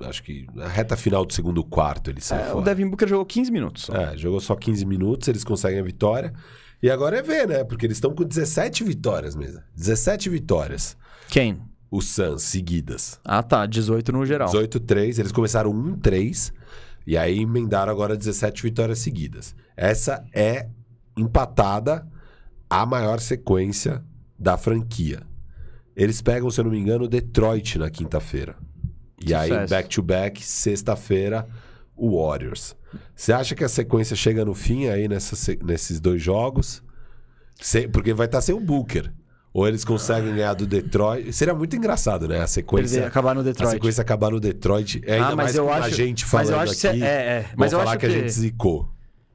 Acho 0.00 0.22
que 0.22 0.46
na 0.54 0.68
reta 0.68 0.96
final 0.96 1.24
do 1.24 1.32
segundo 1.32 1.64
quarto 1.64 2.10
ele 2.10 2.20
saiu 2.20 2.40
É, 2.42 2.48
o 2.48 2.52
fora. 2.52 2.64
Devin 2.66 2.88
Booker 2.88 3.08
jogou 3.08 3.24
15 3.24 3.50
minutos 3.50 3.84
só. 3.84 3.94
É, 3.94 4.16
jogou 4.16 4.40
só 4.40 4.54
15 4.54 4.84
minutos, 4.84 5.26
eles 5.28 5.42
conseguem 5.44 5.80
a 5.80 5.82
vitória. 5.82 6.32
E 6.82 6.90
agora 6.90 7.16
é 7.18 7.22
ver, 7.22 7.48
né? 7.48 7.64
Porque 7.64 7.86
eles 7.86 7.96
estão 7.96 8.14
com 8.14 8.22
17 8.24 8.84
vitórias 8.84 9.34
mesmo. 9.34 9.60
17 9.74 10.28
vitórias. 10.28 10.96
Quem? 11.28 11.58
O 11.90 12.02
Suns, 12.02 12.42
seguidas. 12.42 13.18
Ah, 13.24 13.42
tá. 13.42 13.64
18 13.64 14.12
no 14.12 14.26
geral. 14.26 14.48
18-3, 14.50 15.18
eles 15.18 15.32
começaram 15.32 15.72
1-3 15.72 16.52
e 17.06 17.16
aí 17.16 17.40
emendaram 17.40 17.90
agora 17.92 18.16
17 18.16 18.62
vitórias 18.62 18.98
seguidas. 18.98 19.54
Essa 19.76 20.24
é 20.34 20.68
empatada 21.16 22.06
a 22.68 22.84
maior 22.84 23.20
sequência 23.20 24.04
da 24.38 24.58
franquia. 24.58 25.22
Eles 25.96 26.20
pegam, 26.20 26.50
se 26.50 26.60
eu 26.60 26.64
não 26.64 26.70
me 26.72 26.78
engano, 26.78 27.08
Detroit 27.08 27.78
na 27.78 27.88
quinta-feira. 27.88 28.56
E 29.24 29.34
aí, 29.34 29.48
Sucesso. 29.48 29.70
back-to-back, 29.70 30.44
sexta-feira, 30.44 31.46
o 31.96 32.20
Warriors. 32.20 32.76
Você 33.14 33.32
acha 33.32 33.54
que 33.54 33.64
a 33.64 33.68
sequência 33.68 34.14
chega 34.16 34.44
no 34.44 34.54
fim 34.54 34.88
aí 34.88 35.08
nessa 35.08 35.34
se- 35.36 35.58
nesses 35.62 36.00
dois 36.00 36.22
jogos? 36.22 36.82
Se- 37.60 37.88
porque 37.88 38.12
vai 38.12 38.26
estar 38.26 38.40
sem 38.40 38.54
o 38.54 38.60
Booker. 38.60 39.12
Ou 39.52 39.66
eles 39.66 39.86
conseguem 39.86 40.34
ganhar 40.34 40.52
do 40.52 40.66
Detroit. 40.66 41.32
Seria 41.32 41.54
muito 41.54 41.74
engraçado, 41.74 42.28
né? 42.28 42.40
A 42.40 42.46
sequência. 42.46 42.96
Perder, 42.96 43.08
acabar 43.08 43.34
no 43.34 43.40
A 43.40 43.44
Detroit. 43.44 43.70
sequência 43.70 44.02
acabar 44.02 44.30
no 44.30 44.38
Detroit. 44.38 45.00
É 45.06 45.14
ainda 45.14 45.28
Ah, 45.28 45.30
mas 45.30 45.36
mais 45.36 45.56
eu 45.56 45.64
com 45.64 45.72
a 45.72 45.76
acho- 45.78 45.94
gente 45.96 46.22
mas 46.24 46.30
falando 46.30 46.50
eu 46.50 46.60
acho 46.60 46.78
que 46.78 46.86
aqui. 46.86 47.02
é, 47.02 47.06
é. 47.06 47.40
vão 47.40 47.50
Mas 47.56 47.72
eu 47.72 47.78
falar 47.78 47.90
acho 47.92 48.00
que... 48.00 48.06
a 48.06 48.08
que- 48.10 48.14
gente 48.20 48.32
zicou. 48.32 48.90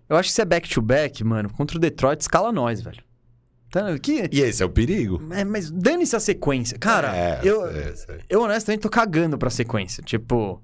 Eu 0.08 0.16
acho 0.18 0.30
que 0.30 0.36
se 0.36 0.42
é 0.42 0.46
back-to-back, 0.46 1.24
mano, 1.24 1.50
contra 1.52 1.76
o 1.76 1.80
Detroit, 1.80 2.22
escala 2.22 2.52
nós, 2.52 2.82
velho. 2.82 3.02
Tá, 3.72 3.98
que... 3.98 4.30
E 4.32 4.42
esse 4.42 4.62
é 4.62 4.66
o 4.66 4.70
perigo. 4.70 5.22
É, 5.32 5.46
mas 5.46 5.72
dane-se 5.72 6.14
a 6.16 6.20
sequência. 6.20 6.78
Cara, 6.78 7.16
É, 7.16 7.40
eu, 7.42 7.66
é, 7.66 7.94
eu 8.30 8.42
honestamente 8.42 8.82
tô 8.82 8.90
cagando 8.90 9.38
pra 9.38 9.50
sequência. 9.50 10.04
Tipo, 10.04 10.62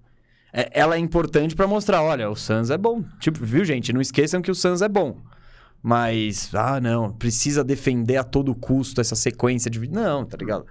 é- 0.51 0.70
ela 0.74 0.95
é 0.95 0.99
importante 0.99 1.55
pra 1.55 1.66
mostrar, 1.66 2.01
olha, 2.01 2.30
o 2.30 2.36
Suns 2.36 2.70
é 2.70 2.78
bom. 2.78 3.03
Tipo, 3.20 3.39
viu, 3.45 3.64
gente? 3.64 3.93
Não 3.93 4.01
esqueçam 4.01 4.41
que 4.41 4.51
o 4.51 4.55
Suns 4.55 4.82
é 4.82 4.89
bom. 4.89 5.22
Mas, 5.82 6.49
ah, 6.53 6.82
não, 6.82 7.14
precisa 7.14 7.64
defender 7.64 8.18
a 8.18 8.24
todo 8.26 8.53
custo 8.53 8.99
essa 8.99 9.16
sequência 9.16 9.72
de... 9.72 9.80
Não, 9.89 10.26
tá 10.26 10.36
ligado? 10.36 10.66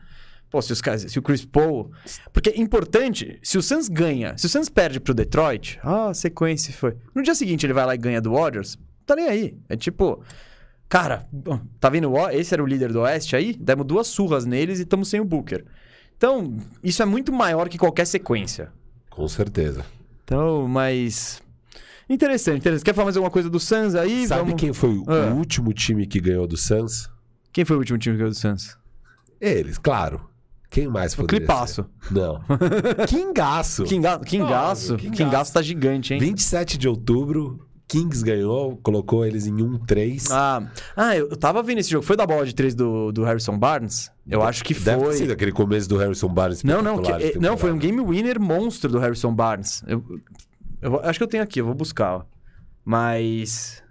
Pô, 0.50 0.60
se, 0.60 0.72
os 0.72 0.82
caras, 0.82 1.02
se 1.10 1.18
o 1.18 1.22
Chris 1.22 1.44
Paul... 1.44 1.90
Porque 2.34 2.50
é 2.50 2.60
importante, 2.60 3.38
se 3.42 3.56
o 3.56 3.62
Suns 3.62 3.88
ganha, 3.88 4.36
se 4.36 4.44
o 4.44 4.48
Suns 4.48 4.68
perde 4.68 5.00
pro 5.00 5.14
Detroit, 5.14 5.78
ah, 5.82 6.10
a 6.10 6.14
sequência 6.14 6.72
foi... 6.74 6.96
No 7.14 7.22
dia 7.22 7.34
seguinte 7.34 7.64
ele 7.64 7.72
vai 7.72 7.86
lá 7.86 7.94
e 7.94 7.98
ganha 7.98 8.20
do 8.20 8.32
Warriors, 8.32 8.76
tá 9.06 9.16
nem 9.16 9.26
aí. 9.26 9.58
É 9.70 9.76
tipo... 9.76 10.22
Cara, 10.88 11.26
tá 11.80 11.88
vendo? 11.90 12.10
o- 12.12 12.28
Esse 12.30 12.54
era 12.54 12.62
o 12.62 12.66
líder 12.66 12.92
do 12.92 13.00
Oeste 13.00 13.34
aí? 13.34 13.52
Demos 13.54 13.86
duas 13.86 14.06
surras 14.06 14.44
neles 14.44 14.78
e 14.78 14.82
estamos 14.82 15.08
sem 15.08 15.20
o 15.20 15.24
Booker. 15.24 15.64
Então, 16.16 16.56
isso 16.82 17.02
é 17.02 17.04
muito 17.06 17.32
maior 17.32 17.68
que 17.68 17.76
qualquer 17.76 18.06
sequência. 18.06 18.72
Com 19.10 19.26
certeza. 19.28 19.84
Então, 20.24 20.66
mas. 20.68 21.42
Interessante, 22.08 22.58
interessante. 22.58 22.84
Quer 22.84 22.94
falar 22.94 23.06
mais 23.06 23.16
alguma 23.16 23.30
coisa 23.32 23.50
do 23.50 23.58
Suns 23.58 23.94
aí? 23.96 24.26
Sabe 24.28 24.42
Vamos- 24.42 24.60
quem 24.60 24.72
foi 24.72 24.90
o 24.98 25.04
Ah. 25.08 25.34
último 25.34 25.72
time 25.72 26.06
que 26.06 26.20
ganhou 26.20 26.46
do 26.46 26.56
Suns? 26.56 27.10
Quem 27.52 27.64
foi 27.64 27.74
o 27.76 27.80
último 27.80 27.98
time 27.98 28.14
que 28.14 28.18
ganhou 28.18 28.30
do 28.32 28.36
Suns? 28.38 28.76
Eles, 29.40 29.76
claro. 29.76 30.28
Quem 30.70 30.86
mais 30.88 31.14
O 31.14 31.16
poderia 31.18 31.40
Clipaço. 31.40 31.86
ser? 32.02 32.12
Não. 32.14 32.40
Kingaço. 33.08 33.84
Kinga... 33.84 34.18
Kingaço. 34.20 34.92
Óbvio, 34.94 35.10
Kingaço. 35.10 35.24
Kingaço 35.24 35.52
tá 35.52 35.62
gigante, 35.62 36.14
hein? 36.14 36.20
27 36.20 36.78
de 36.78 36.88
outubro, 36.88 37.65
Kings 37.88 38.22
ganhou, 38.24 38.76
colocou 38.82 39.24
eles 39.24 39.46
em 39.46 39.54
1-3. 39.56 40.28
Ah, 40.30 40.68
ah, 40.96 41.16
eu 41.16 41.28
eu 41.30 41.36
tava 41.36 41.62
vendo 41.62 41.78
esse 41.78 41.90
jogo. 41.90 42.04
Foi 42.04 42.16
da 42.16 42.26
bola 42.26 42.44
de 42.44 42.54
três 42.54 42.74
do, 42.74 43.12
do 43.12 43.22
Harrison 43.24 43.56
Barnes? 43.58 44.10
Eu 44.28 44.42
acho 44.42 44.64
que 44.64 44.74
Deve 44.74 44.98
ter 44.98 45.04
foi. 45.04 45.14
sido 45.16 45.32
aquele 45.32 45.52
começo 45.52 45.88
do 45.88 45.96
Harrison 45.96 46.28
Barnes. 46.28 46.62
Não, 46.64 46.82
não, 46.82 47.00
que- 47.00 47.12
eh, 47.12 47.32
não, 47.40 47.56
foi 47.56 47.70
um 47.72 47.78
game 47.78 48.00
winner 48.04 48.40
monstro 48.40 48.90
do 48.90 48.98
Harrison 48.98 49.32
Barnes. 49.32 49.84
Eu, 49.86 50.04
eu 50.82 50.90
vou- 50.90 51.00
acho 51.00 51.18
que 51.18 51.22
eu 51.22 51.28
tenho 51.28 51.42
aqui, 51.44 51.60
eu 51.60 51.64
vou 51.66 51.74
buscar. 51.74 52.16
ó. 52.16 52.22
Mas. 52.84 53.82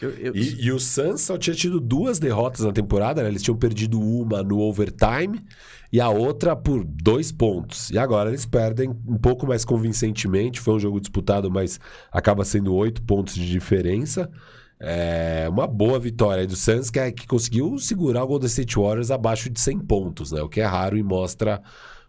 eu- 0.00 0.10
eu- 0.10 0.34
E, 0.36 0.64
e 0.66 0.72
o 0.72 0.78
Suns 0.80 1.20
só 1.20 1.36
tinha 1.38 1.54
tido 1.54 1.80
duas 1.80 2.18
derrotas 2.18 2.60
na 2.64 2.72
temporada, 2.72 3.22
né? 3.22 3.28
Eles 3.28 3.42
tinham 3.42 3.56
perdido 3.56 4.00
uma 4.00 4.42
no 4.42 4.58
overtime 4.58 5.44
e 5.94 6.00
a 6.00 6.10
outra 6.10 6.56
por 6.56 6.82
dois 6.82 7.30
pontos. 7.30 7.88
E 7.90 7.98
agora 7.98 8.28
eles 8.28 8.44
perdem 8.44 8.90
um 9.06 9.16
pouco 9.16 9.46
mais 9.46 9.64
convincentemente. 9.64 10.58
Foi 10.60 10.74
um 10.74 10.80
jogo 10.80 11.00
disputado, 11.00 11.48
mas 11.48 11.78
acaba 12.10 12.44
sendo 12.44 12.74
oito 12.74 13.00
pontos 13.00 13.36
de 13.36 13.48
diferença. 13.48 14.28
É 14.80 15.46
uma 15.48 15.68
boa 15.68 16.00
vitória 16.00 16.48
do 16.48 16.56
Suns, 16.56 16.90
que, 16.90 16.98
é, 16.98 17.12
que 17.12 17.28
conseguiu 17.28 17.78
segurar 17.78 18.24
o 18.24 18.26
Golden 18.26 18.48
State 18.48 18.74
Warriors 18.74 19.12
abaixo 19.12 19.48
de 19.48 19.60
100 19.60 19.78
pontos, 19.82 20.32
né? 20.32 20.42
O 20.42 20.48
que 20.48 20.60
é 20.60 20.64
raro 20.64 20.98
e 20.98 21.02
mostra 21.04 21.62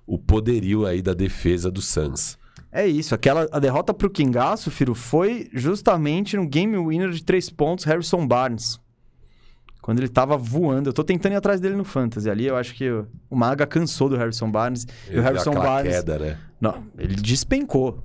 o 0.08 0.18
poderio 0.18 0.88
aí 0.88 1.04
da 1.04 1.14
defesa 1.14 1.70
do 1.70 1.80
Suns. 1.80 2.40
É 2.72 2.88
isso, 2.88 3.14
aquela 3.14 3.48
a 3.52 3.60
derrota 3.60 3.94
pro 3.94 4.10
Kingaço, 4.10 4.72
Firo, 4.72 4.96
foi 4.96 5.48
justamente 5.54 6.36
no 6.36 6.48
game 6.48 6.76
winner 6.76 7.12
de 7.12 7.24
três 7.24 7.52
pontos, 7.52 7.86
Harrison 7.86 8.26
Barnes. 8.26 8.80
Quando 9.86 10.00
ele 10.00 10.08
tava 10.08 10.36
voando. 10.36 10.90
Eu 10.90 10.94
tô 10.94 11.04
tentando 11.04 11.34
ir 11.34 11.36
atrás 11.36 11.62
dele 11.62 11.76
no 11.76 11.84
Fantasy 11.84 12.28
ali. 12.28 12.48
Eu 12.48 12.56
acho 12.58 12.74
que 12.74 12.90
o, 12.90 13.06
o 13.30 13.36
Maga 13.36 13.68
cansou 13.68 14.10
do 14.10 14.18
Harrison 14.18 14.50
Barnes. 14.50 14.84
e 15.08 15.12
Ele 15.12 15.20
o 15.20 15.22
deu 15.22 15.24
Harrison 15.24 15.54
Barnes. 15.54 15.94
queda, 15.94 16.18
né? 16.18 16.38
Não, 16.60 16.84
ele 16.98 17.14
despencou. 17.16 18.04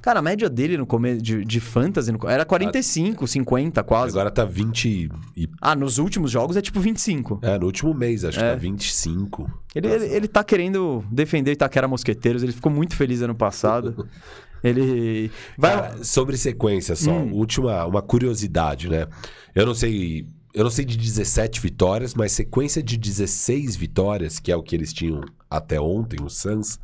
Cara, 0.00 0.20
a 0.20 0.22
média 0.22 0.48
dele 0.48 0.78
no 0.78 0.86
começo 0.86 1.20
de, 1.20 1.44
de 1.44 1.60
Fantasy 1.60 2.10
no- 2.10 2.26
era 2.26 2.46
45, 2.46 3.26
50 3.26 3.82
quase. 3.82 4.12
Agora 4.16 4.30
tá 4.30 4.46
20 4.46 5.10
e... 5.36 5.46
Ah, 5.60 5.74
nos 5.76 5.98
últimos 5.98 6.30
jogos 6.30 6.56
é 6.56 6.62
tipo 6.62 6.80
25. 6.80 7.40
É, 7.42 7.58
no 7.58 7.66
último 7.66 7.92
mês, 7.92 8.24
acho 8.24 8.40
É. 8.40 8.42
que 8.42 8.48
tá 8.48 8.56
25. 8.56 9.50
Ele, 9.74 9.88
Nossa. 9.88 10.04
ele, 10.06 10.14
ele 10.14 10.28
tá 10.28 10.42
querendo 10.42 11.04
defender 11.12 11.50
o 11.50 11.52
Itaquera 11.52 11.86
Mosqueteiros. 11.86 12.42
Ele 12.42 12.52
ficou 12.52 12.72
muito 12.72 12.96
feliz 12.96 13.20
ano 13.20 13.34
passado. 13.34 14.08
ele. 14.64 15.30
Vai. 15.58 15.74
Cara, 15.74 16.02
sobre 16.04 16.38
sequência 16.38 16.96
só, 16.96 17.10
Hum. 17.12 17.32
última, 17.34 17.84
uma 17.84 18.00
curiosidade, 18.00 18.88
né? 18.88 19.06
Eu 19.54 19.66
não 19.66 19.74
sei, 19.74 20.26
eu 20.52 20.64
não 20.64 20.70
sei 20.70 20.84
de 20.84 20.96
17 20.96 21.60
vitórias, 21.60 22.14
mas 22.14 22.32
sequência 22.32 22.82
de 22.82 22.96
16 22.96 23.76
vitórias, 23.76 24.38
que 24.38 24.50
é 24.50 24.56
o 24.56 24.62
que 24.62 24.74
eles 24.74 24.92
tinham 24.92 25.22
até 25.48 25.80
ontem, 25.80 26.22
o 26.22 26.28
Suns. 26.28 26.78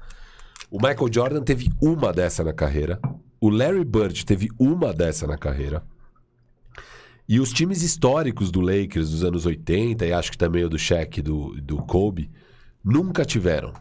O 0.70 0.78
Michael 0.78 1.12
Jordan 1.12 1.42
teve 1.42 1.70
uma 1.80 2.12
dessa 2.12 2.44
na 2.44 2.52
carreira. 2.52 3.00
O 3.40 3.48
Larry 3.50 3.84
Bird 3.84 4.24
teve 4.24 4.48
uma 4.58 4.92
dessa 4.92 5.26
na 5.26 5.36
carreira. 5.36 5.84
E 7.28 7.40
os 7.40 7.52
times 7.52 7.82
históricos 7.82 8.52
do 8.52 8.60
Lakers 8.60 9.10
dos 9.10 9.24
anos 9.24 9.46
80, 9.46 10.06
e 10.06 10.12
acho 10.12 10.30
que 10.30 10.38
também 10.38 10.64
o 10.64 10.68
do 10.68 10.78
Shaq 10.78 11.20
do, 11.20 11.60
do 11.60 11.78
Kobe, 11.78 12.30
nunca 12.84 13.24
tiveram 13.24 13.72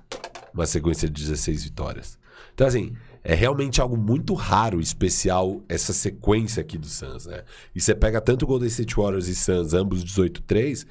uma 0.52 0.66
sequência 0.66 1.08
de 1.08 1.22
16 1.22 1.66
vitórias. 1.66 2.18
Então, 2.54 2.66
assim, 2.66 2.94
é 3.26 3.34
realmente 3.34 3.82
algo 3.82 3.98
muito 3.98 4.36
raro, 4.36 4.80
especial, 4.80 5.62
essa 5.68 5.92
sequência 5.92 6.62
aqui 6.62 6.78
do 6.78 6.86
Suns, 6.86 7.26
né? 7.26 7.42
E 7.74 7.82
você 7.82 7.96
pega 7.96 8.22
tanto 8.22 8.44
o 8.44 8.48
Golden 8.48 8.68
State 8.68 8.96
Warriors 8.96 9.28
e 9.28 9.36
Suns, 9.36 9.74
ambos 9.74 10.06
18-3, 10.06 10.86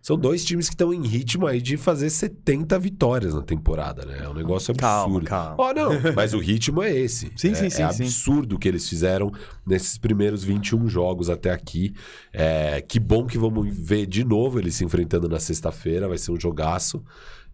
são 0.00 0.16
dois 0.16 0.44
times 0.44 0.68
que 0.68 0.74
estão 0.74 0.94
em 0.94 1.02
ritmo 1.02 1.46
aí 1.46 1.60
de 1.60 1.76
fazer 1.76 2.08
70 2.08 2.78
vitórias 2.78 3.34
na 3.34 3.42
temporada, 3.42 4.06
né? 4.06 4.20
É 4.22 4.28
um 4.28 4.32
negócio 4.32 4.70
absurdo. 4.70 5.26
Calma, 5.26 5.56
calma. 5.56 5.56
Ó, 5.58 5.74
não, 5.74 5.90
mas 6.14 6.32
o 6.32 6.38
ritmo 6.38 6.80
é 6.80 6.96
esse. 6.96 7.30
Sim, 7.36 7.50
é, 7.50 7.54
sim, 7.54 7.70
sim, 7.70 7.82
É 7.82 7.84
absurdo 7.84 8.54
o 8.54 8.58
que 8.58 8.68
eles 8.68 8.88
fizeram 8.88 9.30
nesses 9.66 9.98
primeiros 9.98 10.42
21 10.42 10.88
jogos 10.88 11.28
até 11.28 11.50
aqui. 11.50 11.92
É, 12.32 12.80
que 12.80 12.98
bom 12.98 13.26
que 13.26 13.36
vamos 13.36 13.68
ver 13.76 14.06
de 14.06 14.24
novo 14.24 14.58
eles 14.58 14.76
se 14.76 14.84
enfrentando 14.84 15.28
na 15.28 15.40
sexta-feira, 15.40 16.08
vai 16.08 16.16
ser 16.16 16.30
um 16.30 16.40
jogaço. 16.40 17.04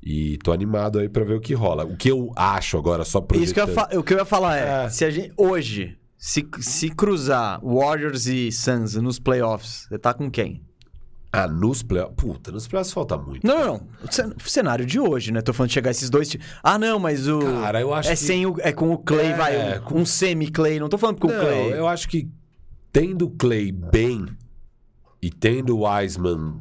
E 0.08 0.38
tô 0.38 0.52
animado 0.52 1.00
aí 1.00 1.08
pra 1.08 1.24
ver 1.24 1.34
o 1.34 1.40
que 1.40 1.52
rola. 1.52 1.84
O 1.84 1.96
que 1.96 2.08
eu 2.08 2.30
acho 2.36 2.78
agora, 2.78 3.04
só 3.04 3.20
projetando... 3.20 3.44
Isso 3.44 3.54
que 3.54 3.60
eu 3.60 3.66
ia 3.66 3.74
fa- 3.74 3.88
o 3.98 4.02
que 4.04 4.14
eu 4.14 4.18
ia 4.18 4.24
falar 4.24 4.56
é, 4.56 4.84
É. 4.84 4.88
se 4.88 5.04
a 5.04 5.10
gente 5.10 5.32
hoje 5.36 5.98
se, 6.16 6.46
se 6.60 6.90
cruzar 6.90 7.60
Warriors 7.60 8.26
e 8.26 8.52
Suns 8.52 8.94
nos 8.94 9.18
playoffs, 9.18 9.86
você 9.88 9.98
tá 9.98 10.14
com 10.14 10.30
quem? 10.30 10.62
Ah, 11.32 11.48
nos 11.48 11.82
playoffs. 11.82 12.14
Puta, 12.16 12.52
nos 12.52 12.68
playoffs 12.68 12.94
falta 12.94 13.18
muito. 13.18 13.44
Não, 13.44 13.58
não, 13.58 13.66
não. 13.66 13.88
O 14.04 14.12
cen- 14.12 14.32
o 14.44 14.48
cenário 14.48 14.86
de 14.86 15.00
hoje, 15.00 15.32
né? 15.32 15.42
Tô 15.42 15.52
falando 15.52 15.68
de 15.70 15.74
chegar 15.74 15.90
esses 15.90 16.08
dois. 16.08 16.28
ti- 16.28 16.40
Ah, 16.62 16.78
não, 16.78 17.00
mas 17.00 17.26
o. 17.26 17.40
Cara, 17.40 17.80
eu 17.80 17.92
acho 17.92 18.08
é 18.08 18.12
que- 18.12 18.16
sem 18.16 18.46
o. 18.46 18.54
É 18.60 18.72
com 18.72 18.92
o 18.92 18.98
Clay, 18.98 19.26
É, 19.32 19.34
vai. 19.36 19.78
Um, 19.78 19.82
com- 19.82 19.98
um 20.02 20.06
semi-Clay. 20.06 20.78
Não 20.78 20.88
tô 20.88 20.96
falando 20.96 21.18
com 21.18 21.26
o 21.26 21.32
Não, 21.32 21.40
Clay. 21.40 21.72
eu 21.72 21.86
acho 21.88 22.08
que 22.08 22.30
tendo 22.92 23.26
o 23.26 23.30
Clay 23.32 23.70
bem 23.72 24.24
e 25.20 25.30
tendo 25.30 25.76
o 25.76 25.80
Wiseman, 25.86 26.60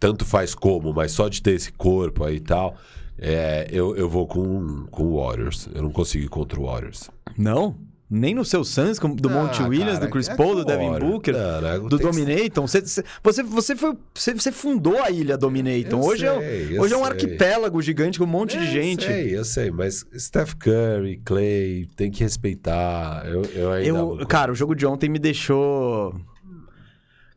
tanto 0.00 0.24
faz 0.24 0.54
como, 0.54 0.92
mas 0.92 1.12
só 1.12 1.28
de 1.28 1.40
ter 1.42 1.52
esse 1.54 1.72
corpo 1.72 2.24
aí 2.24 2.36
e 2.36 2.40
tal, 2.40 2.76
é, 3.18 3.66
eu, 3.70 3.96
eu 3.96 4.08
vou 4.08 4.26
com, 4.26 4.86
com 4.90 5.02
o 5.04 5.20
Warriors. 5.24 5.68
Eu 5.74 5.82
não 5.82 5.90
consigo 5.90 6.24
ir 6.24 6.28
contra 6.28 6.60
o 6.60 6.64
Warriors. 6.66 7.10
Não? 7.36 7.76
Nem 8.08 8.36
no 8.36 8.44
seu 8.44 8.62
Suns, 8.62 9.00
do 9.00 9.28
Monte 9.28 9.60
Ah, 9.60 9.66
Williams, 9.66 9.94
cara, 9.94 10.06
do 10.06 10.12
Chris 10.12 10.28
é 10.28 10.36
Paul, 10.36 10.54
do 10.54 10.64
Devin 10.64 10.90
Warriors. 10.90 11.10
Booker, 11.12 11.34
Não, 11.36 11.88
do 11.88 11.98
Dominaton. 11.98 12.64
Você, 12.64 12.80
você, 12.80 13.42
você, 13.42 13.74
foi, 13.74 13.94
você, 14.14 14.32
você 14.32 14.52
fundou 14.52 15.02
a 15.02 15.10
ilha 15.10 15.36
Dominaton. 15.36 15.96
Eu 15.96 16.04
Hoje, 16.04 16.24
é, 16.24 16.38
sei, 16.38 16.78
um- 16.78 16.82
hoje 16.82 16.94
é 16.94 16.96
um 16.96 17.00
eu 17.00 17.04
sei. 17.06 17.12
arquipélago 17.12 17.82
gigante 17.82 18.16
com 18.20 18.24
um 18.24 18.28
monte 18.28 18.56
de 18.56 18.64
Eu 18.64 18.70
gente. 18.70 19.04
sei, 19.06 19.36
eu 19.36 19.44
sei, 19.44 19.72
mas 19.72 20.06
Steph 20.16 20.54
Curry, 20.54 21.20
Clay, 21.24 21.88
tem 21.96 22.08
que 22.12 22.22
respeitar. 22.22 23.24
Eu, 23.26 23.42
eu 23.56 23.72
ainda. 23.72 23.88
Eu, 23.88 23.96
vou- 23.96 24.26
cara, 24.26 24.52
o 24.52 24.54
jogo 24.54 24.76
de 24.76 24.86
ontem 24.86 25.08
me 25.08 25.18
deixou. 25.18 26.14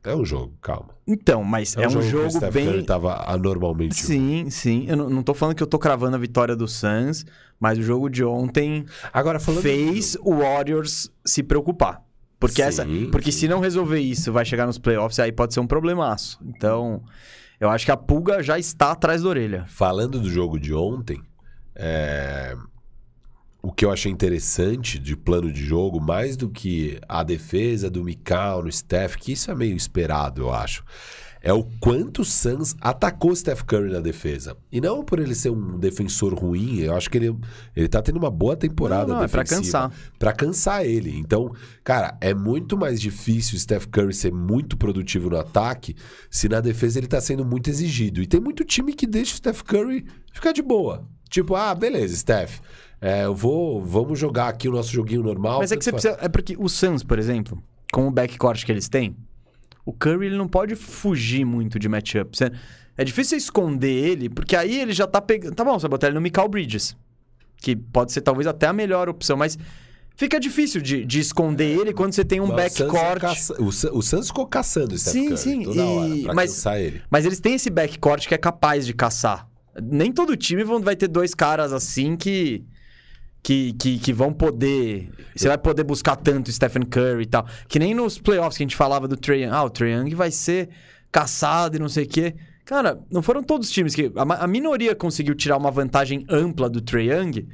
É 0.03 0.15
um 0.15 0.23
jogo, 0.23 0.53
calma. 0.61 0.89
Então, 1.05 1.43
mas 1.43 1.75
é, 1.75 1.87
um 1.87 1.91
que 1.91 1.97
o 1.97 2.01
jogo 2.01 2.29
Steph 2.29 2.53
bem. 2.53 2.65
Curry 2.65 2.83
tava 2.83 3.29
anormalmente. 3.29 3.95
Sim, 3.95 4.49
sim. 4.49 4.85
Eu 4.87 4.95
não, 4.95 5.09
não 5.09 5.23
tô 5.23 5.33
falando 5.33 5.55
que 5.55 5.63
eu 5.63 5.67
tô 5.67 5.77
cravando 5.77 6.15
a 6.15 6.19
vitória 6.19 6.55
do 6.55 6.67
Suns, 6.67 7.25
mas 7.59 7.77
o 7.77 7.83
jogo 7.83 8.09
de 8.09 8.23
ontem 8.23 8.85
Agora 9.11 9.39
fez 9.39 10.17
o 10.21 10.37
Warriors 10.37 11.11
se 11.25 11.43
preocupar. 11.43 12.01
Porque, 12.39 12.61
essa, 12.61 12.85
Sim, 12.85 13.09
porque 13.11 13.33
sim. 13.33 13.39
se 13.39 13.47
não 13.49 13.59
resolver 13.59 13.99
isso, 13.99 14.31
vai 14.31 14.45
chegar 14.45 14.65
nos 14.65 14.77
playoffs, 14.77 15.19
aí 15.19 15.29
pode 15.29 15.53
ser 15.53 15.59
um 15.59 15.67
problemaço. 15.67 16.39
Então, 16.45 17.03
eu 17.59 17.69
acho 17.69 17.83
que 17.83 17.91
a 17.91 17.97
pulga 17.97 18.41
já 18.41 18.57
está 18.57 18.91
atrás 18.91 19.23
da 19.23 19.27
orelha. 19.29 19.65
Falando 19.67 20.21
do 20.21 20.29
jogo 20.29 20.57
de 20.57 20.73
ontem, 20.73 21.21
é, 21.75 22.55
o 23.61 23.71
que 23.71 23.83
eu 23.83 23.91
achei 23.91 24.11
interessante 24.11 24.97
de 24.97 25.15
plano 25.15 25.51
de 25.51 25.63
jogo, 25.63 25.99
mais 25.99 26.37
do 26.37 26.49
que 26.49 26.99
a 27.07 27.23
defesa 27.23 27.89
do 27.89 28.03
Mikal 28.03 28.63
no 28.63 28.71
Steph, 28.71 29.15
que 29.15 29.33
isso 29.33 29.51
é 29.51 29.55
meio 29.55 29.75
esperado, 29.75 30.41
eu 30.43 30.53
acho, 30.53 30.83
é 31.41 31.53
o 31.53 31.63
quanto 31.79 32.21
o 32.21 32.25
Suns 32.25 32.75
atacou 32.81 33.33
Steph 33.35 33.61
Curry 33.63 33.91
na 33.91 33.99
defesa. 34.01 34.57
E 34.71 34.81
não 34.81 35.03
por 35.03 35.19
ele 35.19 35.33
ser 35.33 35.49
um 35.49 35.77
defensor 35.79 36.33
ruim, 36.33 36.79
eu 36.79 36.93
acho 36.95 37.09
que 37.09 37.17
ele, 37.17 37.33
ele 37.75 37.87
tá 37.87 38.01
tendo 38.01 38.17
uma 38.17 38.29
boa 38.29 38.57
temporada 38.57 39.07
Não, 39.07 39.15
não, 39.19 39.23
é 39.23 39.27
pra 39.27 39.43
defensiva. 39.43 39.83
cansar. 39.89 39.99
Pra 40.17 40.33
cansar 40.33 40.85
ele. 40.85 41.17
Então, 41.17 41.53
cara, 41.83 42.17
é 42.19 42.33
muito 42.33 42.77
mais 42.77 42.99
difícil 42.99 43.55
o 43.55 43.59
Steph 43.59 43.85
Curry 43.85 44.13
ser 44.13 44.33
muito 44.33 44.75
produtivo 44.75 45.29
no 45.29 45.37
ataque 45.37 45.95
se 46.29 46.49
na 46.49 46.59
defesa 46.59 46.99
ele 46.99 47.07
tá 47.07 47.21
sendo 47.21 47.45
muito 47.45 47.69
exigido. 47.69 48.21
E 48.21 48.27
tem 48.27 48.41
muito 48.41 48.65
time 48.65 48.93
que 48.93 49.07
deixa 49.07 49.33
o 49.33 49.37
Steph 49.37 49.61
Curry 49.61 50.05
ficar 50.33 50.51
de 50.51 50.61
boa. 50.61 51.07
Tipo, 51.29 51.55
ah, 51.55 51.73
beleza, 51.73 52.17
Steph. 52.17 52.59
É, 53.01 53.25
eu 53.25 53.33
vou, 53.35 53.81
vamos 53.81 54.17
jogar 54.19 54.47
aqui 54.49 54.67
o 54.67 54.71
nosso 54.71 54.91
joguinho 54.91 55.23
normal. 55.23 55.59
Mas 55.59 55.71
é 55.71 55.77
que 55.77 55.83
você 55.83 55.91
precisa. 55.91 56.17
É 56.21 56.27
porque 56.27 56.55
o 56.57 56.67
Suns, 56.67 57.03
por 57.03 57.17
exemplo, 57.19 57.61
com 57.91 58.07
o 58.07 58.11
backcourt 58.11 58.65
que 58.65 58.71
eles 58.71 58.89
têm, 58.89 59.15
o 59.85 59.93
Curry 59.93 60.27
ele 60.27 60.37
não 60.37 60.47
pode 60.47 60.75
fugir 60.75 61.45
muito 61.45 61.79
de 61.79 61.87
matchup. 61.89 62.37
Você- 62.37 62.51
É 62.97 63.03
difícil 63.05 63.37
esconder 63.37 63.87
ele, 63.93 64.27
porque 64.29 64.55
aí 64.57 64.77
ele 64.81 64.91
já 64.91 65.07
tá 65.07 65.21
pegando. 65.21 65.55
Tá 65.55 65.63
bom, 65.63 65.79
você 65.79 65.87
botar 65.87 66.07
ele 66.07 66.15
no 66.15 66.21
Mikal 66.21 66.49
Bridges. 66.49 66.97
Que 67.61 67.73
pode 67.73 68.11
ser 68.11 68.19
talvez 68.21 68.45
até 68.45 68.67
a 68.67 68.73
melhor 68.73 69.07
opção, 69.07 69.37
mas 69.37 69.57
fica 70.17 70.37
difícil 70.37 70.81
de, 70.81 71.05
de 71.05 71.19
esconder 71.21 71.79
ele 71.79 71.93
quando 71.93 72.11
você 72.11 72.25
tem 72.25 72.41
um 72.41 72.47
Mas 72.47 72.73
o 72.73 72.77
Suns 72.77 72.81
é 72.81 72.91
backcourt. 72.93 73.21
caça- 73.21 74.23
ficou 74.27 74.45
caçando 74.47 74.97
Steph 74.97 75.13
Sim, 75.13 75.25
Curry 75.27 75.37
sim, 75.37 75.63
toda 75.63 75.85
hora 75.85 76.15
e- 76.15 76.23
pra 76.23 76.33
mas- 76.33 76.65
ele. 76.65 77.01
Mas 77.09 77.25
eles 77.25 77.39
têm 77.39 77.53
esse 77.55 77.69
backcourt 77.69 78.27
que 78.27 78.33
é 78.33 78.37
capaz 78.37 78.85
de 78.85 78.93
caçar. 78.93 79.47
Nem 79.81 80.11
todo 80.11 80.35
time 80.35 80.63
vão- 80.65 80.81
vai 80.81 80.95
ter 80.97 81.07
dois 81.07 81.33
caras 81.33 81.71
assim 81.71 82.17
que. 82.17 82.65
Que, 83.41 83.73
que, 83.73 83.97
que 83.99 84.11
vão 84.13 84.33
poder. 84.33 85.09
Você 85.35 85.47
vai 85.47 85.57
poder 85.57 85.83
buscar 85.83 86.15
tanto 86.17 86.51
Stephen 86.51 86.83
Curry 86.83 87.23
e 87.23 87.25
tal. 87.25 87.45
Que 87.67 87.79
nem 87.79 87.93
nos 87.93 88.19
playoffs 88.19 88.57
que 88.57 88.63
a 88.63 88.65
gente 88.65 88.75
falava 88.75 89.07
do 89.07 89.15
Trae 89.15 89.43
Young. 89.43 89.51
Ah, 89.53 89.63
o 89.63 89.69
Trae 89.69 89.91
Young 89.93 90.13
vai 90.13 90.29
ser 90.29 90.69
caçado 91.11 91.77
e 91.77 91.79
não 91.79 91.87
sei 91.89 92.03
o 92.03 92.07
quê. 92.07 92.35
Cara, 92.65 92.99
não 93.09 93.21
foram 93.21 93.41
todos 93.41 93.67
os 93.69 93.73
times 93.73 93.95
que. 93.95 94.11
A, 94.15 94.43
a 94.43 94.47
minoria 94.47 94.93
conseguiu 94.93 95.33
tirar 95.35 95.57
uma 95.57 95.71
vantagem 95.71 96.25
ampla 96.29 96.69
do 96.69 96.81
Trae 96.81 97.09
Young. 97.09 97.47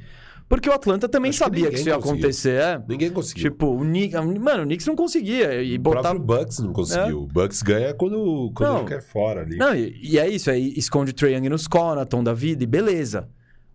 Porque 0.48 0.68
o 0.68 0.72
Atlanta 0.72 1.08
também 1.08 1.30
Acho 1.30 1.38
que 1.38 1.44
sabia 1.44 1.62
que, 1.64 1.70
ninguém 1.70 1.80
isso 1.80 1.88
ia 1.88 1.94
conseguiu. 1.96 2.14
acontecer. 2.20 2.60
É. 2.60 2.82
Ninguém 2.88 3.10
conseguiu. 3.10 3.50
Tipo, 3.50 3.66
o 3.66 3.80
Knicks. 3.80 4.14
Mano, 4.40 4.62
o 4.62 4.66
Knicks 4.66 4.86
não 4.86 4.94
conseguia. 4.96 5.62
E 5.62 5.76
o 5.76 5.80
botava. 5.80 6.14
próprio 6.18 6.38
Bucks 6.38 6.58
não 6.60 6.72
conseguiu. 6.72 7.22
O 7.22 7.26
Bucks 7.26 7.62
ganha 7.62 7.94
quando, 7.94 8.52
quando 8.54 8.70
Não. 8.70 8.78
ele 8.80 8.88
quer 8.88 9.02
fora 9.02 9.40
ali. 9.42 9.56
Não, 9.56 9.74
e, 9.74 9.98
e 10.02 10.18
é 10.18 10.28
isso, 10.28 10.48
aí 10.50 10.72
esconde 10.76 11.10
o 11.12 11.14
Trae 11.14 11.32
Young 11.34 11.48
nos 11.48 11.66
Conaton 11.66 12.22
da 12.22 12.32
vida 12.32 12.62
e 12.62 12.66
beleza. 12.66 13.28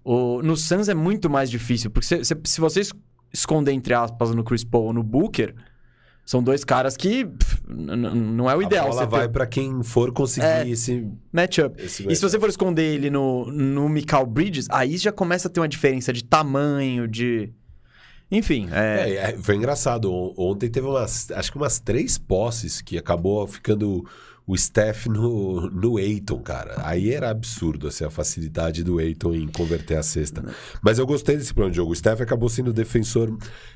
O, 0.03 0.41
no 0.41 0.55
Suns 0.57 0.89
é 0.89 0.93
muito 0.93 1.29
mais 1.29 1.49
difícil, 1.49 1.91
porque 1.91 2.23
se, 2.23 2.59
você 2.59 2.79
es- 2.81 2.93
esconder, 3.33 3.71
entre 3.71 3.93
aspas, 3.93 4.33
no 4.33 4.43
Chris 4.43 4.63
Paul 4.63 4.85
ou 4.85 4.93
no 4.93 5.03
Booker, 5.03 5.53
são 6.25 6.41
dois 6.41 6.63
caras 6.63 6.95
que 6.97 7.25
pff, 7.25 7.61
não 7.67 8.49
é 8.49 8.55
o 8.55 8.61
ideal 8.61 8.85
A 8.85 8.89
bola 8.89 9.01
você 9.01 9.07
vai 9.09 9.21
ter 9.27 9.29
pra 9.33 9.45
quem 9.45 9.83
for 9.83 10.11
conseguir 10.11 10.45
É. 10.45 10.67
esse, 10.67 11.07
matchup. 11.31 11.81
esse 11.83 12.07
E 12.07 12.15
se 12.15 12.21
você 12.21 12.39
for 12.39 12.49
esconder 12.49 12.83
ele 12.95 13.09
no, 13.09 13.45
no 13.51 13.87
Mikal 13.89 14.25
Bridges, 14.25 14.67
aí 14.69 14.97
já 14.97 15.11
começa 15.11 15.47
a 15.47 15.51
ter 15.51 15.59
uma 15.59 15.67
diferença 15.67 16.11
de 16.13 16.23
tamanho, 16.23 17.07
de... 17.07 17.51
Enfim, 18.31 18.69
é... 18.71 19.09
É, 19.09 19.15
é, 19.31 19.37
foi 19.37 19.55
engraçado. 19.57 20.11
On- 20.11 20.33
Ontem 20.37 20.69
teve 20.69 20.87
umas, 20.87 21.29
acho 21.31 21.51
que 21.51 21.57
umas 21.57 21.79
três 21.79 22.17
posses 22.17 22.81
que 22.81 22.97
acabou 22.97 23.45
ficando 23.45 24.07
o 24.51 24.57
Steph 24.57 25.05
no, 25.05 25.69
no 25.69 25.97
Eiton, 25.97 26.39
cara. 26.39 26.75
Aí 26.83 27.09
era 27.09 27.29
absurdo, 27.29 27.87
assim, 27.87 28.03
a 28.03 28.09
facilidade 28.09 28.83
do 28.83 28.99
Eiton 28.99 29.33
em 29.33 29.47
converter 29.47 29.95
a 29.95 30.03
cesta. 30.03 30.43
Mas 30.81 30.99
eu 30.99 31.07
gostei 31.07 31.37
desse 31.37 31.53
plano 31.53 31.71
de 31.71 31.77
jogo. 31.77 31.93
O 31.93 31.95
Steph 31.95 32.19
acabou 32.19 32.49
sendo 32.49 32.67
o 32.67 32.73
defensor 32.73 33.33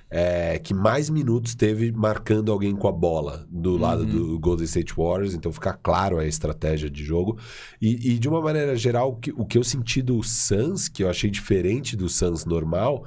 é, 0.10 0.60
que 0.60 0.74
mais 0.74 1.10
minutos 1.10 1.56
teve 1.56 1.94
marcando 1.94 2.52
alguém 2.52 2.76
com 2.76 2.90
a 2.90 2.92
bola 2.92 3.48
do 3.50 3.78
lado 3.78 4.06
do 4.06 4.38
Golden 4.38 4.66
State 4.66 4.94
Warriors. 4.98 5.34
Então 5.34 5.50
fica 5.50 5.72
claro 5.72 6.20
a 6.20 6.26
estratégia 6.26 6.90
de 6.90 7.06
jogo. 7.06 7.40
E, 7.82 8.12
e 8.12 8.20
de 8.20 8.28
uma 8.28 8.42
maneira 8.42 8.76
geral, 8.76 9.12
o 9.12 9.16
que, 9.16 9.32
o 9.32 9.46
que 9.46 9.58
eu 9.58 9.64
senti 9.64 10.02
do 10.02 10.22
Suns, 10.24 10.90
que 10.90 11.06
eu 11.06 11.10
achei 11.10 11.32
diferente 11.32 11.96
do 11.96 12.10
Suns 12.10 12.44
normal... 12.44 13.06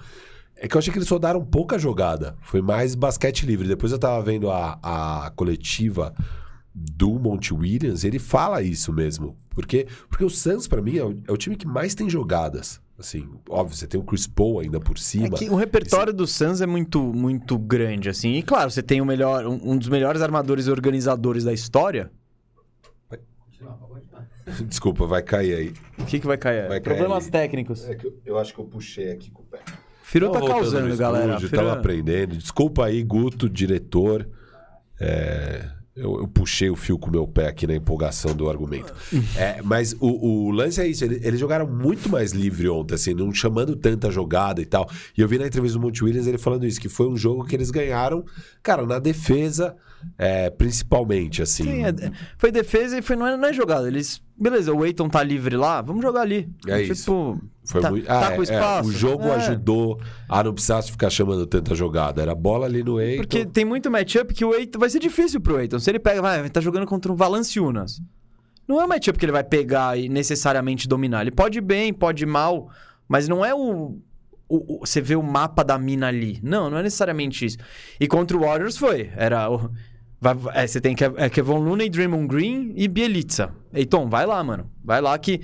É 0.60 0.66
que 0.66 0.74
eu 0.74 0.80
achei 0.80 0.92
que 0.92 0.98
eles 0.98 1.08
rodaram 1.08 1.44
pouca 1.44 1.78
jogada. 1.78 2.34
Foi 2.40 2.60
mais 2.60 2.96
basquete 2.96 3.46
livre. 3.46 3.68
Depois 3.68 3.92
eu 3.92 3.98
tava 3.98 4.20
vendo 4.24 4.50
a, 4.50 4.76
a 4.82 5.30
coletiva 5.36 6.12
do 6.80 7.18
Monte 7.18 7.52
Williams, 7.52 8.04
ele 8.04 8.18
fala 8.18 8.62
isso 8.62 8.92
mesmo. 8.92 9.36
Porque, 9.50 9.86
porque 10.08 10.24
o 10.24 10.30
Suns, 10.30 10.68
pra 10.68 10.80
mim, 10.80 10.96
é 10.98 11.04
o, 11.04 11.16
é 11.26 11.32
o 11.32 11.36
time 11.36 11.56
que 11.56 11.66
mais 11.66 11.94
tem 11.94 12.08
jogadas. 12.08 12.80
Assim, 12.98 13.28
óbvio, 13.48 13.76
você 13.76 13.86
tem 13.86 14.00
o 14.00 14.02
Chris 14.04 14.26
Paul 14.26 14.58
ainda 14.60 14.80
por 14.80 14.96
É 14.96 15.00
cima. 15.00 15.36
que 15.36 15.48
o 15.48 15.54
repertório 15.54 16.12
do 16.12 16.26
Suns 16.26 16.60
é 16.60 16.66
muito, 16.66 17.00
muito 17.00 17.56
grande, 17.58 18.08
assim. 18.08 18.32
E 18.34 18.42
claro, 18.42 18.70
você 18.70 18.82
tem 18.82 19.00
o 19.00 19.04
melhor, 19.04 19.46
um, 19.46 19.72
um 19.72 19.76
dos 19.78 19.88
melhores 19.88 20.20
armadores 20.20 20.66
e 20.66 20.70
organizadores 20.70 21.44
da 21.44 21.52
história. 21.52 22.10
Desculpa, 24.66 25.06
vai 25.06 25.22
cair 25.22 25.54
aí. 25.54 25.74
O 25.98 26.04
que, 26.06 26.18
que 26.18 26.26
vai 26.26 26.38
cair? 26.38 26.68
Vai 26.68 26.80
cair 26.80 26.96
Problemas 26.96 27.24
ali. 27.24 27.32
técnicos. 27.32 27.84
É 27.88 27.94
que 27.94 28.06
eu, 28.06 28.18
eu 28.24 28.38
acho 28.38 28.54
que 28.54 28.58
eu 28.60 28.64
puxei 28.64 29.12
aqui 29.12 29.30
com 29.30 29.42
o 29.42 29.44
pé. 29.44 29.58
Firu 30.02 30.30
tá 30.30 30.40
causando, 30.40 30.96
galera. 30.96 31.26
estúdio, 31.34 31.48
Firu- 31.50 31.62
Tava 31.62 31.78
aprendendo. 31.78 32.36
Desculpa 32.36 32.86
aí, 32.86 33.02
Guto, 33.02 33.48
diretor. 33.48 34.26
É, 34.98 35.68
eu, 35.98 36.20
eu 36.20 36.28
puxei 36.28 36.70
o 36.70 36.76
fio 36.76 36.98
com 36.98 37.08
o 37.08 37.12
meu 37.12 37.26
pé 37.26 37.48
aqui 37.48 37.66
na 37.66 37.74
empolgação 37.74 38.34
do 38.34 38.48
argumento. 38.48 38.92
É, 39.36 39.60
mas 39.62 39.94
o, 40.00 40.46
o 40.46 40.50
lance 40.50 40.80
é 40.80 40.86
isso. 40.86 41.04
ele- 41.04 41.20
Eles 41.22 41.38
jogaram 41.40 41.66
muito 41.66 42.08
mais 42.08 42.32
livre 42.32 42.68
ontem, 42.68 42.94
assim, 42.94 43.14
não 43.14 43.32
chamando 43.32 43.74
tanta 43.76 44.10
jogada 44.10 44.60
e 44.60 44.66
tal. 44.66 44.88
E 45.16 45.20
eu 45.20 45.28
vi 45.28 45.38
na 45.38 45.46
entrevista 45.46 45.78
do 45.78 45.82
Monte 45.84 46.02
Williams 46.04 46.26
ele 46.26 46.38
falando 46.38 46.64
isso, 46.66 46.80
que 46.80 46.88
foi 46.88 47.08
um 47.08 47.16
jogo 47.16 47.44
que 47.44 47.54
eles 47.56 47.70
ganharam, 47.70 48.24
cara, 48.62 48.86
na 48.86 48.98
defesa, 48.98 49.74
é, 50.16 50.48
principalmente, 50.50 51.42
assim. 51.42 51.64
Sim, 51.64 51.84
é- 51.84 52.12
foi 52.38 52.50
defesa 52.52 52.96
e 52.98 53.02
foi, 53.02 53.16
não, 53.16 53.26
é, 53.26 53.36
não 53.36 53.48
é 53.48 53.52
jogada. 53.52 53.88
Eles. 53.88 54.20
Beleza, 54.40 54.72
o 54.72 54.84
Eiton 54.84 55.08
tá 55.08 55.22
livre 55.22 55.56
lá, 55.56 55.82
vamos 55.82 56.00
jogar 56.02 56.20
ali. 56.20 56.48
É 56.68 56.80
tipo, 56.82 56.92
isso. 56.92 57.38
Foi 57.64 57.80
tá, 57.80 57.90
muito... 57.90 58.06
tá 58.06 58.28
Ah, 58.28 58.30
com 58.30 58.34
é, 58.36 58.38
é, 58.38 58.42
espaço. 58.42 58.88
o 58.88 58.92
jogo 58.92 59.24
É, 59.24 59.34
ajudou 59.34 60.00
a 60.28 60.44
não 60.44 60.54
precisar 60.54 60.80
ficar 60.82 61.10
chamando 61.10 61.44
tanta 61.46 61.74
jogada. 61.74 62.22
Era 62.22 62.34
bola 62.34 62.66
ali 62.66 62.84
no 62.84 63.00
Eiton. 63.00 63.22
Porque 63.22 63.44
tem 63.44 63.64
muito 63.64 63.90
matchup 63.90 64.32
que 64.32 64.44
o 64.44 64.54
Eiton. 64.54 64.78
Vai 64.78 64.88
ser 64.90 65.00
difícil 65.00 65.40
pro 65.40 65.58
Eiton. 65.60 65.78
Se 65.80 65.90
ele 65.90 65.98
pega, 65.98 66.22
vai, 66.22 66.48
tá 66.48 66.60
jogando 66.60 66.86
contra 66.86 67.12
um 67.12 67.16
Valanciunas. 67.16 68.00
Não 68.66 68.80
é 68.80 68.84
um 68.84 68.88
matchup 68.88 69.18
que 69.18 69.24
ele 69.24 69.32
vai 69.32 69.42
pegar 69.42 69.98
e 69.98 70.08
necessariamente 70.08 70.86
dominar. 70.86 71.22
Ele 71.22 71.30
pode 71.32 71.58
ir 71.58 71.62
bem, 71.62 71.92
pode 71.92 72.22
ir 72.22 72.26
mal, 72.26 72.68
mas 73.08 73.26
não 73.26 73.44
é 73.44 73.52
o. 73.54 73.98
o- 74.48 74.76
o- 74.76 74.86
você 74.86 75.00
vê 75.00 75.16
o 75.16 75.22
mapa 75.22 75.64
da 75.64 75.76
mina 75.78 76.06
ali. 76.06 76.38
Não, 76.42 76.70
não 76.70 76.78
é 76.78 76.82
necessariamente 76.82 77.44
isso. 77.44 77.58
E 77.98 78.06
contra 78.06 78.36
o 78.36 78.40
Warriors 78.40 78.76
foi. 78.78 79.10
Era. 79.16 79.50
o- 79.50 79.68
vai- 80.20 80.36
é, 80.54 80.66
você 80.66 80.80
tem 80.80 80.94
Kev- 80.94 81.14
é, 81.18 81.28
Kevon 81.28 81.58
Looney, 81.58 81.90
Draymond 81.90 82.28
Green 82.28 82.72
e 82.76 82.86
Bielitsa. 82.88 83.50
Eiton, 83.72 84.08
vai 84.08 84.26
lá, 84.26 84.42
mano. 84.42 84.70
Vai 84.84 85.00
lá 85.00 85.18
que. 85.18 85.40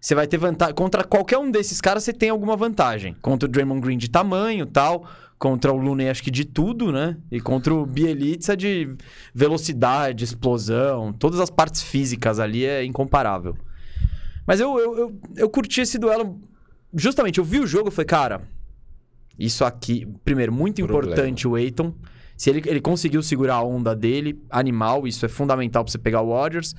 você 0.00 0.14
vai 0.14 0.26
ter 0.26 0.36
vantagem. 0.36 0.74
Contra 0.74 1.04
qualquer 1.04 1.38
um 1.38 1.50
desses 1.50 1.80
caras, 1.80 2.04
você 2.04 2.12
tem 2.12 2.30
alguma 2.30 2.56
vantagem. 2.56 3.14
Contra 3.20 3.48
o 3.48 3.52
Draymond 3.52 3.80
Green 3.80 3.98
de 3.98 4.10
tamanho 4.10 4.66
tal. 4.66 5.06
Contra 5.38 5.72
o 5.72 5.76
Looney, 5.76 6.08
acho 6.08 6.22
que 6.22 6.30
de 6.30 6.44
tudo, 6.44 6.92
né? 6.92 7.16
E 7.30 7.40
contra 7.40 7.74
o 7.74 7.84
Bielitsa 7.84 8.56
de 8.56 8.96
velocidade, 9.34 10.22
explosão. 10.22 11.12
Todas 11.12 11.40
as 11.40 11.50
partes 11.50 11.82
físicas 11.82 12.38
ali 12.38 12.64
é 12.64 12.84
incomparável. 12.84 13.56
Mas 14.46 14.60
eu, 14.60 14.78
eu, 14.78 14.98
eu, 14.98 15.20
eu 15.36 15.48
curti 15.50 15.80
esse 15.80 15.98
duelo. 15.98 16.40
Justamente, 16.94 17.38
eu 17.38 17.44
vi 17.44 17.58
o 17.58 17.66
jogo 17.66 17.88
e 17.88 17.90
falei, 17.90 18.06
cara, 18.06 18.42
isso 19.38 19.64
aqui. 19.64 20.06
Primeiro, 20.24 20.52
muito 20.52 20.84
Problema. 20.86 21.12
importante 21.12 21.48
o 21.48 21.58
Eiton. 21.58 21.92
Se 22.36 22.50
ele, 22.50 22.62
ele 22.66 22.80
conseguiu 22.80 23.22
segurar 23.22 23.56
a 23.56 23.62
onda 23.62 23.94
dele, 23.94 24.40
animal, 24.50 25.06
isso 25.06 25.24
é 25.24 25.28
fundamental 25.28 25.84
pra 25.84 25.90
você 25.90 25.98
pegar 25.98 26.22
o 26.22 26.30
Warriors. 26.30 26.74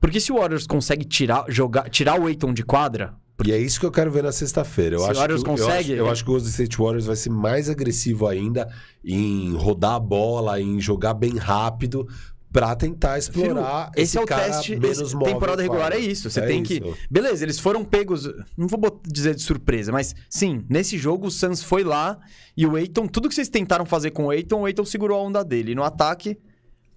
Porque 0.00 0.20
se 0.20 0.30
o 0.32 0.36
Warriors 0.38 0.66
consegue 0.66 1.04
tirar, 1.04 1.44
jogar, 1.48 1.88
tirar 1.90 2.20
o 2.20 2.28
Eiton 2.28 2.52
de 2.52 2.62
quadra, 2.62 3.14
E 3.44 3.52
é 3.52 3.58
isso 3.58 3.78
que 3.78 3.84
eu 3.84 3.90
quero 3.90 4.10
ver 4.10 4.22
na 4.22 4.32
sexta-feira. 4.32 4.96
Eu 4.96 5.00
Se 5.00 5.04
o 5.06 5.10
acho 5.10 5.20
Warriors 5.20 5.42
que, 5.42 5.48
eu 5.50 5.52
consegue, 5.56 5.92
acho- 5.92 6.00
Eu 6.02 6.06
é- 6.06 6.10
acho, 6.10 6.24
que 6.24 6.30
o 6.30 6.32
Golden 6.32 6.48
State 6.50 6.78
Warriors 6.78 7.04
vai 7.06 7.16
ser 7.16 7.28
mais 7.30 7.68
agressivo 7.68 8.26
ainda 8.26 8.66
em 9.04 9.54
rodar 9.54 9.92
a 9.94 10.00
bola, 10.00 10.58
em 10.60 10.80
jogar 10.80 11.12
bem 11.12 11.36
rápido 11.36 12.08
pra 12.50 12.74
tentar 12.74 13.18
explorar 13.18 13.90
Filho, 13.90 14.02
esse 14.02 14.16
é 14.16 14.22
o 14.22 14.24
teste. 14.24 14.76
menos 14.76 15.00
esse- 15.00 15.18
temporada 15.18 15.60
regular 15.60 15.92
é 15.92 15.98
isso. 15.98 16.30
Você 16.30 16.40
É 16.40 16.46
tem 16.46 16.62
que. 16.62 16.74
isso. 16.78 16.96
Beleza, 17.10 17.44
eles 17.44 17.58
foram 17.58 17.84
pegos. 17.84 18.26
Não 18.56 18.66
vou 18.66 18.80
dizer 19.06 19.34
de 19.34 19.42
surpresa, 19.42 19.92
mas 19.92 20.14
sim, 20.30 20.64
nesse 20.70 20.96
jogo 20.96 21.26
o 21.26 21.30
Suns 21.30 21.62
foi 21.62 21.84
lá 21.84 22.18
e 22.56 22.64
o 22.66 22.78
Eiton, 22.78 23.06
tudo 23.06 23.28
que 23.28 23.34
vocês 23.34 23.50
tentaram 23.50 23.84
fazer 23.84 24.12
com 24.12 24.26
o 24.26 24.32
Eiton, 24.32 24.62
o 24.62 24.66
Eiton 24.66 24.84
segurou 24.86 25.18
a 25.20 25.22
onda 25.22 25.44
dele. 25.44 25.72
E 25.72 25.74
no 25.74 25.82
ataque, 25.82 26.38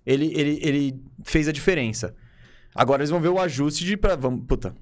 ele, 0.06 0.32
ele, 0.34 0.60
ele 0.64 0.96
fez 1.26 1.50
a 1.50 1.52
diferença. 1.52 2.16
Agora 2.76 3.02
eles 3.02 3.10
vão 3.10 3.20
ver 3.20 3.30
o 3.30 3.40
ajuste 3.40 3.84
de. 3.86 3.98
Pra, 3.98 4.16
vamos, 4.16 4.46
puta. 4.48 4.74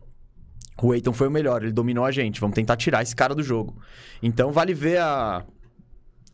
O 0.82 0.94
Eiton 0.94 1.12
foi 1.14 1.28
o 1.28 1.32
melhor, 1.32 1.64
ele 1.64 1.72
dominou 1.72 2.06
a 2.06 2.12
gente. 2.12 2.40
Vamos 2.40 2.54
tentar 2.56 2.76
tirar 2.78 3.02
esse 3.02 3.16
cara 3.16 3.34
do 3.34 3.42
jogo. 3.42 3.78
Então 4.22 4.52
vale 4.52 4.74
ver 4.74 4.98
a. 5.00 5.44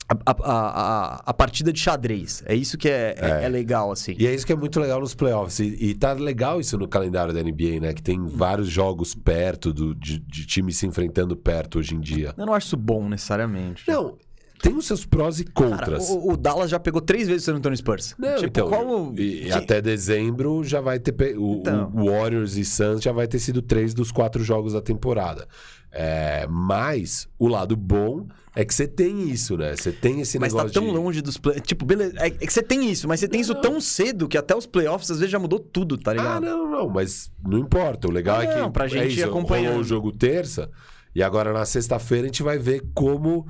A, 0.09 0.15
a, 0.25 0.33
a, 0.43 1.15
a 1.27 1.33
partida 1.33 1.71
de 1.71 1.79
xadrez. 1.79 2.43
É 2.45 2.53
isso 2.53 2.77
que 2.77 2.89
é, 2.89 3.15
é- 3.17 3.45
é 3.45 3.47
legal, 3.47 3.89
assim. 3.89 4.13
E 4.19 4.27
é 4.27 4.35
isso 4.35 4.45
que 4.45 4.51
é 4.51 4.55
muito 4.55 4.77
legal 4.79 4.99
nos 4.99 5.15
playoffs. 5.15 5.59
E, 5.59 5.77
e 5.79 5.95
tá 5.95 6.11
legal 6.11 6.59
isso 6.59 6.77
no 6.77 6.89
calendário 6.89 7.33
da 7.33 7.41
NBA, 7.41 7.79
né? 7.79 7.93
Que 7.93 8.03
tem 8.03 8.23
vários 8.27 8.67
jogos 8.67 9.15
perto 9.15 9.71
do, 9.73 9.95
de, 9.95 10.19
de 10.19 10.45
times 10.45 10.77
se 10.77 10.85
enfrentando 10.85 11.37
perto 11.37 11.79
hoje 11.79 11.95
em 11.95 12.01
dia. 12.01 12.33
Eu 12.37 12.45
não 12.45 12.53
acho 12.53 12.67
isso 12.67 12.77
bom 12.77 13.07
necessariamente. 13.07 13.85
Não, 13.87 14.17
tem 14.63 14.75
os 14.77 14.87
seus 14.87 15.05
prós 15.05 15.41
e 15.41 15.43
Cara, 15.43 15.69
contras. 15.71 16.09
o, 16.09 16.31
o 16.31 16.37
Dallas 16.37 16.71
já 16.71 16.79
pegou 16.79 17.01
três 17.01 17.27
vezes 17.27 17.43
o 17.43 17.45
San 17.51 17.57
Antonio 17.57 17.77
Spurs. 17.77 18.15
Não, 18.17 18.35
tipo, 18.37 18.45
então, 18.47 19.13
e, 19.17 19.41
que- 19.41 19.51
até 19.51 19.81
dezembro 19.81 20.63
já 20.63 20.79
vai 20.79 20.99
ter. 20.99 21.11
pe- 21.11 21.35
O, 21.37 21.55
Então. 21.59 21.91
o 21.93 22.05
Warriors 22.09 22.55
e 22.55 22.63
Suns 22.63 23.01
já 23.03 23.11
vai 23.11 23.27
ter 23.27 23.39
sido 23.39 23.61
três 23.61 23.93
dos 23.93 24.09
quatro 24.11 24.41
jogos 24.41 24.71
da 24.71 24.81
temporada. 24.81 25.45
É, 25.91 26.47
mas 26.49 27.27
o 27.37 27.47
lado 27.47 27.75
bom 27.75 28.25
é 28.55 28.63
que 28.65 28.73
você 28.73 28.87
tem 28.87 29.29
isso, 29.29 29.55
né? 29.57 29.75
Você 29.75 29.91
tem 29.91 30.21
esse 30.21 30.39
Mas 30.39 30.51
tá 30.53 30.59
negócio. 30.59 30.73
tão 30.81 30.89
de... 30.89 30.95
longe 30.97 31.21
dos 31.21 31.37
play... 31.37 31.59
Tipo, 31.59 31.85
beleza. 31.85 32.13
É, 32.17 32.27
é 32.27 32.29
que 32.31 32.51
você 32.53 32.63
tem 32.63 32.89
isso, 32.89 33.07
mas 33.07 33.19
você 33.19 33.27
tem 33.27 33.41
isso 33.41 33.53
tão 33.55 33.79
cedo 33.81 34.27
que 34.27 34.37
até 34.37 34.55
os 34.55 34.65
playoffs 34.65 35.11
às 35.11 35.19
vezes 35.19 35.31
já 35.31 35.37
mudou 35.37 35.59
tudo, 35.59 35.95
tá 35.97 36.11
Ah, 36.11 36.13
ligado? 36.15 36.45
não, 36.45 36.71
não, 36.71 36.89
mas 36.89 37.29
não 37.47 37.59
importa. 37.59 38.07
O 38.07 38.11
legal 38.11 38.41
é 38.41 38.57
Não, 38.59 38.67
que. 38.67 38.73
pra 38.73 38.85
é 38.85 38.89
gente 38.89 39.11
ir 39.11 39.17
isso, 39.19 39.25
acompanhando. 39.25 39.67
Rolou 39.67 39.81
o 39.81 39.83
jogo 39.83 40.11
terça. 40.11 40.71
E 41.15 41.21
agora 41.21 41.53
na 41.53 41.65
sexta-feira 41.65 42.23
a 42.25 42.27
gente 42.27 42.41
vai 42.43 42.57
ver 42.57 42.83
como. 42.93 43.45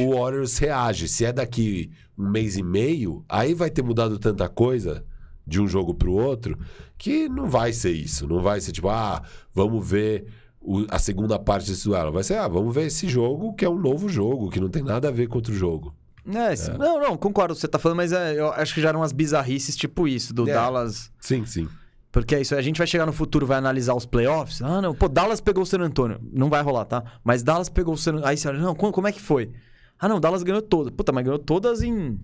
O, 0.00 0.08
o 0.08 0.18
Warriors 0.20 0.58
reage. 0.58 1.06
Se 1.08 1.24
é 1.24 1.32
daqui 1.32 1.90
um 2.18 2.28
mês 2.28 2.56
e 2.56 2.62
meio, 2.62 3.24
aí 3.28 3.54
vai 3.54 3.70
ter 3.70 3.82
mudado 3.82 4.18
tanta 4.18 4.48
coisa 4.48 5.04
de 5.46 5.60
um 5.60 5.66
jogo 5.68 5.94
pro 5.94 6.12
outro 6.12 6.58
que 6.98 7.28
não 7.28 7.48
vai 7.48 7.72
ser 7.72 7.92
isso. 7.92 8.26
Não 8.26 8.40
vai 8.40 8.60
ser 8.60 8.72
tipo, 8.72 8.88
ah, 8.88 9.22
vamos 9.54 9.88
ver 9.88 10.26
o- 10.60 10.84
a 10.90 10.98
segunda 10.98 11.38
parte 11.38 11.68
desse 11.70 11.84
duelo. 11.84 12.12
Vai 12.12 12.22
ser, 12.24 12.34
ah, 12.34 12.46
vamos 12.48 12.74
ver 12.74 12.86
esse 12.86 13.08
jogo 13.08 13.54
que 13.54 13.64
é 13.64 13.68
um 13.70 13.78
novo 13.78 14.08
jogo, 14.08 14.50
que 14.50 14.60
não 14.60 14.68
tem 14.68 14.82
nada 14.82 15.08
a 15.08 15.12
ver 15.12 15.26
com 15.28 15.36
outro 15.36 15.54
jogo. 15.54 15.94
É, 16.32 16.54
sim. 16.54 16.72
Não, 16.72 17.00
não, 17.00 17.16
concordo 17.16 17.48
com 17.48 17.52
o 17.52 17.56
que 17.56 17.60
você 17.62 17.68
tá 17.68 17.78
falando, 17.78 17.96
mas 17.96 18.12
é, 18.12 18.38
eu 18.38 18.52
acho 18.52 18.74
que 18.74 18.80
já 18.80 18.90
eram 18.90 19.00
umas 19.00 19.10
bizarrices 19.12 19.74
tipo 19.74 20.06
isso, 20.06 20.34
do 20.34 20.48
É. 20.48 20.52
Dallas. 20.52 21.10
Sim, 21.18 21.46
sim. 21.46 21.66
Porque 22.12 22.34
é 22.34 22.40
isso, 22.40 22.54
a 22.56 22.62
gente 22.62 22.78
vai 22.78 22.86
chegar 22.86 23.06
no 23.06 23.12
futuro, 23.12 23.46
vai 23.46 23.58
analisar 23.58 23.94
os 23.94 24.04
playoffs. 24.04 24.60
Ah, 24.62 24.82
não, 24.82 24.94
pô, 24.94 25.08
Dallas 25.08 25.40
pegou 25.40 25.62
o 25.62 25.66
San 25.66 25.78
Antonio. 25.80 26.18
Não 26.32 26.48
vai 26.50 26.60
rolar, 26.62 26.84
tá? 26.84 27.04
Mas 27.22 27.42
Dallas 27.42 27.68
pegou 27.68 27.94
o 27.94 27.98
San 27.98 28.10
Antonio. 28.12 28.26
Aí 28.28 28.36
você 28.36 28.48
olha, 28.48 28.58
não, 28.58 28.74
como, 28.74 28.92
como 28.92 29.06
é 29.06 29.12
que 29.12 29.20
foi? 29.20 29.50
Ah, 29.98 30.08
não, 30.08 30.18
Dallas 30.18 30.42
ganhou 30.42 30.60
todas. 30.62 30.92
Puta, 30.92 31.12
mas 31.12 31.24
ganhou 31.24 31.38
todas 31.38 31.82
em, 31.82 31.92
em 31.92 32.18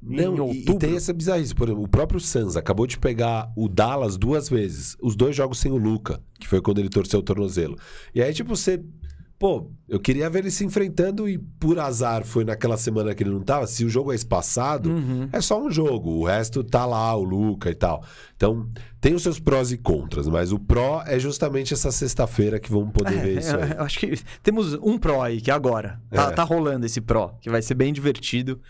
Não, 0.00 0.36
e- 0.36 0.40
outubro. 0.40 0.74
e 0.74 0.78
tem 0.78 0.94
essa 0.96 1.12
bizarrice. 1.12 1.54
Por 1.54 1.66
exemplo, 1.68 1.82
o 1.82 1.88
próprio 1.88 2.20
Suns 2.20 2.56
acabou 2.56 2.86
de 2.86 2.98
pegar 2.98 3.50
o 3.56 3.68
Dallas 3.68 4.16
duas 4.16 4.48
vezes. 4.48 4.96
Os 5.02 5.16
dois 5.16 5.34
jogos 5.34 5.58
sem 5.58 5.72
o 5.72 5.76
Luca, 5.76 6.20
que 6.38 6.46
foi 6.46 6.60
quando 6.60 6.78
ele 6.78 6.88
torceu 6.88 7.18
o 7.18 7.22
tornozelo. 7.22 7.76
E 8.14 8.22
aí, 8.22 8.32
tipo, 8.32 8.54
você. 8.54 8.80
Pô, 9.42 9.68
eu 9.88 9.98
queria 9.98 10.30
ver 10.30 10.38
eles 10.38 10.54
se 10.54 10.64
enfrentando 10.64 11.28
e 11.28 11.36
por 11.36 11.76
azar 11.80 12.24
foi 12.24 12.44
naquela 12.44 12.76
semana 12.76 13.12
que 13.12 13.24
ele 13.24 13.30
não 13.30 13.40
tava. 13.42 13.66
Se 13.66 13.84
o 13.84 13.88
jogo 13.88 14.12
é 14.12 14.14
espaçado, 14.14 14.88
Uhum. 14.88 15.28
é 15.32 15.40
só 15.40 15.60
um 15.60 15.68
jogo. 15.68 16.10
O 16.20 16.24
resto 16.26 16.62
tá 16.62 16.86
lá, 16.86 17.12
o 17.16 17.24
Luca 17.24 17.68
e 17.68 17.74
tal. 17.74 18.04
Então, 18.36 18.68
tem 19.00 19.14
os 19.14 19.22
seus 19.24 19.40
prós 19.40 19.72
e 19.72 19.76
contras, 19.76 20.28
mas 20.28 20.52
o 20.52 20.60
pró 20.60 21.02
é 21.04 21.18
justamente 21.18 21.74
essa 21.74 21.90
sexta-feira 21.90 22.60
que 22.60 22.70
vamos 22.70 22.92
poder 22.92 23.18
ver 23.20 23.38
isso 23.40 23.56
aí. 23.56 23.72
É, 23.72 23.76
eu 23.78 23.82
acho 23.82 23.98
que 23.98 24.16
temos 24.44 24.74
um 24.74 24.96
Pro 24.96 25.20
aí, 25.20 25.40
que 25.40 25.50
é 25.50 25.54
agora. 25.54 26.00
Tá, 26.08 26.28
É. 26.28 26.30
tá 26.30 26.44
rolando 26.44 26.86
esse 26.86 27.00
Pro, 27.00 27.32
que 27.40 27.50
vai 27.50 27.60
ser 27.62 27.74
bem 27.74 27.92
divertido. 27.92 28.60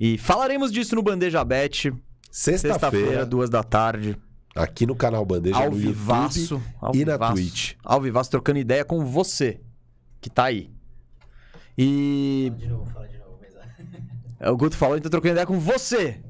E 0.00 0.16
falaremos 0.16 0.72
disso 0.72 0.94
no 0.96 1.02
Bandeja 1.02 1.44
Bet, 1.44 1.92
sexta-feira, 2.30 2.78
Sexta-feira, 2.78 3.26
duas 3.26 3.50
da 3.50 3.62
tarde, 3.62 4.16
aqui 4.56 4.86
no 4.86 4.96
canal 4.96 5.26
Bandeja 5.26 5.58
ao 5.58 5.70
no 5.70 5.76
vivaço. 5.76 6.40
YouTube 6.54 6.62
Ao 6.80 6.96
e 6.96 7.04
na 7.04 7.12
vivaço, 7.12 7.34
Twitch. 7.34 7.72
Ao 7.84 8.00
vivaço, 8.00 8.30
trocando 8.30 8.58
ideia 8.58 8.82
com 8.82 9.04
você, 9.04 9.60
que 10.22 10.30
tá 10.30 10.44
aí. 10.44 10.70
E 11.76 12.50
De 12.56 12.68
novo, 12.68 12.86
fala 12.90 13.08
de 13.08 13.18
novo, 13.18 13.38
mas... 13.40 13.54
é, 14.40 14.50
o 14.50 14.56
Guto 14.56 14.76
falou, 14.76 14.96
então 14.96 15.10
trocando 15.10 15.32
ideia 15.32 15.46
com 15.46 15.58
você. 15.58 16.22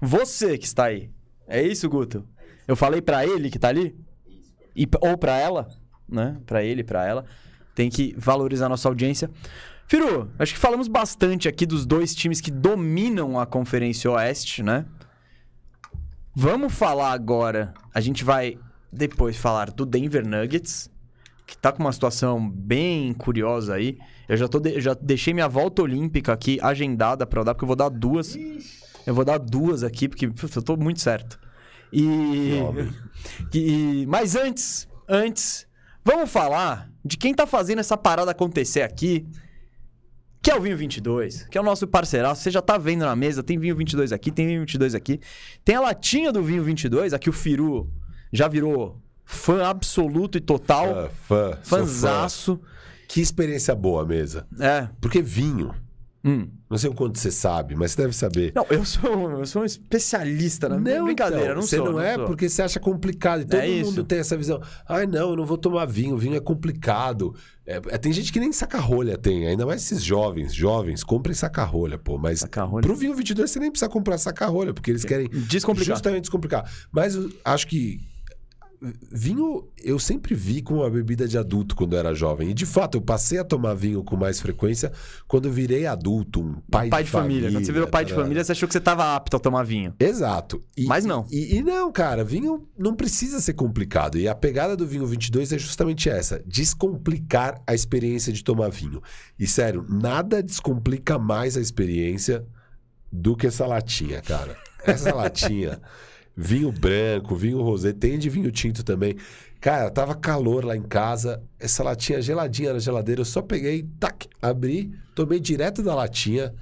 Você 0.00 0.56
que 0.56 0.64
está 0.64 0.84
aí. 0.86 1.10
É 1.46 1.60
isso, 1.60 1.88
Guto? 1.90 2.26
Eu 2.66 2.76
falei 2.76 3.02
pra 3.02 3.26
ele 3.26 3.50
que 3.50 3.58
tá 3.58 3.68
ali? 3.68 3.94
E, 4.74 4.88
ou 5.00 5.18
pra 5.18 5.36
ela, 5.36 5.68
né? 6.08 6.40
Pra 6.46 6.62
ele, 6.62 6.84
pra 6.84 7.04
ela. 7.04 7.24
Tem 7.74 7.90
que 7.90 8.14
valorizar 8.16 8.66
a 8.66 8.68
nossa 8.68 8.88
audiência. 8.88 9.30
Firu, 9.86 10.30
acho 10.38 10.54
que 10.54 10.60
falamos 10.60 10.88
bastante 10.88 11.48
aqui 11.48 11.66
dos 11.66 11.84
dois 11.84 12.14
times 12.14 12.40
que 12.40 12.50
dominam 12.50 13.38
a 13.38 13.44
Conferência 13.44 14.10
Oeste, 14.10 14.62
né? 14.62 14.86
Vamos 16.34 16.72
falar 16.72 17.12
agora. 17.12 17.74
A 17.92 18.00
gente 18.00 18.24
vai 18.24 18.58
depois 18.90 19.36
falar 19.36 19.70
do 19.70 19.84
Denver 19.84 20.26
Nuggets, 20.26 20.90
que 21.46 21.56
tá 21.56 21.70
com 21.72 21.82
uma 21.82 21.92
situação 21.92 22.48
bem 22.50 23.12
curiosa 23.12 23.74
aí. 23.74 23.98
Eu 24.28 24.36
já, 24.36 24.48
tô 24.48 24.58
de- 24.60 24.80
já 24.80 24.94
deixei 24.94 25.34
minha 25.34 25.48
volta 25.48 25.82
olímpica 25.82 26.32
aqui 26.32 26.58
agendada 26.62 27.26
pra 27.26 27.40
eu 27.40 27.44
dar, 27.44 27.54
porque 27.54 27.64
eu 27.64 27.68
vou 27.68 27.76
dar 27.76 27.88
duas. 27.88 28.36
Eu 29.06 29.14
vou 29.14 29.24
dar 29.24 29.38
duas 29.38 29.82
aqui, 29.82 30.08
porque 30.08 30.28
putz, 30.28 30.54
eu 30.54 30.62
tô 30.62 30.76
muito 30.76 31.00
certo. 31.00 31.38
E. 31.92 32.58
E 33.52 34.06
mas 34.08 34.34
antes, 34.36 34.88
antes, 35.08 35.66
vamos 36.04 36.30
falar 36.30 36.90
de 37.04 37.16
quem 37.16 37.34
tá 37.34 37.46
fazendo 37.46 37.80
essa 37.80 37.96
parada 37.96 38.30
acontecer 38.30 38.82
aqui. 38.82 39.26
Que 40.40 40.50
é 40.50 40.56
o 40.56 40.60
Vinho 40.60 40.76
22, 40.76 41.44
que 41.48 41.56
é 41.56 41.60
o 41.60 41.64
nosso 41.64 41.86
parceiraço. 41.86 42.42
Você 42.42 42.50
já 42.50 42.60
tá 42.60 42.76
vendo 42.76 43.04
na 43.04 43.14
mesa, 43.14 43.44
tem 43.44 43.56
Vinho 43.58 43.76
22 43.76 44.10
aqui, 44.12 44.32
tem 44.32 44.46
Vinho 44.48 44.60
22 44.60 44.92
aqui. 44.94 45.20
Tem 45.64 45.76
a 45.76 45.80
latinha 45.80 46.32
do 46.32 46.42
Vinho 46.42 46.64
22, 46.64 47.12
aqui 47.14 47.30
o 47.30 47.32
Firu 47.32 47.88
já 48.32 48.48
virou 48.48 49.00
fã 49.24 49.64
absoluto 49.64 50.38
e 50.38 50.40
total. 50.40 50.86
Fã, 50.86 51.08
fã. 51.08 51.46
sou 51.62 51.78
fã. 51.78 51.78
Fanzaço. 51.78 52.60
Que 53.08 53.20
experiência 53.20 53.74
boa, 53.74 54.04
mesa. 54.06 54.46
É. 54.58 54.88
Porque 55.00 55.20
vinho, 55.20 55.74
Hum. 56.24 56.48
não 56.70 56.78
sei 56.78 56.88
o 56.88 56.94
quanto 56.94 57.18
você 57.18 57.32
sabe, 57.32 57.74
mas 57.74 57.90
você 57.90 58.02
deve 58.02 58.14
saber. 58.14 58.52
Não, 58.54 58.64
eu 58.70 58.84
sou, 58.84 59.30
eu 59.40 59.44
sou 59.44 59.62
um 59.62 59.64
especialista 59.64 60.68
na 60.68 60.76
brincadeira, 60.78 61.44
então, 61.46 61.54
não 61.56 61.62
você 61.62 61.76
sou. 61.78 61.92
não, 61.92 62.00
é 62.00 62.14
sou. 62.14 62.24
porque 62.26 62.48
você 62.48 62.62
acha 62.62 62.78
complicado. 62.80 63.42
E 63.42 63.44
todo 63.44 63.60
É 63.60 63.68
isso. 63.68 63.90
mundo 63.90 64.04
tem 64.04 64.20
essa 64.20 64.36
visão. 64.36 64.62
Ai, 64.88 65.04
não, 65.04 65.30
eu 65.30 65.36
não 65.36 65.44
vou 65.44 65.58
tomar 65.58 65.84
vinho, 65.84 66.16
vinho 66.16 66.36
é 66.36 66.40
complicado. 66.40 67.34
É, 67.66 67.76
é, 67.88 67.98
tem 67.98 68.12
gente 68.12 68.32
que 68.32 68.38
nem 68.40 68.52
saca-rolha 68.52 69.18
tem, 69.18 69.46
ainda 69.48 69.66
mais 69.66 69.82
esses 69.82 70.02
jovens. 70.02 70.54
Jovens, 70.54 71.02
comprem 71.04 71.34
saca-rolha, 71.34 71.98
pô. 71.98 72.16
Mas 72.16 72.38
Saca-rolha? 72.40 72.82
pro 72.86 72.94
vinho 72.96 73.14
22 73.14 73.50
você 73.50 73.58
nem 73.58 73.70
precisa 73.70 73.90
comprar 73.90 74.16
saca-rolha, 74.16 74.72
porque 74.72 74.90
eles 74.92 75.04
querem 75.04 75.28
Descomplicar. 75.28 75.96
justamente 75.96 76.22
descomplicar. 76.22 76.70
Mas 76.92 77.14
eu 77.16 77.30
acho 77.44 77.66
que 77.66 78.00
vinho 79.10 79.68
eu 79.82 79.98
sempre 79.98 80.34
vi 80.34 80.60
como 80.60 80.80
uma 80.80 80.90
bebida 80.90 81.28
de 81.28 81.38
adulto 81.38 81.76
quando 81.76 81.92
eu 81.92 81.98
era 81.98 82.14
jovem. 82.14 82.50
E 82.50 82.54
de 82.54 82.66
fato, 82.66 82.98
eu 82.98 83.02
passei 83.02 83.38
a 83.38 83.44
tomar 83.44 83.74
vinho 83.74 84.02
com 84.02 84.16
mais 84.16 84.40
frequência 84.40 84.92
quando 85.28 85.46
eu 85.46 85.52
virei 85.52 85.86
adulto, 85.86 86.40
um 86.40 86.54
pai, 86.70 86.88
Pai 86.88 87.04
de 87.04 87.10
família. 87.10 87.50
Quando 87.50 87.64
você 87.64 87.72
virou 87.72 87.88
pai 87.88 88.04
de 88.04 88.12
família, 88.12 88.42
você 88.42 88.52
achou 88.52 88.66
que 88.66 88.72
você 88.72 88.80
tava 88.80 89.14
apto 89.14 89.36
a 89.36 89.40
tomar 89.40 89.64
vinho. 89.64 89.94
Exato. 89.98 90.62
E, 90.76 90.86
Mas 90.86 91.04
não. 91.04 91.26
E, 91.30 91.56
e 91.56 91.62
não, 91.62 91.92
cara, 91.92 92.24
vinho 92.24 92.66
não 92.76 92.94
precisa 92.94 93.40
ser 93.40 93.54
complicado. 93.54 94.18
E 94.18 94.28
a 94.28 94.34
pegada 94.34 94.76
do 94.76 94.86
vinho 94.86 95.06
22 95.06 95.52
é 95.52 95.58
justamente 95.58 96.08
essa: 96.08 96.42
descomplicar 96.46 97.62
a 97.66 97.74
experiência 97.74 98.32
de 98.32 98.42
tomar 98.42 98.70
vinho. 98.70 99.02
E 99.38 99.46
sério, 99.46 99.86
nada 99.88 100.42
descomplica 100.42 101.18
mais 101.18 101.56
a 101.56 101.60
experiência 101.60 102.44
do 103.10 103.36
que 103.36 103.46
essa 103.46 103.66
latinha, 103.66 104.20
cara. 104.22 104.56
Essa 104.84 105.14
latinha. 105.14 105.80
Vinho 106.36 106.72
branco, 106.72 107.36
vinho 107.36 107.60
rosé, 107.60 107.92
tem 107.92 108.18
de 108.18 108.30
vinho 108.30 108.50
tinto 108.50 108.82
também. 108.82 109.16
Cara, 109.60 109.90
tava 109.90 110.14
calor 110.14 110.64
lá 110.64 110.76
em 110.76 110.82
casa, 110.82 111.42
essa 111.60 111.82
latinha 111.84 112.20
geladinha 112.20 112.72
na 112.72 112.78
geladeira, 112.78 113.20
eu 113.20 113.24
só 113.24 113.40
peguei, 113.42 113.86
tac, 114.00 114.26
abri, 114.40 114.92
tomei 115.14 115.38
direto 115.38 115.82
da 115.82 115.94
latinha. 115.94 116.52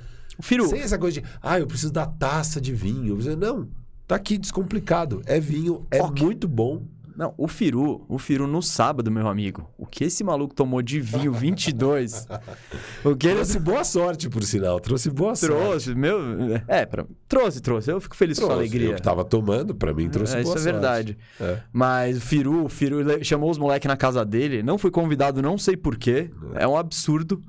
Firu, 0.42 0.66
Sem 0.68 0.80
essa 0.80 0.98
coisa 0.98 1.20
de, 1.20 1.26
ah, 1.40 1.58
eu 1.58 1.66
preciso 1.66 1.92
da 1.92 2.04
taça 2.06 2.60
de 2.60 2.74
vinho. 2.74 3.16
Não, 3.36 3.68
tá 4.06 4.16
aqui 4.16 4.36
descomplicado. 4.38 5.22
É 5.26 5.38
vinho, 5.38 5.86
é 5.90 6.02
Ok. 6.02 6.24
muito 6.24 6.48
bom. 6.48 6.82
Não, 7.16 7.34
o 7.36 7.46
Firu, 7.48 8.04
o 8.08 8.18
Firu 8.18 8.46
no 8.46 8.62
sábado, 8.62 9.10
meu 9.10 9.28
amigo. 9.28 9.68
O 9.78 9.86
que 9.86 10.04
esse 10.04 10.22
maluco 10.24 10.54
tomou 10.54 10.80
de 10.82 11.00
vinho 11.00 11.32
22? 11.32 12.26
o 13.04 13.16
que 13.16 13.26
ele 13.26 13.36
Trouxe 13.36 13.58
boa 13.58 13.84
sorte, 13.84 14.28
por 14.28 14.42
sinal. 14.42 14.78
Trouxe 14.80 15.10
boa 15.10 15.34
sorte. 15.34 15.54
trouxe, 15.56 15.94
meu, 15.94 16.18
é, 16.68 16.86
pra- 16.86 17.04
trouxe, 17.28 17.60
trouxe. 17.60 17.90
Eu 17.90 18.00
fico 18.00 18.16
feliz 18.16 18.38
com 18.38 18.44
a 18.46 18.48
Trouxe. 18.48 18.60
alegria. 18.62 18.90
Eu 18.90 18.94
que 18.96 19.02
tava 19.02 19.24
tomando, 19.24 19.74
pra 19.74 19.92
mim 19.92 20.08
trouxe 20.08 20.36
É, 20.36 20.42
boa 20.42 20.54
isso 20.56 20.68
é 20.68 20.72
sorte. 20.72 20.80
verdade. 20.80 21.18
É. 21.40 21.58
Mas 21.72 22.18
o 22.18 22.20
Firu, 22.20 22.64
o 22.64 22.68
Firu 22.68 22.98
chamou 23.24 23.50
os 23.50 23.58
moleques 23.58 23.88
na 23.88 23.96
casa 23.96 24.24
dele. 24.24 24.62
Não 24.62 24.78
fui 24.78 24.90
convidado, 24.90 25.40
não 25.42 25.56
sei 25.58 25.76
porquê. 25.76 26.30
É 26.54 26.66
um 26.66 26.76
absurdo. 26.76 27.42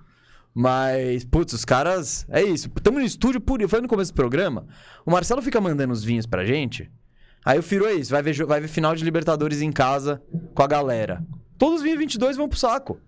Mas, 0.53 1.23
putz, 1.23 1.53
os 1.53 1.63
caras. 1.63 2.25
É 2.29 2.43
isso. 2.43 2.69
Estamos 2.75 2.99
no 2.99 3.05
estúdio, 3.05 3.39
por... 3.39 3.65
foi 3.69 3.79
no 3.81 3.87
começo 3.87 4.11
do 4.11 4.15
programa. 4.15 4.65
O 5.05 5.11
Marcelo 5.11 5.41
fica 5.41 5.61
mandando 5.61 5.93
os 5.93 6.03
vinhos 6.03 6.25
pra 6.25 6.43
gente. 6.45 6.91
Aí 7.45 7.57
o 7.59 7.63
Firu 7.63 7.85
é 7.85 7.93
isso. 7.93 8.11
Vai 8.11 8.21
ver, 8.21 8.33
vai 8.45 8.61
ver 8.61 8.67
final 8.67 8.95
de 8.95 9.03
Libertadores 9.03 9.61
em 9.61 9.71
casa 9.71 10.21
com 10.53 10.61
a 10.63 10.67
galera. 10.67 11.23
Todos 11.57 11.77
os 11.77 11.83
vinhos 11.83 11.97
22 11.99 12.37
vão 12.37 12.47
pro 12.49 12.57
saco. 12.57 12.99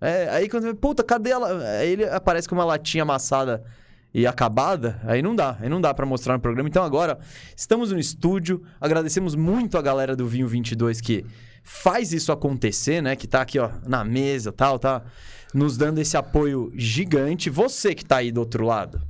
É, 0.00 0.28
aí 0.30 0.48
quando. 0.48 0.74
Puta, 0.76 1.02
cadê 1.02 1.30
ela? 1.30 1.58
Aí 1.78 1.90
ele 1.92 2.04
aparece 2.04 2.48
com 2.48 2.54
uma 2.54 2.64
latinha 2.64 3.02
amassada 3.02 3.64
e 4.14 4.26
acabada. 4.26 5.00
Aí 5.04 5.20
não 5.22 5.34
dá. 5.34 5.56
Aí 5.60 5.68
não 5.68 5.80
dá 5.80 5.92
pra 5.94 6.06
mostrar 6.06 6.34
no 6.34 6.40
programa. 6.40 6.68
Então 6.68 6.82
agora, 6.84 7.18
estamos 7.56 7.90
no 7.92 7.98
estúdio. 7.98 8.62
Agradecemos 8.80 9.34
muito 9.34 9.76
a 9.78 9.82
galera 9.82 10.14
do 10.14 10.26
Vinho 10.26 10.46
22 10.48 11.00
que 11.00 11.24
faz 11.62 12.12
isso 12.12 12.30
acontecer, 12.32 13.02
né? 13.02 13.14
Que 13.16 13.26
tá 13.26 13.42
aqui, 13.42 13.58
ó, 13.58 13.70
na 13.86 14.04
mesa 14.04 14.52
tal, 14.52 14.78
tá 14.78 15.02
nos 15.52 15.76
dando 15.76 15.98
esse 15.98 16.16
apoio 16.16 16.70
gigante. 16.74 17.50
Você 17.50 17.94
que 17.94 18.04
tá 18.04 18.18
aí 18.18 18.30
do 18.32 18.38
outro 18.40 18.64
lado. 18.64 19.00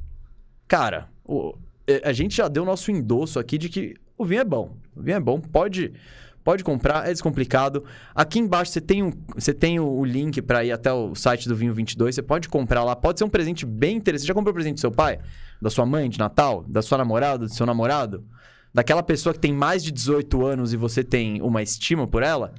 Cara, 0.67 1.09
o- 1.25 1.55
é, 1.87 2.03
a 2.09 2.13
gente 2.13 2.37
já 2.37 2.49
deu 2.49 2.65
nosso 2.65 2.91
endosso 2.91 3.39
aqui 3.39 3.57
de 3.59 3.69
que 3.69 3.95
o 4.19 4.25
vinho 4.25 4.41
é 4.41 4.45
bom. 4.45 4.77
O 4.95 5.01
vinho 5.01 5.17
é 5.17 5.21
bom, 5.21 5.41
pode 5.41 5.93
pode 6.49 6.65
comprar, 6.65 7.07
é 7.07 7.11
descomplicado. 7.11 7.85
Aqui 8.15 8.39
embaixo 8.39 8.73
você 8.73 8.81
tem, 8.81 9.03
um, 9.03 9.13
você 9.35 9.53
tem 9.53 9.79
o, 9.79 10.03
link 10.03 10.41
para 10.41 10.65
ir 10.65 10.73
até 10.73 10.91
o 10.91 11.15
site 11.15 11.47
do 11.47 11.55
Vinho 11.55 11.75
22, 11.75 12.15
você 12.15 12.23
pode 12.23 12.49
comprar 12.49 12.83
lá, 12.85 12.97
pode 12.97 13.19
ser 13.19 13.27
um 13.27 13.29
presente 13.29 13.67
bem 13.67 13.99
interessante. 13.99 14.29
Já 14.29 14.33
comprou 14.33 14.55
presente 14.55 14.77
do 14.77 14.81
seu 14.81 14.91
pai? 14.91 15.19
Da 15.61 15.69
sua 15.69 15.85
mãe 15.85 16.09
de 16.09 16.19
Natal? 16.19 16.65
Da 16.67 16.81
sua 16.81 16.97
namorada, 16.97 17.45
do 17.45 17.53
seu 17.53 17.67
namorado? 17.67 18.25
Daquela 18.73 19.03
pessoa 19.03 19.35
que 19.35 19.41
tem 19.41 19.53
mais 19.53 19.85
de 19.85 19.93
18 19.93 20.47
anos 20.47 20.73
e 20.73 20.79
você 20.79 21.05
tem 21.05 21.43
uma 21.43 21.63
estima 21.63 22.07
por 22.07 22.23
ela? 22.23 22.55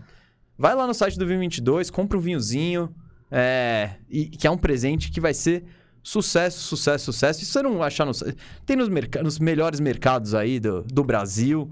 Vai 0.56 0.76
lá 0.76 0.86
no 0.86 0.94
site 0.94 1.18
do 1.18 1.26
Vinho 1.26 1.40
22, 1.40 1.90
compra 1.90 2.16
um 2.16 2.22
vinhozinho, 2.22 2.94
é, 3.32 3.96
e, 4.08 4.28
que 4.28 4.46
é 4.46 4.52
um 4.52 4.58
presente 4.58 5.10
que 5.10 5.20
vai 5.20 5.34
ser 5.34 5.64
sucesso, 6.04 6.60
sucesso, 6.60 7.06
sucesso. 7.06 7.44
Isso 7.44 7.52
você 7.52 7.62
não 7.62 7.82
achar 7.84 8.06
no. 8.06 8.12
Tem 8.66 8.76
nos, 8.76 8.90
merca- 8.90 9.22
nos 9.24 9.40
melhores 9.40 9.80
mercados 9.80 10.34
aí 10.34 10.60
do, 10.60 10.84
do 10.84 11.04
Brasil. 11.04 11.70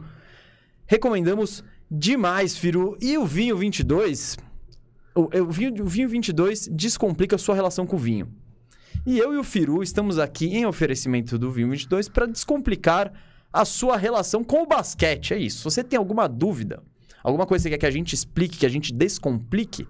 Recomendamos 0.85 1.63
demais, 1.89 2.57
Firu. 2.57 2.97
E 3.01 3.17
o 3.17 3.25
vinho 3.25 3.57
22, 3.57 4.37
o, 5.15 5.21
o, 5.41 5.49
vinho, 5.51 5.83
o 5.83 5.87
vinho 5.87 6.09
22 6.09 6.67
descomplica 6.71 7.35
a 7.35 7.39
sua 7.39 7.55
relação 7.55 7.85
com 7.85 7.95
o 7.95 7.99
vinho. 7.99 8.27
E 9.05 9.17
eu 9.19 9.33
e 9.33 9.37
o 9.37 9.43
Firu 9.43 9.81
estamos 9.81 10.19
aqui 10.19 10.47
em 10.47 10.65
oferecimento 10.65 11.37
do 11.37 11.51
vinho 11.51 11.69
22 11.69 12.09
para 12.09 12.25
descomplicar 12.25 13.11
a 13.51 13.63
sua 13.63 13.95
relação 13.97 14.43
com 14.43 14.63
o 14.63 14.67
basquete. 14.67 15.33
É 15.33 15.37
isso. 15.37 15.59
Se 15.59 15.63
você 15.63 15.83
tem 15.83 15.97
alguma 15.97 16.27
dúvida, 16.27 16.83
alguma 17.23 17.45
coisa 17.45 17.63
que 17.63 17.69
quer 17.69 17.79
que 17.79 17.85
a 17.85 17.91
gente 17.91 18.13
explique, 18.13 18.57
que 18.57 18.65
a 18.65 18.69
gente 18.69 18.93
descomplique, 18.93 19.87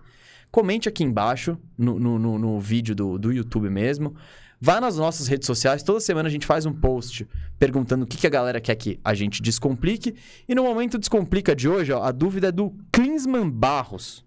comente 0.57 0.89
aqui 0.89 1.03
embaixo 1.03 1.55
no, 1.77 1.99
no, 1.99 2.17
no- 2.17 2.39
no 2.39 2.59
vídeo 2.59 2.95
do, 2.95 3.19
do 3.19 3.31
YouTube 3.31 3.69
mesmo. 3.69 4.15
Vá 4.59 4.81
nas 4.81 4.97
nossas 4.97 5.27
redes 5.27 5.45
sociais. 5.45 5.83
Toda 5.83 5.99
semana 5.99 6.27
a 6.27 6.31
gente 6.31 6.47
faz 6.47 6.65
um 6.65 6.73
post 6.73 7.27
perguntando 7.59 8.05
o 8.05 8.07
que, 8.07 8.17
que 8.17 8.25
a 8.25 8.29
galera 8.29 8.59
quer 8.59 8.75
que 8.75 8.99
a 9.03 9.13
gente 9.13 9.39
descomplique. 9.39 10.15
E 10.49 10.55
no 10.55 10.63
momento 10.63 10.97
descomplica 10.97 11.55
de 11.55 11.69
hoje, 11.69 11.91
ó, 11.91 12.01
a 12.01 12.11
dúvida 12.11 12.47
é 12.47 12.51
do 12.51 12.73
Klinsman 12.91 13.47
Barros. 13.47 14.25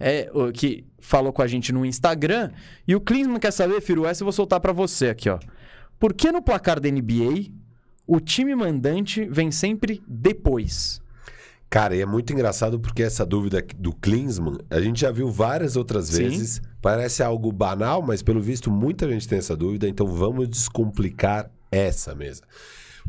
É, 0.00 0.30
que 0.54 0.86
falou 0.98 1.30
com 1.30 1.42
a 1.42 1.46
gente 1.46 1.72
no 1.74 1.84
Instagram. 1.84 2.50
E 2.86 2.96
o 2.96 3.00
Klinsman 3.02 3.38
quer 3.38 3.50
saber, 3.50 3.82
Firu, 3.82 4.06
essa 4.06 4.22
eu 4.22 4.24
vou 4.24 4.32
soltar 4.32 4.60
pra 4.60 4.72
você 4.72 5.10
aqui, 5.10 5.28
ó. 5.28 5.38
Por 5.98 6.14
que 6.14 6.32
no 6.32 6.40
placar 6.40 6.80
da 6.80 6.88
NBA 6.90 7.50
o 8.06 8.18
time 8.20 8.54
mandante 8.54 9.26
vem 9.26 9.50
sempre 9.50 10.00
depois? 10.08 11.02
Cara, 11.70 11.94
e 11.94 12.00
é 12.00 12.06
muito 12.06 12.32
engraçado 12.32 12.80
porque 12.80 13.02
essa 13.02 13.26
dúvida 13.26 13.62
do 13.76 13.92
Klinsmann, 13.92 14.58
a 14.70 14.80
gente 14.80 15.00
já 15.00 15.10
viu 15.10 15.30
várias 15.30 15.76
outras 15.76 16.06
Sim. 16.06 16.28
vezes. 16.28 16.62
Parece 16.80 17.22
algo 17.22 17.52
banal, 17.52 18.00
mas 18.00 18.22
pelo 18.22 18.40
visto 18.40 18.70
muita 18.70 19.08
gente 19.08 19.28
tem 19.28 19.38
essa 19.38 19.56
dúvida, 19.56 19.86
então 19.86 20.06
vamos 20.06 20.48
descomplicar 20.48 21.50
essa 21.70 22.14
mesa. 22.14 22.42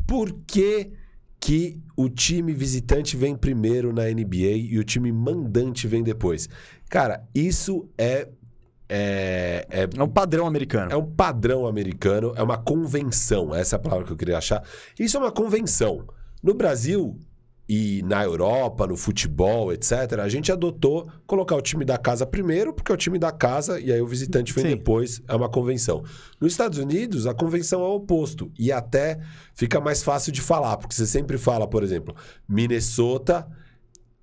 Por 0.06 0.34
que, 0.46 0.92
que 1.40 1.80
o 1.96 2.10
time 2.10 2.52
visitante 2.52 3.16
vem 3.16 3.36
primeiro 3.36 3.94
na 3.94 4.04
NBA 4.10 4.58
e 4.58 4.78
o 4.78 4.84
time 4.84 5.12
mandante 5.12 5.88
vem 5.88 6.04
depois? 6.04 6.50
Cara, 6.90 7.24
isso 7.34 7.88
é. 7.98 8.28
É, 8.92 9.68
é 9.70 9.90
É 9.96 10.04
um 10.04 10.10
padrão 10.10 10.48
americano. 10.48 10.92
é 10.92 10.98
um 10.98 11.06
padrão 11.06 11.68
americano, 11.68 12.34
é 12.36 12.42
uma 12.42 12.58
convenção. 12.58 13.54
Essa 13.56 13.76
é 13.76 13.78
a 13.78 13.80
palavra 13.80 14.06
que 14.06 14.12
eu 14.12 14.18
queria 14.18 14.38
achar. 14.38 14.64
Isso 15.00 15.16
é 15.16 15.20
uma 15.20 15.32
convenção. 15.32 16.08
No 16.42 16.56
Brasil 16.56 17.18
e 17.72 18.02
na 18.02 18.24
Europa, 18.24 18.88
no 18.88 18.98
futebol, 18.98 19.72
etc., 19.72 20.20
a 20.24 20.28
gente 20.28 20.52
adotou 20.52 21.08
colocar 21.28 21.56
o 21.56 21.62
time 21.62 21.86
da 21.86 22.00
casa 22.00 22.26
primeiro, 22.26 22.74
porque 22.74 22.92
é 22.92 22.96
o 22.96 22.98
time 22.98 23.20
da 23.20 23.32
casa, 23.32 23.80
e 23.80 23.94
aí 23.94 24.02
o 24.02 24.08
visitante 24.08 24.52
vem 24.52 24.64
Sim. 24.64 24.70
depois, 24.72 25.22
é 25.28 25.36
uma 25.36 25.48
convenção. 25.48 26.04
Nos 26.42 26.52
Estados 26.52 26.80
Unidos, 26.80 27.28
a 27.28 27.34
convenção 27.36 27.82
é 27.82 27.86
o 27.86 27.94
oposto. 27.94 28.52
E 28.58 28.72
até 28.72 29.20
fica 29.54 29.80
mais 29.80 30.02
fácil 30.02 30.32
de 30.32 30.42
falar, 30.42 30.78
porque 30.78 30.96
você 30.96 31.06
sempre 31.06 31.38
fala, 31.38 31.68
por 31.68 31.84
exemplo, 31.84 32.16
Minnesota 32.48 33.48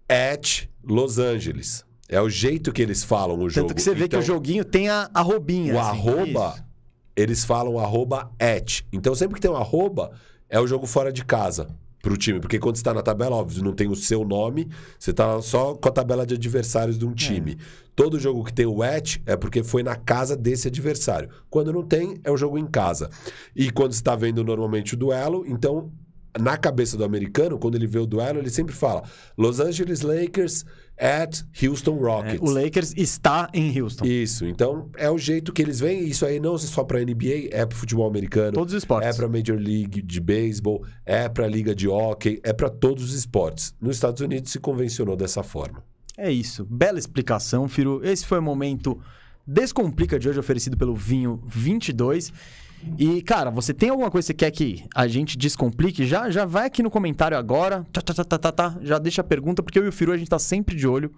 at 0.09 0.65
Los 0.83 1.21
Angeles. 1.21 1.85
É 2.09 2.21
o 2.21 2.29
jeito 2.29 2.73
que 2.73 2.83
eles 2.83 3.05
falam 3.05 3.39
o 3.39 3.49
jogo. 3.49 3.69
Tanto 3.69 3.77
que 3.77 3.83
você 3.83 3.95
vê 3.95 4.07
Então, 4.07 4.19
que 4.19 4.25
o 4.25 4.27
joguinho 4.27 4.65
tem 4.65 4.89
a 4.89 5.09
arrobinha. 5.15 5.73
o 5.73 5.79
assim, 5.79 5.91
arroba, 5.91 6.55
isso. 6.57 6.65
eles 7.15 7.45
falam 7.45 7.79
arroba 7.79 8.29
at. 8.41 8.83
Então, 8.93 9.15
sempre 9.15 9.37
que 9.37 9.41
tem 9.41 9.51
um 9.51 9.57
arroba, 9.57 10.11
é 10.49 10.59
o 10.59 10.67
jogo 10.67 10.85
fora 10.85 11.13
de 11.13 11.25
casa 11.25 11.69
pro 12.03 12.17
time. 12.17 12.41
Porque 12.41 12.59
quando 12.59 12.77
você 12.77 12.83
tá 12.83 12.95
na 12.95 13.03
tabela, 13.03 13.37
óbvio, 13.37 13.65
não 13.65 13.73
tem 13.73 13.89
o 13.89 13.97
seu 13.97 14.25
nome, 14.25 14.69
você 14.99 15.13
tá 15.13 15.41
só 15.43 15.75
com 15.75 15.89
a 15.89 15.93
tabela 15.93 16.27
de 16.27 16.35
adversários 16.35 16.99
de 16.99 17.07
um 17.07 17.13
time. 17.13 17.57
Todo 17.95 18.21
jogo 18.21 18.45
que 18.45 18.53
tem 18.53 18.67
o 18.67 18.83
at 18.83 19.19
é 19.25 19.37
porque 19.37 19.63
foi 19.63 19.83
na 19.83 19.97
casa 19.97 20.37
desse 20.37 20.69
adversário. 20.69 21.31
Quando 21.49 21.73
não 21.73 21.83
tem, 21.83 22.21
é 22.23 22.31
o 22.31 22.37
jogo 22.37 22.59
em 22.59 22.67
casa. 22.67 23.11
E 23.55 23.71
quando 23.71 23.93
você 23.93 24.03
tá 24.03 24.15
vendo 24.15 24.45
normalmente 24.45 24.95
o 24.95 24.97
duelo, 24.97 25.45
então. 25.47 25.91
Na 26.41 26.57
cabeça 26.57 26.97
do 26.97 27.05
americano, 27.05 27.59
quando 27.59 27.75
ele 27.77 27.87
vê 27.87 27.99
o 27.99 28.07
duelo, 28.07 28.39
ele 28.39 28.51
sempre 28.51 28.75
fala 28.75 29.03
Los 29.37 29.61
Angeles 29.61 30.01
Lakers 30.03 30.65
at 30.99 31.43
Houston 31.63 31.97
É, 31.97 32.01
Rockets. 32.03 32.41
o 32.41 32.53
Lakers 32.53 32.95
está 32.97 33.49
em 33.53 33.79
Houston. 33.81 34.05
Isso, 34.07 34.47
então 34.47 34.91
é 34.97 35.11
o 35.11 35.19
jeito 35.19 35.53
que 35.53 35.61
eles 35.63 35.81
veem. 35.81 36.07
Isso 36.07 36.25
aí 36.25 36.41
não 36.41 36.55
é 36.55 36.59
só 36.59 36.85
pra 36.85 37.01
NBA, 37.01 37.49
é 37.51 37.65
pro 37.67 37.77
futebol 37.77 38.09
americano, 38.09 38.53
Todos 38.53 38.73
os 38.75 38.79
esportes. 38.83 39.09
é 39.09 39.13
pra 39.13 39.29
Major 39.29 39.57
League 39.59 40.01
de 40.03 40.21
beisebol, 40.21 40.85
é 41.05 41.29
pra 41.29 41.47
liga 41.47 41.75
de 41.75 41.87
hockey, 41.89 42.41
é 42.43 42.53
pra 42.53 42.69
todos 42.71 43.05
os 43.05 43.13
esportes. 43.15 43.75
Nos 43.81 43.97
Estados 43.97 44.21
Unidos 44.23 44.51
se 44.53 44.59
convencionou 44.59 45.17
dessa 45.17 45.43
forma. 45.43 45.83
É 46.17 46.31
isso. 46.31 46.65
Bela 46.65 46.99
explicação, 46.99 47.69
Firo. 47.69 48.01
Esse 48.03 48.25
foi 48.27 48.39
o 48.39 48.43
momento 48.43 48.99
Descomplica 49.49 50.19
de 50.19 50.29
hoje, 50.29 50.41
oferecido 50.41 50.77
pelo 50.77 50.95
Vinho 50.95 51.41
22. 51.47 52.33
E, 52.99 53.23
cara, 53.23 53.51
você 53.51 53.75
tem 53.75 53.89
alguma 53.91 54.11
coisa 54.11 54.27
que 54.27 54.29
você 54.29 54.35
quer 54.35 54.51
que 54.51 54.85
a 54.95 55.07
gente 55.07 55.37
descomplique? 55.37 56.07
Já, 56.07 56.31
já 56.31 56.45
vai 56.45 56.67
aqui 56.67 56.83
no 56.83 56.91
comentário 56.91 57.37
agora. 57.37 57.87
Tá, 57.93 58.01
tá, 58.01 58.15
tá, 58.15 58.25
tá, 58.25 58.39
tá, 58.39 58.53
tá. 58.53 58.79
Já 58.83 58.99
deixa 58.99 59.21
a 59.21 59.25
pergunta, 59.25 59.63
porque 59.63 59.79
eu 59.79 59.85
e 59.85 59.89
o 59.89 59.93
Firu 59.93 60.13
a 60.13 60.17
gente 60.17 60.29
tá 60.29 60.39
sempre 60.39 60.77
de 60.77 60.87
olho 60.87 61.13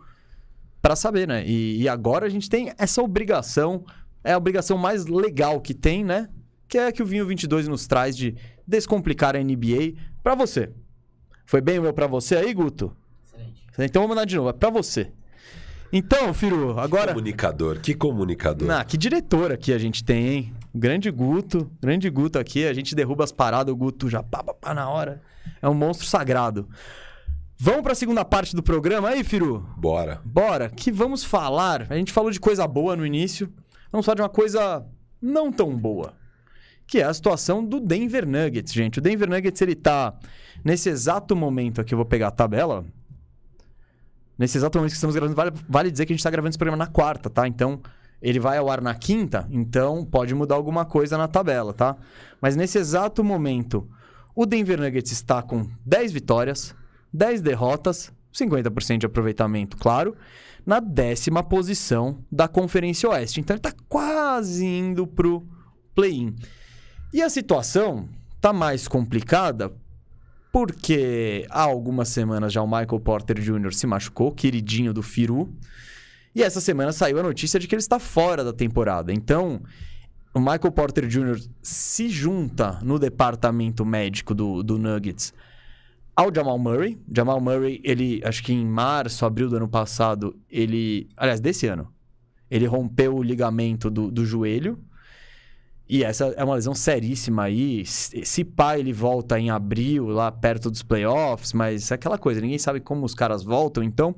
pra 0.80 0.96
saber, 0.96 1.28
né? 1.28 1.44
E, 1.46 1.82
e 1.82 1.88
agora 1.88 2.26
a 2.26 2.28
gente 2.28 2.48
tem 2.48 2.72
essa 2.78 3.02
obrigação. 3.02 3.84
É 4.24 4.32
a 4.32 4.38
obrigação 4.38 4.78
mais 4.78 5.06
legal 5.06 5.60
que 5.60 5.74
tem, 5.74 6.04
né? 6.04 6.28
Que 6.66 6.78
é 6.78 6.86
a 6.88 6.92
que 6.92 7.02
o 7.02 7.06
Vinho 7.06 7.26
22 7.26 7.68
nos 7.68 7.86
traz 7.86 8.16
de 8.16 8.34
descomplicar 8.66 9.36
a 9.36 9.42
NBA 9.42 9.94
pra 10.22 10.34
você. 10.34 10.70
Foi 11.46 11.60
bem 11.60 11.78
o 11.78 11.82
meu 11.82 11.92
pra 11.92 12.06
você 12.06 12.36
aí, 12.36 12.52
Guto? 12.52 12.94
Excelente. 13.24 13.90
Então 13.90 14.02
vamos 14.02 14.14
mandar 14.14 14.26
de 14.26 14.36
novo, 14.36 14.50
é 14.50 14.52
pra 14.52 14.68
você. 14.68 15.10
Então, 15.90 16.34
Firu, 16.34 16.78
agora. 16.78 17.14
Comunicador, 17.14 17.80
que 17.80 17.94
comunicador. 17.94 18.70
Ah, 18.70 18.84
que 18.84 18.98
diretor 18.98 19.50
aqui 19.50 19.72
a 19.72 19.78
gente 19.78 20.04
tem, 20.04 20.28
hein? 20.28 20.52
Grande 20.74 21.10
Guto, 21.10 21.70
grande 21.80 22.08
Guto 22.10 22.38
aqui. 22.38 22.66
A 22.66 22.72
gente 22.72 22.94
derruba 22.94 23.24
as 23.24 23.32
paradas, 23.32 23.72
o 23.72 23.76
Guto 23.76 24.08
já 24.08 24.22
pá, 24.22 24.42
pá, 24.42 24.54
pá 24.54 24.74
na 24.74 24.88
hora. 24.88 25.22
É 25.60 25.68
um 25.68 25.74
monstro 25.74 26.06
sagrado. 26.06 26.68
Vamos 27.58 27.82
pra 27.82 27.94
segunda 27.94 28.24
parte 28.24 28.54
do 28.54 28.62
programa 28.62 29.08
aí, 29.08 29.24
Firu? 29.24 29.66
Bora. 29.76 30.20
Bora, 30.24 30.68
que 30.68 30.92
vamos 30.92 31.24
falar. 31.24 31.86
A 31.90 31.96
gente 31.96 32.12
falou 32.12 32.30
de 32.30 32.38
coisa 32.38 32.66
boa 32.68 32.94
no 32.94 33.04
início. 33.04 33.52
Vamos 33.90 34.06
falar 34.06 34.16
de 34.16 34.22
uma 34.22 34.28
coisa 34.28 34.86
não 35.20 35.50
tão 35.50 35.76
boa. 35.76 36.14
que 36.88 37.00
é 37.00 37.04
a 37.04 37.12
situação 37.12 37.62
do 37.62 37.78
Denver 37.78 38.26
Nuggets, 38.26 38.72
gente. 38.72 38.98
O 38.98 39.02
Denver 39.02 39.28
Nuggets, 39.28 39.60
ele 39.60 39.74
tá 39.74 40.18
nesse 40.64 40.88
exato 40.88 41.36
momento 41.36 41.82
aqui, 41.82 41.92
eu 41.92 41.98
vou 41.98 42.06
pegar 42.06 42.28
a 42.28 42.30
tabela. 42.30 42.84
Nesse 44.38 44.56
exato 44.56 44.78
momento 44.78 44.92
que 44.92 44.96
estamos 44.96 45.14
gravando, 45.14 45.36
vale, 45.36 45.52
vale 45.68 45.90
dizer 45.90 46.06
que 46.06 46.12
a 46.12 46.14
gente 46.14 46.20
está 46.20 46.30
gravando 46.30 46.50
esse 46.50 46.58
programa 46.58 46.82
na 46.82 46.90
quarta, 46.90 47.28
tá? 47.28 47.46
Então, 47.46 47.82
ele 48.20 48.40
vai 48.40 48.58
ao 48.58 48.70
ar 48.70 48.80
na 48.80 48.94
quinta, 48.94 49.46
então 49.50 50.04
pode 50.04 50.34
mudar 50.34 50.56
alguma 50.56 50.84
coisa 50.84 51.16
na 51.16 51.28
tabela, 51.28 51.72
tá? 51.72 51.96
Mas 52.40 52.56
nesse 52.56 52.78
exato 52.78 53.22
momento, 53.22 53.88
o 54.34 54.44
Denver 54.44 54.80
Nuggets 54.80 55.12
está 55.12 55.42
com 55.42 55.68
10 55.84 56.12
vitórias, 56.12 56.74
10 57.12 57.40
derrotas, 57.40 58.12
50% 58.32 58.98
de 58.98 59.06
aproveitamento, 59.06 59.76
claro, 59.76 60.16
na 60.66 60.80
décima 60.80 61.42
posição 61.42 62.18
da 62.30 62.46
Conferência 62.46 63.08
Oeste. 63.08 63.40
Então 63.40 63.54
ele 63.54 63.60
está 63.60 63.72
quase 63.88 64.64
indo 64.64 65.06
pro 65.06 65.46
play-in. 65.94 66.34
E 67.12 67.22
a 67.22 67.30
situação 67.30 68.08
tá 68.40 68.52
mais 68.52 68.86
complicada 68.86 69.72
porque 70.52 71.46
há 71.50 71.62
algumas 71.62 72.08
semanas 72.08 72.52
já 72.52 72.62
o 72.62 72.66
Michael 72.66 73.00
Porter 73.00 73.40
Jr. 73.40 73.72
se 73.72 73.86
machucou, 73.86 74.32
queridinho 74.32 74.92
do 74.92 75.02
Firu. 75.02 75.52
E 76.38 76.42
essa 76.44 76.60
semana 76.60 76.92
saiu 76.92 77.18
a 77.18 77.22
notícia 77.24 77.58
de 77.58 77.66
que 77.66 77.74
ele 77.74 77.80
está 77.80 77.98
fora 77.98 78.44
da 78.44 78.52
temporada. 78.52 79.12
Então, 79.12 79.60
o 80.32 80.38
Michael 80.38 80.70
Porter 80.70 81.08
Jr. 81.08 81.36
se 81.60 82.08
junta 82.08 82.78
no 82.80 82.96
departamento 82.96 83.84
médico 83.84 84.36
do, 84.36 84.62
do 84.62 84.78
Nuggets 84.78 85.34
ao 86.14 86.32
Jamal 86.32 86.56
Murray. 86.56 86.96
Jamal 87.12 87.40
Murray, 87.40 87.80
ele, 87.82 88.22
acho 88.24 88.44
que 88.44 88.52
em 88.52 88.64
março, 88.64 89.26
abril 89.26 89.48
do 89.48 89.56
ano 89.56 89.68
passado, 89.68 90.38
ele. 90.48 91.08
Aliás, 91.16 91.40
desse 91.40 91.66
ano, 91.66 91.92
ele 92.48 92.66
rompeu 92.66 93.16
o 93.16 93.22
ligamento 93.22 93.90
do, 93.90 94.08
do 94.08 94.24
joelho. 94.24 94.78
E 95.88 96.04
essa 96.04 96.26
é 96.36 96.44
uma 96.44 96.54
lesão 96.54 96.72
seríssima 96.72 97.42
aí. 97.42 97.84
Se 97.84 98.44
pá, 98.44 98.78
ele 98.78 98.92
volta 98.92 99.40
em 99.40 99.50
abril, 99.50 100.06
lá 100.06 100.30
perto 100.30 100.70
dos 100.70 100.84
playoffs, 100.84 101.52
mas 101.52 101.90
é 101.90 101.96
aquela 101.96 102.16
coisa, 102.16 102.40
ninguém 102.40 102.58
sabe 102.58 102.78
como 102.78 103.04
os 103.04 103.12
caras 103.12 103.42
voltam. 103.42 103.82
Então, 103.82 104.14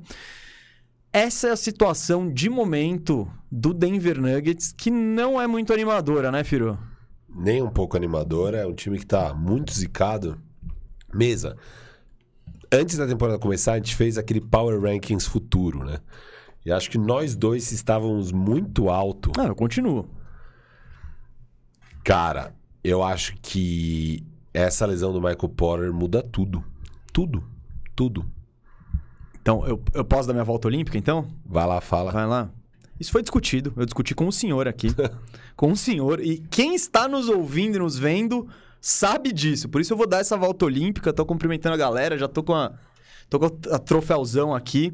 essa 1.13 1.49
é 1.49 1.51
a 1.51 1.57
situação 1.57 2.31
de 2.31 2.49
momento 2.49 3.31
do 3.51 3.73
Denver 3.73 4.19
Nuggets, 4.19 4.71
que 4.71 4.89
não 4.89 5.41
é 5.41 5.47
muito 5.47 5.73
animadora, 5.73 6.31
né, 6.31 6.43
Firo? 6.43 6.79
Nem 7.27 7.61
um 7.61 7.69
pouco 7.69 7.97
animadora. 7.97 8.57
É 8.57 8.65
um 8.65 8.73
time 8.73 8.97
que 8.97 9.05
tá 9.05 9.33
muito 9.33 9.73
zicado. 9.73 10.39
Mesa. 11.13 11.57
Antes 12.71 12.97
da 12.97 13.05
temporada 13.05 13.37
começar, 13.37 13.73
a 13.73 13.77
gente 13.77 13.95
fez 13.95 14.17
aquele 14.17 14.39
Power 14.39 14.79
Rankings 14.79 15.27
futuro, 15.27 15.83
né? 15.83 15.99
E 16.65 16.71
acho 16.71 16.89
que 16.89 16.97
nós 16.97 17.35
dois 17.35 17.71
estávamos 17.71 18.31
muito 18.31 18.89
alto. 18.89 19.31
Ah, 19.37 19.47
eu 19.47 19.55
continuo. 19.55 20.07
Cara, 22.03 22.55
eu 22.83 23.03
acho 23.03 23.35
que 23.41 24.25
essa 24.53 24.85
lesão 24.85 25.11
do 25.11 25.19
Michael 25.19 25.49
Porter 25.49 25.93
muda 25.93 26.23
tudo. 26.23 26.63
Tudo. 27.11 27.43
Tudo. 27.95 28.25
Então, 29.41 29.65
eu, 29.67 29.81
eu 29.93 30.05
posso 30.05 30.27
dar 30.27 30.33
minha 30.33 30.43
volta 30.43 30.67
olímpica, 30.67 30.97
então? 30.97 31.27
Vai 31.45 31.65
lá, 31.65 31.81
fala. 31.81 32.11
Vai 32.11 32.27
lá. 32.27 32.49
Isso 32.99 33.11
foi 33.11 33.23
discutido. 33.23 33.73
Eu 33.75 33.85
discuti 33.85 34.13
com 34.13 34.27
o 34.27 34.31
senhor 34.31 34.67
aqui. 34.67 34.89
com 35.57 35.71
o 35.71 35.75
senhor. 35.75 36.19
E 36.19 36.37
quem 36.49 36.75
está 36.75 37.07
nos 37.07 37.27
ouvindo 37.27 37.75
e 37.75 37.79
nos 37.79 37.97
vendo 37.97 38.47
sabe 38.79 39.31
disso. 39.31 39.67
Por 39.67 39.81
isso 39.81 39.93
eu 39.93 39.97
vou 39.97 40.05
dar 40.05 40.19
essa 40.19 40.37
volta 40.37 40.65
olímpica. 40.65 41.11
Tô 41.11 41.25
cumprimentando 41.25 41.73
a 41.73 41.77
galera. 41.77 42.17
Já 42.17 42.27
tô 42.27 42.43
com 42.43 42.53
a. 42.53 42.73
Tô 43.27 43.39
com 43.39 43.45
a 43.71 43.79
troféuzão 43.79 44.53
aqui. 44.53 44.93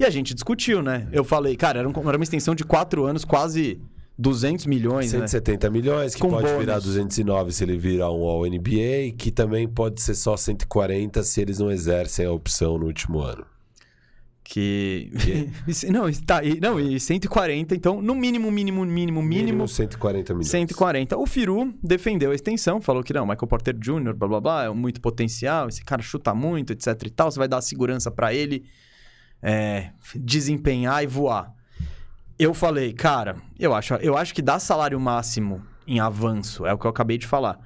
E 0.00 0.04
a 0.04 0.10
gente 0.10 0.34
discutiu, 0.34 0.82
né? 0.82 1.06
Eu 1.12 1.22
falei, 1.22 1.54
cara, 1.54 1.80
era, 1.80 1.88
um, 1.88 1.92
era 2.08 2.16
uma 2.16 2.24
extensão 2.24 2.54
de 2.54 2.64
quatro 2.64 3.04
anos, 3.04 3.26
quase 3.26 3.78
200 4.18 4.64
milhões, 4.66 5.10
170 5.10 5.68
né? 5.68 5.72
milhões, 5.72 6.14
que 6.14 6.20
Com 6.22 6.30
pode 6.30 6.46
bônus. 6.46 6.60
virar 6.60 6.78
209 6.78 7.52
se 7.52 7.62
ele 7.62 7.76
virar 7.76 8.10
um 8.10 8.22
All-NBA, 8.22 9.12
que 9.18 9.30
também 9.30 9.68
pode 9.68 10.00
ser 10.00 10.14
só 10.14 10.34
140 10.34 11.22
se 11.22 11.42
eles 11.42 11.58
não 11.58 11.70
exercem 11.70 12.24
a 12.24 12.32
opção 12.32 12.78
no 12.78 12.86
último 12.86 13.20
ano. 13.20 13.44
Que. 14.44 15.10
que... 15.64 15.90
não, 15.90 16.12
tá, 16.12 16.42
não, 16.60 16.78
e 16.78 17.00
140, 17.00 17.74
então, 17.74 18.02
no 18.02 18.14
mínimo, 18.14 18.50
mínimo, 18.50 18.84
mínimo, 18.84 19.22
mínimo. 19.22 19.44
Mínimo 19.46 19.68
140 19.68 20.34
milhões. 20.34 20.48
140. 20.48 21.16
O 21.16 21.26
Firu 21.26 21.74
defendeu 21.82 22.30
a 22.30 22.34
extensão, 22.34 22.80
falou 22.80 23.02
que 23.02 23.12
não, 23.12 23.26
Michael 23.26 23.48
Porter 23.48 23.74
Jr., 23.74 24.14
blá 24.14 24.28
blá 24.28 24.40
blá, 24.40 24.64
é 24.64 24.68
muito 24.68 25.00
potencial, 25.00 25.68
esse 25.68 25.82
cara 25.82 26.02
chuta 26.02 26.34
muito, 26.34 26.72
etc 26.72 26.88
e 27.06 27.10
tal, 27.10 27.30
você 27.30 27.38
vai 27.38 27.48
dar 27.48 27.62
segurança 27.62 28.10
para 28.10 28.34
ele 28.34 28.64
é, 29.42 29.90
desempenhar 30.14 31.02
e 31.02 31.06
voar 31.06 31.54
eu 32.38 32.52
falei, 32.52 32.92
cara, 32.92 33.36
eu 33.58 33.74
acho, 33.74 33.94
eu 33.94 34.16
acho 34.16 34.34
que 34.34 34.42
dá 34.42 34.58
salário 34.58 34.98
máximo 34.98 35.62
em 35.86 36.00
avanço, 36.00 36.66
é 36.66 36.72
o 36.72 36.78
que 36.78 36.86
eu 36.86 36.90
acabei 36.90 37.18
de 37.18 37.26
falar. 37.26 37.58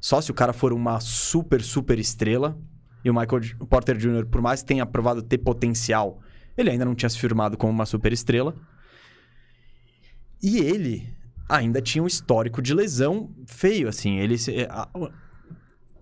Só 0.00 0.20
se 0.20 0.30
o 0.30 0.34
cara 0.34 0.52
for 0.52 0.72
uma 0.72 1.00
super, 1.00 1.62
super 1.62 1.98
estrela. 1.98 2.56
E 3.04 3.10
o 3.10 3.14
Michael 3.14 3.42
Porter 3.68 3.96
Jr., 3.96 4.26
por 4.26 4.40
mais 4.40 4.62
que 4.62 4.68
tenha 4.68 4.84
provado 4.84 5.22
ter 5.22 5.38
potencial, 5.38 6.20
ele 6.56 6.70
ainda 6.70 6.84
não 6.84 6.94
tinha 6.94 7.08
se 7.08 7.18
firmado 7.18 7.56
como 7.56 7.72
uma 7.72 7.86
super 7.86 8.12
estrela. 8.12 8.54
E 10.42 10.58
ele 10.58 11.14
ainda 11.48 11.80
tinha 11.80 12.02
um 12.02 12.06
histórico 12.06 12.60
de 12.60 12.74
lesão 12.74 13.30
feio, 13.46 13.88
assim. 13.88 14.18
Ele 14.18 14.36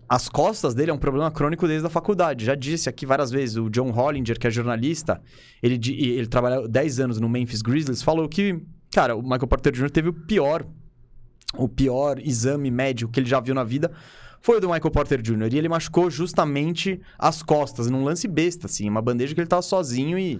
as 0.08 0.28
costas 0.28 0.74
dele 0.74 0.90
é 0.90 0.94
um 0.94 0.98
problema 0.98 1.30
crônico 1.30 1.66
desde 1.66 1.86
a 1.86 1.90
faculdade. 1.90 2.44
Já 2.44 2.54
disse 2.54 2.88
aqui 2.88 3.06
várias 3.06 3.30
vezes. 3.30 3.56
O 3.56 3.70
John 3.70 3.90
Hollinger, 3.90 4.38
que 4.38 4.46
é 4.46 4.50
jornalista, 4.50 5.20
ele, 5.62 5.80
ele 5.92 6.26
trabalhou 6.26 6.68
10 6.68 7.00
anos 7.00 7.20
no 7.20 7.28
Memphis 7.28 7.62
Grizzlies, 7.62 8.02
falou 8.02 8.28
que, 8.28 8.62
cara, 8.92 9.16
o 9.16 9.22
Michael 9.22 9.48
Porter 9.48 9.72
Jr. 9.72 9.90
teve 9.90 10.08
o 10.10 10.12
pior, 10.12 10.66
o 11.56 11.68
pior 11.68 12.18
exame 12.20 12.70
médico 12.70 13.10
que 13.10 13.20
ele 13.20 13.28
já 13.28 13.40
viu 13.40 13.54
na 13.54 13.64
vida 13.64 13.90
foi 14.44 14.58
o 14.58 14.60
do 14.60 14.68
Michael 14.68 14.90
Porter 14.90 15.22
Jr. 15.22 15.54
E 15.54 15.56
ele 15.56 15.70
machucou 15.70 16.10
justamente 16.10 17.00
as 17.18 17.42
costas, 17.42 17.88
num 17.88 18.04
lance 18.04 18.28
besta, 18.28 18.66
assim, 18.66 18.86
uma 18.86 19.00
bandeja 19.00 19.34
que 19.34 19.40
ele 19.40 19.48
tava 19.48 19.62
sozinho 19.62 20.18
e. 20.18 20.38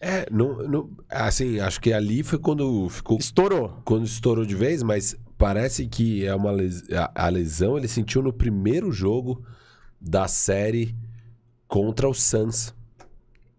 É, 0.00 0.24
no, 0.30 0.62
no, 0.68 0.96
assim, 1.10 1.58
acho 1.58 1.80
que 1.80 1.92
ali 1.92 2.22
foi 2.22 2.38
quando 2.38 2.88
ficou. 2.88 3.18
Estourou. 3.18 3.82
Quando 3.84 4.06
estourou 4.06 4.46
de 4.46 4.54
vez, 4.54 4.84
mas 4.84 5.16
parece 5.36 5.88
que 5.88 6.24
é 6.24 6.32
uma 6.32 6.52
les... 6.52 6.84
a 7.12 7.28
lesão 7.28 7.76
ele 7.76 7.88
sentiu 7.88 8.22
no 8.22 8.32
primeiro 8.32 8.92
jogo 8.92 9.44
da 10.00 10.28
série 10.28 10.94
contra 11.66 12.08
o 12.08 12.14
Suns. 12.14 12.72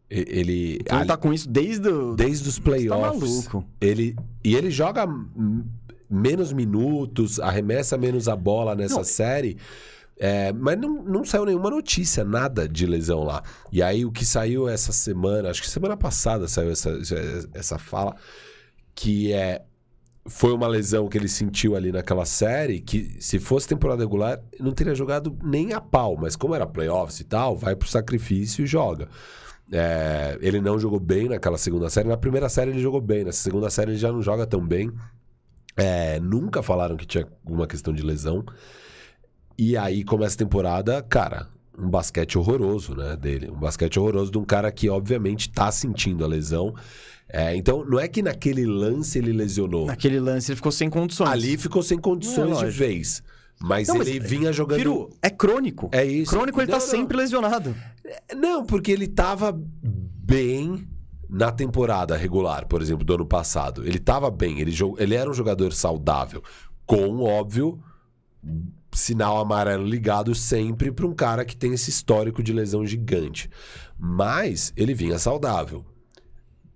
Ele, 0.09 0.77
então 0.79 0.99
ele 0.99 1.07
tá 1.07 1.17
com 1.17 1.33
isso 1.33 1.49
desde, 1.49 1.89
o... 1.89 2.15
desde 2.15 2.47
os 2.47 2.55
tá 2.55 2.63
playoffs. 2.63 3.45
Tá 3.45 3.61
ele, 3.81 4.15
e 4.41 4.55
ele 4.55 4.71
joga 4.71 5.05
menos 6.11 6.51
minutos, 6.51 7.39
arremessa 7.39 7.97
menos 7.97 8.27
a 8.27 8.35
bola 8.35 8.75
nessa 8.75 8.97
não. 8.97 9.03
série. 9.03 9.57
É, 10.17 10.53
mas 10.53 10.77
não, 10.77 11.03
não 11.03 11.25
saiu 11.25 11.45
nenhuma 11.45 11.71
notícia, 11.71 12.23
nada 12.23 12.67
de 12.67 12.85
lesão 12.85 13.23
lá. 13.23 13.41
E 13.71 13.81
aí 13.81 14.05
o 14.05 14.11
que 14.11 14.23
saiu 14.23 14.69
essa 14.69 14.91
semana, 14.91 15.49
acho 15.49 15.61
que 15.61 15.69
semana 15.69 15.97
passada 15.97 16.47
saiu 16.47 16.69
essa, 16.71 16.91
essa 17.53 17.79
fala, 17.79 18.15
que 18.93 19.33
é 19.33 19.63
foi 20.25 20.53
uma 20.53 20.67
lesão 20.67 21.07
que 21.07 21.17
ele 21.17 21.27
sentiu 21.27 21.75
ali 21.75 21.91
naquela 21.91 22.25
série, 22.25 22.79
que 22.79 23.17
se 23.19 23.39
fosse 23.39 23.67
temporada 23.67 24.03
regular, 24.03 24.39
não 24.59 24.71
teria 24.71 24.93
jogado 24.93 25.35
nem 25.43 25.73
a 25.73 25.81
pau, 25.81 26.15
mas 26.15 26.35
como 26.35 26.53
era 26.53 26.67
playoffs 26.67 27.19
e 27.19 27.23
tal, 27.23 27.57
vai 27.57 27.75
pro 27.75 27.89
sacrifício 27.89 28.63
e 28.63 28.67
joga. 28.67 29.07
É, 29.71 30.37
ele 30.41 30.59
não 30.59 30.77
jogou 30.77 30.99
bem 30.99 31.29
naquela 31.29 31.57
segunda 31.57 31.89
série. 31.89 32.07
Na 32.07 32.17
primeira 32.17 32.49
série 32.49 32.71
ele 32.71 32.81
jogou 32.81 33.01
bem, 33.01 33.23
nessa 33.23 33.41
segunda 33.41 33.69
série 33.69 33.91
ele 33.91 33.97
já 33.97 34.11
não 34.11 34.21
joga 34.21 34.45
tão 34.45 34.65
bem. 34.65 34.91
É, 35.75 36.19
nunca 36.19 36.61
falaram 36.61 36.97
que 36.97 37.05
tinha 37.05 37.27
alguma 37.45 37.67
questão 37.67 37.93
de 37.93 38.01
lesão. 38.01 38.43
E 39.57 39.77
aí 39.77 40.03
começa 40.03 40.35
a 40.35 40.37
temporada, 40.39 41.01
cara, 41.03 41.47
um 41.77 41.89
basquete 41.89 42.37
horroroso, 42.37 42.95
né, 42.95 43.15
dele. 43.15 43.49
Um 43.49 43.59
basquete 43.59 43.99
horroroso 43.99 44.31
de 44.31 44.37
um 44.37 44.45
cara 44.45 44.71
que, 44.71 44.89
obviamente, 44.89 45.49
tá 45.49 45.71
sentindo 45.71 46.23
a 46.23 46.27
lesão. 46.27 46.73
É, 47.29 47.55
então, 47.55 47.85
não 47.85 47.99
é 47.99 48.07
que 48.07 48.21
naquele 48.21 48.65
lance 48.65 49.17
ele 49.17 49.31
lesionou. 49.31 49.85
Naquele 49.85 50.19
lance 50.19 50.51
ele 50.51 50.57
ficou 50.57 50.71
sem 50.71 50.89
condições. 50.89 51.29
Ali 51.29 51.57
ficou 51.57 51.81
sem 51.81 51.97
condições 51.97 52.61
é, 52.61 52.65
de 52.65 52.71
vez. 52.71 53.23
Mas 53.59 53.87
não, 53.87 54.01
ele 54.01 54.19
mas, 54.19 54.29
vinha 54.29 54.51
jogando. 54.51 54.77
Viro, 54.77 55.09
é 55.21 55.29
crônico. 55.29 55.89
É 55.93 56.03
isso. 56.03 56.31
Crônico 56.31 56.59
ele 56.59 56.67
tá 56.67 56.79
não, 56.79 56.79
tá 56.79 56.85
não. 56.85 56.91
sempre 56.91 57.17
lesionado. 57.17 57.75
É, 58.03 58.35
não, 58.35 58.65
porque 58.65 58.91
ele 58.91 59.07
tava 59.07 59.57
bem 59.81 60.87
na 61.31 61.49
temporada 61.49 62.17
regular, 62.17 62.67
por 62.67 62.81
exemplo, 62.81 63.05
do 63.05 63.13
ano 63.13 63.25
passado. 63.25 63.87
Ele 63.87 63.97
tava 63.97 64.29
bem, 64.29 64.59
ele, 64.59 64.73
ele 64.97 65.15
era 65.15 65.29
um 65.29 65.33
jogador 65.33 65.71
saudável. 65.71 66.43
Com, 66.85 67.21
óbvio, 67.21 67.81
sinal 68.91 69.39
amarelo 69.39 69.85
ligado 69.85 70.35
sempre 70.35 70.91
para 70.91 71.07
um 71.07 71.13
cara 71.13 71.45
que 71.45 71.55
tem 71.55 71.73
esse 71.73 71.89
histórico 71.89 72.43
de 72.43 72.51
lesão 72.51 72.85
gigante. 72.85 73.49
Mas 73.97 74.73
ele 74.75 74.93
vinha 74.93 75.17
saudável. 75.17 75.85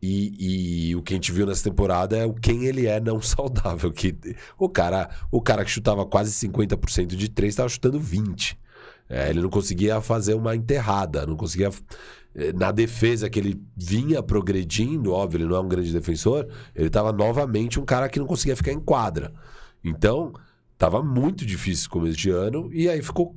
E, 0.02 0.90
e, 0.90 0.96
o 0.96 1.02
que 1.02 1.14
a 1.14 1.18
gente 1.18 1.32
viu 1.32 1.46
nessa 1.46 1.64
temporada 1.64 2.16
é 2.16 2.26
o 2.26 2.34
quem 2.34 2.66
ele 2.66 2.86
é 2.86 3.00
não 3.02 3.20
saudável. 3.22 3.92
Que 3.92 4.16
o 4.58 4.70
cara, 4.70 5.10
o 5.30 5.42
cara 5.42 5.66
que 5.66 5.72
chutava 5.72 6.06
quase 6.06 6.32
50% 6.32 7.08
de 7.08 7.28
três 7.28 7.54
estava 7.54 7.68
chutando 7.68 8.00
20. 8.00 8.58
É, 9.10 9.30
ele 9.30 9.42
não 9.42 9.50
conseguia 9.50 10.00
fazer 10.00 10.34
uma 10.34 10.56
enterrada, 10.56 11.26
não 11.26 11.36
conseguia. 11.36 11.70
Eh, 12.36 12.52
na 12.54 12.72
defesa 12.72 13.30
que 13.30 13.40
ele 13.40 13.62
vinha 13.76 14.22
progredindo, 14.22 15.14
óbvio, 15.14 15.38
ele 15.38 15.46
não 15.46 15.56
é 15.56 15.60
um 15.60 15.68
grande 15.70 15.92
defensor, 15.94 16.48
ele 16.76 16.88
estava 16.88 17.12
novamente 17.14 17.80
um 17.80 17.86
cara 17.86 18.10
que 18.10 18.20
não 18.20 18.28
conseguia 18.28 18.56
ficar 18.56 18.72
em 18.74 18.80
quadra. 18.80 19.34
Então, 19.84 20.34
Tava 20.78 21.02
muito 21.02 21.46
difícil 21.46 21.88
o 21.88 21.90
começo 21.92 22.18
de 22.18 22.30
ano, 22.30 22.70
e 22.74 22.90
aí 22.90 23.02
ficou. 23.02 23.34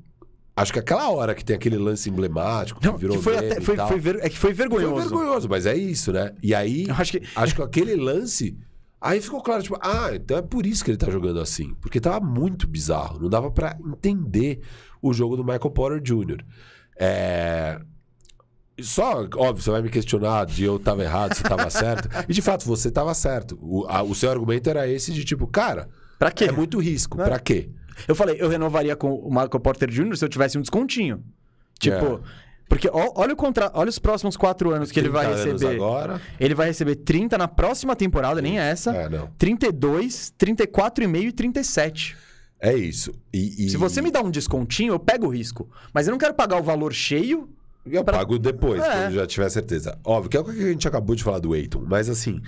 Acho 0.57 0.73
que 0.73 0.81
aquela 0.81 1.09
hora 1.09 1.37
que 1.37 1.45
tem 1.45 1.55
aquele 1.55 1.79
lance 1.79 2.11
emblemático, 2.11 2.81
que 2.81 2.87
Não, 2.89 2.97
virou 2.97 3.17
que 3.17 3.23
foi 3.23 3.37
até, 3.37 3.61
foi, 3.61 3.77
foi 3.77 4.01
ver- 4.01 4.17
é 4.17 4.29
que 4.29 4.37
foi 4.37 4.53
Foi 4.53 4.55
vergonhoso. 4.55 5.09
vergonhoso, 5.09 5.49
mas 5.49 5.65
é 5.65 5.77
isso, 5.77 6.13
né? 6.13 6.35
E 6.43 6.53
aí, 6.53 6.87
acho 6.91 7.13
que 7.13 7.23
acho 7.37 7.55
que 7.55 7.63
aquele 7.63 7.95
lance. 7.95 8.59
Aí 9.01 9.21
ficou 9.21 9.41
claro, 9.41 9.63
tipo, 9.63 9.79
ah, 9.81 10.11
então 10.13 10.37
é 10.37 10.43
por 10.43 10.67
isso 10.67 10.85
que 10.85 10.91
ele 10.91 10.99
tá 10.99 11.09
jogando 11.09 11.39
assim. 11.39 11.77
Porque 11.81 12.01
tava 12.01 12.19
muito 12.19 12.67
bizarro. 12.67 13.21
Não 13.21 13.29
dava 13.29 13.53
pra 13.53 13.79
entender 13.87 14.61
o 15.01 15.13
jogo 15.13 15.37
do 15.37 15.45
Michael 15.45 15.71
Porter 15.71 16.01
Jr. 16.03 16.45
É. 16.99 17.81
Só, 18.81 19.23
óbvio, 19.37 19.63
você 19.63 19.71
vai 19.71 19.83
me 19.83 19.91
questionar 19.91 20.47
de 20.47 20.65
eu 20.65 20.79
tava 20.79 21.03
errado, 21.03 21.35
se 21.35 21.43
tava 21.43 21.69
certo. 21.71 22.09
E 22.29 22.33
de 22.33 22.41
fato, 22.41 22.65
você 22.65 22.91
tava 22.91 23.13
certo. 23.15 23.59
O, 23.61 23.85
a- 23.89 24.03
o 24.03 24.15
seu 24.15 24.31
argumento 24.31 24.71
era 24.71 24.87
esse 24.89 25.13
de 25.13 25.25
tipo, 25.25 25.47
cara, 25.47 25.89
Pra 26.19 26.31
quê? 26.31 26.45
é 26.45 26.53
muito 26.53 26.79
risco. 26.79 27.21
É. 27.21 27.25
Pra 27.25 27.39
quê? 27.39 27.69
Eu 28.07 28.15
falei, 28.15 28.37
eu 28.41 28.49
renovaria 28.49 28.95
com 28.95 29.13
o 29.15 29.29
Michael 29.29 29.61
Porter 29.61 29.91
Jr. 29.91 30.17
se 30.17 30.25
eu 30.25 30.29
tivesse 30.29 30.57
um 30.57 30.61
descontinho. 30.61 31.23
Tipo, 31.81 31.97
É. 32.15 32.19
porque 32.69 32.89
olha 32.93 33.33
o 33.33 33.37
contra... 33.37 33.71
olha 33.75 33.89
os 33.89 33.99
próximos 33.99 34.37
quatro 34.37 34.71
anos 34.73 34.93
que 34.93 35.01
ele 35.01 35.09
vai 35.09 35.27
30 35.27 35.41
anos 35.43 35.63
receber. 35.63 35.75
agora. 35.75 36.21
Ele 36.39 36.55
vai 36.55 36.69
receber 36.69 36.95
30 36.97 37.37
na 37.37 37.49
próxima 37.49 37.97
temporada, 37.97 38.41
nem 38.41 38.59
essa. 38.61 38.95
É, 38.95 39.09
não. 39.09 39.29
32, 39.37 40.33
34,5 40.39 41.17
e 41.29 41.33
37. 41.33 42.17
É 42.61 42.75
isso. 42.75 43.13
E, 43.33 43.67
e- 43.67 43.71
Se 43.71 43.77
você 43.77 44.01
me 44.01 44.11
dá 44.13 44.21
um 44.21 44.31
descontinho, 44.31 44.93
eu 44.93 44.99
pego 45.01 45.27
o 45.27 45.31
risco. 45.31 45.69
Mas 45.93 46.07
eu 46.07 46.13
não 46.13 46.19
quero 46.19 46.35
pagar 46.35 46.59
o 46.61 46.63
valor 46.63 46.93
cheio. 46.93 47.49
Eu 47.93 48.05
Pra- 48.05 48.19
pago 48.19 48.39
depois, 48.39 48.83
É. 48.83 48.91
quando 48.91 49.15
já 49.15 49.27
tiver 49.27 49.49
certeza. 49.49 49.99
Óbvio, 50.05 50.31
que 50.31 50.37
é 50.37 50.41
o 50.41 50.45
que 50.45 50.51
a 50.51 50.69
gente 50.73 50.87
acabou 50.89 51.15
de 51.17 51.23
falar 51.25 51.39
do 51.39 51.55
Eiton. 51.55 51.85
Mas 51.87 52.09
assim, 52.09 52.41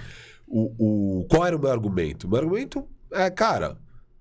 o, 0.46 1.20
o- 1.20 1.24
qual 1.28 1.46
era 1.46 1.56
o 1.56 1.60
meu 1.60 1.70
argumento? 1.70 2.26
O 2.26 2.30
meu 2.30 2.38
argumento 2.38 2.84
é, 3.12 3.28
cara, 3.30 3.76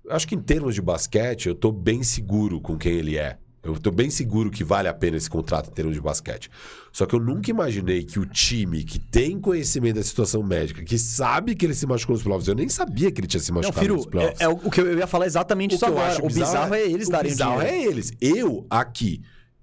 acho 0.08 0.26
que 0.26 0.34
em 0.34 0.40
termos 0.40 0.74
de 0.74 0.82
basquete, 0.82 1.46
eu 1.48 1.54
tô 1.54 1.70
bem 1.72 2.02
seguro 2.02 2.60
com 2.60 2.76
quem 2.76 2.92
ele 2.94 3.16
é. 3.18 3.36
Eu 3.62 3.78
tô 3.78 3.90
bem 3.90 4.08
seguro 4.08 4.50
que 4.50 4.64
vale 4.64 4.88
a 4.88 4.94
pena 4.94 5.18
esse 5.18 5.28
contrato 5.28 5.68
em 5.68 5.72
termos 5.74 5.94
de 5.94 6.00
basquete. 6.00 6.50
Só 6.90 7.04
que 7.04 7.14
eu 7.14 7.20
nunca 7.20 7.50
imaginei 7.50 8.02
que 8.02 8.18
o 8.18 8.24
time 8.24 8.82
que 8.82 8.98
tem 8.98 9.38
conhecimento 9.38 9.96
da 9.96 10.02
situação 10.02 10.42
médica, 10.42 10.82
que 10.82 10.98
sabe 10.98 11.54
que 11.54 11.66
ele 11.66 11.74
se 11.74 11.86
machucou 11.86 12.14
nos 12.14 12.22
playoffs, 12.22 12.48
eu 12.48 12.54
nem 12.54 12.70
sabia 12.70 13.12
que 13.12 13.20
ele 13.20 13.26
tinha 13.26 13.38
se 13.38 13.50
Não, 13.52 13.60
machucado 13.60 13.94
nos 13.96 14.06
playoffs. 14.06 14.40
é, 14.40 14.44
é 14.44 14.48
o 14.48 14.56
que 14.56 14.80
eu 14.80 14.96
ia 14.96 15.06
falar 15.06 15.26
exatamente 15.26 15.72
O 15.72 15.76
isso 15.76 15.84
que 15.84 15.90
eu 15.90 15.94
agora. 15.98 16.10
acho 16.14 16.24
O 16.24 16.26
bizarro 16.28 16.74
é 16.74 16.80
eles 16.90 17.08
o 17.08 17.10
darem 17.10 17.30
o 17.30 17.34
bizarro 17.34 17.58
dinheiro. 17.60 17.76
é 17.76 17.86
eles. 17.86 18.12
Eu, 18.18 18.66
aqui, 18.70 19.20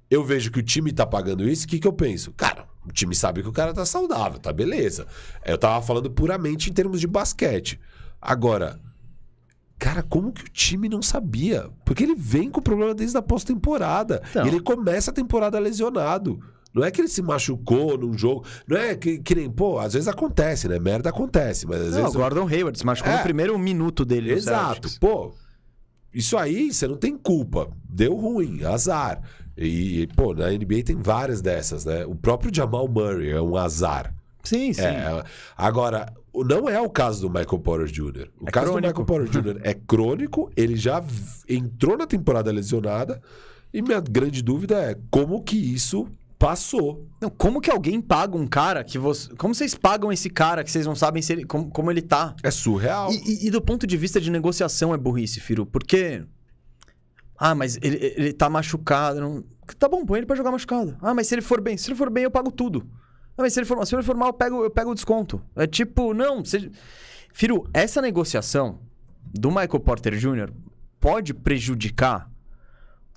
eu 0.10 0.24
vejo 0.24 0.52
que 0.52 0.60
o 0.60 0.64
time 0.64 0.92
tá 0.92 1.06
pagando 1.06 1.48
isso, 1.48 1.66
o 1.66 1.68
que, 1.68 1.80
que 1.80 1.88
eu 1.88 1.94
penso? 1.94 2.32
Cara, 2.34 2.66
o 2.88 2.92
time 2.92 3.14
sabe 3.16 3.42
que 3.42 3.50
o 3.50 3.54
cara 3.54 3.74
tá 3.74 3.86
saudável, 3.86 4.40
tá 4.40 4.54
beleza. 4.54 5.06
Eu 5.46 5.58
tava 5.58 5.86
falando 5.86 6.10
puramente 6.10 6.70
em 6.70 6.74
termos 6.74 7.00
de 7.02 7.08
basquete. 7.08 7.80
Agora, 8.22 8.80
cara, 9.78 10.02
como 10.04 10.32
que 10.32 10.44
o 10.44 10.50
time 10.50 10.88
não 10.90 11.02
sabia? 11.02 11.70
Porque 11.86 12.04
ele 12.04 12.16
vem 12.16 12.50
com 12.50 12.62
problema 12.62 12.94
desde 12.94 13.18
a 13.18 13.22
pós-temporada. 13.22 14.22
Então. 14.30 14.48
Ele 14.48 14.60
começa 14.62 15.12
a 15.12 15.14
temporada 15.14 15.60
lesionado. 15.60 16.40
Não 16.74 16.84
é 16.84 16.92
que 16.92 17.02
ele 17.02 17.08
se 17.08 17.22
machucou 17.22 17.98
num 17.98 18.16
jogo. 18.18 18.46
Não 18.68 18.78
é 18.78 18.96
que, 18.96 19.18
que 19.20 19.34
nem, 19.36 19.50
pô, 19.50 19.80
às 19.80 19.94
vezes 19.94 20.08
acontece, 20.08 20.68
né? 20.68 20.78
Merda 20.80 21.10
acontece, 21.10 21.66
mas 21.66 21.82
às 21.82 21.92
Não, 21.96 22.02
vezes. 22.04 22.16
o 22.16 22.20
Gordon 22.20 22.48
Hayward 22.48 22.78
se 22.78 22.86
machucou 22.86 23.12
É. 23.12 23.18
no 23.18 23.24
primeiro 23.24 23.58
minuto 23.58 24.06
dele. 24.06 24.32
Exato. 24.32 24.88
Pô, 25.00 25.34
isso 26.14 26.38
aí 26.38 26.72
você 26.72 26.88
não 26.88 26.96
tem 26.98 27.18
culpa. 27.18 27.70
Deu 27.90 28.16
ruim, 28.16 28.64
azar. 28.64 29.22
E, 29.58 30.08
pô, 30.16 30.34
na 30.34 30.50
NBA 30.52 30.84
tem 30.86 30.96
várias 30.98 31.42
dessas, 31.42 31.84
né? 31.86 32.06
O 32.06 32.14
próprio 32.16 32.54
Jamal 32.54 32.88
Murray 32.88 33.32
é 33.32 33.42
um 33.42 33.56
azar. 33.58 34.14
Sim, 34.44 34.72
sim. 34.72 34.82
É, 34.82 35.24
agora, 35.58 36.14
não 36.34 36.70
é 36.70 36.80
o 36.80 36.90
caso 36.90 37.22
do 37.22 37.28
Michael 37.30 37.60
Porter 37.60 37.88
Jr. 37.88 38.28
O 38.40 38.48
É 38.48 38.52
caso 38.52 38.68
crônico. 38.72 38.82
do 38.82 38.88
Michael 38.88 39.06
Porter 39.06 39.30
Jr. 39.56 39.60
é 39.64 39.74
crônico, 39.74 40.52
ele 40.56 40.76
já 40.76 41.04
entrou 41.50 41.98
na 41.98 42.06
temporada 42.06 42.52
lesionada. 42.52 43.22
E 43.74 43.82
minha 43.82 44.00
grande 44.00 44.42
dúvida 44.42 44.76
é 44.80 44.96
como 45.12 45.44
que 45.44 45.58
isso 45.58 46.08
passou. 46.40 47.06
Não, 47.20 47.30
como 47.30 47.60
que 47.60 47.70
alguém 47.70 48.00
paga 48.00 48.38
um 48.38 48.48
cara 48.48 48.84
que 48.84 48.98
você. 48.98 49.30
Como 49.36 49.54
vocês 49.54 49.76
pagam 49.76 50.12
esse 50.12 50.30
cara 50.30 50.64
que 50.64 50.72
vocês 50.72 50.86
não 50.86 50.96
sabem 50.96 51.22
se 51.22 51.34
ele, 51.34 51.44
como, 51.46 51.70
como 51.70 51.92
ele 51.92 52.02
tá? 52.02 52.34
É 52.44 52.50
surreal. 52.52 53.12
E, 53.12 53.16
e- 53.18 53.48
e 53.48 53.52
do 53.52 53.62
ponto 53.62 53.86
de 53.86 53.98
vista 53.98 54.22
de 54.22 54.32
negociação 54.32 54.94
é 54.94 54.98
burrice, 54.98 55.40
Firo, 55.42 55.66
porque. 55.66 56.24
Ah, 57.38 57.54
mas 57.54 57.78
ele, 57.82 57.98
ele 58.18 58.34
tá 58.34 58.50
machucado. 58.50 59.22
Não... 59.22 59.44
Tá 59.78 59.88
bom, 59.88 60.06
põe 60.06 60.20
ele 60.20 60.26
pra 60.26 60.36
jogar 60.36 60.52
machucado. 60.52 60.98
Ah, 61.02 61.14
mas 61.14 61.28
se 61.28 61.36
ele 61.36 61.42
for 61.42 61.62
bem, 61.62 61.78
se 61.78 61.90
ele 61.90 61.96
for 61.96 62.10
bem, 62.10 62.24
eu 62.24 62.32
pago 62.32 62.52
tudo. 62.52 62.88
Ah, 63.38 63.44
mas 63.44 63.54
se 63.54 63.60
ele 63.60 63.66
for, 63.66 63.86
se 63.86 63.96
ele 63.96 64.04
for 64.04 64.16
mal, 64.16 64.30
eu 64.30 64.34
pego, 64.34 64.64
eu 64.64 64.70
pego 64.72 64.92
o 64.92 64.96
desconto. 64.96 65.42
É 65.56 65.68
tipo, 65.68 66.14
não. 66.14 66.44
Você... 66.44 66.72
Firo, 67.32 67.70
essa 67.74 68.02
negociação 68.02 68.80
do 69.24 69.50
Michael 69.50 69.80
Porter 69.80 70.16
Jr. 70.16 70.52
pode 71.00 71.34
prejudicar 71.34 72.32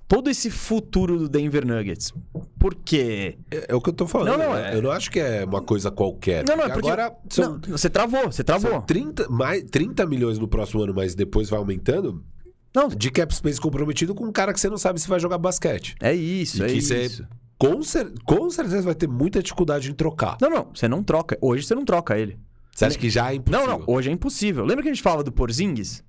todo 0.07 0.29
esse 0.29 0.51
futuro 0.51 1.17
do 1.17 1.29
Denver 1.29 1.65
Nuggets. 1.65 2.13
Por 2.59 2.75
quê? 2.75 3.37
É, 3.49 3.67
é 3.69 3.75
o 3.75 3.81
que 3.81 3.89
eu 3.89 3.93
tô 3.93 4.05
falando. 4.05 4.37
Não, 4.37 4.37
não, 4.37 4.57
é- 4.57 4.75
Eu 4.75 4.81
não 4.81 4.91
acho 4.91 5.09
que 5.09 5.19
é 5.19 5.45
uma 5.45 5.61
coisa 5.61 5.89
qualquer. 5.89 6.45
Não, 6.45 6.57
não, 6.57 6.65
é 6.65 6.69
porque. 6.69 6.89
agora 6.89 7.15
são, 7.29 7.53
Não, 7.53 7.77
você 7.77 7.89
travou, 7.89 8.23
você 8.25 8.43
travou. 8.43 8.71
São 8.71 8.81
30, 8.81 9.29
mais, 9.29 9.63
30 9.63 10.05
milhões 10.05 10.37
no 10.37 10.47
próximo 10.47 10.83
ano, 10.83 10.93
mas 10.93 11.15
depois 11.15 11.49
vai 11.49 11.57
aumentando. 11.59 12.23
Não, 12.73 12.87
De 12.87 13.11
cap 13.11 13.33
space 13.35 13.59
comprometido 13.59 14.15
com 14.15 14.25
um 14.25 14.31
cara 14.31 14.53
que 14.53 14.59
você 14.59 14.69
não 14.69 14.77
sabe 14.77 14.99
se 14.99 15.07
vai 15.07 15.19
jogar 15.19 15.37
basquete. 15.37 15.95
é 16.01 16.13
isso, 16.13 16.63
E 16.63 16.65
é 16.65 16.71
isso. 16.71 17.25
Com, 17.57 17.83
cer- 17.83 18.11
com 18.25 18.49
certeza 18.49 18.81
vai 18.81 18.95
ter 18.95 19.07
muita 19.07 19.41
dificuldade 19.43 19.91
em 19.91 19.93
trocar. 19.93 20.37
Não, 20.41 20.49
não, 20.49 20.67
você 20.73 20.87
não 20.87 21.03
troca. 21.03 21.37
Hoje 21.41 21.65
você 21.65 21.75
não 21.75 21.85
troca 21.85 22.17
ele. 22.17 22.39
Você 22.73 22.85
acha 22.85 22.97
que 22.97 23.09
já 23.09 23.31
é 23.31 23.35
impossível? 23.35 23.67
Não, 23.67 23.79
não, 23.79 23.85
hoje 23.87 24.09
é 24.09 24.13
impossível. 24.13 24.65
Lembra 24.65 24.81
que 24.83 24.89
a 24.89 24.93
gente 24.93 25.03
falava 25.03 25.23
do 25.23 25.31
Porzingis? 25.31 26.03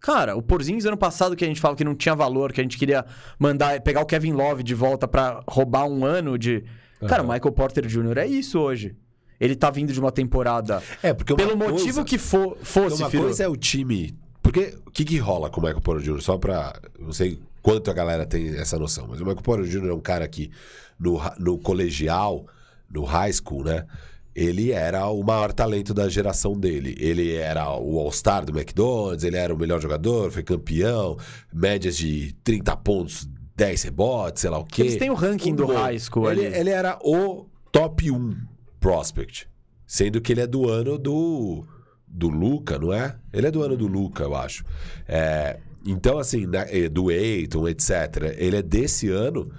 Cara, 0.00 0.34
o 0.34 0.42
Porzingis 0.42 0.86
ano 0.86 0.96
passado 0.96 1.36
que 1.36 1.44
a 1.44 1.46
gente 1.46 1.60
falava 1.60 1.76
que 1.76 1.84
não 1.84 1.94
tinha 1.94 2.14
valor, 2.14 2.52
que 2.52 2.60
a 2.60 2.64
gente 2.64 2.78
queria 2.78 3.04
mandar 3.38 3.78
pegar 3.82 4.00
o 4.00 4.06
Kevin 4.06 4.32
Love 4.32 4.62
de 4.62 4.74
volta 4.74 5.06
pra 5.06 5.42
roubar 5.46 5.84
um 5.84 6.04
ano 6.06 6.38
de. 6.38 6.64
Cara, 7.06 7.22
o. 7.22 7.26
Michael 7.30 7.52
Porter 7.52 7.86
Jr. 7.86 8.16
é 8.18 8.26
isso 8.26 8.58
hoje. 8.58 8.96
Ele 9.38 9.54
tá 9.54 9.70
vindo 9.70 9.92
de 9.92 10.00
uma 10.00 10.10
temporada. 10.10 10.82
É, 11.02 11.12
porque 11.14 11.34
Pelo 11.36 11.56
coisa- 11.56 11.72
motivo 11.72 12.04
que 12.04 12.18
for, 12.18 12.56
fosse, 12.62 13.00
uma 13.02 13.10
Firu. 13.10 13.24
coisa 13.24 13.44
é 13.44 13.48
o 13.48 13.56
time. 13.56 14.18
Porque 14.50 14.74
o 14.84 14.90
que, 14.90 15.04
que 15.04 15.16
rola 15.16 15.48
com 15.48 15.60
o 15.60 15.62
Michael 15.62 15.80
Porter 15.80 16.02
Jr.? 16.02 16.20
Só 16.20 16.36
pra. 16.36 16.74
Não 16.98 17.12
sei 17.12 17.38
quanto 17.62 17.88
a 17.88 17.94
galera 17.94 18.26
tem 18.26 18.48
essa 18.56 18.76
noção, 18.76 19.06
mas 19.08 19.20
o 19.20 19.24
Michael 19.24 19.42
Porter 19.42 19.64
Jr. 19.64 19.90
é 19.90 19.94
um 19.94 20.00
cara 20.00 20.26
que 20.26 20.50
no, 20.98 21.20
no 21.38 21.56
colegial, 21.56 22.44
no 22.90 23.04
high 23.04 23.32
school, 23.32 23.62
né? 23.62 23.86
Ele 24.34 24.72
era 24.72 25.06
o 25.06 25.22
maior 25.22 25.52
talento 25.52 25.94
da 25.94 26.08
geração 26.08 26.58
dele. 26.58 26.96
Ele 26.98 27.32
era 27.32 27.70
o 27.78 28.00
All-Star 28.00 28.44
do 28.44 28.50
McDonald's, 28.50 29.22
ele 29.22 29.36
era 29.36 29.54
o 29.54 29.56
melhor 29.56 29.80
jogador, 29.80 30.32
foi 30.32 30.42
campeão, 30.42 31.16
médias 31.54 31.96
de 31.96 32.34
30 32.42 32.76
pontos, 32.78 33.28
10 33.54 33.82
rebotes, 33.84 34.40
sei 34.40 34.50
lá 34.50 34.58
o 34.58 34.64
quê. 34.64 34.82
Eles 34.82 34.96
têm 34.96 35.10
o 35.10 35.14
ranking 35.14 35.54
do 35.54 35.66
high 35.66 35.98
school 36.00 36.28
ele, 36.28 36.46
ali. 36.46 36.56
ele 36.56 36.70
era 36.70 36.98
o 37.04 37.46
top 37.70 38.10
1 38.10 38.36
prospect. 38.80 39.48
Sendo 39.86 40.20
que 40.20 40.32
ele 40.32 40.40
é 40.40 40.46
do 40.48 40.68
ano 40.68 40.98
do, 40.98 41.64
do 42.10 42.28
Luca, 42.28 42.78
não 42.78 42.92
é? 42.92 43.16
Ele 43.32 43.46
é 43.46 43.50
do 43.50 43.62
ano 43.62 43.76
do 43.76 43.86
Luca, 43.86 44.24
eu 44.24 44.34
acho. 44.34 44.64
É, 45.06 45.58
então, 45.86 46.18
assim, 46.18 46.46
né, 46.46 46.66
do 46.88 47.10
Eiton, 47.10 47.68
etc. 47.68 48.34
Ele 48.36 48.56
é 48.56 48.62
desse 48.62 49.08
ano 49.08 49.50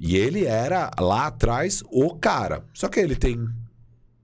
e 0.00 0.16
ele 0.16 0.44
era 0.44 0.90
lá 0.98 1.26
atrás 1.26 1.82
o 1.90 2.14
cara. 2.14 2.64
Só 2.72 2.88
que 2.88 2.98
ele 2.98 3.14
tem 3.14 3.46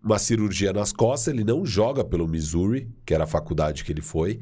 uma 0.02 0.18
cirurgia 0.18 0.72
nas 0.72 0.92
costas, 0.92 1.32
ele 1.32 1.44
não 1.44 1.64
joga 1.64 2.04
pelo 2.04 2.28
Missouri, 2.28 2.88
que 3.04 3.14
era 3.14 3.24
a 3.24 3.26
faculdade 3.28 3.84
que 3.84 3.92
ele 3.92 4.02
foi. 4.02 4.40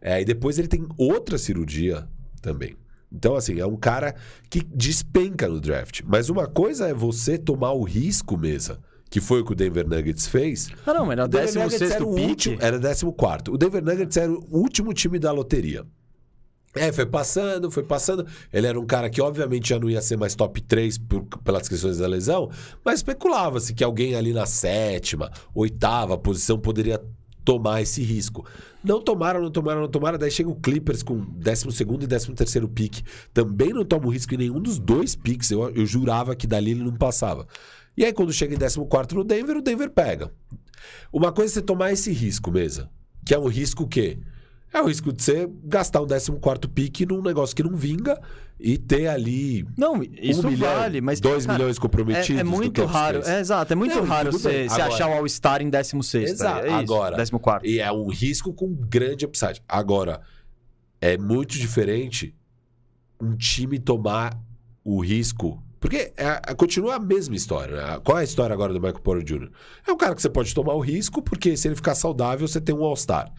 É, 0.00 0.20
e 0.20 0.24
depois 0.24 0.58
ele 0.58 0.68
tem 0.68 0.86
outra 0.96 1.38
cirurgia 1.38 2.06
também. 2.40 2.76
Então, 3.10 3.36
assim, 3.36 3.60
é 3.60 3.66
um 3.66 3.76
cara 3.76 4.14
que 4.48 4.62
despenca 4.62 5.46
no 5.46 5.60
draft. 5.60 6.00
Mas 6.06 6.30
uma 6.30 6.46
coisa 6.46 6.88
é 6.88 6.94
você 6.94 7.36
tomar 7.36 7.72
o 7.72 7.84
risco, 7.84 8.38
mesa, 8.38 8.80
que 9.12 9.20
foi 9.20 9.42
o 9.42 9.44
que 9.44 9.52
o 9.52 9.54
Denver 9.54 9.86
Nuggets 9.86 10.26
fez. 10.26 10.68
Ah, 10.86 10.94
não, 10.94 11.12
era 11.12 11.26
O 11.26 11.28
16 11.28 11.54
Nuggets 11.64 11.90
era 11.92 12.04
o 12.04 12.14
pique. 12.14 12.28
último, 12.28 12.56
era 12.60 12.80
14. 12.80 13.04
O 13.50 13.58
Denver 13.58 13.84
Nuggets 13.84 14.16
era 14.16 14.32
o 14.32 14.42
último 14.50 14.92
time 14.94 15.18
da 15.18 15.30
loteria. 15.30 15.84
É, 16.74 16.90
foi 16.90 17.04
passando, 17.04 17.70
foi 17.70 17.82
passando. 17.82 18.26
Ele 18.50 18.66
era 18.66 18.80
um 18.80 18.86
cara 18.86 19.10
que, 19.10 19.20
obviamente, 19.20 19.68
já 19.68 19.78
não 19.78 19.90
ia 19.90 20.00
ser 20.00 20.16
mais 20.16 20.34
top 20.34 20.62
3 20.62 20.96
por- 20.96 21.26
pelas 21.44 21.68
questões 21.68 21.98
da 21.98 22.06
lesão, 22.06 22.50
mas 22.82 23.00
especulava-se 23.00 23.74
que 23.74 23.84
alguém 23.84 24.14
ali 24.14 24.32
na 24.32 24.46
sétima, 24.46 25.30
oitava 25.54 26.16
posição 26.16 26.58
poderia 26.58 26.98
tomar 27.44 27.82
esse 27.82 28.02
risco. 28.02 28.46
Não 28.82 29.02
tomaram, 29.02 29.42
não 29.42 29.50
tomaram, 29.50 29.82
não 29.82 29.88
tomaram. 29.88 30.16
Daí 30.16 30.30
chega 30.30 30.48
o 30.48 30.54
Clippers 30.56 31.02
com 31.02 31.16
12 31.18 31.66
e 31.70 32.06
13 32.06 32.66
pique. 32.68 33.02
Também 33.34 33.74
não 33.74 33.84
toma 33.84 34.06
o 34.06 34.10
risco 34.10 34.32
em 34.34 34.38
nenhum 34.38 34.58
dos 34.58 34.78
dois 34.78 35.14
piques. 35.14 35.50
Eu, 35.50 35.68
eu 35.70 35.84
jurava 35.84 36.34
que 36.34 36.46
dali 36.46 36.70
ele 36.70 36.82
não 36.82 36.94
passava. 36.96 37.46
E 37.96 38.04
aí, 38.04 38.12
quando 38.12 38.32
chega 38.32 38.54
em 38.54 38.58
14 38.58 39.14
no 39.14 39.24
Denver, 39.24 39.56
o 39.56 39.62
Denver 39.62 39.90
pega. 39.90 40.32
Uma 41.12 41.30
coisa 41.32 41.52
é 41.52 41.54
você 41.54 41.62
tomar 41.62 41.92
esse 41.92 42.10
risco, 42.12 42.50
mesa. 42.50 42.90
Que 43.24 43.34
é 43.34 43.38
um 43.38 43.46
risco 43.46 43.84
o 43.84 43.88
quê? 43.88 44.18
É 44.72 44.80
o 44.80 44.86
risco 44.86 45.12
de 45.12 45.22
você 45.22 45.48
gastar 45.64 46.00
um 46.00 46.06
14 46.06 46.30
pique 46.72 47.04
num 47.04 47.20
negócio 47.20 47.54
que 47.54 47.62
não 47.62 47.76
vinga 47.76 48.18
e 48.58 48.78
ter 48.78 49.06
ali 49.06 49.66
Não, 49.76 50.02
isso 50.02 50.46
um 50.46 50.50
milhão, 50.50 50.74
vale, 50.74 51.00
mas. 51.02 51.20
dois 51.20 51.44
cara, 51.44 51.58
milhões 51.58 51.78
comprometidos. 51.78 52.38
É, 52.38 52.40
é 52.40 52.44
muito 52.44 52.82
raro. 52.86 53.20
É, 53.22 53.40
exato, 53.40 53.70
é 53.72 53.76
muito 53.76 53.94
Não, 53.94 54.04
raro 54.04 54.32
você 54.32 54.66
você 54.66 54.74
Agora- 54.74 54.94
achar 54.94 55.08
o 55.10 55.12
All-Star 55.12 55.60
em 55.60 55.68
16. 55.68 56.30
Exato. 56.30 56.60
É 56.64 56.68
isso, 56.68 56.74
Agora- 56.94 57.16
14. 57.16 57.66
E 57.68 57.80
é 57.80 57.92
um 57.92 58.08
risco 58.08 58.52
com 58.54 58.72
grande 58.72 59.26
upside. 59.26 59.62
Agora, 59.68 60.22
é 61.02 61.18
muito 61.18 61.58
diferente 61.58 62.34
um 63.20 63.36
time 63.36 63.78
tomar 63.78 64.40
o 64.82 65.00
risco. 65.00 65.62
Porque 65.82 66.12
é, 66.16 66.40
é- 66.46 66.54
continua 66.54 66.94
a 66.94 66.98
mesma 67.00 67.34
história. 67.34 67.76
né? 67.76 68.00
Qual 68.04 68.16
é 68.16 68.20
a 68.20 68.24
história 68.24 68.54
agora 68.54 68.72
do 68.72 68.80
Michael 68.80 69.00
Porter 69.02 69.24
Jr.? 69.24 69.50
É 69.86 69.92
um 69.92 69.96
cara 69.96 70.14
que 70.14 70.22
você 70.22 70.30
pode 70.30 70.54
tomar 70.54 70.74
o 70.74 70.80
risco, 70.80 71.20
porque 71.20 71.56
se 71.56 71.66
ele 71.66 71.74
ficar 71.74 71.96
saudável, 71.96 72.46
você 72.46 72.60
tem 72.60 72.72
um 72.72 72.84
All-Star. 72.84 73.30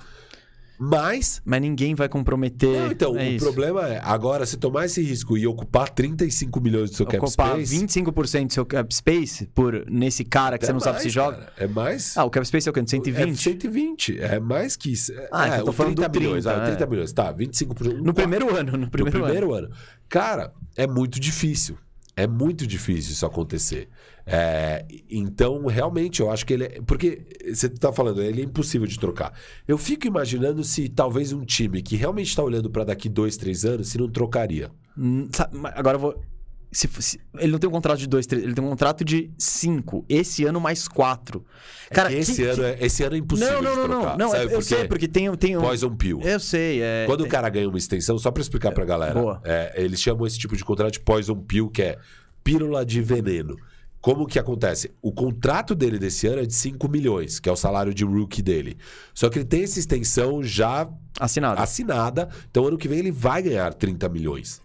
Mas. 0.77 1.41
Mas 1.45 1.61
ninguém 1.61 1.95
vai 1.95 2.09
comprometer. 2.09 2.81
Não, 2.81 2.91
então, 2.91 3.17
é 3.17 3.29
o 3.29 3.31
isso. 3.33 3.45
problema 3.45 3.87
é, 3.87 4.01
agora, 4.03 4.45
se 4.45 4.57
tomar 4.57 4.85
esse 4.85 5.01
risco 5.01 5.37
e 5.37 5.47
ocupar 5.47 5.87
35 5.87 6.59
milhões 6.59 6.89
do 6.89 6.97
seu 6.97 7.05
cap 7.05 7.23
Ocupar 7.23 7.51
space. 7.61 7.77
25% 7.77 8.47
do 8.47 8.53
seu 8.53 8.65
cap 8.65 8.93
space 8.93 9.45
por, 9.53 9.85
nesse 9.89 10.25
cara 10.25 10.57
que 10.57 10.65
é 10.65 10.67
você 10.67 10.73
não 10.73 10.81
sabe 10.81 10.95
mais, 10.95 11.03
se 11.03 11.09
joga. 11.09 11.37
cara, 11.37 11.53
É 11.57 11.67
mais. 11.67 12.17
Ah, 12.17 12.25
o 12.25 12.29
cap 12.29 12.45
space 12.45 12.67
é 12.67 12.71
o 12.71 12.73
quê? 12.73 12.81
É 12.81 12.85
120? 12.85 13.37
120. 13.41 14.19
É 14.19 14.39
mais 14.39 14.75
que 14.75 14.91
isso. 14.91 15.13
É, 15.13 15.29
Ah, 15.31 15.45
então 15.45 15.57
é, 15.57 15.59
eu 15.61 15.65
tô 15.65 15.69
o 15.69 15.73
falando 15.73 15.95
do 15.95 16.01
30 16.01 16.19
milhões. 16.19 16.43
30, 16.43 16.61
ah, 16.61 16.65
30 16.65 16.83
é. 16.83 16.87
milhões. 16.87 17.13
Tá, 17.13 17.33
25%. 17.33 18.01
No 18.01 18.13
primeiro 18.13 18.53
ano, 18.53 18.75
no 18.75 18.89
primeiro, 18.89 19.19
no 19.19 19.25
ano. 19.25 19.33
primeiro 19.33 19.53
ano. 19.53 19.69
Cara, 20.09 20.51
é 20.75 20.85
muito 20.85 21.17
difícil. 21.17 21.77
É 22.15 22.27
muito 22.27 22.67
difícil 22.67 23.11
isso 23.13 23.25
acontecer. 23.25 23.89
É, 24.25 24.85
então, 25.09 25.65
realmente, 25.65 26.21
eu 26.21 26.29
acho 26.29 26.45
que 26.45 26.53
ele 26.53 26.65
é. 26.65 26.81
Porque 26.85 27.25
você 27.51 27.67
tá 27.67 27.91
falando, 27.91 28.21
ele 28.21 28.41
é 28.41 28.45
impossível 28.45 28.87
de 28.87 28.99
trocar. 28.99 29.33
Eu 29.67 29.77
fico 29.77 30.05
imaginando 30.05 30.63
se 30.63 30.87
talvez 30.87 31.33
um 31.33 31.43
time 31.43 31.81
que 31.81 31.95
realmente 31.95 32.27
está 32.27 32.43
olhando 32.43 32.69
para 32.69 32.83
daqui 32.83 33.09
dois, 33.09 33.35
três 33.35 33.65
anos, 33.65 33.89
se 33.89 33.97
não 33.97 34.07
trocaria. 34.07 34.71
Hum, 34.97 35.27
Agora 35.75 35.95
eu 35.95 36.01
vou. 36.01 36.32
Se 36.73 36.87
fosse- 36.87 37.19
ele 37.37 37.51
não 37.51 37.59
tem 37.59 37.69
um 37.69 37.73
contrato 37.73 37.99
de 37.99 38.07
dois, 38.07 38.25
três, 38.25 38.43
ele 38.43 38.53
tem 38.53 38.63
um 38.63 38.69
contrato 38.69 39.05
de 39.05 39.29
cinco. 39.37 40.03
Esse 40.09 40.43
ano 40.45 40.59
mais 40.59 40.87
quatro. 40.87 41.45
Cara, 41.91 42.09
que- 42.09 42.15
esse, 42.15 42.35
que- 42.35 42.43
ano, 42.43 42.63
é, 42.63 42.77
esse 42.81 43.03
ano 43.03 43.15
é 43.15 43.19
impossível 43.19 43.53
Não, 43.53 43.61
não, 43.61 43.71
de 43.71 43.77
não, 43.77 43.99
trocar. 44.01 44.17
não. 44.17 44.25
não 44.25 44.31
Sabe 44.31 44.53
eu, 44.53 44.61
sei, 44.61 44.87
porque 44.87 45.07
tem, 45.07 45.33
tem 45.35 45.55
um. 45.57 45.61
Poison 45.61 45.95
Pill. 45.95 46.19
Eu 46.21 46.39
sei. 46.39 46.81
É, 46.81 47.05
Quando 47.05 47.19
tem- 47.19 47.27
o 47.27 47.29
cara 47.29 47.47
ganha 47.49 47.69
uma 47.69 47.77
extensão, 47.77 48.17
só 48.17 48.31
pra 48.31 48.41
explicar 48.41 48.71
pra 48.71 48.83
galera, 48.83 49.19
é, 49.43 49.73
eles 49.83 50.01
chamam 50.01 50.25
esse 50.25 50.37
tipo 50.39 50.57
de 50.57 50.65
contrato 50.65 50.93
de 50.93 50.99
poison 50.99 51.35
pill, 51.37 51.69
que 51.69 51.81
é 51.83 51.97
pílula 52.43 52.85
de 52.85 53.01
veneno. 53.01 53.55
Como 54.01 54.27
que 54.27 54.37
acontece? 54.37 54.91
O 55.01 55.13
contrato 55.13 55.73
dele 55.73 55.97
desse 55.97 56.27
ano 56.27 56.41
é 56.41 56.45
de 56.45 56.53
5 56.53 56.89
milhões, 56.89 57.39
que 57.39 57.47
é 57.47 57.51
o 57.51 57.55
salário 57.55 57.93
de 57.93 58.03
rookie 58.03 58.41
dele. 58.41 58.75
Só 59.13 59.29
que 59.29 59.37
ele 59.39 59.45
tem 59.45 59.63
essa 59.63 59.79
extensão 59.79 60.43
já 60.43 60.89
Assinado. 61.17 61.61
assinada, 61.61 62.27
então 62.51 62.65
ano 62.67 62.77
que 62.77 62.89
vem 62.89 62.99
ele 62.99 63.11
vai 63.11 63.41
ganhar 63.41 63.73
30 63.73 64.09
milhões. 64.09 64.61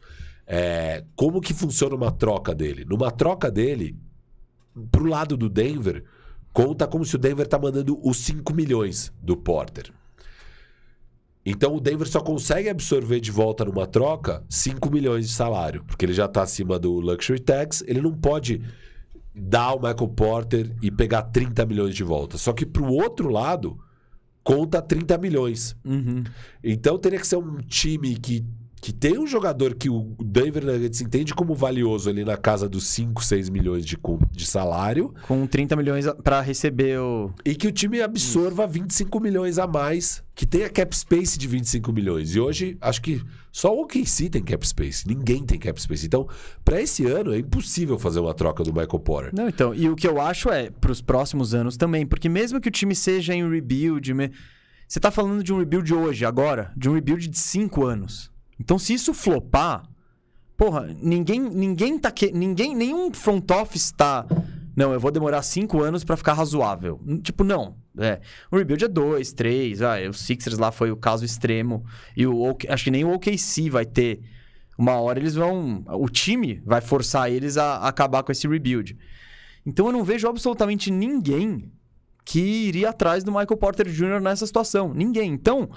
É, 0.50 1.04
como 1.14 1.42
que 1.42 1.52
funciona 1.52 1.94
uma 1.94 2.10
troca 2.10 2.54
dele? 2.54 2.86
Numa 2.88 3.10
troca 3.10 3.50
dele, 3.50 3.94
pro 4.90 5.04
lado 5.04 5.36
do 5.36 5.46
Denver, 5.48 6.02
conta 6.54 6.86
como 6.86 7.04
se 7.04 7.16
o 7.16 7.18
Denver 7.18 7.46
tá 7.46 7.58
mandando 7.58 8.00
os 8.02 8.16
5 8.16 8.54
milhões 8.54 9.12
do 9.22 9.36
Porter. 9.36 9.92
Então 11.44 11.76
o 11.76 11.80
Denver 11.80 12.08
só 12.08 12.20
consegue 12.20 12.68
absorver 12.68 13.20
de 13.20 13.30
volta 13.30 13.64
numa 13.64 13.86
troca 13.86 14.42
5 14.48 14.90
milhões 14.90 15.28
de 15.28 15.34
salário, 15.34 15.84
porque 15.84 16.06
ele 16.06 16.14
já 16.14 16.24
está 16.24 16.42
acima 16.42 16.78
do 16.78 16.92
luxury 16.94 17.40
tax, 17.40 17.84
ele 17.86 18.00
não 18.00 18.12
pode 18.12 18.62
dar 19.34 19.74
o 19.74 19.76
Michael 19.76 20.08
Porter 20.08 20.76
e 20.82 20.90
pegar 20.90 21.22
30 21.24 21.64
milhões 21.66 21.94
de 21.94 22.02
volta. 22.02 22.38
Só 22.38 22.52
que 22.52 22.66
pro 22.66 22.86
outro 22.86 23.28
lado, 23.28 23.78
conta 24.42 24.80
30 24.80 25.18
milhões. 25.18 25.76
Uhum. 25.84 26.24
Então 26.64 26.98
teria 26.98 27.18
que 27.18 27.26
ser 27.26 27.36
um 27.36 27.58
time 27.58 28.16
que, 28.16 28.44
que 28.80 28.92
tem 28.92 29.18
um 29.18 29.26
jogador 29.26 29.74
que 29.74 29.90
o 29.90 30.14
Denver 30.22 30.64
Nuggets 30.64 31.00
entende 31.00 31.34
como 31.34 31.54
valioso 31.54 32.08
ali 32.08 32.24
na 32.24 32.36
casa 32.36 32.68
dos 32.68 32.86
5, 32.86 33.22
6 33.24 33.48
milhões 33.50 33.84
de, 33.84 33.98
de 34.30 34.46
salário 34.46 35.12
Com 35.26 35.46
30 35.46 35.74
milhões 35.76 36.06
a- 36.06 36.14
pra 36.14 36.40
receber 36.40 36.98
o. 37.00 37.32
e 37.44 37.54
que 37.54 37.66
o 37.66 37.72
time 37.72 38.00
absorva 38.00 38.66
25 38.66 39.18
milhões 39.20 39.58
a 39.58 39.66
mais, 39.66 40.22
que 40.34 40.46
tenha 40.46 40.68
cap 40.70 40.96
space 40.96 41.38
de 41.38 41.46
25 41.48 41.92
milhões. 41.92 42.34
E 42.34 42.40
hoje, 42.40 42.76
acho 42.80 43.02
que 43.02 43.20
só 43.50 43.74
o 43.74 43.82
OKC 43.82 44.28
tem 44.30 44.42
cap 44.42 44.66
space, 44.66 45.06
ninguém 45.08 45.44
tem 45.44 45.58
cap 45.58 45.80
space. 45.82 46.06
Então, 46.06 46.28
para 46.64 46.80
esse 46.80 47.04
ano, 47.06 47.34
é 47.34 47.38
impossível 47.38 47.98
fazer 47.98 48.20
uma 48.20 48.32
troca 48.34 48.62
do 48.62 48.70
Michael 48.72 49.00
Porter. 49.00 49.30
Não, 49.34 49.48
então. 49.48 49.74
E 49.74 49.88
o 49.88 49.96
que 49.96 50.06
eu 50.06 50.20
acho 50.20 50.48
é 50.50 50.70
pros 50.70 51.00
próximos 51.02 51.54
anos 51.54 51.76
também. 51.76 52.06
Porque 52.06 52.28
mesmo 52.28 52.60
que 52.60 52.68
o 52.68 52.72
time 52.72 52.94
seja 52.94 53.34
em 53.34 53.48
rebuild. 53.50 54.14
me- 54.14 54.30
Você 54.86 55.00
tá 55.00 55.10
falando 55.10 55.42
de 55.42 55.52
um 55.52 55.58
rebuild 55.58 55.92
hoje, 55.92 56.24
agora, 56.24 56.70
de 56.76 56.88
um 56.88 56.94
rebuild 56.94 57.26
de 57.28 57.38
5 57.38 57.84
anos. 57.84 58.30
Então, 58.58 58.78
se 58.78 58.94
isso 58.94 59.14
flopar, 59.14 59.88
porra, 60.56 60.94
ninguém, 61.00 61.40
ninguém 61.40 61.98
tá 61.98 62.10
que, 62.10 62.32
ninguém, 62.32 62.74
nenhum 62.74 63.12
front 63.12 63.50
office 63.50 63.92
tá, 63.92 64.26
não, 64.76 64.92
eu 64.92 65.00
vou 65.00 65.10
demorar 65.10 65.42
5 65.42 65.82
anos 65.82 66.04
pra 66.04 66.16
ficar 66.16 66.34
razoável. 66.34 67.00
Tipo, 67.22 67.42
não. 67.42 67.76
É, 67.98 68.20
o 68.48 68.56
rebuild 68.56 68.84
é 68.84 68.88
2, 68.88 69.32
3, 69.32 69.82
ah, 69.82 69.96
o 70.08 70.12
Sixers 70.12 70.56
lá 70.56 70.70
foi 70.70 70.92
o 70.92 70.96
caso 70.96 71.24
extremo 71.24 71.84
e 72.16 72.24
o 72.24 72.56
acho 72.68 72.84
que 72.84 72.90
nem 72.92 73.04
o 73.04 73.12
OKC 73.12 73.68
vai 73.70 73.84
ter 73.84 74.20
uma 74.78 75.00
hora 75.00 75.18
eles 75.18 75.34
vão, 75.34 75.82
o 75.88 76.08
time 76.08 76.62
vai 76.64 76.80
forçar 76.80 77.28
eles 77.28 77.56
a, 77.56 77.78
a 77.78 77.88
acabar 77.88 78.22
com 78.22 78.30
esse 78.30 78.46
rebuild. 78.46 78.96
Então 79.66 79.86
eu 79.86 79.92
não 79.92 80.04
vejo 80.04 80.28
absolutamente 80.28 80.92
ninguém 80.92 81.72
que 82.24 82.38
iria 82.38 82.90
atrás 82.90 83.24
do 83.24 83.32
Michael 83.32 83.56
Porter 83.56 83.88
Jr. 83.88 84.20
nessa 84.20 84.46
situação. 84.46 84.94
Ninguém. 84.94 85.32
Então, 85.32 85.68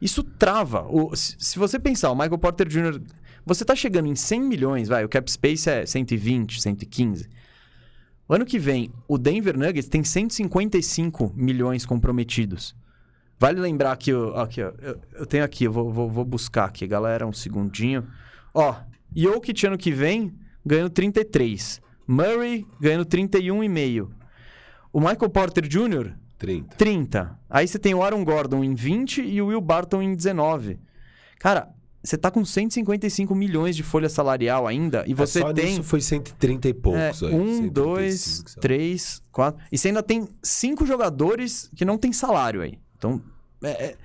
isso 0.00 0.22
trava. 0.22 0.86
O- 0.88 1.14
se, 1.14 1.58
você 1.58 1.78
pensar, 1.78 2.10
o 2.10 2.14
Michael 2.14 2.38
Porter 2.38 2.68
Jr., 2.68 3.00
você 3.44 3.64
tá 3.64 3.74
chegando 3.74 4.08
em 4.08 4.14
100 4.14 4.40
milhões, 4.42 4.88
vai, 4.88 5.04
o 5.04 5.08
cap 5.08 5.30
space 5.30 5.68
é 5.70 5.86
120, 5.86 6.60
115. 6.60 7.28
O 8.28 8.34
ano 8.34 8.44
que 8.44 8.58
vem, 8.58 8.90
o 9.08 9.16
Denver 9.16 9.56
Nuggets 9.56 9.88
tem 9.88 10.04
155 10.04 11.32
milhões 11.34 11.86
comprometidos. 11.86 12.76
Vale 13.38 13.58
lembrar 13.60 13.96
que 13.96 14.10
eu, 14.10 14.36
aqui, 14.36 14.62
ó, 14.62 14.72
eu, 14.80 15.00
eu 15.14 15.26
tenho 15.26 15.44
aqui, 15.44 15.64
eu 15.64 15.72
vou, 15.72 15.90
vou, 15.92 16.10
vou 16.10 16.24
buscar 16.24 16.66
aqui, 16.66 16.86
galera, 16.86 17.26
um 17.26 17.32
segundinho. 17.32 18.06
Ó, 18.52 18.74
Jokic 19.16 19.66
ano 19.66 19.78
que 19.78 19.92
vem 19.92 20.34
ganhando 20.66 20.90
33. 20.90 21.80
Murray 22.06 22.66
ganhando 22.80 23.06
31,5. 23.06 24.08
O 24.92 25.00
Michael 25.00 25.30
Porter 25.30 25.66
Jr., 25.66 26.14
30. 26.38 26.76
30. 26.76 27.37
Aí 27.50 27.66
você 27.66 27.78
tem 27.78 27.94
o 27.94 28.02
Aaron 28.02 28.24
Gordon 28.24 28.62
em 28.62 28.74
20 28.74 29.22
e 29.22 29.40
o 29.40 29.46
Will 29.46 29.60
Barton 29.60 30.02
em 30.02 30.14
19. 30.14 30.78
Cara, 31.38 31.68
você 32.02 32.16
tá 32.16 32.30
com 32.30 32.44
155 32.44 33.34
milhões 33.34 33.74
de 33.74 33.82
folha 33.82 34.08
salarial 34.08 34.66
ainda 34.66 35.04
e 35.06 35.14
você 35.14 35.40
É, 35.40 35.42
só 35.42 35.52
tem 35.52 35.64
nisso 35.66 35.82
foi 35.82 36.00
130 36.00 36.68
e 36.68 36.70
é, 36.70 36.74
poucos. 36.74 37.22
aí, 37.22 37.34
um, 37.34 37.46
135, 37.64 37.70
dois, 37.72 38.44
três, 38.60 39.22
quatro. 39.32 39.62
E 39.72 39.78
você 39.78 39.88
ainda 39.88 40.02
tem 40.02 40.28
cinco 40.42 40.86
jogadores 40.86 41.70
que 41.74 41.84
não 41.84 41.96
tem 41.98 42.12
salário 42.12 42.60
aí. 42.60 42.78
Então, 42.96 43.20
é, 43.62 43.70
é- 43.70 43.96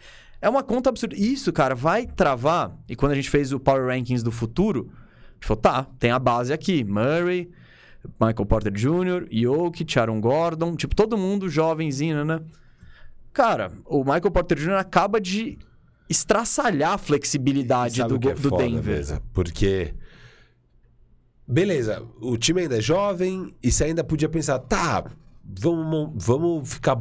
é 0.41 0.49
uma 0.49 0.63
conta 0.63 0.89
absurda. 0.89 1.15
Isso, 1.15 1.53
cara, 1.53 1.75
vai 1.75 2.05
travar. 2.05 2.75
E 2.89 2.95
quando 2.95 3.11
a 3.13 3.15
gente 3.15 3.29
fez 3.29 3.53
o 3.53 3.59
Power 3.59 3.87
Rankings 3.87 4.23
do 4.23 4.31
futuro, 4.31 4.89
a 4.91 5.33
gente 5.35 5.47
falou, 5.47 5.61
tá, 5.61 5.87
tem 5.99 6.11
a 6.11 6.19
base 6.19 6.51
aqui. 6.51 6.83
Murray, 6.83 7.49
Michael 8.19 8.45
Porter 8.45 8.71
Jr., 8.73 9.27
Jokic, 9.31 9.97
Aaron 9.97 10.19
Gordon. 10.19 10.75
Tipo, 10.75 10.93
todo 10.95 11.17
mundo 11.17 11.47
jovenzinho, 11.49 12.25
né? 12.25 12.41
Cara, 13.33 13.71
o 13.85 13.99
Michael 14.03 14.31
Porter 14.31 14.57
Jr. 14.57 14.73
acaba 14.73 15.19
de 15.19 15.57
estraçalhar 16.09 16.93
a 16.93 16.97
flexibilidade 16.97 17.97
Sabe 17.97 18.13
do, 18.13 18.19
que 18.19 18.29
é 18.29 18.33
do 18.33 18.49
foda, 18.49 18.63
Denver. 18.63 19.21
Porque. 19.33 19.93
Beleza, 21.45 22.01
o 22.21 22.37
time 22.37 22.61
ainda 22.61 22.77
é 22.77 22.81
jovem 22.81 23.53
e 23.61 23.71
você 23.71 23.85
ainda 23.85 24.03
podia 24.03 24.29
pensar, 24.29 24.59
tá, 24.59 25.03
vamos, 25.43 26.11
vamos 26.15 26.73
ficar. 26.73 26.97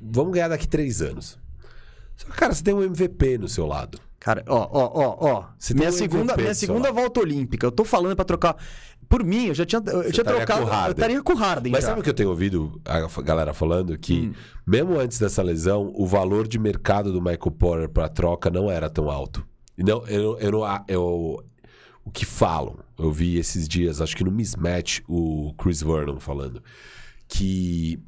Vamos 0.00 0.34
ganhar 0.34 0.48
daqui 0.48 0.68
três 0.68 1.02
anos. 1.02 1.38
Só 2.14 2.26
que, 2.26 2.36
cara, 2.36 2.54
você 2.54 2.62
tem 2.62 2.74
um 2.74 2.82
MVP 2.82 3.38
no 3.38 3.48
seu 3.48 3.66
lado. 3.66 3.98
Cara, 4.20 4.44
ó, 4.46 4.68
ó, 4.70 4.90
ó, 4.94 5.16
ó. 5.20 5.44
Você 5.58 5.72
tem 5.72 5.80
Minha 5.80 5.90
um 5.90 5.92
segunda, 5.92 6.32
MVP 6.32 6.42
minha 6.42 6.54
segunda 6.54 6.92
volta 6.92 7.20
olímpica. 7.20 7.66
Eu 7.66 7.72
tô 7.72 7.84
falando 7.84 8.14
pra 8.14 8.24
trocar. 8.24 8.56
Por 9.08 9.22
mim, 9.24 9.46
eu 9.46 9.54
já 9.54 9.64
tinha, 9.64 9.80
eu 9.86 10.02
Você 10.04 10.10
tinha 10.12 10.24
trocado. 10.24 10.64
o. 10.66 10.86
Eu 10.86 10.90
estaria 10.92 11.22
com 11.22 11.32
o 11.32 11.36
Harden. 11.36 11.70
Mas 11.72 11.82
já. 11.82 11.88
sabe 11.90 12.00
o 12.00 12.02
que 12.04 12.10
eu 12.10 12.14
tenho 12.14 12.28
ouvido 12.30 12.80
a 12.84 13.06
galera 13.22 13.54
falando? 13.54 13.96
Que 13.96 14.28
Hum. 14.28 14.34
mesmo 14.66 14.98
antes 14.98 15.18
dessa 15.18 15.42
lesão, 15.42 15.92
o 15.94 16.06
valor 16.06 16.48
de 16.48 16.58
mercado 16.58 17.12
do 17.12 17.20
Michael 17.20 17.52
Porter 17.52 17.88
pra 17.88 18.08
troca 18.08 18.50
não 18.50 18.70
era 18.70 18.90
tão 18.90 19.08
alto. 19.10 19.46
Não, 19.78 20.06
eu, 20.08 20.38
eu, 20.38 20.50
não- 20.50 20.84
eu, 20.88 21.44
o 22.04 22.10
que 22.10 22.24
falam, 22.24 22.78
eu 22.98 23.12
vi 23.12 23.36
esses 23.36 23.68
dias, 23.68 24.00
acho 24.00 24.16
que 24.16 24.24
no 24.24 24.30
Mismatch, 24.32 25.00
o 25.08 25.52
Chris 25.58 25.82
Vernon 25.82 26.18
falando, 26.18 26.62
que 27.28 28.00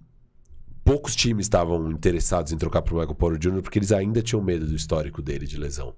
poucos 0.84 1.14
times 1.14 1.44
estavam 1.46 1.90
interessados 1.90 2.50
em 2.52 2.56
trocar 2.56 2.82
pro 2.82 2.96
Michael 2.96 3.14
Porter 3.14 3.38
Jr. 3.38 3.60
porque 3.62 3.78
eles 3.78 3.92
ainda 3.92 4.22
tinham 4.22 4.42
medo 4.42 4.66
do 4.66 4.74
histórico 4.74 5.20
dele 5.20 5.46
de 5.46 5.56
lesão. 5.58 5.94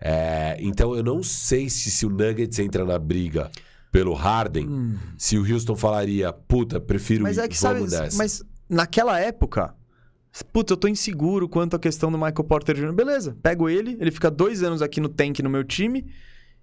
É, 0.00 0.56
então 0.60 0.94
eu 0.96 1.02
não 1.02 1.22
sei 1.22 1.68
se, 1.68 1.90
se 1.90 2.06
o 2.06 2.10
Nuggets 2.10 2.58
entra 2.58 2.84
na 2.84 2.98
briga 2.98 3.50
pelo 3.92 4.14
Harden, 4.14 4.98
se 5.18 5.38
o 5.38 5.52
Houston 5.52 5.76
falaria, 5.76 6.32
puta, 6.32 6.80
prefiro 6.80 7.20
Hum. 7.20 7.28
Mas 7.28 7.36
ir, 7.36 7.42
é 7.42 7.48
que 7.48 7.56
sabe. 7.56 7.74
vamos 7.80 7.92
nessa. 7.92 8.16
Mas 8.16 8.42
naquela 8.68 9.20
época. 9.20 9.74
Putz, 10.50 10.70
eu 10.70 10.78
tô 10.78 10.88
inseguro 10.88 11.46
quanto 11.46 11.76
à 11.76 11.78
questão 11.78 12.10
do 12.10 12.16
Michael 12.16 12.44
Porter 12.44 12.74
Jr. 12.74 12.94
Beleza, 12.94 13.36
pego 13.42 13.68
ele, 13.68 13.98
ele 14.00 14.10
fica 14.10 14.30
dois 14.30 14.62
anos 14.62 14.80
aqui 14.80 14.98
no 14.98 15.10
tank 15.10 15.40
no 15.40 15.50
meu 15.50 15.62
time 15.62 16.06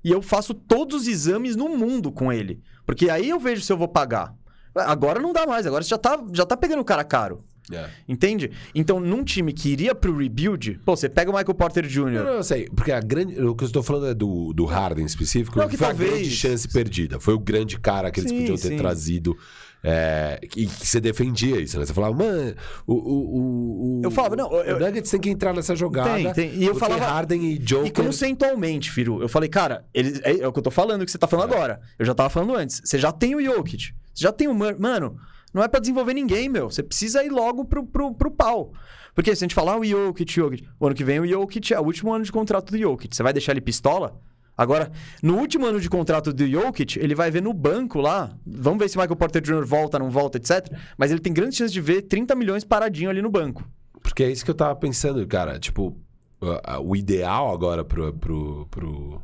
e 0.03 0.10
eu 0.10 0.23
faço 0.23 0.56
todos 0.56 1.03
os 1.03 1.07
exames 1.07 1.56
no 1.56 1.69
mundo 1.69 2.11
com 2.11 2.34
ele. 2.34 2.64
Porque 2.84 3.11
aí 3.11 3.30
eu 3.30 3.39
vejo 3.39 3.61
se 3.61 3.72
eu 3.72 3.77
vou 3.77 3.88
pagar. 3.88 4.34
Agora 4.73 5.19
não 5.19 5.31
dá 5.31 5.45
mais, 5.45 5.68
agora 5.68 5.84
você 5.84 5.89
já 5.89 5.99
tá, 5.99 6.19
já 6.34 6.47
tá 6.47 6.57
pegando 6.57 6.80
o 6.80 6.85
cara 6.85 7.03
caro. 7.03 7.43
É. 7.71 7.89
Entende? 8.07 8.51
Então, 8.73 8.99
num 8.99 9.23
time 9.23 9.53
que 9.53 9.69
iria 9.69 9.93
pro 9.93 10.15
rebuild, 10.17 10.79
pô, 10.85 10.95
você 10.95 11.07
pega 11.07 11.29
o 11.29 11.33
Michael 11.35 11.53
Porter 11.55 11.83
Não, 11.83 11.89
Jr. 11.89 12.23
não, 12.23 12.33
eu 12.33 12.43
sei. 12.43 12.67
Porque 12.75 12.91
a 12.91 12.99
grande. 12.99 13.39
O 13.41 13.55
que 13.55 13.63
eu 13.63 13.67
estou 13.67 13.83
falando 13.83 14.07
é 14.07 14.13
do, 14.13 14.53
do 14.53 14.65
Harden 14.65 15.05
específico. 15.05 15.57
Não, 15.59 15.67
que 15.67 15.77
foi 15.77 15.87
talvez- 15.87 16.09
a 16.11 16.13
grande 16.15 16.31
chance 16.31 16.67
perdida. 16.67 17.19
Foi 17.19 17.33
o 17.33 17.39
grande 17.39 17.79
cara 17.79 18.09
que 18.11 18.19
eles 18.19 18.29
Sim, 18.31 18.39
podiam 18.39 18.57
ter 18.57 18.67
sim. 18.69 18.77
trazido. 18.77 19.37
É, 19.81 20.39
e 20.43 20.65
que 20.65 20.85
você 20.85 20.99
defendia 20.99 21.57
isso, 21.61 21.79
né? 21.79 21.85
Você 21.85 21.93
falava, 21.93 22.13
mano, 22.13 22.53
o, 22.85 22.93
o, 22.95 23.99
o, 23.99 24.01
Eu 24.03 24.11
falava, 24.11 24.35
não, 24.35 24.51
eu- 24.63 24.75
o 24.75 24.79
Nuggets 24.79 25.09
tem 25.09 25.19
que 25.21 25.29
entrar 25.29 25.53
nessa 25.53 25.73
jogada. 25.73 26.15
Tem, 26.33 26.49
tem. 26.49 26.55
E 26.61 26.65
eu 26.65 26.75
falava- 26.75 27.05
Harden 27.05 27.41
e 27.45 27.53
E 27.55 27.57
Joker. 27.59 27.93
conceitualmente, 27.93 28.91
Firu, 28.91 29.21
eu 29.21 29.29
falei, 29.29 29.47
cara, 29.47 29.85
eles, 29.93 30.19
é, 30.23 30.39
é 30.39 30.47
o 30.47 30.51
que 30.51 30.59
eu 30.59 30.63
tô 30.63 30.71
falando, 30.71 31.01
o 31.03 31.05
que 31.05 31.11
você 31.11 31.17
tá 31.17 31.27
falando 31.27 31.53
agora. 31.53 31.79
Eu 31.97 32.05
já 32.05 32.13
tava 32.13 32.29
falando 32.29 32.55
antes. 32.55 32.81
Você 32.83 32.97
já 32.97 33.11
tem 33.11 33.35
o 33.35 33.41
Jokic. 33.41 33.93
Você 34.13 34.23
já 34.23 34.33
tem 34.33 34.49
o 34.49 34.53
Mano, 34.53 35.15
não 35.53 35.63
é 35.63 35.67
pra 35.67 35.80
desenvolver 35.80 36.13
ninguém, 36.13 36.49
meu. 36.49 36.69
Você 36.69 36.84
precisa 36.84 37.23
ir 37.23 37.30
logo 37.30 37.65
pro, 37.65 37.85
pro, 37.85 38.13
pro 38.13 38.31
pau. 38.31 38.73
Porque 39.13 39.35
se 39.35 39.43
a 39.43 39.45
gente 39.45 39.55
falar 39.55 39.77
o 39.77 39.84
Jokic, 39.84 40.31
Jokic, 40.31 40.67
o 40.80 40.85
ano 40.85 40.95
que 40.95 41.03
vem 41.03 41.19
o 41.19 41.27
Jokic 41.27 41.73
é 41.73 41.80
o 41.80 41.84
último 41.84 42.13
ano 42.13 42.23
de 42.23 42.31
contrato 42.31 42.71
do 42.71 42.77
Jokic. 42.77 43.15
Você 43.15 43.23
vai 43.23 43.34
deixar 43.34 43.51
ele 43.51 43.61
pistola? 43.61 44.19
Agora, 44.55 44.91
no 45.23 45.38
último 45.38 45.65
ano 45.65 45.80
de 45.80 45.89
contrato 45.89 46.34
do 46.34 46.45
Jokic, 46.45 46.99
ele 46.99 47.15
vai 47.15 47.31
ver 47.31 47.41
no 47.41 47.53
banco 47.53 47.99
lá. 47.99 48.35
Vamos 48.45 48.80
ver 48.80 48.89
se 48.89 48.97
Michael 48.97 49.15
Porter 49.15 49.41
Jr. 49.41 49.65
volta, 49.65 49.97
não 49.97 50.09
volta, 50.09 50.38
etc. 50.38 50.69
Mas 50.97 51.11
ele 51.11 51.21
tem 51.21 51.31
grande 51.34 51.55
chance 51.55 51.73
de 51.73 51.80
ver 51.80 52.01
30 52.01 52.35
milhões 52.35 52.63
paradinho 52.65 53.09
ali 53.09 53.21
no 53.21 53.30
banco. 53.30 53.65
Porque 54.01 54.23
é 54.23 54.30
isso 54.30 54.43
que 54.43 54.51
eu 54.51 54.55
tava 54.55 54.76
pensando, 54.76 55.26
cara. 55.27 55.57
Tipo, 55.57 55.97
o 56.84 56.95
ideal 56.95 57.53
agora 57.53 57.84
pro, 57.84 58.13
pro, 58.13 58.67
pro, 58.69 59.21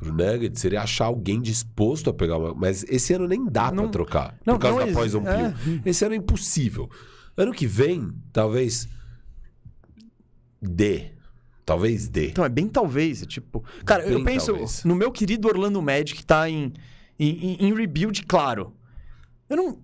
pro 0.00 0.12
Nuggets 0.12 0.60
seria 0.60 0.82
achar 0.82 1.04
alguém 1.04 1.40
disposto 1.40 2.10
a 2.10 2.12
pegar 2.12 2.38
uma. 2.38 2.54
Mas 2.54 2.84
esse 2.88 3.12
ano 3.14 3.28
nem 3.28 3.44
dá 3.44 3.70
Não- 3.70 3.84
pra 3.84 3.92
trocar. 3.92 4.38
não, 4.44 4.54
por 4.54 4.60
causa 4.62 4.76
não 4.78 4.84
da 4.84 4.90
exi- 4.90 4.94
Poison 4.98 5.28
é. 5.28 5.50
Pill. 5.52 5.80
Esse 5.84 6.04
ano 6.04 6.14
é 6.14 6.18
impossível. 6.18 6.90
Ano 7.36 7.52
que 7.52 7.66
vem, 7.66 8.10
talvez. 8.32 8.88
Dê. 10.60 11.12
Talvez 11.64 12.08
dê. 12.08 12.28
Então, 12.30 12.44
é 12.44 12.48
bem 12.48 12.68
talvez. 12.68 13.22
é 13.22 13.26
tipo. 13.26 13.64
Cara, 13.84 14.04
eu 14.04 14.16
Bem 14.16 14.24
penso 14.24 14.46
talvez. 14.46 14.84
no 14.84 14.94
meu 14.96 15.10
querido 15.12 15.46
Orlando 15.48 15.80
Magic 15.80 16.14
que 16.14 16.26
tá 16.26 16.48
em, 16.50 16.72
em, 17.18 17.56
em- 17.60 17.74
rebuild, 17.74 18.24
claro. 18.26 18.74
Eu 19.48 19.56
não. 19.56 19.78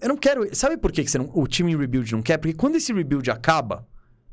Eu 0.00 0.08
não 0.08 0.16
quero. 0.16 0.54
Sabe 0.54 0.76
por 0.76 0.92
que 0.92 1.02
que 1.04 1.10
você 1.10 1.18
não- 1.18 1.30
o 1.34 1.46
time 1.46 1.72
em 1.72 1.76
rebuild 1.76 2.12
não 2.12 2.22
quer? 2.22 2.38
Porque 2.38 2.54
quando 2.54 2.76
esse 2.76 2.92
rebuild 2.92 3.30
acaba, 3.30 3.86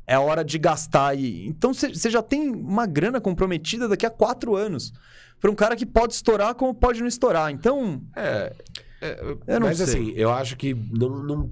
é 0.06 0.18
hora 0.18 0.44
de 0.44 0.58
gastar. 0.58 1.16
E, 1.18 1.46
então 1.46 1.72
você 1.72 2.10
já 2.10 2.22
tem 2.22 2.50
uma 2.50 2.86
grana 2.86 3.20
comprometida 3.20 3.88
daqui 3.88 4.04
a 4.06 4.10
quatro 4.10 4.54
anos. 4.54 4.92
Pra 5.40 5.50
um 5.50 5.54
cara 5.54 5.76
que 5.76 5.86
pode 5.86 6.14
estourar 6.14 6.54
como 6.54 6.74
pode 6.74 7.00
não 7.00 7.06
estourar. 7.08 7.50
Então. 7.50 8.00
É. 8.16 8.52
Eu 9.46 9.60
não 9.60 9.68
mas 9.68 9.76
sei. 9.78 9.84
assim, 9.86 10.12
eu 10.16 10.30
acho 10.30 10.56
que 10.56 10.74
não. 10.74 11.22
não- 11.22 11.50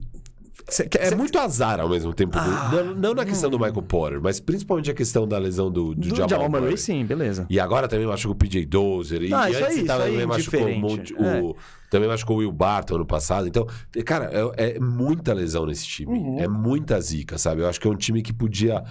cê- 0.69 0.89
é 0.99 1.07
cê- 1.11 1.15
muito 1.15 1.39
azar 1.39 1.79
ao 1.79 1.89
mesmo 1.89 2.13
tempo. 2.13 2.37
Ah, 2.37 2.71
não, 2.73 2.95
não 2.97 3.15
na 3.15 3.25
questão 3.25 3.49
do 3.49 3.57
Michael 3.57 3.83
Porter, 3.83 4.21
mas 4.21 4.41
principalmente 4.41 4.91
a 4.91 4.95
questão 4.95 5.29
da 5.29 5.39
lesão 5.39 5.71
do, 5.71 5.95
do, 5.95 6.09
do 6.09 6.17
Jamal, 6.17 6.29
Jamal 6.29 6.51
Murray. 6.51 6.77
Sim, 6.77 7.05
beleza. 7.05 7.47
E 7.49 7.61
agora 7.61 7.87
também 7.87 8.05
machucou 8.05 8.35
o 8.35 8.37
PJ 8.37 8.67
Dozer. 8.67 9.23
E 9.23 9.33
Ah, 9.33 9.49
isso 9.49 9.61
antes 9.61 9.71
aí, 9.71 9.77
isso 9.79 9.87
também 9.87 10.19
aí, 10.19 10.27
machucou 10.27 10.67
um 10.67 10.81
monte, 10.81 11.15
o, 11.15 11.57
também 11.89 12.09
machucou 12.09 12.37
o 12.37 12.39
Will 12.41 12.51
Barton 12.51 12.97
ano 12.97 13.07
passado. 13.07 13.47
Então, 13.47 13.65
cara, 14.05 14.29
é, 14.57 14.75
é 14.75 14.81
muita 14.81 15.33
lesão 15.33 15.67
nesse 15.67 15.87
time. 15.87 16.19
Uhum. 16.19 16.41
É 16.41 16.49
muita 16.49 17.01
zica, 17.01 17.39
sabe? 17.39 17.63
Eu 17.63 17.69
acho 17.69 17.81
que 17.81 17.87
é 17.87 17.91
um 17.91 17.97
time 17.97 18.21
que 18.23 18.33
podia 18.33 18.83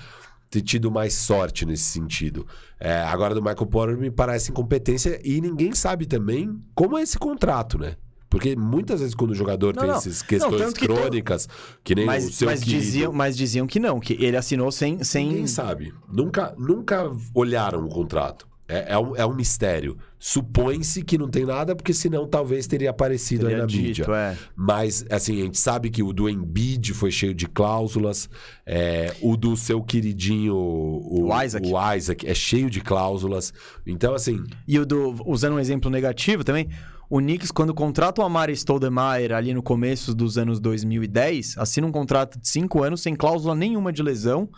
ter 0.49 0.61
tido 0.61 0.91
mais 0.91 1.13
sorte 1.13 1.65
nesse 1.65 1.83
sentido. 1.83 2.45
É, 2.79 3.01
agora 3.01 3.33
do 3.33 3.41
Michael 3.41 3.67
Porter 3.67 3.97
me 3.97 4.11
parece 4.11 4.51
incompetência 4.51 5.19
e 5.23 5.41
ninguém 5.41 5.73
sabe 5.73 6.05
também 6.05 6.59
como 6.73 6.97
é 6.97 7.01
esse 7.01 7.17
contrato, 7.17 7.77
né? 7.77 7.95
Porque 8.29 8.55
muitas 8.55 8.99
vezes 8.99 9.15
quando 9.15 9.31
o 9.31 9.35
jogador 9.35 9.73
Não, 9.73 9.81
tem 9.81 9.89
não. 9.89 9.97
essas 9.97 10.21
questões 10.21 10.61
tanto 10.61 10.79
que 10.79 10.87
crônicas, 10.87 11.47
que 11.83 11.95
nem 11.95 12.03
o 12.03 12.07
Mas, 12.07 12.35
seu 12.35 12.47
mas, 12.47 12.63
querido, 12.63 12.81
diziam, 12.81 13.13
mas 13.13 13.37
diziam 13.37 13.65
que 13.65 13.79
não, 13.79 13.99
que 13.99 14.13
ele 14.13 14.35
assinou 14.35 14.71
sem. 14.71 15.01
sem... 15.03 15.29
Ninguém 15.29 15.47
sabe. 15.47 15.93
Nunca, 16.11 16.53
nunca 16.57 17.09
olharam 17.33 17.85
o 17.85 17.89
contrato. 17.89 18.45
É, 18.67 18.93
é, 18.93 18.97
um, 18.97 19.15
é 19.15 19.25
um 19.25 19.35
mistério. 19.35 19.97
Supõe-se 20.17 21.03
que 21.03 21.17
não 21.19 21.29
tem 21.29 21.45
nada, 21.45 21.75
porque 21.75 21.93
senão 21.93 22.27
talvez 22.27 22.65
teria 22.65 22.89
aparecido 22.89 23.45
aí 23.45 23.51
Teria 23.51 23.61
na 23.61 23.67
dito, 23.67 23.83
mídia. 23.83 24.05
é. 24.15 24.37
Mas, 24.55 25.05
assim, 25.09 25.39
a 25.39 25.45
gente 25.45 25.59
sabe 25.59 25.91
que 25.91 26.01
o 26.01 26.11
do 26.11 26.27
Embiid 26.27 26.93
foi 26.93 27.11
cheio 27.11 27.33
de 27.33 27.47
cláusulas. 27.47 28.27
é, 28.65 29.13
o 29.21 29.37
do 29.37 29.55
seu 29.55 29.83
queridinho, 29.83 30.55
o, 30.55 31.27
O 31.29 31.43
Isaac. 31.43 31.67
o 31.71 31.93
Isaac, 31.93 32.27
é 32.27 32.33
cheio 32.33 32.69
de 32.69 32.81
cláusulas. 32.81 33.53
Então, 33.85 34.15
assim, 34.15 34.43
E 34.67 34.79
o 34.79 34.85
do, 34.85 35.15
usando 35.27 35.53
um 35.53 35.59
exemplo 35.59 35.91
negativo 35.91 36.43
também, 36.43 36.67
o 37.07 37.19
Knicks, 37.19 37.51
quando 37.51 37.71
contrata 37.71 38.19
o 38.19 38.25
Amari 38.25 38.53
Stoudemire 38.55 39.31
ali 39.31 39.53
no 39.53 39.61
começo 39.61 40.15
dos 40.15 40.39
anos 40.39 40.59
2010, 40.59 41.55
assina 41.59 41.85
um 41.85 41.91
contrato 41.91 42.39
de 42.39 42.47
cinco 42.49 42.81
anos 42.81 43.01
sem 43.01 43.15
cláusula 43.15 43.53
nenhuma 43.53 43.93
de 43.93 44.01
lesão, 44.01 44.49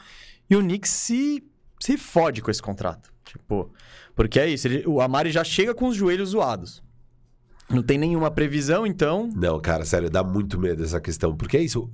e 0.50 0.56
o 0.56 0.62
Knicks 0.62 0.90
se, 0.92 1.44
se 1.80 1.98
fode 1.98 2.42
com 2.42 2.50
esse 2.52 2.62
contrato. 2.62 3.12
Tipo, 3.26 3.72
porque 4.16 4.40
é 4.40 4.48
isso, 4.50 4.68
ele- 4.68 4.84
o 4.88 5.02
Amari 5.02 5.32
já 5.32 5.44
chega 5.44 5.74
com 5.76 5.88
os 5.88 5.96
joelhos 5.96 6.30
zoados. 6.30 6.82
Não 7.70 7.84
tem 7.84 7.98
nenhuma 7.98 8.32
previsão, 8.32 8.88
então. 8.88 9.30
não, 9.36 9.60
cara, 9.60 9.84
sério, 9.84 10.10
dá 10.10 10.24
muito 10.24 10.58
medo 10.58 10.84
essa 10.84 11.02
questão. 11.02 11.36
Porque 11.36 11.58
é 11.58 11.62
isso. 11.62 11.90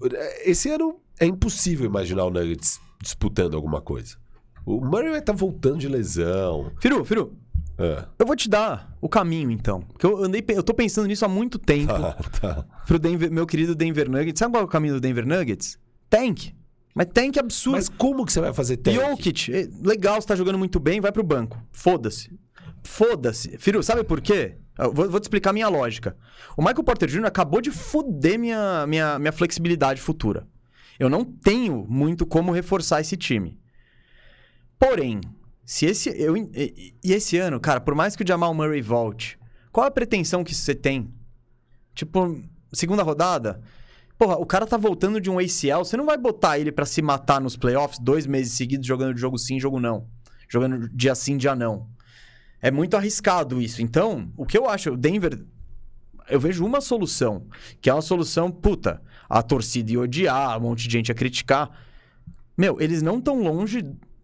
Esse 0.46 0.70
ano 0.70 1.00
é 1.20 1.26
impossível 1.26 1.86
imaginar 1.88 2.26
o 2.26 2.30
Nuggets 2.30 2.80
disputando 3.02 3.56
alguma 3.56 3.82
coisa. 3.82 4.16
O 4.66 4.80
Murray 4.80 5.10
vai 5.10 5.20
estar 5.20 5.34
voltando 5.34 5.80
de 5.80 5.88
lesão. 5.90 6.72
Firu, 6.80 7.04
Firu, 7.04 7.34
É. 7.78 8.06
eu 8.20 8.26
vou 8.26 8.36
te 8.36 8.48
dar 8.48 8.96
o 9.02 9.10
caminho 9.10 9.50
então. 9.52 9.82
Porque 9.82 10.06
eu 10.06 10.24
andei, 10.24 10.44
eu 10.50 10.62
tô 10.64 10.74
pensando 10.76 11.08
nisso 11.08 11.26
há 11.26 11.28
muito 11.28 11.58
tempo. 11.58 11.92
Tá, 11.92 12.14
tá. 12.40 12.64
pro 12.86 13.00
Denver- 13.00 13.32
meu 13.32 13.48
querido 13.48 13.74
Denver 13.74 14.08
Nuggets. 14.10 14.38
Sabe 14.40 14.54
qual 14.54 14.62
é 14.62 14.66
o 14.66 14.70
caminho 14.70 14.94
do 14.94 15.02
Denver 15.02 15.26
Nuggets? 15.26 15.78
Tank. 16.10 16.54
Mas 16.94 17.08
tank 17.14 17.38
absurdo. 17.38 17.76
Mas 17.76 17.90
como 17.90 18.26
que 18.26 18.32
você 18.32 18.40
vai 18.40 18.54
fazer 18.54 18.78
tank? 18.78 18.96
Jokic, 18.96 19.52
eh, 19.52 19.70
legal, 19.82 20.22
você 20.22 20.28
tá 20.28 20.36
jogando 20.36 20.60
muito 20.60 20.80
bem, 20.80 21.02
vai 21.02 21.12
pro 21.12 21.24
banco. 21.24 21.62
Foda-se. 21.72 22.32
Foda-se. 22.84 23.58
Firu, 23.58 23.82
sabe 23.82 24.04
por 24.04 24.22
quê? 24.22 24.58
Vou, 24.78 25.10
vou 25.10 25.20
te 25.20 25.24
explicar 25.24 25.52
a 25.52 25.54
minha 25.54 25.68
lógica. 25.68 26.16
O 26.58 26.62
Michael 26.62 26.84
Porter 26.84 27.10
Jr. 27.10 27.26
acabou 27.26 27.62
de 27.62 27.72
foder 27.72 28.40
minha, 28.40 28.86
minha, 28.88 29.20
minha 29.20 29.32
flexibilidade 29.32 30.02
futura. 30.02 30.48
Eu 31.00 31.10
não 31.10 31.24
tenho 31.24 31.86
muito 31.88 32.26
como 32.26 32.52
reforçar 32.52 33.02
esse 33.02 33.16
time. 33.18 33.60
Porém, 34.80 35.22
se 35.66 35.86
esse. 35.86 36.10
Eu, 36.10 36.36
e, 36.36 36.96
e 37.04 37.14
esse 37.14 37.38
ano, 37.38 37.60
cara, 37.60 37.80
por 37.80 37.96
mais 37.96 38.16
que 38.16 38.24
o 38.24 38.28
Jamal 38.28 38.54
Murray 38.54 38.82
volte, 38.82 39.40
qual 39.72 39.88
a 39.88 39.92
pretensão 39.92 40.44
que 40.44 40.54
você 40.54 40.76
tem? 40.76 41.14
Tipo, 41.96 42.44
segunda 42.72 43.04
rodada? 43.04 43.62
Porra, 44.24 44.38
o 44.38 44.46
cara 44.46 44.66
tá 44.66 44.78
voltando 44.78 45.20
de 45.20 45.30
um 45.30 45.38
ACL, 45.38 45.80
você 45.84 45.98
não 45.98 46.06
vai 46.06 46.18
botar 46.18 46.58
ele 46.58 46.72
pra 46.72 46.86
se 46.86 47.02
matar 47.02 47.42
nos 47.42 47.58
playoffs 47.58 48.00
dois 48.00 48.26
meses 48.26 48.54
seguidos 48.54 48.88
jogando 48.88 49.14
de 49.14 49.20
jogo 49.20 49.38
sim, 49.38 49.60
jogo 49.60 49.82
não. 49.82 50.08
Jogando 50.48 50.88
dia 50.94 51.14
sim, 51.14 51.36
dia 51.36 51.54
não. 51.54 51.90
É 52.62 52.72
muito 52.72 52.96
arriscado 52.96 53.62
isso. 53.62 53.82
Então, 53.82 54.32
o 54.38 54.46
que 54.46 54.58
eu 54.58 54.70
acho, 54.70 54.92
o 54.92 54.98
Denver. 54.98 55.44
Eu 56.30 56.40
vejo 56.40 56.66
uma 56.66 56.80
solução, 56.80 57.48
que 57.82 57.90
é 57.90 57.94
uma 57.94 58.02
solução, 58.02 58.50
puta, 58.50 59.02
a 59.30 59.44
torcida 59.44 59.92
ia 59.92 60.00
odiar, 60.00 60.58
um 60.58 60.62
monte 60.62 60.88
de 60.88 60.94
gente 60.94 61.10
ia 61.10 61.16
criticar. 61.16 61.70
Meu, 62.58 62.80
eles 62.80 63.02
não 63.02 63.20
tão 63.20 63.42
longe 63.44 63.84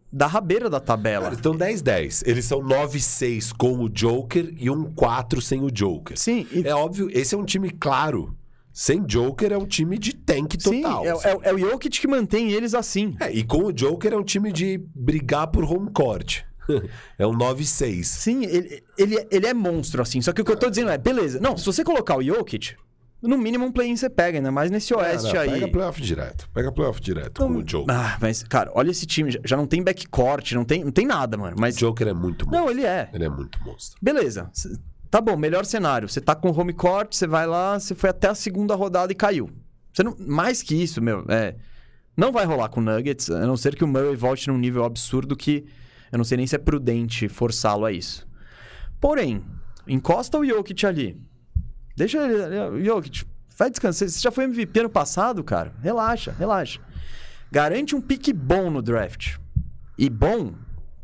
da 0.10 0.28
rabeira 0.28 0.70
da 0.70 0.80
tabela. 0.80 1.24
Cara, 1.26 1.36
estão 1.36 1.54
10-10. 1.58 2.24
Eles 2.26 2.46
são 2.46 2.62
9-6 2.62 3.52
com 3.52 3.78
o 3.80 3.90
Joker 3.90 4.54
e 4.58 4.70
um 4.70 4.86
4 4.94 5.42
sem 5.42 5.62
o 5.62 5.70
Joker. 5.70 6.18
Sim, 6.18 6.48
e- 6.54 6.66
É 6.66 6.74
óbvio, 6.74 7.10
esse 7.12 7.36
é 7.36 7.38
um 7.38 7.44
time 7.44 7.70
claro. 7.70 8.34
Sem 8.82 9.04
Joker 9.06 9.52
é 9.52 9.58
um 9.58 9.66
time 9.66 9.98
de 9.98 10.14
tank 10.14 10.54
Sim, 10.58 10.84
total. 10.84 11.04
é, 11.06 11.10
é- 11.10 11.40
é 11.50 11.54
o 11.54 11.58
Jokic 11.58 12.00
que 12.00 12.08
mantém 12.08 12.50
eles 12.54 12.74
assim. 12.74 13.14
É, 13.20 13.30
e 13.30 13.44
com 13.44 13.66
o 13.66 13.74
Joker 13.74 14.14
é 14.14 14.16
um 14.16 14.24
time 14.24 14.54
de 14.54 14.82
brigar 14.96 15.48
por 15.48 15.66
home 15.66 15.92
court. 15.92 16.44
é 17.20 17.28
um 17.28 17.34
9-6. 17.38 18.06
Sim, 18.06 18.46
ele, 18.46 18.82
ele, 18.98 19.28
ele 19.30 19.46
é 19.48 19.54
monstro, 19.54 20.02
assim. 20.02 20.22
Só 20.22 20.32
que 20.32 20.42
o 20.42 20.46
que 20.46 20.52
eu 20.54 20.56
tô 20.56 20.70
dizendo 20.70 20.92
é, 20.92 20.98
beleza. 20.98 21.42
Não, 21.42 21.58
se 21.58 21.66
você 21.66 21.84
colocar 21.84 22.16
o 22.16 22.24
Jokic, 22.24 22.76
no 23.22 23.38
mínimo 23.38 23.66
um 23.66 23.72
play-in 23.74 23.98
você 23.98 24.10
pega, 24.10 24.38
ainda 24.38 24.50
mais 24.50 24.72
nesse 24.72 24.94
oeste 24.94 25.28
Ah, 25.28 25.34
não, 25.34 25.42
aí. 25.42 25.50
Pega 25.60 25.68
playoff 25.68 26.02
direto. 26.02 26.50
Pega 26.54 26.72
playoff 26.72 27.02
direto 27.02 27.42
com 27.42 27.50
o 27.58 27.62
Joker. 27.62 27.94
Ah, 27.94 28.18
mas, 28.22 28.44
cara, 28.44 28.72
olha 28.74 28.92
esse 28.92 29.06
time. 29.06 29.30
já- 29.30 29.42
Já 29.44 29.58
não 29.58 29.68
tem 29.68 29.84
backcourt, 29.84 30.54
não 30.54 30.64
tem, 30.64 30.86
não 30.86 30.92
tem 30.92 31.06
nada, 31.06 31.36
mano. 31.36 31.58
Mas. 31.60 31.76
O 31.76 31.80
Joker 31.80 32.08
é 32.08 32.14
muito 32.14 32.46
monstro. 32.46 32.62
Não, 32.64 32.72
ele 32.72 32.86
é. 32.86 33.10
Ele 33.14 33.26
é 33.26 33.30
muito 33.30 33.62
monstro. 33.62 33.98
Beleza. 34.02 34.50
Tá 35.10 35.20
bom, 35.20 35.36
melhor 35.36 35.66
cenário. 35.66 36.08
Você 36.08 36.22
tá 36.22 36.36
com 36.36 36.50
home 36.50 36.74
court, 36.74 37.14
você 37.14 37.26
vai 37.26 37.48
lá, 37.48 37.80
você 37.80 37.96
foi 37.96 38.12
até 38.12 38.30
a 38.30 38.36
segunda 38.36 38.76
rodada 38.76 39.12
e 39.12 39.16
caiu. 39.16 39.50
Você 39.92 40.04
não, 40.04 40.16
mais 40.20 40.62
que 40.62 40.76
isso, 40.76 41.02
meu, 41.02 41.26
é. 41.28 41.56
Não 42.16 42.32
vai 42.32 42.46
rolar 42.46 42.70
com 42.70 42.82
Nuggets, 42.82 43.30
a 43.30 43.46
não 43.46 43.58
ser 43.58 43.76
que 43.76 43.84
o 43.84 43.88
Murray 43.88 44.16
volte 44.16 44.50
num 44.50 44.58
nível 44.58 44.84
absurdo 44.84 45.36
que 45.36 45.66
eu 46.12 46.18
não 46.18 46.26
sei 46.26 46.38
nem 46.38 46.48
se 46.48 46.56
é 46.56 46.60
prudente 46.60 47.28
forçá-lo 47.28 47.86
a 47.86 47.92
isso. 47.92 48.28
Porém, 49.00 49.44
encosta 49.88 50.38
o 50.38 50.46
Jokic 50.46 50.86
ali. 50.86 51.22
Deixa 51.96 52.18
ele. 52.18 52.84
Jokic, 52.84 53.26
vai 53.58 53.70
descansar. 53.70 54.10
Você 54.10 54.20
já 54.20 54.32
foi 54.32 54.44
MVP 54.44 54.80
ano 54.80 54.90
passado, 54.90 55.44
cara? 55.44 55.74
Relaxa, 55.82 56.36
relaxa. 56.38 56.80
Garante 57.52 57.96
um 57.96 58.02
pique 58.02 58.34
bom 58.34 58.70
no 58.70 58.82
draft. 58.82 59.38
E 59.98 60.10
bom, 60.10 60.54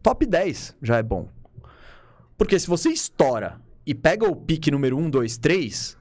top 0.04 0.26
10 0.26 0.76
já 0.82 0.98
é 0.98 1.04
bom. 1.04 1.30
Porque 2.38 2.60
se 2.60 2.68
você 2.68 2.90
estoura 2.90 3.62
e 3.86 3.94
pega 3.94 4.26
o 4.30 4.36
pique 4.36 4.72
número 4.72 4.98
1, 4.98 5.10
2, 5.10 5.38
3, 5.38 5.98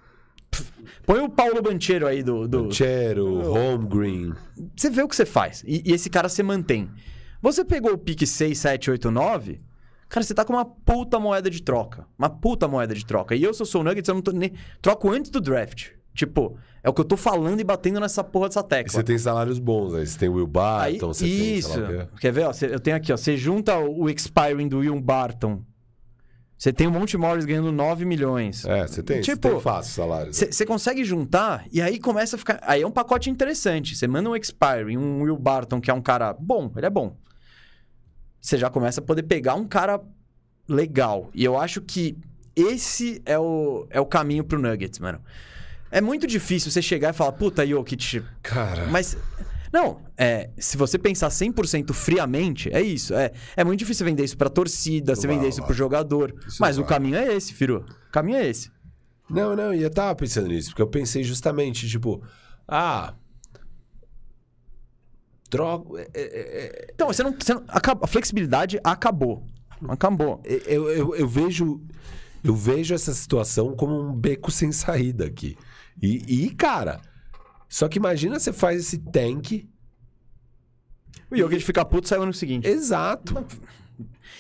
pff, 0.50 0.64
põe 1.06 1.20
o 1.20 1.28
Paulo 1.28 1.60
Banchero 1.62 2.06
aí 2.06 2.22
do. 2.22 2.46
do... 2.48 2.64
Banchero, 2.64 3.40
Holmgreen. 3.42 4.32
Você 4.76 4.90
vê 4.90 5.02
o 5.02 5.08
que 5.08 5.16
você 5.16 5.26
faz. 5.26 5.62
E, 5.66 5.82
e 5.84 5.92
esse 5.92 6.08
cara 6.08 6.28
você 6.28 6.42
mantém. 6.42 6.90
Você 7.42 7.64
pegou 7.64 7.92
o 7.92 7.98
pique 7.98 8.26
6, 8.26 8.56
7, 8.56 8.90
8, 8.90 9.10
9. 9.10 9.60
Cara, 10.08 10.24
você 10.24 10.32
tá 10.34 10.44
com 10.44 10.52
uma 10.52 10.64
puta 10.64 11.18
moeda 11.18 11.50
de 11.50 11.62
troca. 11.62 12.06
Uma 12.18 12.30
puta 12.30 12.68
moeda 12.68 12.94
de 12.94 13.04
troca. 13.04 13.34
E 13.34 13.42
eu, 13.42 13.52
se 13.52 13.60
eu 13.62 13.66
sou 13.66 13.80
o 13.80 13.84
Nuggets, 13.84 14.08
eu 14.08 14.14
não 14.14 14.22
tô 14.22 14.30
nem. 14.32 14.52
Troco 14.80 15.10
antes 15.10 15.30
do 15.30 15.40
draft. 15.40 15.88
Tipo, 16.14 16.56
é 16.82 16.88
o 16.88 16.92
que 16.94 17.00
eu 17.00 17.04
tô 17.04 17.16
falando 17.16 17.58
e 17.60 17.64
batendo 17.64 17.98
nessa 17.98 18.22
porra 18.22 18.46
dessa 18.48 18.60
E 18.60 18.64
tecla. 18.64 18.92
você 18.92 19.02
tem 19.02 19.18
salários 19.18 19.58
bons, 19.58 19.92
aí 19.94 20.06
você 20.06 20.16
tem 20.16 20.28
Will 20.28 20.44
Aí, 20.44 20.92
Barton, 20.92 21.08
você 21.12 21.26
isso. 21.26 21.72
tem, 21.74 21.82
o 21.82 21.88
quê. 21.88 22.08
Quer 22.20 22.32
ver? 22.32 22.44
Ó, 22.46 22.52
eu 22.62 22.78
tenho 22.78 22.96
aqui, 22.96 23.12
ó. 23.12 23.16
Você 23.16 23.36
junta 23.36 23.76
o 23.76 24.08
expiring 24.08 24.68
do 24.68 24.78
Will 24.78 25.00
Barton. 25.00 25.60
Você 26.64 26.72
tem 26.72 26.86
o 26.86 26.90
Monte 26.90 27.18
Morris 27.18 27.44
ganhando 27.44 27.70
9 27.70 28.06
milhões. 28.06 28.64
É, 28.64 28.86
você 28.86 29.02
tem, 29.02 29.20
Tipo, 29.20 29.50
tem 29.50 29.60
fácil 29.60 29.92
salários. 29.92 30.38
Você 30.38 30.64
consegue 30.64 31.04
juntar 31.04 31.66
e 31.70 31.82
aí 31.82 31.98
começa 31.98 32.36
a 32.36 32.38
ficar. 32.38 32.58
Aí 32.62 32.80
é 32.80 32.86
um 32.86 32.90
pacote 32.90 33.28
interessante. 33.28 33.94
Você 33.94 34.08
manda 34.08 34.30
um 34.30 34.34
expiring, 34.34 34.96
um 34.96 35.20
Will 35.20 35.36
Barton, 35.36 35.78
que 35.78 35.90
é 35.90 35.94
um 35.94 36.00
cara 36.00 36.32
bom, 36.32 36.72
ele 36.74 36.86
é 36.86 36.88
bom. 36.88 37.18
Você 38.40 38.56
já 38.56 38.70
começa 38.70 39.02
a 39.02 39.04
poder 39.04 39.24
pegar 39.24 39.56
um 39.56 39.68
cara 39.68 40.00
legal. 40.66 41.28
E 41.34 41.44
eu 41.44 41.60
acho 41.60 41.82
que 41.82 42.16
esse 42.56 43.20
é 43.26 43.38
o, 43.38 43.86
é 43.90 44.00
o 44.00 44.06
caminho 44.06 44.42
pro 44.42 44.58
Nuggets, 44.58 44.98
mano. 44.98 45.20
É 45.90 46.00
muito 46.00 46.26
difícil 46.26 46.70
você 46.70 46.80
chegar 46.80 47.10
e 47.10 47.12
falar, 47.12 47.32
puta, 47.32 47.66
Jokic, 47.66 48.24
Cara, 48.42 48.86
mas. 48.86 49.18
Não, 49.74 50.00
é, 50.16 50.50
se 50.56 50.76
você 50.76 50.96
pensar 50.96 51.30
100% 51.30 51.92
friamente, 51.92 52.70
é 52.72 52.80
isso. 52.80 53.12
É, 53.12 53.32
é 53.56 53.64
muito 53.64 53.80
difícil 53.80 54.06
vender 54.06 54.22
isso 54.22 54.38
pra 54.38 54.48
torcida, 54.48 55.16
você 55.16 55.26
vender 55.26 55.48
isso 55.48 55.64
pro 55.64 55.74
jogador. 55.74 56.32
Isso 56.46 56.58
mas 56.60 56.78
o 56.78 56.84
caminho 56.84 57.16
é 57.16 57.34
esse, 57.34 57.52
Firu. 57.52 57.84
O 58.08 58.12
caminho 58.12 58.38
é 58.38 58.46
esse. 58.46 58.70
Não, 59.28 59.56
não, 59.56 59.74
e 59.74 59.82
eu 59.82 59.90
tava 59.90 60.14
pensando 60.14 60.46
nisso, 60.46 60.68
porque 60.68 60.80
eu 60.82 60.86
pensei 60.86 61.24
justamente, 61.24 61.88
tipo, 61.88 62.22
ah. 62.68 63.14
Droga. 65.50 66.02
é- 66.02 66.08
é- 66.14 66.66
é- 66.66 66.86
Então, 66.94 67.08
você 67.08 67.24
não, 67.24 67.32
você 67.36 67.54
não- 67.54 67.64
a 67.68 68.06
flexibilidade 68.06 68.78
acabou. 68.84 69.44
Acabou. 69.88 70.40
é- 70.44 70.62
eu, 70.68 70.88
eu, 70.88 71.16
eu 71.16 71.26
vejo. 71.26 71.80
Eu 72.44 72.54
vejo 72.54 72.94
essa 72.94 73.12
situação 73.12 73.74
como 73.74 74.00
um 74.00 74.14
beco 74.14 74.52
sem 74.52 74.70
saída 74.70 75.24
aqui. 75.24 75.56
E, 76.00 76.44
e, 76.44 76.50
cara. 76.50 77.00
Só 77.74 77.88
que 77.88 77.98
imagina 77.98 78.38
você 78.38 78.52
faz 78.52 78.78
esse 78.82 78.98
tank. 78.98 79.68
O 81.28 81.36
Jokic 81.36 81.60
fica 81.64 81.84
puto 81.84 82.06
e 82.06 82.08
sai 82.08 82.18
no 82.24 82.32
seguinte. 82.32 82.68
Exato. 82.68 83.44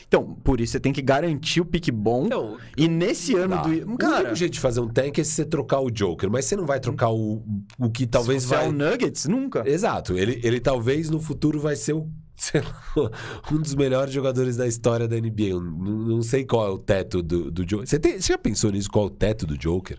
Então, 0.06 0.34
por 0.44 0.60
isso 0.60 0.70
você 0.72 0.78
tem 0.78 0.92
que 0.92 1.02
garantir 1.02 1.60
o 1.60 1.64
pique 1.64 1.90
bom. 1.90 2.28
Não, 2.28 2.56
e 2.76 2.86
nesse 2.86 3.34
ano 3.34 3.56
Tá. 3.56 3.62
do. 3.62 3.92
O 3.94 3.98
Cara, 3.98 4.20
único 4.20 4.36
jeito 4.36 4.52
de 4.52 4.60
fazer 4.60 4.78
um 4.78 4.86
tank 4.88 5.18
é 5.18 5.24
se 5.24 5.32
você 5.32 5.44
trocar 5.44 5.80
o 5.80 5.90
Joker, 5.90 6.30
mas 6.30 6.44
você 6.44 6.54
não 6.54 6.64
vai 6.64 6.78
trocar 6.78 7.10
o, 7.10 7.42
o 7.76 7.90
que 7.90 8.06
talvez 8.06 8.44
se 8.44 8.48
você 8.50 8.54
vai. 8.54 8.66
é 8.66 8.68
o 8.68 8.72
Nuggets, 8.72 9.24
nunca. 9.26 9.68
Exato. 9.68 10.16
Ele, 10.16 10.38
ele 10.44 10.60
talvez 10.60 11.10
no 11.10 11.18
futuro 11.18 11.58
vai 11.58 11.74
ser 11.74 11.94
o, 11.94 12.08
lá, 12.94 13.10
um 13.50 13.56
dos 13.60 13.74
melhores 13.74 14.14
jogadores 14.14 14.56
da 14.56 14.68
história 14.68 15.08
da 15.08 15.16
NBA. 15.16 15.42
Eu 15.48 15.60
não, 15.60 15.98
não 16.06 16.22
sei 16.22 16.44
qual 16.44 16.68
é 16.68 16.70
o 16.70 16.78
teto 16.78 17.20
do, 17.20 17.50
do 17.50 17.64
Joker. 17.66 17.88
Você, 17.88 17.98
tem- 17.98 18.20
você 18.20 18.32
já 18.32 18.38
pensou 18.38 18.70
nisso? 18.70 18.88
Qual 18.88 19.06
é 19.06 19.08
o 19.08 19.10
teto 19.10 19.44
do 19.44 19.58
Joker? 19.58 19.98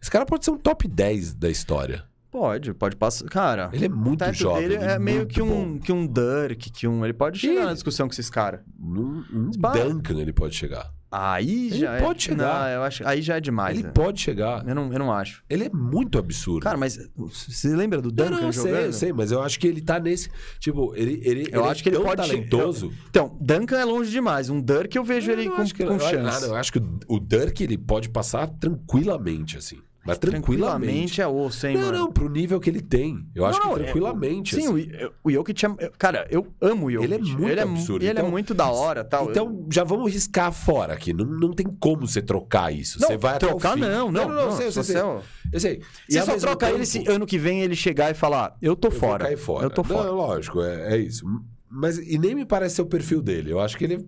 Esse 0.00 0.10
cara 0.10 0.24
pode 0.24 0.42
ser 0.46 0.52
um 0.52 0.56
top 0.58 0.88
10 0.88 1.34
da 1.34 1.50
história. 1.50 2.10
Pode, 2.32 2.72
pode 2.72 2.96
passar. 2.96 3.26
Cara, 3.26 3.68
Ele 3.74 3.84
é 3.84 3.88
muito 3.90 4.24
o 4.24 4.32
jovem. 4.32 4.66
dele 4.66 4.82
é 4.82 4.94
e 4.94 4.98
meio 4.98 5.26
que 5.26 5.42
um, 5.42 5.74
bom. 5.74 5.78
que 5.78 5.92
um 5.92 6.06
Dirk, 6.06 6.70
que 6.72 6.88
um. 6.88 7.04
Ele 7.04 7.12
pode 7.12 7.38
chegar 7.38 7.62
Ih. 7.62 7.66
na 7.66 7.74
discussão 7.74 8.08
com 8.08 8.12
esses 8.12 8.30
caras. 8.30 8.60
Um, 8.80 9.22
um. 9.30 9.50
Duncan 9.50 10.18
ele 10.18 10.32
pode 10.32 10.54
chegar. 10.56 10.90
Aí 11.14 11.66
Ele 11.66 11.78
já 11.80 11.92
é. 11.92 12.00
pode 12.00 12.22
chegar. 12.22 12.60
Não, 12.62 12.68
eu 12.70 12.82
acho, 12.84 13.06
aí 13.06 13.20
já 13.20 13.36
é 13.36 13.40
demais. 13.40 13.76
ele 13.76 13.86
né? 13.86 13.92
pode 13.92 14.18
chegar. 14.18 14.66
Eu, 14.66 14.74
não, 14.74 14.90
eu 14.90 14.98
não 14.98 15.12
acho. 15.12 15.44
Ele 15.50 15.64
é 15.64 15.68
muito 15.68 16.18
absurdo. 16.18 16.64
Cara, 16.64 16.78
mas 16.78 16.98
você 17.14 17.76
lembra 17.76 18.00
do 18.00 18.08
não, 18.08 18.14
Duncan 18.30 18.30
não, 18.40 18.46
eu 18.46 18.52
sei, 18.54 18.62
jogando? 18.62 18.84
eu 18.86 18.92
sei, 18.94 19.12
mas 19.12 19.30
eu 19.30 19.42
acho 19.42 19.60
que 19.60 19.66
ele 19.66 19.82
tá 19.82 20.00
nesse. 20.00 20.30
Tipo, 20.58 20.94
ele, 20.96 21.20
ele, 21.22 21.42
Eu 21.52 21.60
ele 21.60 21.68
acho 21.70 21.80
é 21.80 21.82
que 21.82 21.88
ele 21.90 21.98
pode 21.98 22.16
talentoso. 22.16 22.90
Então, 23.10 23.36
Duncan 23.38 23.76
é 23.76 23.84
longe 23.84 24.10
demais. 24.10 24.48
Um 24.48 24.58
Dirk 24.58 24.96
eu 24.96 25.04
vejo 25.04 25.30
Eu 25.30 25.38
ele 25.38 25.48
não 25.50 25.56
com, 25.56 25.64
com 25.68 25.82
eu- 25.82 26.00
chance. 26.00 26.40
não, 26.46 26.48
eu 26.48 26.56
acho 26.56 26.72
que 26.72 26.78
o, 26.78 26.98
o 27.08 27.20
Dirk 27.20 27.62
ele 27.62 27.76
pode 27.76 28.08
passar 28.08 28.46
tranquilamente, 28.46 29.58
assim. 29.58 29.80
Mas 30.04 30.18
tranquilamente. 30.18 31.20
é 31.20 31.26
osso, 31.28 31.66
hein, 31.66 31.74
Não, 31.76 31.82
mano? 31.86 31.98
não, 31.98 32.12
pro 32.12 32.28
nível 32.28 32.58
que 32.58 32.68
ele 32.68 32.80
tem. 32.80 33.24
Eu 33.34 33.44
acho 33.44 33.58
Não, 33.58 33.62
que 33.62 33.68
não, 33.68 33.76
é- 33.76 33.82
tranquilamente. 33.84 34.54
Sim, 34.56 34.62
assim. 34.62 35.06
o, 35.22 35.28
o 35.28 35.30
Jokic 35.30 35.64
é. 35.66 35.90
Cara, 35.96 36.26
eu 36.30 36.46
amo 36.60 36.86
o 36.86 36.90
Jokic. 36.90 37.04
Ele 37.04 37.14
é 37.14 37.18
muito 37.18 37.48
ele 37.48 37.60
absurdo. 37.60 38.02
E 38.04 38.08
ele 38.08 38.12
Então- 38.18 38.26
é 38.26 38.30
muito 38.30 38.52
da 38.54 38.68
hora 38.68 39.04
tal. 39.04 39.30
Então, 39.30 39.66
já 39.70 39.84
vamos 39.84 40.12
riscar 40.12 40.50
fora 40.52 40.92
aqui. 40.94 41.12
Não, 41.12 41.24
não 41.24 41.52
tem 41.52 41.66
como 41.78 42.06
você 42.06 42.20
trocar 42.20 42.72
isso. 42.74 43.00
não, 43.00 43.08
você 43.08 43.16
vai 43.16 43.38
trocar 43.38 43.74
fim. 43.74 43.80
não, 43.80 44.10
não. 44.10 44.28
não, 44.28 44.34
não, 44.46 44.56
sei, 44.56 44.66
eu 44.66 44.72
sei, 44.72 44.82
se 44.82 44.92
sei. 44.92 45.00
você 45.00 45.06
é 45.08 45.22
Eu 45.52 45.60
sei. 45.60 45.82
E 46.08 46.12
Você 46.14 46.22
só 46.24 46.36
troca 46.36 46.66
ele 46.68 46.84
tempo, 46.84 46.86
se 46.86 47.08
ano 47.08 47.24
que 47.26 47.38
vem 47.38 47.60
ele 47.62 47.76
chegar 47.76 48.10
e 48.10 48.14
falar, 48.14 48.56
eu 48.60 48.74
tô 48.74 48.88
eu 48.88 48.92
fora. 48.92 49.36
fora. 49.36 49.66
Eu 49.66 49.70
tô 49.70 49.84
fora. 49.84 50.08
Não, 50.08 50.14
lógico, 50.16 50.60
é, 50.62 50.94
é 50.94 50.96
isso. 50.98 51.24
Mas, 51.70 51.96
e 51.98 52.18
nem 52.18 52.34
me 52.34 52.44
parece 52.44 52.74
ser 52.76 52.82
o 52.82 52.86
perfil 52.86 53.22
dele. 53.22 53.50
Eu 53.52 53.60
acho 53.60 53.78
que 53.78 53.84
ele... 53.84 54.06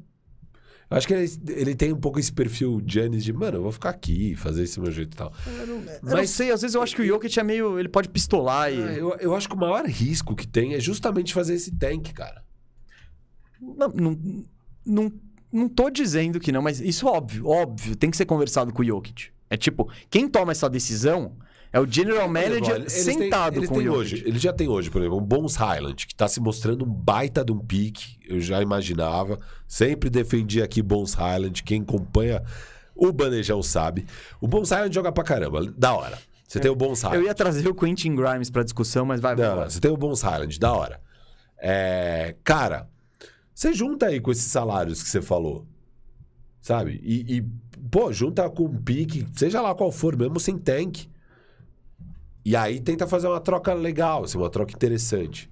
Eu 0.90 0.97
acho 0.97 1.06
que 1.06 1.15
ele, 1.15 1.31
ele 1.48 1.74
tem 1.74 1.93
um 1.93 1.97
pouco 2.01 2.20
esse 2.20 2.32
perfil 2.32 2.81
Giannis 2.86 3.24
de, 3.24 3.32
mano, 3.32 3.56
eu 3.59 3.62
vou 3.62 3.73
ficar 3.73 3.90
aqui, 3.90 4.36
fazer 4.36 4.62
esse 4.65 4.78
meu 4.78 4.93
jeito 4.93 5.15
e 5.15 5.16
tal. 5.16 5.32
Eu 5.47 5.66
não 5.66 5.82
Mas- 6.02 6.31
sei, 6.31 6.51
às 6.52 6.61
vezes 6.62 6.74
eu 6.74 6.82
acho 6.82 6.94
que 6.94 7.02
o 7.02 7.06
Jokic 7.06 7.39
é 7.39 7.43
meio. 7.43 7.78
Ele 7.78 7.89
pode 7.89 8.09
pistolar 8.09 8.70
e. 8.73 8.82
Ah, 8.82 8.93
eu, 8.93 9.16
eu 9.19 9.35
acho 9.35 9.48
que 9.48 9.55
o 9.55 9.59
maior 9.59 9.85
risco 9.86 10.36
que 10.36 10.47
tem 10.47 10.74
é 10.74 10.81
justamente 10.81 11.32
fazer 11.32 11.55
esse 11.55 11.73
tank, 11.73 12.12
cara. 12.12 12.44
Não, 13.61 13.89
não, 13.89 14.44
não, 14.85 15.12
não 15.52 15.69
tô 15.69 15.89
dizendo 15.89 16.39
que 16.39 16.52
não, 16.52 16.61
mas 16.62 16.81
isso 16.81 17.09
é 17.09 17.11
óbvio, 17.11 17.47
óbvio, 17.48 17.97
tem 17.97 18.11
que 18.11 18.16
ser 18.16 18.27
conversado 18.27 18.73
com 18.73 18.82
o 18.82 18.85
Jokic. 18.85 19.28
É 19.48 19.56
tipo, 19.56 19.90
quem 20.11 20.28
toma 20.28 20.52
essa 20.52 20.69
decisão 20.69 21.36
é 21.75 21.81
o 21.81 21.87
general 21.91 22.29
manager 22.29 22.77
Eles 22.77 23.05
têm- 23.05 23.19
sentado 23.19 23.57
eles 23.59 23.69
com 23.69 23.75
o 23.75 23.79
têm 23.79 23.87
Jokic. 23.87 24.01
hoje, 24.01 24.23
Ele 24.27 24.39
já 24.39 24.53
tem 24.53 24.69
hoje, 24.69 24.91
por 24.91 25.01
exemplo, 25.03 25.19
um 25.19 25.23
Bones 25.25 25.57
Highland, 25.57 26.07
que 26.07 26.15
tá 26.15 26.27
se 26.29 26.41
mostrando 26.41 26.85
um 26.85 26.89
baita 26.89 27.45
de 27.45 27.53
um 27.53 27.59
pique. 27.59 28.17
Eu 28.27 28.41
já 28.41 28.63
imaginava. 28.63 29.39
Sempre 29.67 30.09
defendi 30.09 30.63
aqui 30.63 30.81
Bones 30.83 31.15
Highland. 31.15 31.63
Quem 31.63 31.83
acompanha 31.83 32.43
o 32.95 33.13
Bandejão 33.13 33.63
sabe. 33.63 34.07
O 34.41 34.47
Bones 34.49 34.71
Highland 34.71 34.95
joga 34.95 35.11
pra 35.13 35.25
caramba. 35.25 35.65
Da 35.77 35.95
hora. 35.95 36.19
Você 36.47 36.61
tem 36.61 36.71
o 36.71 36.77
Bones 36.77 37.03
Highland. 37.03 37.21
Eu 37.23 37.27
ia 37.27 37.35
trazer 37.35 37.67
o 37.69 37.75
Quentin 37.75 38.15
Grimes 38.15 38.49
pra 38.51 38.63
discussão, 38.63 39.05
mas 39.05 39.21
vai, 39.21 39.35
Não, 39.35 39.65
você 39.65 39.81
tem 39.81 39.91
o 39.91 39.97
Bones 39.97 40.23
Highland, 40.23 40.59
da 40.61 40.73
hora. 40.73 41.01
É, 41.59 42.37
cara, 42.45 42.89
você 43.53 43.73
junta 43.73 44.07
aí 44.07 44.21
com 44.21 44.31
esses 44.31 44.45
salários 44.53 45.03
que 45.03 45.09
você 45.09 45.21
falou, 45.23 45.67
sabe? 46.61 47.01
E, 47.03 47.39
e, 47.39 47.43
pô, 47.91 48.13
junta 48.13 48.49
com 48.51 48.65
um 48.65 48.77
pique, 48.83 49.27
seja 49.35 49.61
lá 49.61 49.75
qual 49.75 49.91
for, 49.91 50.17
mesmo 50.17 50.39
sem 50.39 50.57
tank. 50.59 51.09
E 52.45 52.55
aí 52.55 52.81
tenta 52.81 53.07
fazer 53.07 53.27
uma 53.27 53.41
troca 53.41 53.73
legal, 53.73 54.25
assim, 54.25 54.37
uma 54.37 54.51
troca 54.51 54.73
interessante. 54.73 55.51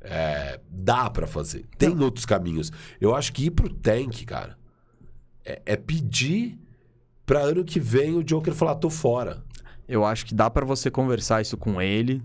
É, 0.00 0.58
dá 0.68 1.08
pra 1.08 1.26
fazer. 1.26 1.64
Tem 1.78 1.96
outros 2.00 2.26
caminhos. 2.26 2.72
Eu 3.00 3.14
acho 3.14 3.32
que 3.32 3.46
ir 3.46 3.50
pro 3.52 3.72
tank, 3.72 4.24
cara, 4.24 4.58
é, 5.44 5.62
é 5.64 5.76
pedir 5.76 6.58
pra 7.24 7.40
ano 7.40 7.64
que 7.64 7.78
vem 7.78 8.14
o 8.14 8.24
Joker 8.24 8.52
falar, 8.52 8.74
tô 8.74 8.90
fora. 8.90 9.44
Eu 9.88 10.04
acho 10.04 10.26
que 10.26 10.34
dá 10.34 10.50
pra 10.50 10.64
você 10.64 10.90
conversar 10.90 11.42
isso 11.42 11.56
com 11.56 11.80
ele. 11.80 12.22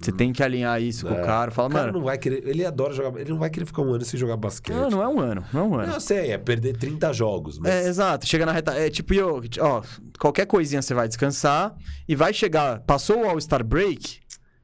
Você 0.00 0.10
tem 0.10 0.32
que 0.32 0.42
alinhar 0.42 0.80
isso 0.80 1.06
com 1.06 1.12
o 1.12 1.22
cara. 1.22 1.50
Fala, 1.50 1.68
O 1.68 1.72
cara 1.72 1.86
mano. 1.86 1.98
não 1.98 2.04
vai 2.04 2.16
querer. 2.16 2.46
Ele 2.46 2.64
adora 2.64 2.94
jogar. 2.94 3.20
Ele 3.20 3.30
não 3.30 3.38
vai 3.38 3.50
querer 3.50 3.66
ficar 3.66 3.82
um 3.82 3.92
ano 3.92 4.04
sem 4.04 4.18
jogar 4.18 4.36
basquete. 4.36 4.74
Não, 4.74 4.88
não 4.88 5.02
é 5.02 5.08
um 5.08 5.20
ano, 5.20 5.44
não 5.52 5.60
é 5.60 5.64
um 5.64 5.74
ano. 5.74 5.86
Não, 5.88 5.94
eu 5.94 6.00
sei, 6.00 6.30
é 6.30 6.38
perder 6.38 6.76
30 6.76 7.12
jogos. 7.12 7.58
Mas... 7.58 7.70
É, 7.70 7.86
exato. 7.86 8.26
Chega 8.26 8.46
na 8.46 8.52
reta. 8.52 8.72
É 8.72 8.88
tipo, 8.88 9.12
Jokic, 9.12 9.60
ó, 9.60 9.82
qualquer 10.18 10.46
coisinha 10.46 10.80
você 10.80 10.94
vai 10.94 11.06
descansar 11.06 11.76
e 12.08 12.16
vai 12.16 12.32
chegar. 12.32 12.80
Passou 12.80 13.24
o 13.24 13.28
All-Star 13.28 13.62
Break, 13.62 14.20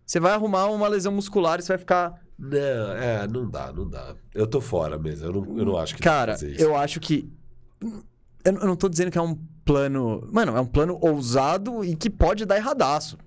você 0.07 0.19
vai 0.19 0.33
arrumar 0.33 0.67
uma 0.67 0.89
lesão 0.89 1.13
muscular 1.13 1.59
e 1.59 1.63
você 1.63 1.69
vai 1.69 1.79
ficar. 1.79 2.15
Não, 2.39 2.59
é, 2.59 3.27
não 3.29 3.51
dá, 3.51 3.73
não 3.73 3.89
dá. 3.89 4.15
Eu 4.35 4.47
tô 4.47 4.61
fora 4.61 4.99
mesmo. 4.99 5.27
Eu 5.27 5.33
não, 5.33 5.59
eu 5.59 5.65
não 5.67 5.77
acho 5.77 5.95
que 5.97 6.03
Cara, 6.03 6.35
eu 6.59 6.75
acho 6.75 6.99
que. 6.99 7.31
Eu 7.83 8.03
eu 8.47 8.67
não 8.67 8.77
tô 8.77 8.89
dizendo 8.89 9.11
que 9.11 9.19
é 9.19 9.23
um 9.23 9.37
plano. 9.65 10.27
Mano, 10.33 10.57
é 10.57 10.61
um 10.61 10.67
plano 10.67 10.97
ousado 11.01 11.85
e 11.85 11.97
que 11.97 12.09
pode 12.09 12.47
dar 12.47 12.57
erradaço. 12.57 13.19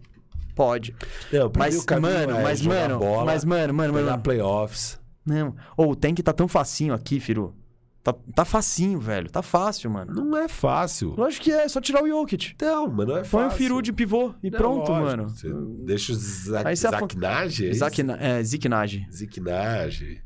Pode. 0.60 0.94
Não, 1.32 1.50
Mas, 1.58 1.86
mano, 1.86 2.36
é 2.36 2.44
mas, 2.44 2.62
mano, 2.62 3.00
bola, 3.00 3.24
mas, 3.24 3.46
mano, 3.46 3.74
mano, 3.74 3.94
pegar 3.94 4.06
mano. 4.12 4.22
playoffs. 4.24 5.00
Não. 5.26 5.56
Ou 5.78 5.92
o 5.92 5.96
tank 5.96 6.20
tá 6.22 6.34
tão 6.34 6.50
facinho 6.50 6.94
aqui, 6.94 7.18
Firu. 7.18 7.56
Tá, 8.04 8.14
tá 8.36 8.44
facinho, 8.44 9.00
velho. 9.00 9.30
Tá 9.32 9.42
fácil, 9.42 9.90
mano. 9.90 10.14
Não 10.14 10.38
é 10.38 10.50
fácil. 10.50 11.14
Lógico 11.18 11.46
que 11.46 11.52
é, 11.54 11.64
é 11.64 11.70
só 11.70 11.80
tirar 11.80 12.04
o 12.04 12.08
Jokic. 12.10 12.56
Não, 12.62 12.90
mas 12.90 13.08
não 13.08 13.14
é 13.16 13.22
Põe 13.22 13.30
fácil. 13.44 13.48
o 13.48 13.52
Firu 13.58 13.82
de 13.82 13.94
pivô 13.94 14.34
e 14.44 14.50
Não, 14.52 14.58
pronto, 14.60 14.92
lógico. 14.92 15.08
mano. 15.08 15.30
Você 15.30 15.48
deixa 15.86 16.12
o 16.12 16.16
Zac, 16.16 16.68
Aí 16.68 16.76
você 16.76 16.88
afun- 16.88 17.00
Zac 17.08 17.18
Nage, 17.18 17.66
é 17.68 17.70
é, 17.70 18.44
Zeke 18.44 18.68
Nage. 18.68 19.08
Zic 19.10 19.40
Nage. 19.40 20.22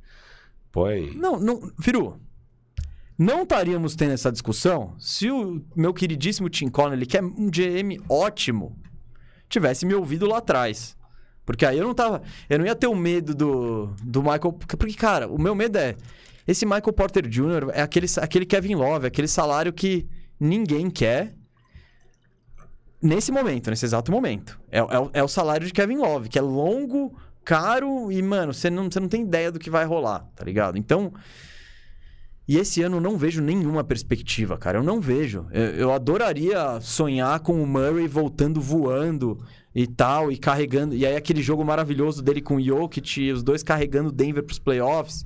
Põe. 0.72 1.12
Não, 1.16 1.40
não, 1.40 1.62
Firu. 1.80 2.20
Não 3.20 3.44
estaríamos 3.44 3.96
tendo 3.96 4.14
essa 4.14 4.32
discussão 4.32 4.96
se 4.98 5.30
o 5.30 5.64
meu 5.76 5.94
queridíssimo 5.94 6.50
Tim 6.50 6.70
Connelly, 6.70 7.06
que 7.06 7.18
é 7.18 7.22
um 7.22 7.52
GM 7.52 8.00
ótimo, 8.10 8.76
tivesse 9.54 9.86
me 9.86 9.94
ouvido 9.94 10.28
lá 10.28 10.38
atrás. 10.40 10.98
Porque 11.46 11.66
aí 11.66 11.78
eu 11.78 11.86
não 11.86 11.94
tava. 11.94 12.22
Eu 12.50 12.60
não 12.60 12.66
ia 12.66 12.76
ter 12.76 12.88
o 12.88 12.96
medo 12.96 13.36
do, 13.36 13.94
do 14.02 14.22
Michael. 14.22 14.54
Porque, 14.54 14.94
cara, 14.94 15.28
o 15.28 15.40
meu 15.40 15.54
medo 15.56 15.78
é. 15.78 15.96
Esse 16.46 16.66
Michael 16.66 16.94
Porter 16.94 17.28
Jr. 17.28 17.70
é 17.72 17.82
aquele, 17.82 18.08
aquele 18.22 18.46
Kevin 18.46 18.76
Love, 18.76 19.08
aquele 19.08 19.28
salário 19.28 19.72
que 19.72 20.06
ninguém 20.40 20.90
quer. 20.90 21.34
Nesse 23.02 23.32
momento, 23.32 23.70
nesse 23.70 23.86
exato 23.86 24.12
momento. 24.12 24.60
É, 24.72 24.80
é, 24.80 24.84
é 25.14 25.24
o 25.24 25.28
salário 25.28 25.68
de 25.68 25.74
Kevin 25.74 25.98
Love, 25.98 26.30
que 26.30 26.40
é 26.40 26.42
longo, 26.42 27.18
caro 27.44 28.10
e, 28.12 28.22
mano, 28.22 28.54
você 28.54 28.70
não, 28.70 28.90
você 28.90 29.00
não 29.00 29.10
tem 29.10 29.24
ideia 29.24 29.52
do 29.52 29.60
que 29.60 29.70
vai 29.70 29.86
rolar, 29.86 30.26
tá 30.36 30.44
ligado? 30.44 30.78
Então. 30.78 31.14
E 32.48 32.58
esse 32.58 32.82
ano 32.82 32.98
eu 32.98 33.02
não 33.02 33.18
vejo 33.18 33.42
nenhuma 33.42 33.84
perspectiva, 33.84 34.58
cara. 34.58 34.78
Eu 34.78 34.84
não 34.84 35.00
vejo. 35.00 35.48
Eu, 35.52 35.64
eu 35.76 35.94
adoraria 35.94 36.80
sonhar 36.82 37.40
com 37.40 37.62
o 37.62 37.68
Murray 37.68 38.08
voltando 38.08 38.60
voando 38.60 39.38
e 39.74 39.88
tal, 39.88 40.32
e 40.32 40.38
carregando. 40.38 40.94
E 40.94 41.06
aí 41.06 41.16
aquele 41.16 41.42
jogo 41.42 41.64
maravilhoso 41.64 42.22
dele 42.22 42.42
com 42.42 42.56
o 42.58 42.62
Jokic, 42.62 43.32
os 43.32 43.44
dois 43.44 43.64
carregando 43.64 44.12
Denver 44.12 44.44
pros 44.44 44.60
playoffs, 44.60 45.24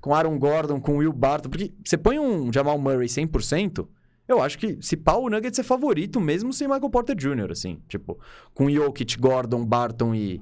com 0.00 0.14
Aaron 0.14 0.38
Gordon, 0.38 0.80
com 0.80 0.98
Will 0.98 1.12
Barton. 1.12 1.50
Porque 1.50 1.72
você 1.84 1.98
põe 1.98 2.18
um 2.18 2.52
Jamal 2.52 2.78
Murray 2.78 3.08
100%, 3.08 3.86
eu 4.28 4.40
acho 4.40 4.56
que 4.56 4.78
se 4.80 4.96
pau 4.96 5.24
o 5.24 5.28
Nuggets 5.28 5.58
é 5.58 5.62
favorito 5.64 6.20
mesmo 6.20 6.52
sem 6.52 6.68
Michael 6.68 6.88
Porter 6.88 7.16
Jr., 7.16 7.50
assim. 7.50 7.80
Tipo, 7.88 8.16
com 8.54 8.70
Jokic, 8.70 9.18
Gordon, 9.18 9.64
Barton 9.66 10.14
e, 10.14 10.40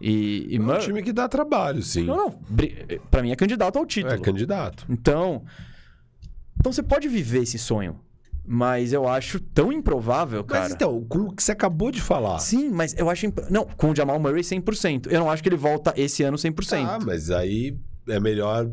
e, 0.00 0.46
e 0.50 0.56
É 0.56 0.60
um 0.60 0.64
Murray. 0.64 0.80
time 0.82 1.02
que 1.02 1.12
dá 1.12 1.28
trabalho, 1.28 1.82
sim. 1.82 2.04
Não, 2.04 2.16
não. 2.16 2.38
bri- 2.48 3.00
Pra 3.10 3.22
mim 3.22 3.30
é 3.32 3.36
candidato 3.36 3.78
ao 3.78 3.84
título. 3.86 4.14
É 4.14 4.18
candidato. 4.18 4.84
Então, 4.88 5.42
então 6.58 6.72
você 6.72 6.82
pode 6.82 7.08
viver 7.08 7.42
esse 7.42 7.58
sonho, 7.58 8.00
mas 8.46 8.92
eu 8.92 9.06
acho 9.08 9.40
tão 9.40 9.72
improvável, 9.72 10.42
cara. 10.44 10.64
Mas 10.64 10.72
então, 10.72 11.04
com 11.04 11.18
o 11.20 11.32
que 11.34 11.42
você 11.42 11.52
acabou 11.52 11.90
de 11.90 12.00
falar. 12.00 12.38
Sim, 12.38 12.70
mas 12.70 12.94
eu 12.96 13.10
acho 13.10 13.26
imp... 13.26 13.38
não, 13.50 13.64
com 13.64 13.90
o 13.90 13.94
Jamal 13.96 14.18
Murray 14.18 14.42
100%. 14.42 15.06
Eu 15.10 15.20
não 15.20 15.30
acho 15.30 15.42
que 15.42 15.48
ele 15.48 15.56
volta 15.56 15.92
esse 15.96 16.22
ano 16.22 16.36
100%. 16.36 16.84
Ah, 16.86 16.98
mas 17.04 17.30
aí 17.30 17.76
é 18.08 18.18
melhor. 18.18 18.70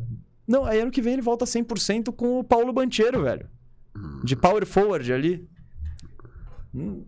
Não, 0.48 0.64
aí 0.64 0.80
ano 0.80 0.92
que 0.92 1.02
vem 1.02 1.14
ele 1.14 1.22
volta 1.22 1.44
100% 1.46 2.14
com 2.14 2.40
o 2.40 2.44
Paulo 2.44 2.72
Banchero, 2.72 3.24
velho. 3.24 3.48
De 4.24 4.36
power 4.36 4.66
forward 4.66 5.12
ali. 5.12 5.48
Hum, 6.74 7.04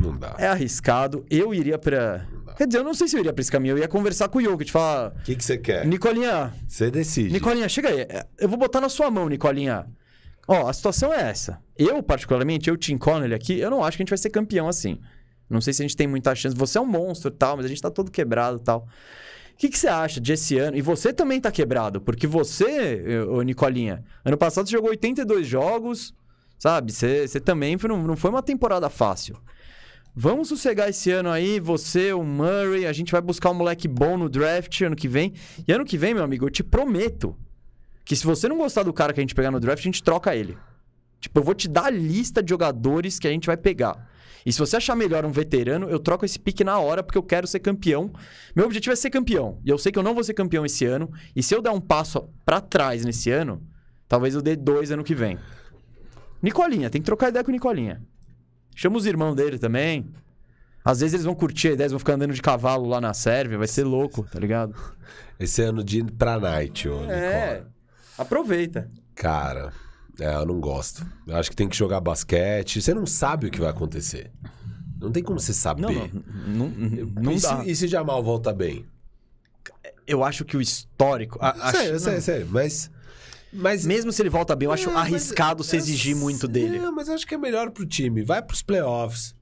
Não 0.00 0.16
dá. 0.16 0.34
É 0.38 0.46
arriscado. 0.46 1.24
Eu 1.28 1.52
iria 1.52 1.78
pra. 1.78 2.26
Quer 2.58 2.66
dizer, 2.66 2.80
eu 2.80 2.84
não 2.84 2.92
sei 2.92 3.06
se 3.06 3.14
eu 3.16 3.20
iria 3.20 3.32
pra 3.32 3.40
esse 3.40 3.50
caminho. 3.52 3.74
Eu 3.74 3.78
ia 3.78 3.86
conversar 3.88 4.28
com 4.28 4.38
o 4.38 4.42
Jokic, 4.42 4.70
falar... 4.72 5.12
O 5.20 5.22
que, 5.22 5.36
que 5.36 5.44
você 5.44 5.56
quer? 5.56 5.86
Nicolinha, 5.86 6.52
Você 6.66 6.90
decide. 6.90 7.32
Nicolinha, 7.32 7.68
chega 7.68 7.88
aí. 7.88 8.04
Eu 8.36 8.48
vou 8.48 8.58
botar 8.58 8.80
na 8.80 8.88
sua 8.88 9.10
mão, 9.12 9.28
Nicolinha. 9.28 9.86
Ó, 10.48 10.68
a 10.68 10.72
situação 10.72 11.14
é 11.14 11.30
essa. 11.30 11.60
Eu, 11.78 12.02
particularmente, 12.02 12.68
eu, 12.68 12.76
Tim 12.76 12.98
Connelly 12.98 13.32
aqui, 13.34 13.60
eu 13.60 13.70
não 13.70 13.84
acho 13.84 13.96
que 13.96 14.02
a 14.02 14.04
gente 14.04 14.10
vai 14.10 14.18
ser 14.18 14.30
campeão 14.30 14.66
assim. 14.68 14.98
Não 15.48 15.60
sei 15.60 15.72
se 15.72 15.82
a 15.82 15.84
gente 15.86 15.96
tem 15.96 16.08
muita 16.08 16.34
chance. 16.34 16.56
Você 16.56 16.78
é 16.78 16.80
um 16.80 16.86
monstro 16.86 17.30
e 17.30 17.34
tal, 17.34 17.56
mas 17.56 17.64
a 17.64 17.68
gente 17.68 17.80
tá 17.80 17.90
todo 17.92 18.10
quebrado 18.10 18.58
e 18.58 18.64
tal. 18.64 18.88
O 19.54 19.56
que, 19.56 19.68
que 19.68 19.78
você 19.78 19.86
acha 19.88 20.20
de 20.20 20.32
esse 20.32 20.58
ano? 20.58 20.76
E 20.76 20.82
você 20.82 21.12
também 21.12 21.40
tá 21.40 21.52
quebrado, 21.52 22.00
porque 22.00 22.26
você, 22.26 23.20
ô 23.28 23.40
Nicolinha, 23.42 24.04
ano 24.24 24.36
passado 24.36 24.66
você 24.68 24.72
jogou 24.72 24.90
82 24.90 25.46
jogos, 25.46 26.12
sabe? 26.58 26.92
Você, 26.92 27.26
você 27.28 27.38
também 27.40 27.78
foi- 27.78 27.88
não, 27.88 28.02
não 28.02 28.16
foi 28.16 28.30
uma 28.30 28.42
temporada 28.42 28.88
fácil. 28.90 29.36
Vamos 30.14 30.48
sossegar 30.48 30.88
esse 30.88 31.10
ano 31.10 31.30
aí, 31.30 31.60
você, 31.60 32.12
o 32.12 32.24
Murray, 32.24 32.86
a 32.86 32.92
gente 32.92 33.12
vai 33.12 33.20
buscar 33.20 33.50
um 33.50 33.54
moleque 33.54 33.86
bom 33.86 34.16
no 34.16 34.28
draft 34.28 34.80
ano 34.80 34.96
que 34.96 35.06
vem. 35.06 35.32
E 35.66 35.72
ano 35.72 35.84
que 35.84 35.96
vem, 35.96 36.14
meu 36.14 36.24
amigo, 36.24 36.46
eu 36.46 36.50
te 36.50 36.64
prometo 36.64 37.36
que 38.04 38.16
se 38.16 38.24
você 38.24 38.48
não 38.48 38.58
gostar 38.58 38.82
do 38.82 38.92
cara 38.92 39.12
que 39.12 39.20
a 39.20 39.22
gente 39.22 39.34
pegar 39.34 39.50
no 39.50 39.60
draft, 39.60 39.80
a 39.80 39.82
gente 39.82 40.02
troca 40.02 40.34
ele. 40.34 40.56
Tipo, 41.20 41.38
eu 41.38 41.42
vou 41.42 41.54
te 41.54 41.68
dar 41.68 41.86
a 41.86 41.90
lista 41.90 42.42
de 42.42 42.50
jogadores 42.50 43.18
que 43.18 43.28
a 43.28 43.30
gente 43.30 43.46
vai 43.46 43.56
pegar. 43.56 44.08
E 44.46 44.52
se 44.52 44.58
você 44.58 44.76
achar 44.76 44.96
melhor 44.96 45.24
um 45.24 45.30
veterano, 45.30 45.88
eu 45.90 45.98
troco 45.98 46.24
esse 46.24 46.38
pique 46.38 46.64
na 46.64 46.78
hora 46.78 47.02
porque 47.02 47.18
eu 47.18 47.22
quero 47.22 47.46
ser 47.46 47.60
campeão. 47.60 48.10
Meu 48.56 48.64
objetivo 48.64 48.92
é 48.92 48.96
ser 48.96 49.10
campeão. 49.10 49.60
E 49.64 49.70
eu 49.70 49.78
sei 49.78 49.92
que 49.92 49.98
eu 49.98 50.02
não 50.02 50.14
vou 50.14 50.24
ser 50.24 50.34
campeão 50.34 50.64
esse 50.64 50.84
ano. 50.84 51.12
E 51.34 51.42
se 51.42 51.54
eu 51.54 51.60
der 51.60 51.70
um 51.70 51.80
passo 51.80 52.28
pra 52.46 52.60
trás 52.60 53.04
nesse 53.04 53.30
ano, 53.30 53.62
talvez 54.08 54.34
eu 54.34 54.40
dê 54.40 54.56
dois 54.56 54.90
ano 54.90 55.04
que 55.04 55.14
vem. 55.14 55.38
Nicolinha, 56.42 56.88
tem 56.88 57.00
que 57.00 57.06
trocar 57.06 57.28
ideia 57.28 57.44
com 57.44 57.50
o 57.50 57.52
Nicolinha. 57.52 58.02
Chama 58.80 58.96
os 58.96 59.06
irmãos 59.06 59.34
dele 59.34 59.58
também. 59.58 60.08
Às 60.84 61.00
vezes 61.00 61.14
eles 61.14 61.24
vão 61.26 61.34
curtir 61.34 61.66
a 61.66 61.72
ideia, 61.72 61.86
eles 61.86 61.90
vão 61.92 61.98
ficar 61.98 62.12
andando 62.14 62.32
de 62.32 62.40
cavalo 62.40 62.86
lá 62.88 63.00
na 63.00 63.12
Sérvia, 63.12 63.58
vai 63.58 63.66
ser 63.66 63.82
louco, 63.82 64.22
tá 64.30 64.38
ligado? 64.38 64.72
Esse 65.36 65.62
ano 65.62 65.82
de 65.82 65.98
ir 65.98 66.12
pra 66.12 66.38
night, 66.38 66.88
ô 66.88 67.02
É. 67.10 67.54
Nicola. 67.56 67.72
Aproveita. 68.16 68.88
Cara, 69.16 69.72
é, 70.20 70.32
eu 70.36 70.46
não 70.46 70.60
gosto. 70.60 71.04
Eu 71.26 71.34
acho 71.36 71.50
que 71.50 71.56
tem 71.56 71.68
que 71.68 71.76
jogar 71.76 71.98
basquete. 72.00 72.80
Você 72.80 72.94
não 72.94 73.04
sabe 73.04 73.48
o 73.48 73.50
que 73.50 73.58
vai 73.58 73.68
acontecer. 73.70 74.30
Não 75.00 75.10
tem 75.10 75.24
como 75.24 75.40
você 75.40 75.52
saber. 75.52 75.82
Não, 75.82 75.92
não, 76.46 76.68
não, 76.68 77.06
não 77.20 77.32
e, 77.32 77.40
dá. 77.40 77.62
Se, 77.64 77.70
e 77.70 77.74
se 77.74 77.88
Jamal 77.88 78.22
volta 78.22 78.52
bem? 78.52 78.86
Eu 80.06 80.22
acho 80.22 80.44
que 80.44 80.56
o 80.56 80.60
histórico. 80.60 81.36
a- 81.42 81.50
acho- 81.50 81.78
Sério, 81.78 81.98
sério, 81.98 82.22
sério. 82.22 82.48
Mas. 82.48 82.90
Mas. 83.52 83.84
Mesmo 83.86 84.12
se 84.12 84.20
ele 84.22 84.28
volta 84.30 84.54
bem, 84.54 84.66
eu 84.66 84.72
acho 84.72 84.90
É, 84.90 84.92
mas- 84.92 85.06
arriscado 85.06 85.64
se 85.64 85.76
eu 85.76 85.78
exigir 85.78 86.14
sei- 86.14 86.22
muito 86.22 86.46
dele. 86.48 86.78
Não, 86.78 86.92
mas 86.94 87.08
eu 87.08 87.14
acho 87.14 87.26
que 87.26 87.34
é 87.34 87.38
melhor 87.38 87.70
pro 87.70 87.86
time. 87.86 88.22
Vai 88.22 88.42
pros 88.42 88.62
playoffs. 88.62 89.34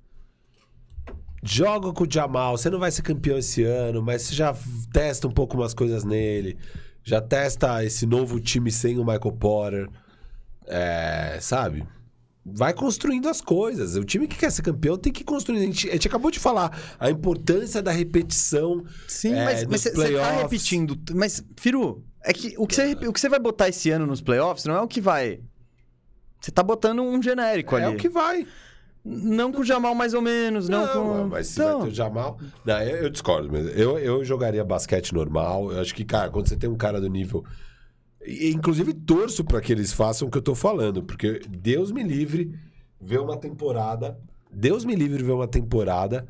Joga 1.42 1.92
com 1.92 2.04
o 2.04 2.10
Jamal. 2.10 2.56
Você 2.56 2.68
não 2.70 2.78
vai 2.78 2.90
ser 2.90 3.02
campeão 3.02 3.38
esse 3.38 3.62
ano, 3.62 4.02
mas 4.02 4.22
você 4.22 4.34
já 4.34 4.54
testa 4.92 5.28
um 5.28 5.30
pouco 5.30 5.56
umas 5.56 5.74
coisas 5.74 6.02
nele. 6.04 6.56
Já 7.04 7.20
testa 7.20 7.84
esse 7.84 8.04
novo 8.06 8.40
time 8.40 8.70
sem 8.72 8.98
o 8.98 9.04
Michael 9.04 9.32
Porter. 9.38 9.88
É, 10.66 11.38
sabe? 11.40 11.86
Vai 12.44 12.72
construindo 12.72 13.28
as 13.28 13.40
coisas. 13.40 13.96
O 13.96 14.04
time 14.04 14.26
que 14.26 14.36
quer 14.36 14.50
ser 14.50 14.62
campeão 14.62 14.96
tem 14.96 15.12
que 15.12 15.22
construir. 15.24 15.58
A 15.58 15.62
gente, 15.62 15.88
a 15.88 15.92
gente 15.92 16.08
acabou 16.08 16.30
de 16.30 16.38
falar 16.40 16.96
a 16.98 17.10
importância 17.10 17.80
da 17.82 17.90
repetição. 17.92 18.84
Sim, 19.06 19.32
é, 19.34 19.44
mas, 19.44 19.64
mas 19.66 19.80
você 19.82 19.90
tá 20.12 20.30
repetindo. 20.42 20.96
Mas, 21.14 21.44
Firu, 21.56 22.04
é 22.26 22.32
que 22.32 22.54
o 22.58 22.66
que, 22.66 22.74
você, 22.74 22.92
o 22.92 23.12
que 23.12 23.20
você 23.20 23.28
vai 23.28 23.38
botar 23.38 23.68
esse 23.68 23.90
ano 23.90 24.06
nos 24.06 24.20
playoffs 24.20 24.64
não 24.66 24.74
é 24.74 24.80
o 24.80 24.88
que 24.88 25.00
vai. 25.00 25.40
Você 26.40 26.50
tá 26.50 26.62
botando 26.62 27.00
um 27.02 27.22
genérico 27.22 27.76
É 27.76 27.84
ali. 27.84 27.94
o 27.94 27.98
que 27.98 28.08
vai. 28.08 28.46
Não 29.04 29.52
com 29.52 29.60
o 29.60 29.64
Jamal 29.64 29.94
mais 29.94 30.14
ou 30.14 30.20
menos, 30.20 30.68
não, 30.68 30.88
com. 30.88 31.28
mas 31.28 31.46
se 31.46 31.60
Não. 31.60 31.78
vai 31.78 31.86
ter 31.86 31.92
o 31.92 31.94
Jamal. 31.94 32.38
Não, 32.64 32.82
eu, 32.82 32.96
eu 33.04 33.10
discordo, 33.10 33.48
mas 33.50 33.66
eu, 33.78 33.96
eu 33.98 34.24
jogaria 34.24 34.64
basquete 34.64 35.14
normal. 35.14 35.70
Eu 35.72 35.80
acho 35.80 35.94
que, 35.94 36.04
cara, 36.04 36.28
quando 36.28 36.48
você 36.48 36.56
tem 36.56 36.68
um 36.68 36.74
cara 36.76 37.00
do 37.00 37.08
nível. 37.08 37.44
Inclusive, 38.26 38.92
torço 38.92 39.44
pra 39.44 39.60
que 39.60 39.70
eles 39.72 39.92
façam 39.92 40.26
o 40.26 40.30
que 40.30 40.38
eu 40.38 40.42
tô 40.42 40.56
falando, 40.56 41.04
porque 41.04 41.40
Deus 41.48 41.92
me 41.92 42.02
livre 42.02 42.52
ver 43.00 43.20
uma 43.20 43.36
temporada. 43.36 44.18
Deus 44.50 44.84
me 44.84 44.96
livre 44.96 45.22
ver 45.22 45.32
uma 45.32 45.46
temporada 45.46 46.26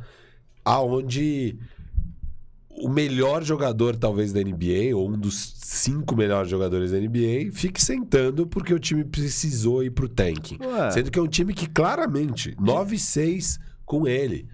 aonde 0.62 1.59
o 2.78 2.89
melhor 2.89 3.43
jogador, 3.43 3.97
talvez, 3.97 4.32
da 4.32 4.40
NBA, 4.40 4.94
ou 4.94 5.09
um 5.09 5.19
dos 5.19 5.55
cinco 5.57 6.15
melhores 6.16 6.51
jogadores 6.51 6.93
da 6.93 6.98
NBA, 6.98 7.51
fique 7.53 7.82
sentando 7.82 8.47
porque 8.47 8.73
o 8.73 8.78
time 8.78 9.05
precisou 9.05 9.82
ir 9.82 9.90
pro 9.90 10.09
tanking. 10.09 10.59
Ué. 10.61 10.90
Sendo 10.90 11.11
que 11.11 11.19
é 11.19 11.23
um 11.23 11.28
time 11.28 11.53
que 11.55 11.69
claramente, 11.69 12.55
9-6 12.57 13.59
com 13.85 14.07
ele. 14.07 14.47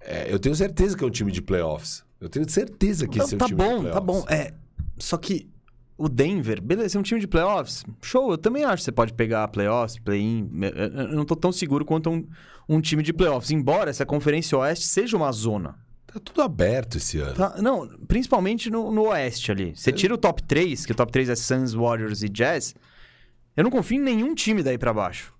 É, 0.00 0.32
eu 0.32 0.38
tenho 0.38 0.54
certeza 0.54 0.96
que 0.96 1.02
é 1.02 1.06
um 1.06 1.10
time 1.10 1.32
de 1.32 1.40
playoffs. 1.42 2.04
Eu 2.20 2.28
tenho 2.28 2.48
certeza 2.48 3.06
que 3.08 3.18
Não, 3.18 3.24
esse 3.24 3.34
é 3.34 3.36
um 3.36 3.38
tá 3.38 3.46
time 3.46 3.58
de 3.58 3.64
bom, 3.64 3.80
playoffs. 3.80 3.94
tá 3.94 4.00
bom. 4.00 4.24
É, 4.28 4.52
só 4.98 5.16
que 5.16 5.48
o 5.96 6.08
Denver, 6.08 6.60
beleza, 6.60 6.98
é 6.98 7.00
um 7.00 7.02
time 7.02 7.20
de 7.20 7.26
playoffs. 7.26 7.84
Show, 8.02 8.30
eu 8.30 8.38
também 8.38 8.64
acho 8.64 8.78
que 8.78 8.84
você 8.84 8.92
pode 8.92 9.12
pegar 9.12 9.46
playoffs, 9.48 9.98
play-in. 9.98 10.50
Eu 11.08 11.16
não 11.16 11.24
tô 11.24 11.36
tão 11.36 11.52
seguro 11.52 11.84
quanto 11.84 12.10
um, 12.10 12.26
um 12.68 12.80
time 12.80 13.02
de 13.02 13.12
playoffs. 13.12 13.50
Embora 13.50 13.90
essa 13.90 14.04
Conferência 14.04 14.58
Oeste 14.58 14.86
seja 14.86 15.16
uma 15.16 15.30
zona. 15.32 15.76
Tá 16.14 16.20
tudo 16.20 16.42
aberto 16.42 16.96
esse 16.96 17.18
ano. 17.18 17.34
Tá? 17.34 17.56
Não, 17.60 17.88
principalmente 18.06 18.70
no, 18.70 18.92
no 18.92 19.08
Oeste 19.08 19.50
ali. 19.50 19.74
Você 19.74 19.90
tira 19.90 20.14
o 20.14 20.18
top 20.18 20.44
3, 20.44 20.86
que 20.86 20.92
o 20.92 20.94
top 20.94 21.10
3 21.10 21.28
é 21.28 21.34
Suns, 21.34 21.74
Warriors 21.74 22.22
e 22.22 22.28
Jazz. 22.28 22.72
Eu 23.56 23.64
não 23.64 23.70
confio 23.70 23.98
em 24.00 24.04
nenhum 24.04 24.32
time 24.32 24.62
daí 24.62 24.78
pra 24.78 24.92
baixo. 24.94 25.34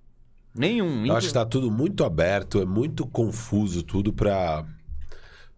Nenhum. 0.52 1.06
Eu 1.06 1.14
acho 1.14 1.28
que 1.28 1.32
tá 1.34 1.46
tudo 1.46 1.70
muito 1.70 2.04
aberto, 2.04 2.60
é 2.60 2.64
muito 2.64 3.06
confuso 3.06 3.84
tudo 3.84 4.12
pra, 4.12 4.64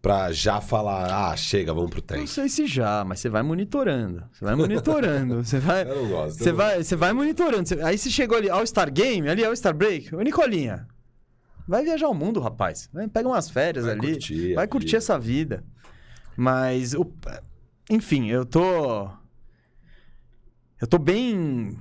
pra 0.03 0.33
já 0.33 0.61
falar, 0.61 1.31
ah, 1.31 1.37
chega, 1.37 1.73
vamos 1.73 1.91
pro 1.91 2.01
Não 2.01 2.07
tank. 2.07 2.29
sei 2.29 2.49
se 2.51 2.67
já, 2.67 3.03
mas 3.03 3.21
você 3.21 3.31
vai 3.31 3.43
monitorando. 3.43 4.23
Você 4.33 4.45
vai 4.45 4.55
monitorando. 4.55 5.43
Você 5.43 5.59
vai. 5.59 5.85
Eu 5.89 6.03
não 6.03 6.09
gosto. 6.11 6.39
Você 6.39 6.51
não 6.51 6.57
vai, 6.59 6.83
você 6.85 6.97
vai 6.97 7.13
monitorando. 7.15 7.65
Aí 7.85 7.97
você 7.97 8.11
chegou 8.11 8.37
ali, 8.37 8.51
All 8.51 8.67
Star 8.67 8.93
Game, 8.93 9.27
ali, 9.29 9.43
All 9.43 9.57
Star 9.57 9.75
Break. 9.75 10.15
Ô, 10.15 10.21
Nicolinha, 10.21 10.87
vai 11.67 11.85
viajar 11.85 12.09
o 12.09 12.15
mundo, 12.15 12.41
rapaz. 12.41 12.89
Vai, 12.93 13.09
pega 13.09 13.29
umas 13.29 13.49
férias 13.51 13.85
Vai 13.85 13.95
ali. 13.95 14.13
curtir 14.13 14.55
vai 14.55 14.67
curtir 14.69 14.87
vida. 14.87 14.99
essa 14.99 15.19
vida. 15.19 15.65
Mas, 16.37 16.95
o... 16.95 17.11
enfim, 17.91 18.29
eu 18.29 18.45
tô. 18.45 19.09
Eu 20.81 20.87
tô 20.87 20.99
bem. 20.99 21.79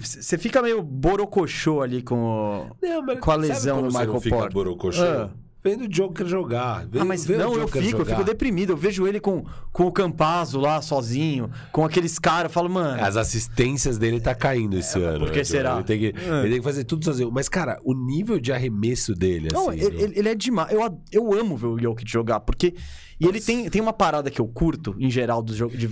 Você 0.00 0.38
fica 0.38 0.62
meio 0.62 0.82
borocochô 0.82 1.82
ali 1.82 2.02
com 2.02 2.16
o. 2.24 2.76
Não, 2.80 3.16
Com 3.18 3.30
a 3.30 3.36
lesão 3.36 3.82
do 3.82 3.90
você 3.90 3.98
Michael 3.98 4.12
não 4.14 4.20
fica 4.20 4.36
Porter? 4.36 4.54
borocochô? 4.54 5.02
Ah. 5.02 5.30
Vendo 5.66 5.84
o 5.84 5.88
Joker 5.88 6.26
jogar. 6.26 6.86
Vê, 6.86 7.00
Ah, 7.00 7.04
mas 7.06 7.24
não, 7.26 7.54
eu 7.54 7.66
fico, 7.66 7.78
eu 7.78 7.90
jogar. 7.90 8.04
fico 8.04 8.24
deprimido. 8.24 8.74
Eu 8.74 8.76
vejo 8.76 9.06
ele 9.06 9.18
com, 9.18 9.46
com 9.72 9.86
o 9.86 9.90
Campazzo 9.92 10.60
lá 10.60 10.82
sozinho, 10.82 11.50
com 11.72 11.86
aqueles 11.86 12.18
caras. 12.18 12.44
Eu 12.44 12.50
falo, 12.50 12.68
mano. 12.68 13.02
As 13.02 13.16
assistências 13.16 13.96
dele 13.96 14.20
tá 14.20 14.34
caindo 14.34 14.76
esse 14.76 15.00
ano. 15.02 15.20
por 15.20 15.30
que 15.30 15.38
né, 15.38 15.44
será? 15.44 15.76
Ele 15.76 15.84
tem, 15.84 15.98
que, 15.98 16.06
É. 16.20 16.40
ele 16.40 16.48
tem 16.50 16.58
que 16.58 16.64
fazer 16.64 16.84
tudo 16.84 17.02
sozinho. 17.02 17.30
Mas, 17.32 17.48
cara, 17.48 17.80
o 17.82 17.94
nível 17.94 18.38
de 18.38 18.52
arremesso 18.52 19.14
dele, 19.14 19.48
Não, 19.54 19.70
assim... 19.70 19.80
ele, 19.80 20.02
ele- 20.02 20.18
ele 20.18 20.28
é 20.28 20.34
demais. 20.34 20.70
Eu, 20.70 21.00
eu 21.10 21.32
amo 21.32 21.56
ver 21.56 21.66
o 21.68 21.78
Jokic 21.78 22.10
jogar, 22.12 22.40
porque. 22.40 22.74
E 23.18 23.26
ele 23.26 23.40
tem, 23.40 23.70
tem 23.70 23.80
uma 23.80 23.92
parada 23.94 24.30
que 24.30 24.40
eu 24.42 24.46
curto, 24.46 24.94
em 24.98 25.10
geral, 25.10 25.42
jo- 25.44 25.68
de, 25.68 25.88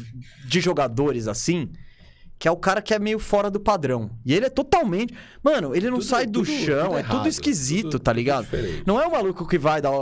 de 0.46 0.60
jogadores 0.60 1.26
assim, 1.28 1.70
que 2.43 2.48
é 2.48 2.51
o 2.51 2.56
cara 2.56 2.82
que 2.82 2.93
é 2.93 2.98
meio 2.98 3.20
fora 3.20 3.48
do 3.48 3.60
padrão. 3.60 4.10
E 4.27 4.35
ele 4.35 4.47
é 4.47 4.51
totalmente. 4.51 5.14
Mano, 5.44 5.77
ele 5.77 5.89
não 5.89 5.98
Tudo- 5.98 6.09
sai 6.09 6.27
do 6.27 6.40
tudo- 6.40 6.47
chão, 6.51 6.86
tudo 6.86 6.97
é 6.97 6.98
errado, 6.98 7.16
tudo 7.19 7.28
esquisito, 7.28 8.01
tá 8.01 8.12
ligado? 8.12 8.48
Não 8.85 9.01
é 9.01 9.06
o 9.06 9.12
maluco 9.12 9.47
que 9.47 9.56
vai 9.56 9.81
dar. 9.81 9.93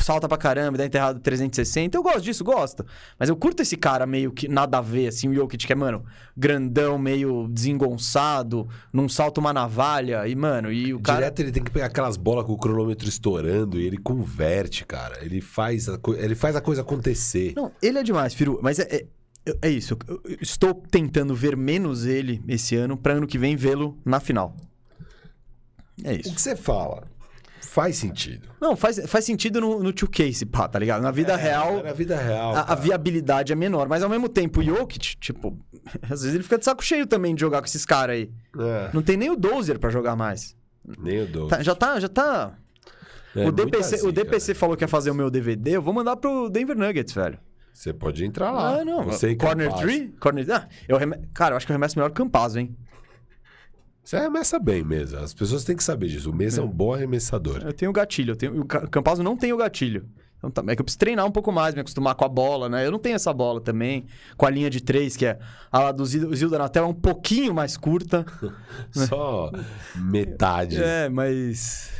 salta 0.00 0.28
pra 0.28 0.38
caramba, 0.38 0.78
dá 0.78 0.86
enterrado 0.86 1.18
360. 1.20 1.96
Eu 1.96 2.02
gosto 2.02 2.22
disso, 2.22 2.42
gosto. 2.44 2.84
Mas 3.18 3.28
eu 3.28 3.36
curto 3.36 3.60
esse 3.62 3.76
cara 3.76 4.06
meio 4.06 4.32
que 4.32 4.48
nada 4.48 4.78
a 4.78 4.80
ver, 4.80 5.08
assim, 5.08 5.28
o 5.28 5.34
Jokic, 5.34 5.66
que 5.66 5.72
é, 5.72 5.76
mano, 5.76 6.02
grandão, 6.36 6.98
meio 6.98 7.46
desengonçado, 7.48 8.68
num 8.92 9.08
salta 9.08 9.40
uma 9.40 9.52
navalha. 9.52 10.26
E, 10.28 10.34
mano, 10.34 10.70
e 10.72 10.94
o 10.94 11.00
cara. 11.00 11.18
Direto 11.18 11.40
ele 11.40 11.52
tem 11.52 11.62
que 11.64 11.70
pegar 11.70 11.86
aquelas 11.86 12.16
bolas 12.16 12.44
com 12.44 12.52
o 12.52 12.58
cronômetro 12.58 13.08
estourando 13.08 13.78
e 13.80 13.86
ele 13.86 13.98
converte, 13.98 14.84
cara. 14.86 15.18
Ele 15.22 15.40
faz 15.40 15.88
a, 15.88 15.98
co- 15.98 16.14
ele 16.14 16.34
faz 16.34 16.54
a 16.56 16.60
coisa 16.60 16.82
acontecer. 16.82 17.52
Não, 17.56 17.72
ele 17.82 17.98
é 17.98 18.02
demais, 18.02 18.34
Firu. 18.34 18.58
Mas 18.62 18.78
é, 18.78 18.82
é, 18.90 19.06
é 19.62 19.68
isso. 19.70 19.96
Eu, 20.06 20.20
eu 20.24 20.36
estou 20.40 20.74
tentando 20.74 21.34
ver 21.34 21.56
menos 21.56 22.04
ele 22.06 22.42
esse 22.48 22.74
ano, 22.76 22.96
pra 22.96 23.14
ano 23.14 23.26
que 23.26 23.38
vem 23.38 23.56
vê-lo 23.56 23.96
na 24.04 24.20
final. 24.20 24.56
É 26.04 26.12
O 26.12 26.16
isso. 26.16 26.34
que 26.34 26.40
você 26.40 26.54
fala 26.56 27.04
faz 27.60 27.96
sentido. 27.96 28.48
Não, 28.60 28.74
faz, 28.74 28.98
faz 29.08 29.24
sentido 29.24 29.60
no, 29.60 29.82
no 29.82 29.92
2K, 29.92 30.28
esse 30.28 30.46
pá, 30.46 30.66
tá 30.66 30.78
ligado? 30.78 31.02
Na 31.02 31.10
vida 31.10 31.36
real. 31.36 31.82
Na 31.82 31.92
vida 31.92 32.16
real. 32.16 32.56
A, 32.56 32.72
a 32.72 32.74
viabilidade 32.74 33.52
é 33.52 33.56
menor, 33.56 33.88
mas 33.88 34.02
ao 34.02 34.08
mesmo 34.08 34.28
tempo 34.28 34.60
o 34.60 34.62
Jokic, 34.64 35.16
tipo, 35.20 35.56
às 36.02 36.22
vezes 36.22 36.34
ele 36.34 36.42
fica 36.42 36.58
de 36.58 36.64
saco 36.64 36.82
cheio 36.82 37.06
também 37.06 37.34
de 37.34 37.40
jogar 37.40 37.60
com 37.60 37.66
esses 37.66 37.84
caras 37.84 38.16
aí. 38.16 38.30
É, 38.58 38.90
Não 38.92 39.02
tem 39.02 39.16
nem 39.16 39.30
o 39.30 39.36
Dozer 39.36 39.78
pra 39.78 39.90
jogar 39.90 40.16
mais. 40.16 40.56
nem 40.98 41.22
o 41.22 41.26
dou. 41.26 41.46
Tá- 41.48 41.62
já 41.62 41.74
tá, 41.74 42.00
já 42.00 42.08
tá. 42.08 42.54
É 43.36 43.46
o 43.46 43.52
DPC, 43.52 43.96
o 43.96 43.98
zica, 43.98 44.12
DPC 44.12 44.52
né? 44.52 44.54
falou 44.58 44.76
que 44.76 44.82
ia 44.82 44.88
fazer 44.88 45.10
o 45.10 45.14
meu 45.14 45.30
DVD, 45.30 45.72
eu 45.76 45.82
vou 45.82 45.92
mandar 45.92 46.16
pro 46.16 46.48
Denver 46.48 46.76
Nuggets, 46.76 47.12
velho. 47.14 47.38
Você 47.78 47.92
pode 47.92 48.24
entrar 48.24 48.50
lá. 48.50 48.80
ah, 48.80 48.84
não. 48.84 49.04
Você 49.04 49.30
e 49.30 49.36
Corner 49.36 49.68
Campazzo. 49.68 49.86
3? 49.86 50.10
Corner... 50.18 50.46
Ah, 50.50 50.68
eu 50.88 50.96
reme... 50.98 51.16
Cara, 51.32 51.52
eu 51.52 51.56
acho 51.56 51.64
que 51.64 51.70
eu 51.70 51.74
remesso 51.74 51.96
melhor 51.96 52.08
que 52.10 52.20
o 52.20 52.24
Campazzo, 52.24 52.58
hein? 52.58 52.76
Você 54.02 54.16
arremessa 54.16 54.58
bem 54.58 54.82
mesmo. 54.82 55.16
As 55.20 55.32
pessoas 55.32 55.62
têm 55.62 55.76
que 55.76 55.84
saber 55.84 56.08
disso. 56.08 56.28
O 56.30 56.34
Mesa 56.34 56.60
é 56.60 56.64
um 56.64 56.68
bom 56.68 56.92
arremessador. 56.92 57.62
Eu 57.64 57.72
tenho 57.72 57.90
o 57.92 57.94
gatilho, 57.94 58.32
eu 58.32 58.36
tenho... 58.36 58.60
o 58.60 58.64
Ca- 58.66 58.80
o 58.84 58.90
Campazzo 58.90 59.22
não 59.22 59.36
tem 59.36 59.52
o 59.52 59.56
gatilho. 59.56 60.08
Então, 60.38 60.50
tá... 60.50 60.60
É 60.66 60.74
que 60.74 60.80
eu 60.80 60.84
preciso 60.84 60.98
treinar 60.98 61.24
um 61.24 61.30
pouco 61.30 61.52
mais, 61.52 61.72
me 61.72 61.80
acostumar 61.80 62.16
com 62.16 62.24
a 62.24 62.28
bola, 62.28 62.68
né? 62.68 62.84
Eu 62.84 62.90
não 62.90 62.98
tenho 62.98 63.14
essa 63.14 63.32
bola 63.32 63.60
também. 63.60 64.06
Com 64.36 64.44
a 64.44 64.50
linha 64.50 64.68
de 64.68 64.80
três, 64.82 65.16
que 65.16 65.26
é 65.26 65.38
a 65.70 65.78
lá 65.78 65.92
do 65.92 66.04
Zil- 66.04 66.34
Zilda 66.34 66.58
Natel, 66.58 66.82
é 66.82 66.86
um 66.88 66.92
pouquinho 66.94 67.54
mais 67.54 67.76
curta. 67.76 68.26
Só 68.90 69.52
metade. 69.94 70.82
É, 70.82 71.08
mas. 71.08 71.92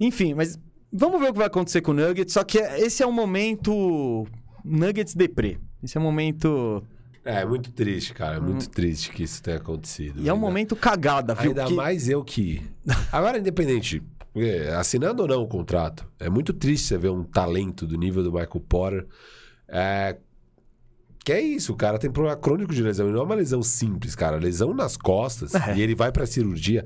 Enfim, 0.00 0.32
mas 0.32 0.58
vamos 0.90 1.20
ver 1.20 1.28
o 1.28 1.32
que 1.32 1.38
vai 1.38 1.46
acontecer 1.48 1.82
com 1.82 1.90
o 1.90 1.94
Nuggets. 1.94 2.32
Só 2.32 2.42
que 2.42 2.58
é- 2.58 2.80
esse 2.80 3.02
é 3.02 3.06
um 3.06 3.12
momento. 3.12 4.26
Nuggets 4.66 5.14
deprê. 5.14 5.58
Esse 5.82 5.96
é 5.96 6.00
um 6.00 6.04
momento. 6.04 6.82
É, 7.24 7.44
muito 7.44 7.72
triste, 7.72 8.12
cara. 8.14 8.36
É 8.36 8.40
muito 8.40 8.68
triste 8.68 9.10
que 9.10 9.22
isso 9.22 9.42
tenha 9.42 9.56
acontecido. 9.56 10.20
Hum. 10.20 10.22
E 10.24 10.28
é 10.28 10.32
um 10.32 10.36
Ainda- 10.36 10.46
momento 10.46 10.76
cagada, 10.76 11.34
viu? 11.34 11.50
Ainda 11.50 11.62
Porque- 11.62 11.74
mais 11.76 12.08
eu 12.08 12.22
que. 12.22 12.62
Agora, 13.10 13.38
independente, 13.38 14.02
porque 14.32 14.68
assinando 14.78 15.22
ou 15.22 15.28
não 15.28 15.42
o 15.42 15.48
contrato, 15.48 16.06
é 16.20 16.28
muito 16.28 16.52
triste 16.52 16.86
você 16.88 16.98
ver 16.98 17.10
um 17.10 17.24
talento 17.24 17.86
do 17.86 17.96
nível 17.96 18.22
do 18.22 18.30
Michael 18.32 18.60
Porter. 18.68 19.06
É... 19.68 20.16
Que 21.24 21.32
é 21.32 21.40
isso, 21.40 21.72
o 21.72 21.76
cara 21.76 21.98
tem 21.98 22.08
problema 22.08 22.36
crônico 22.36 22.72
de 22.72 22.80
lesão. 22.82 23.08
E 23.08 23.12
não 23.12 23.20
é 23.20 23.22
uma 23.24 23.34
lesão 23.34 23.60
simples, 23.60 24.14
cara. 24.14 24.36
Lesão 24.36 24.72
nas 24.72 24.96
costas. 24.96 25.54
É. 25.56 25.76
E 25.76 25.82
ele 25.82 25.94
vai 25.96 26.12
pra 26.12 26.24
cirurgia. 26.24 26.84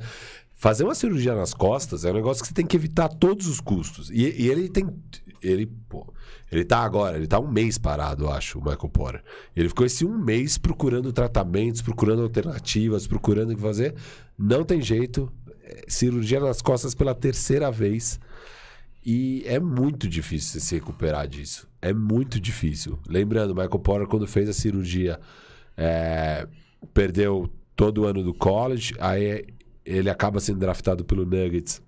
Fazer 0.54 0.84
uma 0.84 0.94
cirurgia 0.94 1.34
nas 1.34 1.52
costas 1.52 2.06
é 2.06 2.10
um 2.10 2.14
negócio 2.14 2.42
que 2.42 2.48
você 2.48 2.54
tem 2.54 2.64
que 2.66 2.74
evitar 2.76 3.04
a 3.04 3.08
todos 3.08 3.46
os 3.46 3.60
custos. 3.60 4.10
E, 4.10 4.22
e 4.42 4.48
ele 4.48 4.70
tem. 4.70 4.88
Ele, 5.42 5.66
pô, 5.66 6.10
ele 6.50 6.64
tá 6.64 6.78
agora, 6.80 7.16
ele 7.16 7.26
tá 7.26 7.38
um 7.38 7.50
mês 7.50 7.78
parado, 7.78 8.24
eu 8.24 8.32
acho, 8.32 8.58
o 8.58 8.62
Michael 8.62 8.88
Porter. 8.88 9.22
Ele 9.54 9.68
ficou 9.68 9.86
esse 9.86 10.04
um 10.04 10.18
mês 10.18 10.58
procurando 10.58 11.12
tratamentos, 11.12 11.80
procurando 11.80 12.22
alternativas, 12.22 13.06
procurando 13.06 13.52
o 13.52 13.56
que 13.56 13.62
fazer. 13.62 13.94
Não 14.36 14.64
tem 14.64 14.80
jeito. 14.82 15.32
É, 15.62 15.84
Cirurgia 15.86 16.40
nas 16.40 16.60
costas 16.60 16.94
pela 16.94 17.14
terceira 17.14 17.70
vez. 17.70 18.18
E 19.06 19.42
é 19.46 19.60
muito 19.60 20.08
difícil 20.08 20.52
você 20.52 20.60
se 20.60 20.74
recuperar 20.74 21.28
disso. 21.28 21.68
É 21.80 21.92
muito 21.92 22.40
difícil. 22.40 22.98
Lembrando, 23.08 23.54
Michael 23.54 23.78
Porter, 23.78 24.08
quando 24.08 24.26
fez 24.26 24.48
a 24.48 24.52
cirurgia, 24.52 25.18
é, 25.76 26.46
perdeu 26.92 27.48
todo 27.76 28.02
o 28.02 28.06
ano 28.06 28.22
do 28.22 28.34
college, 28.34 28.94
aí 28.98 29.46
ele 29.84 30.10
acaba 30.10 30.40
sendo 30.40 30.58
draftado 30.58 31.04
pelo 31.04 31.24
Nuggets. 31.24 31.80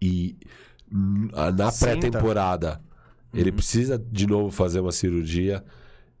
E 0.00 0.36
hum, 0.90 1.28
na 1.54 1.72
pré-temporada, 1.72 2.80
ele 3.32 3.52
precisa 3.52 3.98
de 3.98 4.26
novo 4.26 4.50
fazer 4.50 4.80
uma 4.80 4.92
cirurgia. 4.92 5.62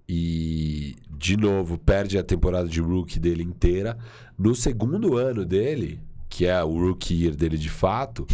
E, 0.08 0.96
de 1.10 1.36
novo, 1.36 1.76
perde 1.76 2.16
a 2.16 2.22
temporada 2.22 2.66
de 2.66 2.80
rookie 2.80 3.18
dele 3.18 3.42
inteira. 3.42 3.98
No 4.38 4.54
segundo 4.54 5.16
ano 5.16 5.44
dele, 5.44 6.00
que 6.28 6.46
é 6.46 6.62
o 6.64 6.78
rookie 6.78 7.24
year 7.24 7.36
dele 7.36 7.58
de 7.58 7.68
fato, 7.68 8.26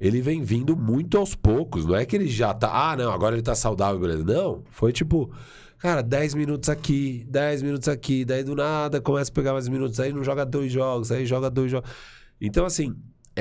ele 0.00 0.20
vem 0.20 0.42
vindo 0.42 0.76
muito 0.76 1.18
aos 1.18 1.34
poucos. 1.34 1.84
Não 1.84 1.96
é 1.96 2.04
que 2.04 2.14
ele 2.14 2.28
já 2.28 2.54
tá. 2.54 2.70
Ah, 2.72 2.96
não, 2.96 3.10
agora 3.10 3.34
ele 3.34 3.42
tá 3.42 3.54
saudável, 3.54 3.98
beleza. 3.98 4.24
Não. 4.24 4.62
Foi 4.70 4.92
tipo, 4.92 5.32
cara, 5.78 6.02
10 6.02 6.34
minutos 6.34 6.68
aqui, 6.68 7.26
10 7.28 7.62
minutos 7.62 7.88
aqui, 7.88 8.24
daí 8.24 8.44
do 8.44 8.54
nada 8.54 9.00
começa 9.00 9.30
a 9.30 9.34
pegar 9.34 9.52
mais 9.52 9.68
minutos, 9.68 9.98
aí 9.98 10.12
não 10.12 10.22
joga 10.22 10.44
dois 10.44 10.70
jogos, 10.70 11.10
aí 11.10 11.26
joga 11.26 11.50
dois 11.50 11.70
jogos. 11.70 11.90
Então, 12.40 12.64
assim, 12.64 12.94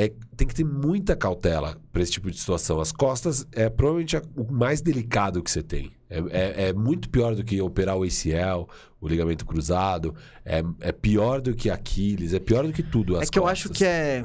é, 0.05 0.13
tem 0.35 0.47
que 0.47 0.53
ter 0.53 0.63
muita 0.63 1.15
cautela 1.15 1.77
para 1.91 2.01
esse 2.01 2.11
tipo 2.11 2.29
de 2.29 2.37
situação. 2.39 2.79
As 2.79 2.91
costas 2.91 3.47
é 3.51 3.69
provavelmente 3.69 4.15
o 4.35 4.51
mais 4.51 4.81
delicado 4.81 5.41
que 5.41 5.49
você 5.49 5.63
tem. 5.63 5.91
É, 6.09 6.19
é- 6.29 6.67
é 6.69 6.73
muito 6.73 7.09
pior 7.09 7.35
do 7.35 7.43
que 7.43 7.59
operar 7.61 7.97
o 7.97 8.03
ACL, 8.03 8.67
o 9.01 9.07
ligamento 9.07 9.45
cruzado. 9.45 10.15
É, 10.45 10.63
é 10.81 10.91
pior 10.91 11.41
do 11.41 11.53
que 11.55 11.69
Aquiles, 11.69 12.33
é 12.33 12.39
pior 12.39 12.65
do 12.65 12.71
que 12.73 12.83
tudo. 12.83 13.17
É 13.21 13.25
que 13.25 13.37
eu 13.39 13.43
costas. 13.43 13.59
acho 13.59 13.69
que 13.73 13.83
é. 13.85 14.23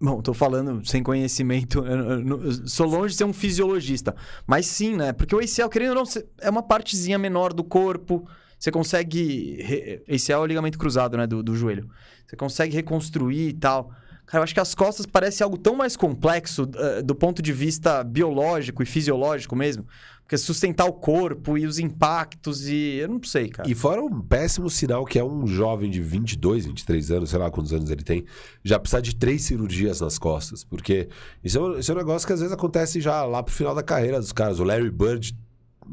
Bom, 0.00 0.20
tô 0.20 0.34
falando 0.34 0.84
sem 0.86 1.02
conhecimento. 1.02 1.78
eu- 1.78 1.84
eu- 1.86 2.26
eu- 2.28 2.44
eu 2.44 2.68
sou 2.68 2.86
longe 2.86 3.12
de 3.12 3.18
ser 3.18 3.24
um 3.24 3.32
fisiologista. 3.32 4.14
Mas 4.46 4.66
sim, 4.66 4.96
né? 4.96 5.12
Porque 5.12 5.34
o 5.34 5.38
ACL, 5.38 5.68
querendo 5.68 5.96
ou 5.96 6.04
não, 6.04 6.22
é 6.40 6.50
uma 6.50 6.62
partezinha 6.62 7.18
menor 7.18 7.52
do 7.52 7.62
corpo. 7.64 8.26
Você 8.58 8.70
consegue. 8.70 10.02
ACL 10.08 10.40
é 10.40 10.42
o 10.42 10.46
ligamento 10.46 10.78
cruzado, 10.78 11.16
né? 11.16 11.26
Do, 11.26 11.42
do 11.42 11.54
joelho. 11.54 11.88
Você 12.26 12.36
consegue 12.36 12.74
reconstruir 12.74 13.48
e 13.48 13.52
tal. 13.52 13.92
Cara, 14.26 14.40
eu 14.40 14.44
acho 14.44 14.54
que 14.54 14.60
as 14.60 14.74
costas 14.74 15.06
parece 15.06 15.42
algo 15.42 15.58
tão 15.58 15.76
mais 15.76 15.96
complexo 15.96 16.68
eh, 16.76 17.02
do 17.02 17.14
ponto 17.14 17.42
de 17.42 17.52
vista 17.52 18.02
biológico 18.02 18.82
e 18.82 18.86
fisiológico 18.86 19.54
mesmo. 19.54 19.86
Porque 20.22 20.38
sustentar 20.38 20.86
o 20.86 20.92
corpo 20.94 21.58
e 21.58 21.66
os 21.66 21.78
impactos 21.78 22.66
e. 22.66 22.96
Eu 22.96 23.08
não 23.08 23.22
sei, 23.22 23.48
cara. 23.48 23.68
E 23.68 23.74
fora 23.74 24.00
um 24.00 24.22
péssimo 24.22 24.70
sinal 24.70 25.04
que 25.04 25.18
é 25.18 25.24
um 25.24 25.46
jovem 25.46 25.90
de 25.90 26.00
22, 26.00 26.64
23 26.64 27.10
anos, 27.10 27.30
sei 27.30 27.38
lá 27.38 27.50
quantos 27.50 27.74
anos 27.74 27.90
ele 27.90 28.02
tem, 28.02 28.24
já 28.64 28.78
precisa 28.78 29.02
de 29.02 29.14
três 29.14 29.42
cirurgias 29.42 30.00
nas 30.00 30.18
costas. 30.18 30.64
Porque 30.64 31.08
isso 31.42 31.58
é, 31.58 31.60
um, 31.60 31.78
isso 31.78 31.92
é 31.92 31.94
um 31.94 31.98
negócio 31.98 32.26
que 32.26 32.32
às 32.32 32.40
vezes 32.40 32.54
acontece 32.54 33.02
já 33.02 33.22
lá 33.24 33.42
pro 33.42 33.54
final 33.54 33.74
da 33.74 33.82
carreira 33.82 34.18
dos 34.18 34.32
caras. 34.32 34.58
O 34.58 34.64
Larry 34.64 34.90
Bird 34.90 35.36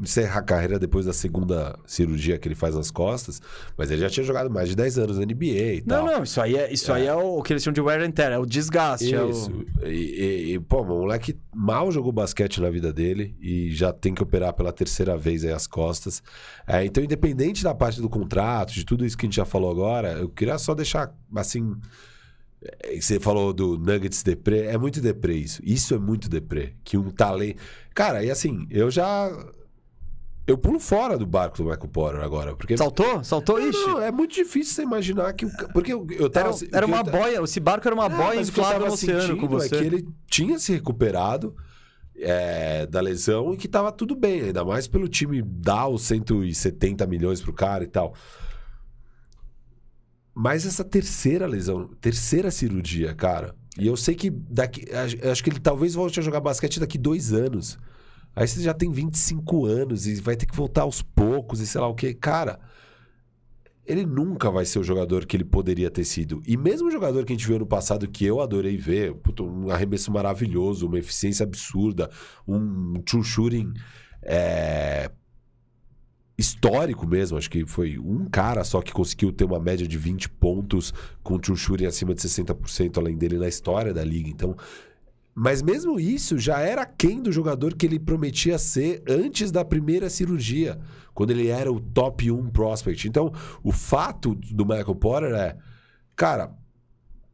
encerra 0.00 0.40
a 0.40 0.42
carreira 0.42 0.78
depois 0.78 1.06
da 1.06 1.12
segunda 1.12 1.78
cirurgia 1.86 2.38
que 2.38 2.48
ele 2.48 2.54
faz 2.54 2.74
nas 2.74 2.90
costas, 2.90 3.40
mas 3.76 3.90
ele 3.90 4.00
já 4.00 4.08
tinha 4.10 4.24
jogado 4.24 4.50
mais 4.50 4.68
de 4.68 4.74
10 4.76 4.98
anos 4.98 5.18
na 5.18 5.24
NBA 5.24 5.44
e 5.44 5.82
Não, 5.86 6.04
tal. 6.04 6.06
não, 6.06 6.22
isso 6.22 6.40
aí 6.40 6.56
é, 6.56 6.72
isso 6.72 6.92
aí 6.92 7.06
é 7.06 7.14
o, 7.14 7.38
o 7.38 7.42
que 7.42 7.52
eles 7.52 7.62
chamam 7.62 7.74
de 7.74 7.80
wear 7.80 8.00
and 8.02 8.10
tear, 8.10 8.32
é 8.32 8.38
o 8.38 8.46
desgaste. 8.46 9.14
é 9.14 9.22
o- 9.22 9.30
Isso. 9.30 9.50
E, 9.84 9.88
e- 9.88 10.54
e, 10.54 10.58
pô, 10.60 10.82
o 10.82 10.84
moleque 10.86 11.38
mal 11.54 11.90
jogou 11.92 12.10
basquete 12.12 12.60
na 12.60 12.70
vida 12.70 12.92
dele 12.92 13.36
e 13.40 13.70
já 13.72 13.92
tem 13.92 14.14
que 14.14 14.22
operar 14.22 14.52
pela 14.54 14.72
terceira 14.72 15.16
vez 15.16 15.44
aí 15.44 15.52
as 15.52 15.66
costas. 15.66 16.22
É, 16.66 16.84
então, 16.84 17.02
independente 17.02 17.62
da 17.62 17.74
parte 17.74 18.00
do 18.00 18.08
contrato, 18.08 18.72
de 18.72 18.84
tudo 18.84 19.04
isso 19.04 19.16
que 19.16 19.26
a 19.26 19.28
gente 19.28 19.36
já 19.36 19.44
falou 19.44 19.70
agora, 19.70 20.12
eu 20.12 20.28
queria 20.28 20.56
só 20.58 20.74
deixar 20.74 21.14
assim. 21.36 21.74
é, 22.62 23.00
Você 23.00 23.18
falou 23.20 23.52
do 23.52 23.76
Nuggets 23.78 24.22
deprê, 24.22 24.66
é 24.66 24.78
muito 24.78 25.00
deprê 25.00 25.34
isso. 25.34 25.60
Isso 25.64 25.94
é 25.94 25.98
muito 25.98 26.28
deprê. 26.28 26.72
Que 26.84 26.96
um 26.96 27.10
talento. 27.10 27.56
Cara, 27.94 28.24
e 28.24 28.30
assim, 28.30 28.66
eu 28.70 28.90
já. 28.90 29.30
Eu 30.44 30.58
pulo 30.58 30.80
fora 30.80 31.16
do 31.16 31.24
barco 31.24 31.58
do 31.58 31.64
Michael 31.64 31.88
Porter 31.88 32.20
agora. 32.22 32.56
Porque. 32.56 32.76
Saltou? 32.76 33.22
Saltou? 33.22 33.60
Não, 33.60 33.68
Ixi. 33.68 33.86
não, 33.86 34.02
é 34.02 34.10
muito 34.10 34.34
difícil 34.34 34.74
você 34.74 34.82
imaginar 34.82 35.32
que 35.34 35.46
o. 35.46 35.50
Porque 35.72 35.92
eu, 35.92 36.06
eu 36.10 36.28
tava. 36.28 36.48
Era, 36.48 36.78
era 36.78 36.84
eu 36.84 36.88
uma 36.88 37.04
ta- 37.04 37.10
boia, 37.10 37.42
esse 37.42 37.60
barco 37.60 37.86
era 37.86 37.94
uma 37.94 38.06
é, 38.06 38.08
boia 38.08 38.40
eu 38.40 38.52
tava 38.52 38.86
no 38.86 38.92
oceano 38.92 39.36
com 39.36 39.46
você. 39.48 39.74
É 39.74 39.78
que 39.78 39.84
ele 39.84 40.08
tinha 40.26 40.58
se 40.58 40.72
recuperado 40.72 41.54
é, 42.16 42.86
da 42.86 43.00
lesão 43.00 43.54
e 43.54 43.56
que 43.56 43.68
tava 43.68 43.92
tudo 43.92 44.16
bem, 44.16 44.42
ainda 44.42 44.64
mais 44.64 44.88
pelo 44.88 45.06
time 45.06 45.42
dar 45.42 45.86
os 45.86 46.02
170 46.02 47.06
milhões 47.06 47.40
pro 47.40 47.52
cara 47.52 47.84
e 47.84 47.88
tal. 47.88 48.14
Mas 50.34 50.66
essa 50.66 50.82
terceira 50.82 51.46
lesão, 51.46 51.88
terceira 52.00 52.50
cirurgia, 52.50 53.14
cara. 53.14 53.54
E 53.78 53.86
eu 53.86 53.96
sei 53.96 54.14
que 54.14 54.28
daqui. 54.30 54.84
Acho 55.30 55.44
que 55.44 55.50
ele 55.50 55.60
talvez 55.60 55.94
volte 55.94 56.18
a 56.18 56.22
jogar 56.22 56.40
basquete 56.40 56.80
daqui 56.80 56.98
dois 56.98 57.32
anos. 57.32 57.78
Aí 58.34 58.48
você 58.48 58.62
já 58.62 58.72
tem 58.72 58.90
25 58.90 59.66
anos 59.66 60.06
e 60.06 60.14
vai 60.20 60.36
ter 60.36 60.46
que 60.46 60.56
voltar 60.56 60.82
aos 60.82 61.02
poucos 61.02 61.60
e 61.60 61.66
sei 61.66 61.80
lá 61.80 61.88
o 61.88 61.94
que. 61.94 62.14
Cara, 62.14 62.58
ele 63.84 64.06
nunca 64.06 64.50
vai 64.50 64.64
ser 64.64 64.78
o 64.78 64.84
jogador 64.84 65.26
que 65.26 65.36
ele 65.36 65.44
poderia 65.44 65.90
ter 65.90 66.04
sido. 66.04 66.42
E 66.46 66.56
mesmo 66.56 66.88
o 66.88 66.90
jogador 66.90 67.24
que 67.24 67.32
a 67.32 67.36
gente 67.36 67.46
viu 67.46 67.58
no 67.58 67.66
passado, 67.66 68.08
que 68.08 68.24
eu 68.24 68.40
adorei 68.40 68.76
ver, 68.76 69.14
puto, 69.14 69.44
um 69.44 69.70
arremesso 69.70 70.10
maravilhoso, 70.12 70.86
uma 70.86 70.98
eficiência 70.98 71.44
absurda, 71.44 72.08
um 72.46 72.94
true 73.02 73.24
shooting 73.24 73.74
é, 74.22 75.10
histórico 76.38 77.06
mesmo. 77.06 77.36
Acho 77.36 77.50
que 77.50 77.66
foi 77.66 77.98
um 77.98 78.26
cara 78.26 78.64
só 78.64 78.80
que 78.80 78.92
conseguiu 78.92 79.32
ter 79.32 79.44
uma 79.44 79.58
média 79.58 79.86
de 79.86 79.98
20 79.98 80.28
pontos 80.28 80.94
com 81.22 81.38
Tio 81.38 81.56
Shuri 81.56 81.86
acima 81.86 82.14
de 82.14 82.20
60% 82.22 82.98
além 82.98 83.16
dele 83.16 83.36
na 83.36 83.48
história 83.48 83.92
da 83.92 84.04
liga. 84.04 84.28
Então, 84.28 84.56
mas 85.34 85.62
mesmo 85.62 85.98
isso 85.98 86.38
já 86.38 86.60
era 86.60 86.84
quem 86.84 87.22
do 87.22 87.32
jogador 87.32 87.74
que 87.74 87.86
ele 87.86 87.98
prometia 87.98 88.58
ser 88.58 89.02
antes 89.08 89.50
da 89.50 89.64
primeira 89.64 90.10
cirurgia, 90.10 90.78
quando 91.14 91.30
ele 91.30 91.48
era 91.48 91.72
o 91.72 91.80
top 91.80 92.30
1 92.30 92.50
prospect. 92.50 93.08
Então, 93.08 93.32
o 93.62 93.72
fato 93.72 94.34
do 94.34 94.66
Michael 94.66 94.94
Porter 94.94 95.32
é, 95.32 95.56
cara, 96.14 96.54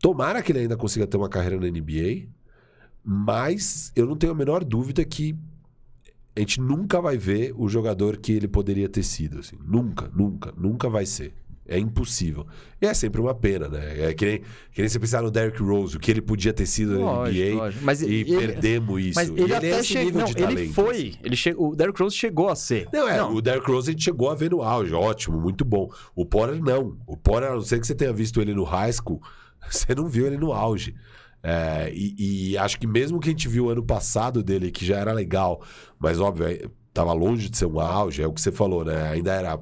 tomara 0.00 0.42
que 0.42 0.52
ele 0.52 0.60
ainda 0.60 0.76
consiga 0.76 1.06
ter 1.06 1.16
uma 1.16 1.28
carreira 1.28 1.58
na 1.58 1.66
NBA, 1.66 2.28
mas 3.04 3.90
eu 3.96 4.06
não 4.06 4.16
tenho 4.16 4.32
a 4.32 4.36
menor 4.36 4.64
dúvida 4.64 5.04
que 5.04 5.36
a 6.36 6.40
gente 6.40 6.60
nunca 6.60 7.00
vai 7.00 7.18
ver 7.18 7.52
o 7.56 7.68
jogador 7.68 8.16
que 8.18 8.30
ele 8.30 8.46
poderia 8.46 8.88
ter 8.88 9.02
sido. 9.02 9.40
Assim. 9.40 9.58
Nunca, 9.64 10.08
nunca, 10.14 10.52
nunca 10.56 10.88
vai 10.88 11.04
ser. 11.04 11.34
É 11.70 11.78
impossível. 11.78 12.47
E 12.81 12.86
é 12.86 12.95
sempre 12.95 13.20
uma 13.20 13.35
pena, 13.35 13.69
né? 13.69 14.09
É 14.09 14.15
que 14.15 14.24
nem, 14.24 14.39
que 14.73 14.81
nem 14.81 14.89
você 14.89 14.99
pensar 14.99 15.23
no 15.23 15.31
Derrick 15.31 15.62
Rose, 15.62 15.97
o 15.97 16.01
que 16.01 16.11
ele 16.11 16.23
podia 16.23 16.51
ter 16.53 16.65
sido 16.65 16.99
na 16.99 17.28
NBA 17.28 17.55
lógico. 17.57 17.85
Mas 17.85 18.01
e 18.01 18.07
ele- 18.07 18.36
perdemos 18.39 19.01
isso. 19.03 19.15
Mas 19.16 19.28
E 19.28 19.32
ele, 19.40 19.53
é 19.53 19.57
até 19.59 19.69
esse 19.81 19.85
chegou. 19.89 20.05
nível 20.07 20.20
Não, 20.20 20.27
de 20.27 20.32
ele 20.43 20.47
talento, 20.55 20.73
foi. 20.73 21.15
Ele 21.23 21.36
che... 21.36 21.55
O 21.59 21.77
Derrick 21.77 22.03
Rose 22.03 22.16
chegou 22.16 22.49
a 22.49 22.57
ser. 22.57 22.89
Não, 22.90 23.07
é, 23.07 23.23
o 23.23 23.40
Derrick 23.43 23.70
Rose 23.70 23.90
a 23.90 23.93
gente 23.93 24.03
chegou 24.03 24.31
a 24.31 24.35
ver 24.35 24.51
no 24.51 24.62
auge, 24.62 24.95
ótimo, 24.95 25.39
muito 25.39 25.62
bom. 25.62 25.90
O 26.16 26.24
Porter 26.24 26.59
não. 26.62 26.97
O 27.07 27.16
Porter, 27.19 27.51
a 27.51 27.55
não 27.55 27.61
ser 27.61 27.78
que 27.78 27.86
você 27.86 27.95
tenha 27.95 28.12
visto 28.15 28.40
ele 28.40 28.55
no 28.55 28.65
high 28.65 28.90
school, 28.93 29.20
você 29.70 29.95
não 29.95 30.09
viu 30.09 30.27
ele 30.27 30.39
no 30.39 30.53
auge. 30.53 30.95
É, 31.43 31.93
e, 31.95 32.51
e 32.53 32.59
acho 32.59 32.81
que 32.81 32.86
mesmo 32.86 33.20
que 33.20 33.28
a 33.28 33.32
gente 33.32 33.47
viu 33.47 33.69
ano 33.69 33.82
passado 33.82 34.43
dele, 34.43 34.70
que 34.70 34.85
já 34.86 34.97
era 34.97 35.12
legal, 35.12 35.62
mas 35.99 36.19
óbvio, 36.19 36.47
é, 36.49 36.62
tava 36.95 37.12
longe 37.12 37.49
de 37.51 37.57
ser 37.59 37.66
um 37.66 37.78
auge, 37.78 38.23
é 38.23 38.27
o 38.27 38.32
que 38.32 38.40
você 38.40 38.51
falou, 38.51 38.85
né? 38.85 39.11
Ainda 39.11 39.32
era 39.35 39.59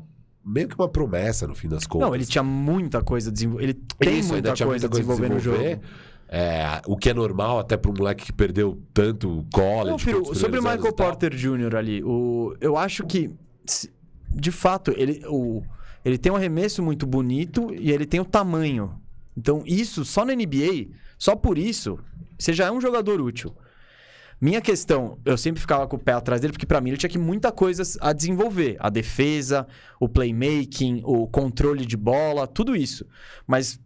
meio 0.46 0.68
que 0.68 0.76
uma 0.76 0.88
promessa 0.88 1.46
no 1.46 1.54
fim 1.54 1.68
das 1.68 1.86
contas. 1.86 2.08
Não, 2.08 2.14
ele 2.14 2.24
tinha 2.24 2.44
muita 2.44 3.02
coisa 3.02 3.30
a 3.30 3.32
desenvolver. 3.32 3.64
Ele 3.64 3.74
tem 3.74 4.20
Isso, 4.20 4.28
muita, 4.28 4.48
ainda 4.48 4.52
tinha 4.52 4.66
coisa 4.66 4.86
a 4.86 4.90
desenvolver, 4.90 5.28
no 5.28 5.40
jogo. 5.40 5.58
É, 6.28 6.82
o 6.86 6.96
que 6.96 7.10
é 7.10 7.14
normal 7.14 7.58
até 7.58 7.76
para 7.76 7.90
um 7.90 7.94
moleque 7.94 8.26
que 8.26 8.32
perdeu 8.32 8.80
tanto 8.94 9.44
college. 9.52 10.12
Não, 10.12 10.22
tantos 10.22 10.38
sobre 10.38 10.60
o 10.60 10.62
Michael. 10.62 10.92
Porter 10.92 11.34
Jr. 11.34 11.76
ali, 11.76 12.02
o, 12.04 12.54
eu 12.60 12.76
acho 12.76 13.04
que, 13.04 13.30
de 14.32 14.50
fato, 14.52 14.92
ele, 14.96 15.22
o, 15.26 15.62
ele 16.04 16.18
tem 16.18 16.30
um 16.30 16.36
arremesso 16.36 16.82
muito 16.82 17.06
bonito 17.06 17.72
e 17.72 17.90
ele 17.90 18.06
tem 18.06 18.20
o 18.20 18.24
tamanho. 18.24 19.00
Então, 19.36 19.62
isso, 19.66 20.04
só 20.04 20.24
na 20.24 20.34
NBA, 20.34 20.88
só 21.18 21.36
por 21.36 21.58
isso, 21.58 21.98
você 22.38 22.52
já 22.52 22.66
é 22.66 22.72
um 22.72 22.80
jogador 22.80 23.20
útil. 23.20 23.54
Minha 24.38 24.60
questão, 24.60 25.18
eu 25.24 25.36
sempre 25.38 25.60
ficava 25.60 25.86
com 25.86 25.96
o 25.96 25.98
pé 25.98 26.12
atrás 26.12 26.40
dele, 26.40 26.52
porque 26.52 26.66
pra 26.66 26.80
mim 26.80 26.90
ele 26.90 26.98
tinha 26.98 27.08
que 27.08 27.18
muita 27.18 27.50
coisa 27.50 27.82
a 28.00 28.12
desenvolver. 28.12 28.76
A 28.78 28.90
defesa, 28.90 29.66
o 29.98 30.08
playmaking, 30.08 31.00
o 31.04 31.26
controle 31.26 31.86
de 31.86 31.96
bola, 31.96 32.46
tudo 32.46 32.76
isso. 32.76 33.06
Mas 33.46 33.80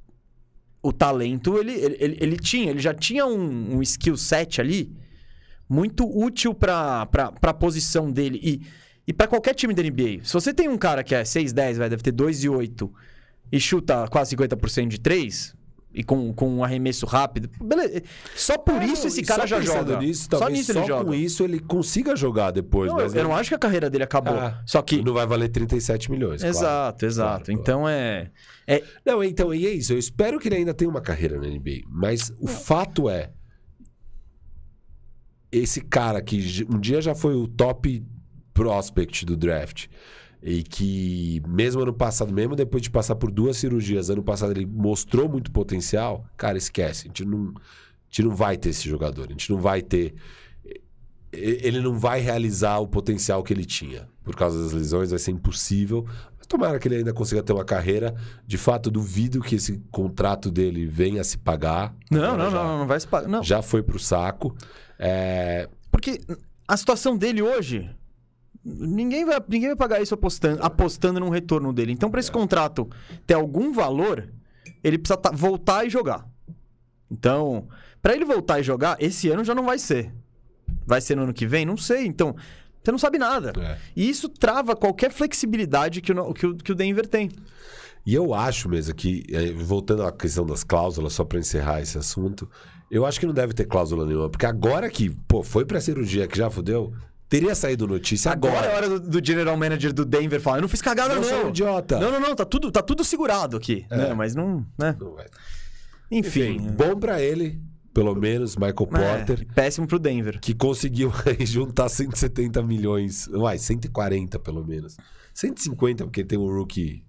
o 0.83 0.93
talento 0.93 1.57
ele, 1.57 1.73
ele, 1.73 2.17
ele- 2.21 2.37
tinha, 2.37 2.71
ele 2.71 2.81
já 2.81 2.93
tinha 2.93 3.25
um, 3.27 3.77
um 3.77 3.83
skill 3.83 4.17
set 4.17 4.61
ali 4.61 4.93
muito 5.69 6.05
útil 6.05 6.53
pra, 6.53 7.07
pra 7.07 7.55
posição 7.55 8.11
dele. 8.11 8.41
E, 8.43 8.61
e 9.07 9.13
para 9.13 9.29
qualquer 9.29 9.55
time 9.55 9.73
da 9.73 9.83
NBA. 9.83 10.25
Se 10.25 10.33
você 10.33 10.53
tem 10.53 10.69
um 10.69 10.77
cara 10.79 11.05
que 11.05 11.15
é 11.15 11.23
6'10, 11.23 11.77
vai, 11.77 11.89
deve 11.89 12.03
ter 12.03 12.11
2 12.13 12.43
e 12.43 12.49
8 12.49 12.93
e 13.53 13.61
chuta 13.61 14.09
quase 14.09 14.35
50% 14.37 14.89
de 14.89 14.99
3 14.99 15.55
e 15.93 16.05
com, 16.05 16.33
com 16.33 16.49
um 16.49 16.63
arremesso 16.65 17.05
rápido, 17.05 17.51
beleza. 17.61 18.03
Só 18.37 18.57
por 18.57 18.81
É, 18.81 18.87
isso 18.87 19.09
esse 19.09 19.23
cara 19.23 19.43
só 19.43 19.47
já 19.47 19.61
joga. 19.61 19.99
Nisso, 19.99 20.29
só 20.31 20.49
nisso 20.49 20.73
só 20.73 20.79
ele 20.79 20.87
joga. 20.87 21.05
com 21.05 21.15
isso 21.15 21.43
ele 21.45 21.59
consiga 21.59 22.15
jogar 22.15 22.53
depois. 22.53 22.89
Não, 22.91 22.97
mas 22.99 23.13
eu, 23.15 23.23
eu 23.23 23.29
não 23.29 23.35
acho 23.35 23.49
que 23.51 23.55
a 23.55 23.59
carreira 23.59 23.91
dele 23.91 24.05
acabou. 24.05 24.35
Ah, 24.35 24.63
Só 24.65 24.81
que. 24.83 25.03
não 25.03 25.13
vai 25.13 25.27
valer 25.27 25.49
37 25.49 26.11
milhões. 26.11 26.41
claro. 26.43 26.57
Exato, 26.57 27.07
exato. 27.07 27.45
Claro, 27.47 27.61
então 27.61 27.89
é. 27.89 28.31
é 28.67 28.83
Não, 29.05 29.23
então, 29.25 29.53
e 29.53 29.67
é 29.67 29.71
isso. 29.71 29.93
Eu 29.93 29.99
espero 29.99 30.39
que 30.39 30.49
ele 30.49 30.57
ainda 30.57 30.73
tenha 30.73 30.89
uma 30.91 31.01
carreira 31.01 31.39
na 31.41 31.49
NBA. 31.49 31.81
Mas 31.89 32.33
o 32.39 32.47
fato 32.47 33.09
é. 33.11 33.31
Esse 35.51 35.81
cara 35.81 36.23
que 36.23 36.65
um 36.71 36.79
dia 36.79 37.03
já 37.03 37.15
foi 37.15 37.35
o 37.35 37.49
top 37.49 38.05
prospect 38.55 39.27
do 39.27 39.37
draft. 39.37 39.87
E 40.43 40.63
que, 40.63 41.43
mesmo 41.47 41.83
ano 41.83 41.93
passado, 41.93 42.33
mesmo 42.33 42.57
depois 42.57 42.83
de 42.83 42.91
passar 42.91 43.15
por 43.15 43.31
duas 43.31 43.59
cirurgias, 43.59 44.09
ano 44.09 44.23
passado 44.23 44.53
ele 44.53 44.65
mostrou 44.65 45.29
muito 45.29 45.51
potencial. 45.51 46.25
Cara, 46.37 46.57
esquece. 46.57 47.03
A 47.05 47.09
gente 47.09 47.25
não, 47.25 47.49
a 47.49 47.61
gente 48.09 48.23
não 48.23 48.35
vai 48.35 48.57
ter 48.57 48.71
esse 48.71 48.89
jogador. 48.89 49.27
A 49.29 49.33
gente 49.33 49.51
não 49.51 49.61
vai 49.61 49.83
ter. 49.83 50.15
Ele 51.33 51.81
não 51.81 51.97
vai 51.99 52.21
realizar 52.21 52.79
o 52.79 52.89
potencial 52.89 53.43
que 53.43 53.53
ele 53.53 53.65
tinha. 53.65 54.09
Por 54.25 54.35
causa 54.35 54.63
das 54.63 54.73
lesões, 54.73 55.11
vai 55.11 55.19
ser 55.19 55.31
impossível. 55.31 56.07
Mas 56.39 56.47
tomara 56.47 56.79
que 56.79 56.89
ele 56.89 56.97
ainda 56.97 57.13
consiga 57.13 57.43
ter 57.43 57.53
uma 57.53 57.65
carreira. 57.65 58.15
De 58.47 58.57
fato, 58.57 58.91
duvido 58.91 59.41
que 59.43 59.57
esse 59.57 59.79
contrato 59.91 60.51
dele 60.51 60.87
venha 60.87 61.21
a 61.21 61.25
se 61.25 61.37
pagar. 61.37 61.95
Não, 62.11 62.37
não, 62.37 62.51
já, 62.51 62.65
não, 62.65 62.79
não 62.79 62.87
vai 62.87 62.99
se 62.99 63.07
pagar. 63.07 63.29
Não. 63.29 63.43
Já 63.43 63.61
foi 63.61 63.83
pro 63.83 63.99
saco. 63.99 64.57
É, 64.99 65.69
Porque 65.91 66.21
a 66.67 66.77
situação 66.77 67.17
dele 67.17 67.43
hoje. 67.43 67.91
Ninguém 68.65 69.25
vai, 69.25 69.39
ninguém 69.49 69.69
vai 69.69 69.77
pagar 69.77 70.03
isso 70.03 70.13
apostando, 70.15 70.63
apostando 70.63 71.19
num 71.21 71.31
retorno 71.31 71.73
dele. 71.73 71.93
Então, 71.93 72.11
para 72.11 72.21
esse 72.21 72.31
contrato 72.31 72.89
ter 73.27 73.35
algum 73.35 73.73
valor, 73.73 74.29
ele 74.85 74.99
precisa 74.99 75.17
tá- 75.17 75.31
voltar 75.33 75.87
e 75.87 75.91
jogar. 75.91 76.29
Então, 77.11 77.69
para 78.03 78.15
ele 78.15 78.25
voltar 78.25 78.61
e 78.61 78.63
jogar, 78.63 78.97
esse 79.01 79.31
ano 79.31 79.45
já 79.45 79.55
não 79.55 79.65
vai 79.65 79.79
ser. 79.79 80.13
Vai 80.87 81.01
ser 81.01 81.17
no 81.17 81.23
ano 81.23 81.33
que 81.33 81.47
vem? 81.47 81.65
Não 81.65 81.77
sei. 81.77 82.07
Então, 82.07 82.37
você 82.83 82.91
não 82.93 82.99
sabe 82.99 83.19
nada. 83.19 83.53
É. 83.59 83.79
E 83.97 84.09
isso 84.09 84.29
trava 84.29 84.77
qualquer 84.77 85.11
flexibilidade 85.11 86.01
que 86.01 86.13
o, 86.13 86.35
que 86.35 86.47
o, 86.47 86.57
que 86.57 86.73
o 86.73 86.75
Denver 86.75 87.07
tem. 87.07 87.31
E 88.05 88.15
eu 88.15 88.33
acho 88.33 88.69
mesmo 88.69 88.95
que, 88.95 89.25
eh, 89.31 89.53
voltando 89.53 90.03
à 90.03 90.13
questão 90.13 90.47
das 90.47 90.65
cláusulas, 90.65 91.13
só 91.13 91.25
para 91.25 91.39
encerrar 91.39 91.81
esse 91.83 91.99
assunto, 91.99 92.49
eu 92.91 93.05
acho 93.05 93.21
que 93.21 93.27
não 93.27 93.35
deve 93.35 93.53
ter 93.53 93.67
cláusula 93.67 94.07
nenhuma. 94.07 94.31
Porque 94.31 94.47
agora 94.47 94.89
que, 94.89 95.11
pô, 95.29 95.43
foi 95.43 95.65
pra 95.65 95.81
cirurgia 95.81 96.27
que 96.27 96.39
já 96.39 96.49
fudeu, 96.49 96.93
teria 97.31 97.55
saído 97.55 97.87
notícia 97.87 98.31
agora. 98.31 98.59
Agora 98.59 98.67
é 98.67 98.73
a 98.73 98.77
hora 98.77 98.89
do, 99.01 99.01
do 99.21 99.27
general 99.27 99.57
manager 99.57 99.95
do 99.95 100.05
Denver 100.05 100.39
falar: 100.41 100.59
eu 100.59 100.63
não 100.63 100.69
fiz 100.69 100.83
cagada, 100.83 101.15
Não 101.15 101.23
não. 101.23 101.29
sou 101.29 101.47
um 101.47 101.49
idiota. 101.49 101.99
Não, 101.99 102.11
não, 102.13 102.21
não, 102.21 102.35
tá 102.35 102.45
tudo, 102.45 102.71
tá 102.71 102.83
tudo 102.83 103.03
segurado 103.05 103.57
aqui. 103.57 103.87
É. 103.89 103.97
né? 103.97 104.15
Mas 104.15 104.35
não. 104.35 104.67
Né? 104.77 104.95
Enfim. 106.11 106.57
Enfim, 106.57 106.71
bom 106.73 106.99
pra 106.99 107.23
ele, 107.23 107.61
pelo 107.95 108.15
menos, 108.15 108.57
Michael 108.57 108.75
Porter, 108.75 109.47
É, 109.49 109.55
péssimo 109.55 109.87
pro 109.87 109.99
Denver. 109.99 110.41
que 110.41 110.53
conseguiu 110.55 111.13
juntar 111.41 111.89
170 111.89 112.63
milhões, 112.63 113.29
vai, 113.33 113.57
140 113.59 114.39
pelo 114.41 114.65
menos. 114.67 114.97
150, 115.33 116.05
porque 116.05 116.25
tem 116.25 116.39
um 116.39 116.47
rookie. 116.53 117.05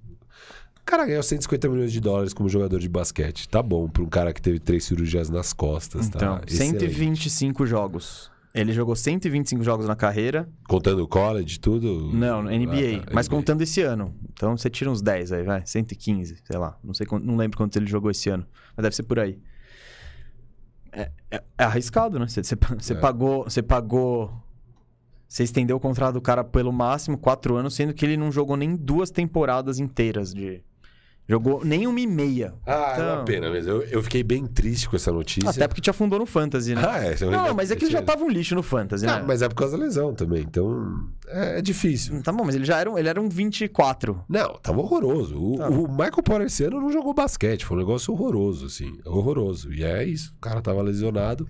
O 0.80 0.84
cara 0.85 1.06
ganhou 1.06 1.22
150 1.23 1.69
milhões 1.69 1.91
de 1.91 1.99
dólares 1.99 2.34
como 2.34 2.49
jogador 2.49 2.80
de 2.80 2.89
basquete. 2.89 3.48
Tá 3.48 3.61
bom 3.61 3.88
pra 3.88 4.03
um 4.03 4.07
cara 4.10 4.34
que 4.34 4.41
teve 4.41 4.60
três 4.60 4.84
cirurgias 4.84 5.30
nas 5.30 5.53
costas, 5.53 6.07
Então, 6.07 6.38
tá? 6.39 6.41
Excelente. 6.48 6.80
125 6.80 7.65
jogos. 7.65 8.31
Ele 8.53 8.73
jogou 8.73 8.95
125 8.95 9.64
jogos 9.64 9.88
na 9.88 9.95
carreira. 9.95 10.49
Contando 10.68 11.02
o 11.03 11.07
college, 11.07 11.57
tudo? 11.60 12.11
Não, 12.14 12.44
NBA. 12.44 12.98
Ah, 13.02 13.06
tá, 13.06 13.11
mas 13.14 13.28
NBA. 13.28 13.38
contando 13.38 13.61
esse 13.61 13.82
ano. 13.82 14.14
Então 14.34 14.57
você 14.57 14.69
tira 14.69 14.91
uns 14.91 15.02
10 15.02 15.32
aí, 15.32 15.44
vai. 15.44 15.65
115, 15.65 16.38
sei 16.44 16.57
lá. 16.57 16.78
Não 16.84 16.94
sei 16.94 17.07
não 17.23 17.38
lembro 17.38 17.57
quanto 17.57 17.78
ele 17.78 17.86
jogou 17.86 18.11
esse 18.11 18.30
ano. 18.30 18.45
Mas 18.76 18.84
deve 18.84 18.95
ser 18.95 19.03
por 19.03 19.19
aí. 19.19 19.40
É, 20.91 21.10
é- 21.30 21.44
é 21.57 21.64
arriscado, 21.64 22.19
né? 22.19 22.28
Você, 22.28 22.44
você, 22.44 22.57
você 22.78 22.94
É. 22.94 22.95
pagou. 22.98 23.44
Você 23.45 23.61
pagou. 23.61 24.34
Você 25.28 25.44
estendeu 25.44 25.78
o 25.78 25.80
contrato 25.80 26.15
do 26.15 26.22
cara 26.22 26.44
pelo 26.44 26.73
máximo 26.73 27.18
quatro 27.18 27.56
anos, 27.56 27.73
sendo 27.73 27.94
que 27.94 28.06
ele 28.06 28.18
não 28.18 28.30
jogou 28.34 28.57
nem 28.57 28.76
duas 28.76 29.10
temporadas 29.10 29.80
inteiras 29.80 30.34
de. 30.34 30.61
Jogou 31.32 31.64
nem 31.64 31.88
uma 31.88 31.99
e 31.99 32.06
meia. 32.06 32.53
Ah, 32.68 32.95
é 32.98 33.02
uma 33.02 33.14
Então- 33.14 33.26
pena 33.26 33.49
mesmo. 33.49 33.72
Eu, 33.72 33.82
eu 33.84 34.03
fiquei 34.03 34.22
bem 34.22 34.45
triste 34.45 34.90
com 34.90 34.98
essa 34.98 35.14
notícia. 35.14 35.49
Até 35.49 35.66
porque 35.66 35.80
te 35.80 35.90
afundou 35.90 36.20
no 36.20 36.26
Fantasy, 36.26 36.76
né? 36.76 36.82
Ah, 36.86 37.06
é. 37.06 37.16
eu 37.22 37.32
Não, 37.32 37.40
ainda- 37.40 37.53
mas 37.53 37.72
é 37.72 37.76
que 37.78 37.86
ele 37.86 37.91
já 37.91 38.02
tava 38.02 38.24
um 38.26 38.30
lixo 38.30 38.53
no 38.53 38.62
Fantasy, 38.62 39.06
né? 39.06 39.14
Ah, 39.14 39.24
mas 39.26 39.41
é 39.41 39.48
por 39.48 39.56
causa 39.56 39.78
da 39.78 39.84
lesão 39.84 40.14
também. 40.14 40.41
Então, 40.41 41.08
é, 41.30 41.60
é 41.60 41.62
difícil. 41.62 42.22
Tá 42.22 42.34
bom, 42.34 42.44
mas 42.44 42.53
ele 42.56 42.66
já 42.66 42.78
era 42.80 42.91
um, 42.91 42.98
ele 42.98 43.08
era 43.08 43.22
um 43.22 43.30
24. 43.30 44.22
Não, 44.28 44.56
tava 44.62 44.80
horroroso. 44.82 45.41
O, 45.41 45.58
Tá. 45.58 45.70
o 45.70 45.88
Michael 45.88 46.24
Porter 46.24 46.48
esse 46.48 46.66
ano 46.66 46.82
não 46.82 46.91
jogou 46.91 47.14
basquete. 47.14 47.66
Foi 47.66 47.78
um 47.78 47.80
negócio 47.80 48.14
horroroso, 48.14 48.66
assim. 48.66 48.99
Horroroso. 49.06 49.72
E 49.74 49.84
é 49.86 50.03
isso. 50.03 50.34
O 50.38 50.41
cara 50.41 50.62
tava 50.62 50.82
lesionado 50.82 51.48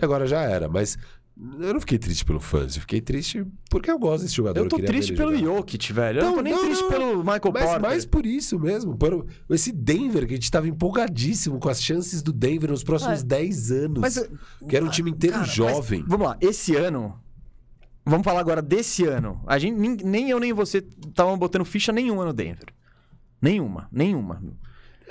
e 0.00 0.04
agora 0.04 0.26
já 0.26 0.42
era. 0.42 0.68
Mas 0.68 0.96
eu 1.38 1.74
não 1.74 1.80
fiquei 1.80 1.98
triste 1.98 2.24
pelo 2.24 2.40
fãs. 2.40 2.76
Eu 2.76 2.80
fiquei 2.80 3.00
triste 3.00 3.44
porque 3.68 3.90
eu 3.90 3.98
gosto 3.98 4.22
desse 4.22 4.34
jogador. 4.34 4.58
Eu 4.60 4.68
tô 4.68 4.78
ver 4.78 4.86
triste 4.86 5.12
pelo 5.14 5.36
jogar. 5.36 5.56
Jokic, 5.56 5.92
velho. 5.92 6.20
Eu 6.20 6.24
Não, 6.24 6.34
tô 6.36 6.40
nem 6.40 6.52
não, 6.54 6.64
triste 6.64 6.82
não. 6.82 6.88
pelo 6.90 7.18
Michael 7.18 7.52
Mas 7.52 7.62
Porter. 7.64 7.80
mais 7.80 8.06
por 8.06 8.24
isso 8.24 8.58
mesmo. 8.58 8.96
Por 8.96 9.26
esse 9.50 9.70
Denver, 9.70 10.26
que 10.26 10.32
a 10.32 10.36
gente 10.36 10.50
tava 10.50 10.66
empolgadíssimo 10.66 11.58
com 11.58 11.68
as 11.68 11.82
chances 11.82 12.22
do 12.22 12.32
Denver 12.32 12.70
nos 12.70 12.82
próximos 12.82 13.20
Ah, 13.20 13.26
10 13.26 13.70
anos. 13.70 13.98
Mas, 14.00 14.30
que 14.68 14.74
era 14.76 14.84
um 14.84 14.88
time 14.90 15.10
inteiro 15.10 15.34
cara, 15.34 15.46
mas 15.46 15.54
jovem. 15.54 16.04
vamos 16.06 16.26
lá, 16.26 16.36
esse 16.40 16.74
ano. 16.74 17.20
Vamos 18.04 18.24
falar 18.24 18.40
agora 18.40 18.62
desse 18.62 19.04
ano. 19.04 19.42
A 19.46 19.58
gente, 19.58 19.76
nem, 19.76 19.96
nem 19.96 20.30
eu 20.30 20.38
nem 20.40 20.52
você 20.52 20.78
estavam 21.06 21.36
botando 21.36 21.64
ficha 21.64 21.92
nenhuma 21.92 22.24
no 22.24 22.32
Denver. 22.32 22.68
Nenhuma, 23.42 23.88
nenhuma. 23.92 24.40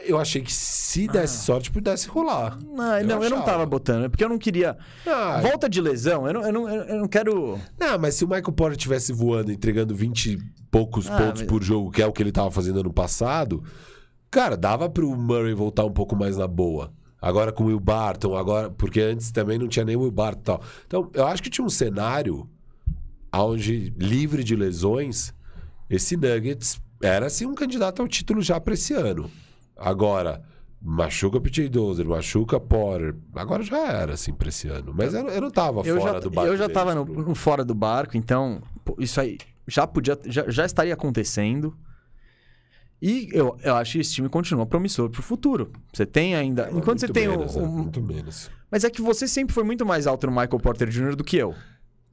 Eu 0.03 0.19
achei 0.19 0.41
que 0.41 0.51
se 0.53 1.07
desse 1.07 1.43
sorte, 1.43 1.71
pudesse 1.71 2.07
rolar. 2.07 2.59
Não, 2.61 3.01
não, 3.03 3.23
eu 3.23 3.29
não 3.29 3.41
tava 3.43 3.65
botando, 3.65 4.09
porque 4.09 4.23
eu 4.23 4.29
não 4.29 4.37
queria. 4.37 4.77
Ah, 5.07 5.39
Volta 5.41 5.67
de 5.69 5.79
lesão, 5.81 6.27
eu 6.27 6.33
não, 6.33 6.43
eu 6.43 6.51
não, 6.53 6.69
eu 6.69 6.99
não 6.99 7.07
quero. 7.07 7.59
Não, 7.79 7.97
mas 7.97 8.15
se 8.15 8.23
o 8.23 8.27
Michael 8.27 8.51
Porter 8.51 8.77
tivesse 8.77 9.13
voando, 9.13 9.51
entregando 9.51 9.95
20 9.95 10.25
e 10.33 10.37
poucos 10.69 11.09
Ah, 11.09 11.17
pontos 11.17 11.41
mas- 11.41 11.49
por 11.49 11.63
jogo, 11.63 11.89
que 11.91 12.01
é 12.01 12.05
o 12.05 12.11
que 12.13 12.21
ele 12.21 12.31
tava 12.31 12.51
fazendo 12.51 12.81
ano 12.81 12.93
passado, 12.93 13.63
cara, 14.29 14.55
dava 14.57 14.89
pro 14.89 15.15
Murray 15.15 15.53
voltar 15.53 15.85
um 15.85 15.91
pouco 15.91 16.15
mais 16.15 16.37
na 16.37 16.47
boa. 16.47 16.91
Agora 17.21 17.51
com 17.51 17.63
o 17.63 17.67
Will 17.67 17.79
Barton, 17.79 18.35
agora, 18.37 18.69
porque 18.69 18.99
antes 19.01 19.31
também 19.31 19.57
não 19.57 19.67
tinha 19.67 19.83
nem 19.85 19.95
o 19.95 20.01
Will 20.01 20.11
Barton 20.11 20.39
e 20.41 20.43
tal. 20.43 20.61
Então, 20.85 21.09
eu 21.13 21.25
acho 21.25 21.41
que 21.41 21.49
tinha 21.49 21.65
um 21.65 21.69
cenário 21.69 22.47
onde, 23.33 23.93
livre 23.97 24.43
de 24.43 24.55
lesões, 24.55 25.33
esse 25.89 26.15
Nuggets 26.15 26.79
era 27.01 27.25
assim 27.25 27.45
um 27.45 27.55
candidato 27.55 28.01
ao 28.01 28.07
título 28.07 28.41
já 28.41 28.59
pra 28.59 28.73
esse 28.75 28.93
ano. 28.93 29.29
Agora, 29.75 30.41
machuca 30.81 31.39
PJ 31.41 31.67
Dozer, 31.69 32.05
machuca 32.05 32.59
Porter. 32.59 33.15
Agora 33.35 33.63
já 33.63 33.77
era 33.91 34.13
assim 34.13 34.33
pra 34.33 34.49
esse 34.49 34.67
ano. 34.67 34.93
Mas 34.95 35.13
eu, 35.13 35.27
eu 35.27 35.41
não 35.41 35.51
tava 35.51 35.81
Eu 35.81 35.99
fora 35.99 36.13
já, 36.13 36.19
do 36.19 36.29
barco. 36.29 36.51
eu 36.51 36.57
já 36.57 36.69
tava 36.69 36.95
no, 36.95 37.05
no 37.05 37.35
fora 37.35 37.63
do 37.65 37.73
barco, 37.75 38.15
então 38.17 38.61
pô, 38.83 38.95
isso 38.99 39.19
aí 39.19 39.37
já 39.67 39.85
podia, 39.87 40.17
já, 40.25 40.49
já 40.49 40.65
estaria 40.65 40.93
acontecendo. 40.93 41.75
E 43.01 43.29
eu, 43.33 43.57
eu 43.61 43.75
acho 43.75 43.93
que 43.93 43.99
esse 43.99 44.13
time 44.13 44.29
continua 44.29 44.65
promissor 44.65 45.09
pro 45.09 45.21
futuro. 45.21 45.71
Você 45.93 46.05
tem 46.05 46.33
ainda. 46.35 46.69
enquanto 46.71 46.99
você 46.99 47.07
tem 47.09 47.27
o- 47.27 47.31
menos, 47.31 47.55
né? 47.55 47.61
o, 47.63 47.67
Muito 47.67 48.01
menos. 48.01 48.49
Mas 48.71 48.83
é 48.83 48.89
que 48.89 49.01
você 49.01 49.27
sempre 49.27 49.53
foi 49.53 49.63
muito 49.63 49.85
mais 49.85 50.07
alto 50.07 50.25
no 50.25 50.31
Michael 50.31 50.59
Porter 50.59 50.87
Jr. 50.89 51.15
do 51.15 51.23
que 51.23 51.37
eu. 51.37 51.53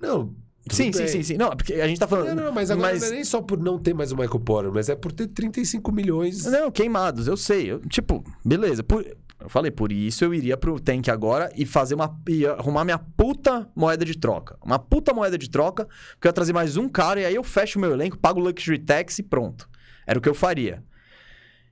Não. 0.01 0.34
Sim, 0.70 0.93
sim, 0.93 1.06
sim, 1.09 1.22
sim. 1.22 1.36
Não, 1.36 1.51
porque 1.51 1.74
a 1.74 1.89
gente 1.89 1.98
tá 1.98 2.06
falando. 2.06 2.36
Não, 2.36 2.44
não, 2.47 2.52
mas 2.52 2.70
agora 2.70 2.93
mas- 2.93 3.02
não 3.02 3.09
é 3.09 3.10
nem 3.12 3.24
só 3.24 3.43
por 3.43 3.59
não 3.59 3.78
ter 3.78 3.94
mais 3.94 4.12
o 4.12 4.16
Michael 4.16 4.40
Porter, 4.40 4.72
mas 4.72 4.89
é 4.89 4.94
por 4.94 5.10
ter 5.12 5.26
35 5.26 5.90
milhões. 5.90 6.44
Não, 6.47 6.70
queimados, 6.70 7.26
eu 7.26 7.36
sei. 7.36 7.72
Eu, 7.72 7.80
tipo, 7.80 8.22
beleza. 8.44 8.82
Por, 8.84 9.05
eu 9.40 9.48
falei, 9.48 9.72
por 9.72 9.90
isso 9.90 10.24
eu 10.24 10.32
iria 10.32 10.56
pro 10.56 10.78
tank 10.78 11.09
agora 11.09 11.51
e 11.56 11.66
fazer 11.66 11.94
uma. 11.97 12.16
e 12.28 12.47
arrumar 12.47 12.84
minha 12.84 12.98
puta 12.98 13.68
moeda 13.74 14.05
de 14.05 14.16
troca. 14.16 14.56
Uma 14.64 14.78
puta 14.78 15.12
moeda 15.12 15.36
de 15.36 15.51
troca, 15.51 15.84
porque 16.12 16.28
eu 16.28 16.30
ia 16.30 16.32
trazer 16.32 16.52
mais 16.52 16.76
um 16.76 16.89
cara 16.89 17.20
e 17.20 17.24
aí 17.24 17.34
eu 17.34 17.43
fecho 17.43 17.78
o 17.78 17.82
meu 17.82 17.90
elenco, 17.93 18.16
pago 18.16 18.40
o 18.40 18.44
Luxury 18.44 18.78
Tax 18.78 19.18
e 19.18 19.22
pronto. 19.24 19.68
Era 20.06 20.18
o 20.18 20.22
que 20.22 20.28
eu 20.28 20.34
faria. 20.34 20.82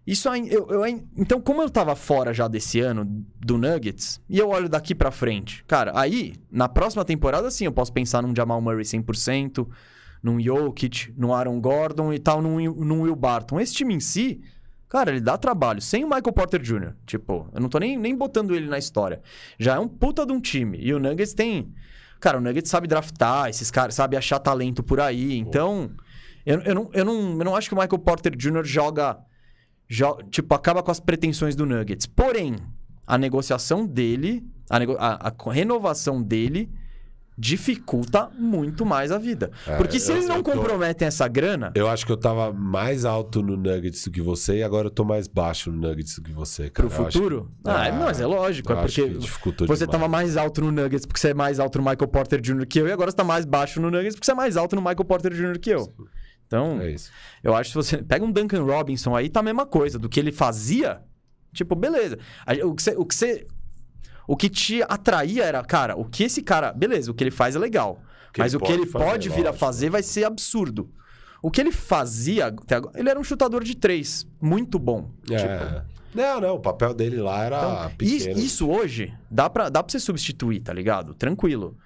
Isso 0.07 0.29
aí, 0.29 0.51
eu, 0.51 0.67
eu 0.71 0.87
então, 0.87 1.41
como 1.41 1.63
eu 1.63 1.71
tava 1.71 1.95
fora 1.95 2.33
já 2.33 2.49
desse 2.49 2.81
ano 2.81 3.05
do 3.39 3.57
Nuggets, 3.59 4.21
e 4.29 4.39
eu 4.39 4.49
olho 4.49 4.69
daqui 4.69 4.95
pra 4.95 5.11
frente, 5.11 5.63
cara, 5.67 5.93
aí, 5.95 6.35
na 6.51 6.69
próxima 6.69 7.05
temporada, 7.05 7.51
sim, 7.51 7.67
eu 7.67 7.73
posso 7.73 7.93
pensar 7.93 8.23
num 8.23 8.35
Jamal 8.35 8.61
Murray 8.61 8.83
100%, 8.85 9.69
num 10.23 10.41
Jokic, 10.41 11.15
num 11.17 11.33
Aaron 11.35 11.61
Gordon 11.61 12.13
e 12.13 12.19
tal, 12.19 12.43
num, 12.43 12.57
Will- 12.57 12.75
num 12.75 13.03
Will 13.03 13.15
Barton. 13.15 13.61
Esse 13.61 13.75
time 13.75 13.95
em 13.95 14.01
si, 14.01 14.41
cara, 14.89 15.11
ele 15.11 15.21
dá 15.21 15.37
trabalho. 15.39 15.81
Sem 15.81 16.03
o 16.03 16.07
Michael 16.09 16.33
Porter 16.33 16.61
Jr., 16.61 16.95
tipo, 17.07 17.49
eu 17.55 17.61
não 17.61 17.69
tô 17.69 17.79
nem, 17.79 17.97
nem 17.97 18.17
botando 18.17 18.55
ele 18.55 18.67
na 18.69 18.79
história. 18.79 19.21
Já 19.59 19.77
é 19.77 19.79
um 19.79 19.89
puta 19.89 20.27
de 20.27 20.33
um 20.33 20.41
time. 20.41 20.79
E 20.81 20.93
o 20.93 20.99
Nuggets 20.99 21.35
tem... 21.35 21.73
Cara, 22.19 22.37
o 22.37 22.41
Nuggets 22.41 22.71
sabe 22.71 22.87
draftar, 22.89 23.49
esses 23.49 23.71
caras 23.71 23.95
sabe 23.95 24.15
achar 24.17 24.39
talento 24.41 24.83
por 24.83 25.01
aí. 25.01 25.39
Então, 25.39 25.91
eu, 26.45 26.61
eu, 26.63 26.75
não, 26.75 26.91
eu, 26.93 27.05
não, 27.05 27.15
eu 27.39 27.45
não 27.45 27.57
acho 27.57 27.69
que 27.69 27.75
o 27.75 27.79
Michael 27.79 27.99
Porter 28.01 28.37
Jr. 28.37 28.63
joga 28.63 29.15
jo- 29.15 29.21
tipo, 30.31 30.55
acaba 30.55 30.83
com 30.83 30.91
as 30.91 31.01
pretensões 31.01 31.55
do 31.57 31.67
Nuggets. 31.67 32.07
Porém, 32.07 32.57
a 33.07 33.19
negociação 33.19 33.85
dele, 33.87 34.45
a, 34.69 34.79
nego- 34.79 34.97
a- 34.99 35.33
a 35.35 35.53
renovação 35.53 36.23
dele 36.23 36.71
dificulta 37.37 38.29
muito 38.39 38.85
mais 38.85 39.11
a 39.11 39.17
vida. 39.17 39.51
É, 39.67 39.77
Porque 39.77 39.99
se 39.99 40.13
eu- 40.13 40.17
eles 40.17 40.29
não 40.29 40.43
tô- 40.43 40.53
comprometem 40.53 41.09
essa 41.09 41.27
grana, 41.27 41.73
Eu 41.75 41.89
acho 41.89 42.05
que 42.05 42.13
eu 42.13 42.17
tava 42.17 42.53
mais 42.53 43.07
alto 43.07 43.43
no 43.43 43.57
Nuggets 43.57 44.05
do 44.05 44.11
que 44.11 44.21
você 44.21 44.59
e 44.59 44.63
agora 44.63 44.89
eu 44.89 44.91
tô 44.91 45.05
mais 45.05 45.27
baixo 45.27 45.71
no 45.73 45.89
Nuggets 45.89 46.17
do 46.19 46.23
que 46.23 46.33
você, 46.33 46.69
cara. 46.69 46.87
pro 46.89 46.99
Eu 46.99 47.05
futuro... 47.07 47.51
que- 47.65 47.71
Ah, 47.71 47.87
é, 47.87 47.93
mas 47.93 48.21
é 48.21 48.27
lógico, 48.27 48.71
é 48.73 48.77
porque 48.77 49.03
você 49.09 49.57
demais. 49.67 49.87
tava 49.87 50.07
mais 50.07 50.37
alto 50.37 50.61
no 50.61 50.71
Nuggets 50.71 51.07
porque 51.07 51.19
você 51.19 51.31
é 51.31 51.35
mais 51.35 51.59
alto 51.59 51.79
no 51.79 51.85
Michael 51.91 52.09
Porter 52.09 52.41
Jr. 52.43 52.67
que 52.67 52.79
eu, 52.79 52.87
e 52.87 52.93
agora 52.93 53.11
você 53.11 53.17
tá 53.17 53.25
mais 53.25 53.47
baixo 53.47 53.81
no 53.81 53.91
Nuggets 53.91 54.15
porque 54.15 54.27
você 54.27 54.33
é 54.33 54.35
mais 54.35 54.57
alto 54.59 54.77
no 54.77 54.83
Michael 54.83 55.05
Porter 55.07 55.33
Jr. 55.33 55.59
que 55.59 55.71
eu. 55.71 55.91
Então, 56.51 56.81
É 56.83 56.91
isso. 56.91 57.13
Eu 57.45 57.55
acho 57.55 57.69
que 57.73 57.81
se 57.85 57.89
você 57.91 57.99
pega 58.03 58.25
um 58.25 58.33
Duncan 58.33 58.65
Robinson 58.65 59.15
aí, 59.15 59.29
tá 59.29 59.39
a 59.39 59.43
mesma 59.43 59.65
coisa. 59.65 60.01
Do 60.01 60.09
que 60.09 60.19
ele 60.19 60.33
fazia, 60.33 61.01
tipo, 61.53 61.77
beleza. 61.77 62.19
A- 62.45 62.67
O 62.67 62.75
que 62.75 62.83
você. 62.83 62.97
O 62.97 63.05
que, 63.07 63.15
você- 63.15 63.47
o 64.27 64.37
que 64.37 64.49
te 64.49 64.83
atraía 64.83 65.45
era, 65.45 65.63
cara, 65.63 65.97
o 65.97 66.05
que 66.05 66.25
esse 66.25 66.43
cara. 66.43 66.73
Beleza, 66.73 67.09
o 67.11 67.15
que 67.15 67.23
ele 67.23 67.31
faz 67.31 67.55
é 67.55 67.59
legal. 67.61 68.03
que 68.33 68.41
mas 68.41 68.53
o 68.55 68.59
que 68.61 68.71
ele 68.73 68.87
pode 68.87 68.93
fazer, 68.93 69.05
pode 69.05 69.29
vir 69.29 69.35
a 69.43 69.51
lógico. 69.51 69.59
fazer 69.59 69.91
vai 69.91 70.03
ser 70.03 70.25
absurdo. 70.25 70.91
O 71.43 71.51
que 71.51 71.61
ele 71.61 71.73
fazia 71.73 72.47
até 72.49 72.75
agora. 72.77 72.99
Ele 72.99 73.09
era 73.09 73.19
um 73.19 73.25
chutador 73.25 73.63
de 73.65 73.77
três. 73.77 74.27
Muito 74.41 74.79
bom. 74.79 75.11
É. 75.31 75.37
Tipo, 75.37 75.91
Não, 76.15 76.41
não, 76.41 76.55
o 76.57 76.61
papel 76.61 76.93
dele 76.95 77.17
lá 77.17 77.45
era 77.45 77.91
então, 77.95 78.07
isso, 78.37 78.69
hoje 78.69 79.15
dá 79.31 79.49
pra, 79.49 79.69
dá 79.69 79.83
pra 79.83 79.91
você 79.91 79.99
substituir, 80.01 80.61
tá 80.61 80.73
ligado? 80.73 81.15
Tranquilo. 81.15 81.77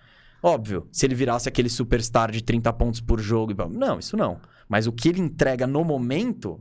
Óbvio, 0.42 0.86
se 0.92 1.06
ele 1.06 1.14
virasse 1.14 1.48
aquele 1.48 1.70
superstar 1.70 2.30
de 2.30 2.42
30 2.42 2.70
pontos 2.74 3.00
por 3.00 3.18
jogo. 3.20 3.52
e 3.52 3.78
Não, 3.78 3.98
isso 3.98 4.16
não. 4.16 4.38
Mas 4.68 4.86
o 4.86 4.92
que 4.92 5.08
ele 5.08 5.20
entrega 5.20 5.66
no 5.66 5.84
momento, 5.84 6.60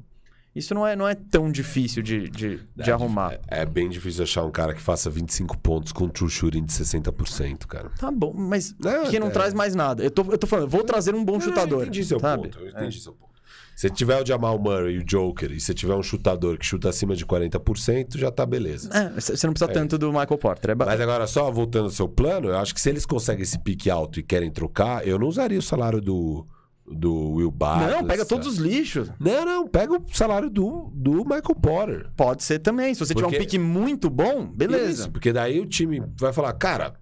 isso 0.55 0.73
não 0.75 0.85
é, 0.85 0.95
não 0.95 1.07
é 1.07 1.15
tão 1.15 1.51
difícil 1.51 2.03
de, 2.03 2.29
de, 2.29 2.59
de 2.75 2.89
É, 2.89 2.93
arrumar. 2.93 3.33
É, 3.49 3.61
é 3.61 3.65
bem 3.65 3.89
difícil 3.89 4.23
achar 4.23 4.43
um 4.43 4.51
cara 4.51 4.73
que 4.73 4.81
faça 4.81 5.09
25 5.09 5.57
pontos 5.57 5.91
com 5.91 6.07
true 6.07 6.29
shooting 6.29 6.63
de 6.63 6.73
60%, 6.73 7.65
cara. 7.65 7.89
Tá 7.97 8.11
bom, 8.11 8.33
mas 8.35 8.75
Não, 8.79 9.05
que 9.09 9.19
não 9.19 9.27
é. 9.27 9.31
traz 9.31 9.53
mais 9.53 9.73
nada. 9.75 10.03
Eu 10.03 10.11
tô, 10.11 10.23
eu 10.31 10.37
tô 10.37 10.45
falando, 10.47 10.69
vou 10.69 10.83
trazer 10.83 11.15
um 11.15 11.23
bom 11.23 11.39
chutador. 11.39 11.79
Eu 11.79 11.83
entendi 11.83 12.05
seu 12.05 12.19
sabe? 12.19 12.43
ponto. 12.43 12.59
Eu 12.59 12.69
entendi 12.69 12.99
seu 12.99 13.13
ponto. 13.13 13.33
Se 13.75 13.89
tiver 13.89 14.21
o 14.21 14.25
Jamal 14.25 14.59
Murray 14.59 14.95
e 14.95 14.97
o 14.99 15.03
Joker, 15.03 15.51
e 15.51 15.59
se 15.59 15.73
tiver 15.73 15.95
um 15.95 16.03
chutador 16.03 16.59
que 16.59 16.65
chuta 16.65 16.89
acima 16.89 17.15
de 17.15 17.25
40%, 17.25 18.17
já 18.17 18.31
tá 18.31 18.45
beleza. 18.45 18.87
É, 18.93 19.19
você 19.19 19.47
não 19.47 19.53
precisa 19.53 19.67
tanto 19.71 19.97
do 19.97 20.09
Michael 20.09 20.37
Porter. 20.37 20.71
É 20.71 20.75
Mas 20.75 21.01
agora, 21.01 21.25
só 21.25 21.49
voltando 21.49 21.85
ao 21.85 21.89
seu 21.89 22.07
plano, 22.07 22.49
eu 22.49 22.57
acho 22.57 22.73
que 22.73 22.79
se 22.79 22.89
eles 22.89 23.03
conseguem 23.03 23.41
esse 23.41 23.57
pique 23.57 23.89
alto 23.89 24.19
e 24.19 24.23
querem 24.23 24.51
trocar, 24.51 25.07
eu 25.07 25.17
não 25.17 25.27
usaria 25.27 25.57
o 25.57 25.61
salário 25.61 25.99
do, 25.99 26.45
do 26.85 27.35
Will 27.35 27.51
Barton. 27.51 27.87
não, 28.01 28.05
pega 28.07 28.25
todos 28.25 28.45
os 28.47 28.57
lixos. 28.57 29.09
Não, 29.19 29.45
não, 29.45 29.67
pega 29.67 29.93
o 29.93 30.03
salário 30.11 30.49
do, 30.49 30.91
do 30.93 31.23
Michael 31.23 31.55
Porter. 31.61 32.11
Pode 32.15 32.43
ser 32.43 32.59
também. 32.59 32.93
Se 32.93 32.99
você 32.99 33.13
tiver 33.13 33.27
Porque- 33.27 33.37
um 33.37 33.39
pique 33.39 33.57
muito 33.59 34.09
bom, 34.09 34.45
beleza. 34.45 35.03
Isso, 35.03 35.11
porque 35.11 35.31
daí 35.31 35.59
o 35.59 35.65
time 35.65 36.01
vai 36.19 36.33
falar, 36.33 36.51
cara, 36.53 36.93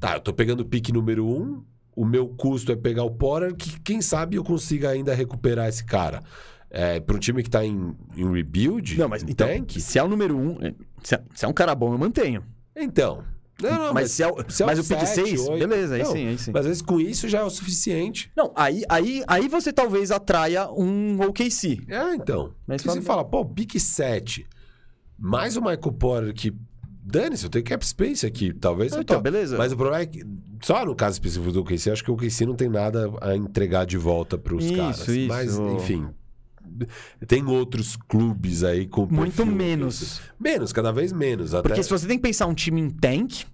tá, 0.00 0.14
eu 0.14 0.20
tô 0.20 0.32
pegando 0.32 0.60
o 0.60 0.64
pique 0.64 0.92
número 0.92 1.24
um, 1.26 1.62
o 1.94 2.04
meu 2.04 2.26
custo 2.28 2.72
é 2.72 2.76
pegar 2.76 3.04
o 3.04 3.10
Porter, 3.10 3.54
que 3.54 3.78
quem 3.80 4.00
sabe 4.02 4.36
eu 4.36 4.42
consiga 4.44 4.90
ainda 4.90 5.14
recuperar 5.14 5.68
esse 5.68 5.84
cara. 5.84 6.20
É, 6.74 6.98
para 7.00 7.14
um 7.14 7.18
time 7.18 7.42
que 7.42 7.50
tá 7.50 7.64
em, 7.64 7.94
em 8.16 8.32
rebuild, 8.32 8.96
Não, 8.98 9.06
mas 9.08 9.22
então, 9.22 9.46
tank, 9.46 9.78
se 9.78 9.98
é 9.98 10.02
o 10.02 10.08
número 10.08 10.36
um, 10.36 10.56
se 11.02 11.14
é, 11.14 11.22
se 11.34 11.44
é 11.44 11.48
um 11.48 11.52
cara 11.52 11.74
bom, 11.74 11.92
eu 11.92 11.98
mantenho. 11.98 12.42
então. 12.74 13.22
Não, 13.62 13.78
não, 13.86 13.94
mas, 13.94 14.10
se 14.12 14.22
é 14.22 14.28
o, 14.30 14.36
se 14.48 14.62
é 14.62 14.66
mas 14.66 14.78
o 14.78 14.82
pick 14.82 15.06
sete, 15.06 15.28
6, 15.28 15.48
oito, 15.48 15.68
beleza, 15.68 15.94
aí 15.94 16.02
não, 16.02 16.12
sim, 16.12 16.26
aí 16.28 16.38
sim. 16.38 16.50
Mas 16.52 16.60
às 16.60 16.66
vezes 16.66 16.82
com 16.82 17.00
isso 17.00 17.28
já 17.28 17.40
é 17.40 17.42
o 17.44 17.50
suficiente. 17.50 18.30
Não, 18.36 18.52
aí, 18.56 18.82
aí, 18.88 19.22
aí 19.26 19.48
você 19.48 19.72
talvez 19.72 20.10
atraia 20.10 20.68
um 20.70 21.20
OKC. 21.20 21.80
É, 21.88 22.14
então. 22.14 22.52
Mas 22.66 22.82
você 22.82 23.00
fala- 23.02 23.24
pô, 23.24 23.44
pique 23.44 23.78
7, 23.80 24.46
mais 25.18 25.56
o 25.56 25.60
Michael 25.60 25.92
Porter 25.92 26.34
que. 26.34 26.52
Dane-se, 27.04 27.42
eu 27.44 27.50
tenho 27.50 27.64
cap 27.64 27.84
space 27.84 28.24
aqui. 28.24 28.52
Talvez 28.52 28.92
Ah, 28.92 28.98
eu 28.98 29.02
então, 29.02 29.16
to- 29.16 29.22
beleza. 29.22 29.58
Mas 29.58 29.72
o 29.72 29.76
problema 29.76 30.02
é 30.04 30.06
que, 30.06 30.24
só 30.62 30.84
no 30.86 30.94
caso 30.94 31.14
específico 31.14 31.50
do 31.50 31.60
OKC, 31.62 31.90
acho 31.90 32.04
que 32.04 32.10
o 32.12 32.14
OKC 32.14 32.46
não 32.46 32.54
tem 32.54 32.68
nada 32.68 33.10
a 33.20 33.34
entregar 33.34 33.84
de 33.84 33.96
volta 33.96 34.38
pros 34.38 34.64
Isso, 34.64 34.76
caras. 34.76 35.08
isso. 35.08 35.28
Mas, 35.28 35.58
enfim. 35.58 36.06
Tem 37.26 37.44
outros 37.44 37.96
clubes 37.96 38.62
aí 38.62 38.86
com. 38.86 39.06
Muito 39.10 39.44
menos. 39.44 40.20
Menos, 40.38 40.72
cada 40.72 40.92
vez 40.92 41.12
menos. 41.12 41.54
Até... 41.54 41.68
Porque 41.68 41.82
se 41.82 41.90
você 41.90 42.06
tem 42.06 42.16
que 42.16 42.22
pensar 42.22 42.46
um 42.46 42.54
time 42.54 42.80
em 42.80 42.88
tank, 42.88 43.44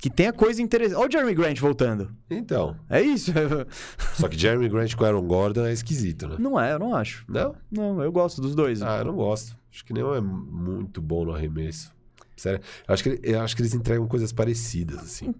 que 0.00 0.08
tenha 0.10 0.32
coisa 0.32 0.62
interessante. 0.62 0.96
Olha 0.98 1.08
o 1.08 1.12
Jeremy 1.12 1.34
Grant 1.34 1.58
voltando. 1.58 2.10
Então. 2.30 2.76
É 2.88 3.00
isso. 3.02 3.32
Só 4.14 4.28
que 4.28 4.38
Jeremy 4.38 4.68
Grant 4.68 4.94
com 4.94 5.04
Aaron 5.04 5.26
Gordon 5.26 5.66
é 5.66 5.72
esquisito, 5.72 6.26
né? 6.28 6.36
Não 6.38 6.58
é, 6.58 6.72
eu 6.72 6.78
não 6.78 6.94
acho. 6.94 7.24
Não? 7.28 7.54
Não, 7.70 8.02
eu 8.02 8.10
gosto 8.10 8.40
dos 8.40 8.54
dois. 8.54 8.80
Ah, 8.82 8.98
eu 8.98 9.04
não 9.04 9.14
gosto. 9.14 9.56
Acho 9.72 9.84
que 9.84 9.92
nenhum 9.92 10.14
é 10.14 10.20
muito 10.20 11.00
bom 11.02 11.24
no 11.24 11.32
arremesso. 11.34 11.92
Sério. 12.36 12.60
Eu 12.88 12.94
acho 12.94 13.02
que, 13.02 13.20
eu 13.22 13.40
acho 13.40 13.54
que 13.54 13.62
eles 13.62 13.74
entregam 13.74 14.06
coisas 14.08 14.32
parecidas, 14.32 14.98
assim. 14.98 15.34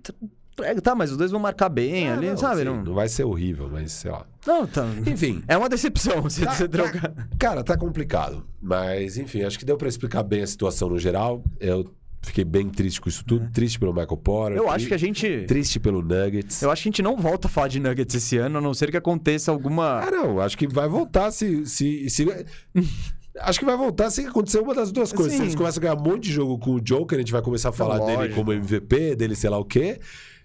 É, 0.62 0.74
Tá, 0.74 0.94
mas 0.94 1.10
os 1.10 1.16
dois 1.16 1.30
vão 1.30 1.40
marcar 1.40 1.70
bem 1.70 2.10
Ah, 2.10 2.12
ali, 2.14 2.28
não, 2.28 2.36
sabe? 2.36 2.58
sim, 2.58 2.64
Não... 2.66 2.84
não 2.84 2.92
vai 2.92 3.08
ser 3.08 3.24
horrível, 3.24 3.70
mas 3.72 3.92
sei 3.92 4.10
lá. 4.10 4.26
não, 4.46 4.66
tá. 4.66 4.84
Enfim. 5.06 5.42
É 5.48 5.56
uma 5.56 5.70
decepção 5.70 6.20
você, 6.20 6.44
Tá- 6.44 6.52
você 6.52 6.68
tá- 6.68 6.82
trocar. 6.90 7.14
cara, 7.38 7.64
tá 7.64 7.78
complicado. 7.78 8.44
Mas, 8.60 9.16
enfim, 9.16 9.42
acho 9.42 9.58
que 9.58 9.64
deu 9.64 9.78
pra 9.78 9.88
explicar 9.88 10.22
bem 10.22 10.42
a 10.42 10.46
situação 10.46 10.90
no 10.90 10.98
geral. 10.98 11.42
Eu 11.58 11.90
fiquei 12.22 12.44
bem 12.44 12.68
triste 12.68 13.00
com 13.00 13.08
isso 13.08 13.24
tudo. 13.24 13.50
Triste 13.50 13.78
pelo 13.78 13.92
Michael 13.92 14.16
Porter. 14.16 14.58
Eu 14.58 14.70
acho 14.70 14.86
que 14.86 14.94
a 14.94 14.98
gente. 14.98 15.44
Triste 15.46 15.80
pelo 15.80 16.02
Nuggets. 16.02 16.62
Eu 16.62 16.70
acho 16.70 16.82
que 16.82 16.88
a 16.88 16.90
gente 16.90 17.02
não 17.02 17.16
volta 17.16 17.48
a 17.48 17.50
falar 17.50 17.68
de 17.68 17.80
Nuggets 17.80 18.14
esse 18.14 18.36
ano, 18.36 18.58
a 18.58 18.60
não 18.60 18.74
ser 18.74 18.90
que 18.90 18.96
aconteça 18.96 19.50
alguma. 19.50 20.00
Ah, 20.00 20.10
não. 20.10 20.40
Acho 20.40 20.56
que 20.56 20.66
vai 20.66 20.88
voltar 20.88 21.30
se... 21.30 21.66
se, 21.66 22.08
se... 22.08 22.26
Acho 23.38 23.60
que 23.60 23.64
vai 23.64 23.76
voltar 23.76 24.10
se 24.10 24.26
acontecer 24.26 24.58
uma 24.58 24.74
das 24.74 24.90
duas 24.90 25.12
coisas. 25.12 25.32
Se 25.32 25.38
Sim. 25.38 25.44
eles 25.44 25.54
começam 25.54 25.80
a 25.80 25.82
ganhar 25.82 25.96
um 25.96 26.02
monte 26.02 26.24
de 26.24 26.32
jogo 26.32 26.58
com 26.58 26.72
o 26.72 26.80
Joker, 26.80 27.16
a 27.16 27.20
gente 27.20 27.32
vai 27.32 27.40
começar 27.40 27.68
a 27.68 27.72
falar 27.72 28.00
dele 28.00 28.16
lógico. 28.16 28.34
como 28.34 28.52
MVP, 28.52 29.14
dele 29.14 29.36
sei 29.36 29.48
lá 29.48 29.56
o 29.56 29.64
quê. 29.64 30.00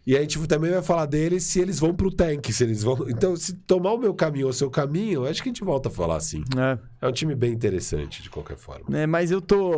E 0.05 0.15
a 0.15 0.21
gente 0.21 0.39
também 0.47 0.69
vai 0.69 0.83
falar 0.83 1.07
deles 1.07 1.43
se 1.45 1.59
eles 1.59 1.79
vão 1.79 1.91
pro 1.91 2.11
tank, 2.11 2.51
se 2.51 2.63
eles 2.63 2.83
vão. 2.83 3.09
Então, 3.09 3.35
se 3.35 3.53
tomar 3.53 3.93
o 3.93 3.97
meu 3.97 4.13
caminho 4.13 4.45
ou 4.45 4.51
o 4.51 4.53
seu 4.53 4.69
caminho, 4.69 5.25
acho 5.25 5.41
que 5.41 5.49
a 5.49 5.51
gente 5.51 5.63
volta 5.63 5.89
a 5.89 5.91
falar 5.91 6.17
assim. 6.17 6.43
É. 6.55 6.77
É 7.01 7.07
um 7.07 7.11
time 7.11 7.33
bem 7.33 7.51
interessante, 7.51 8.21
de 8.21 8.29
qualquer 8.29 8.55
forma. 8.55 8.95
É, 8.95 9.07
mas 9.07 9.31
eu 9.31 9.41
tô. 9.41 9.73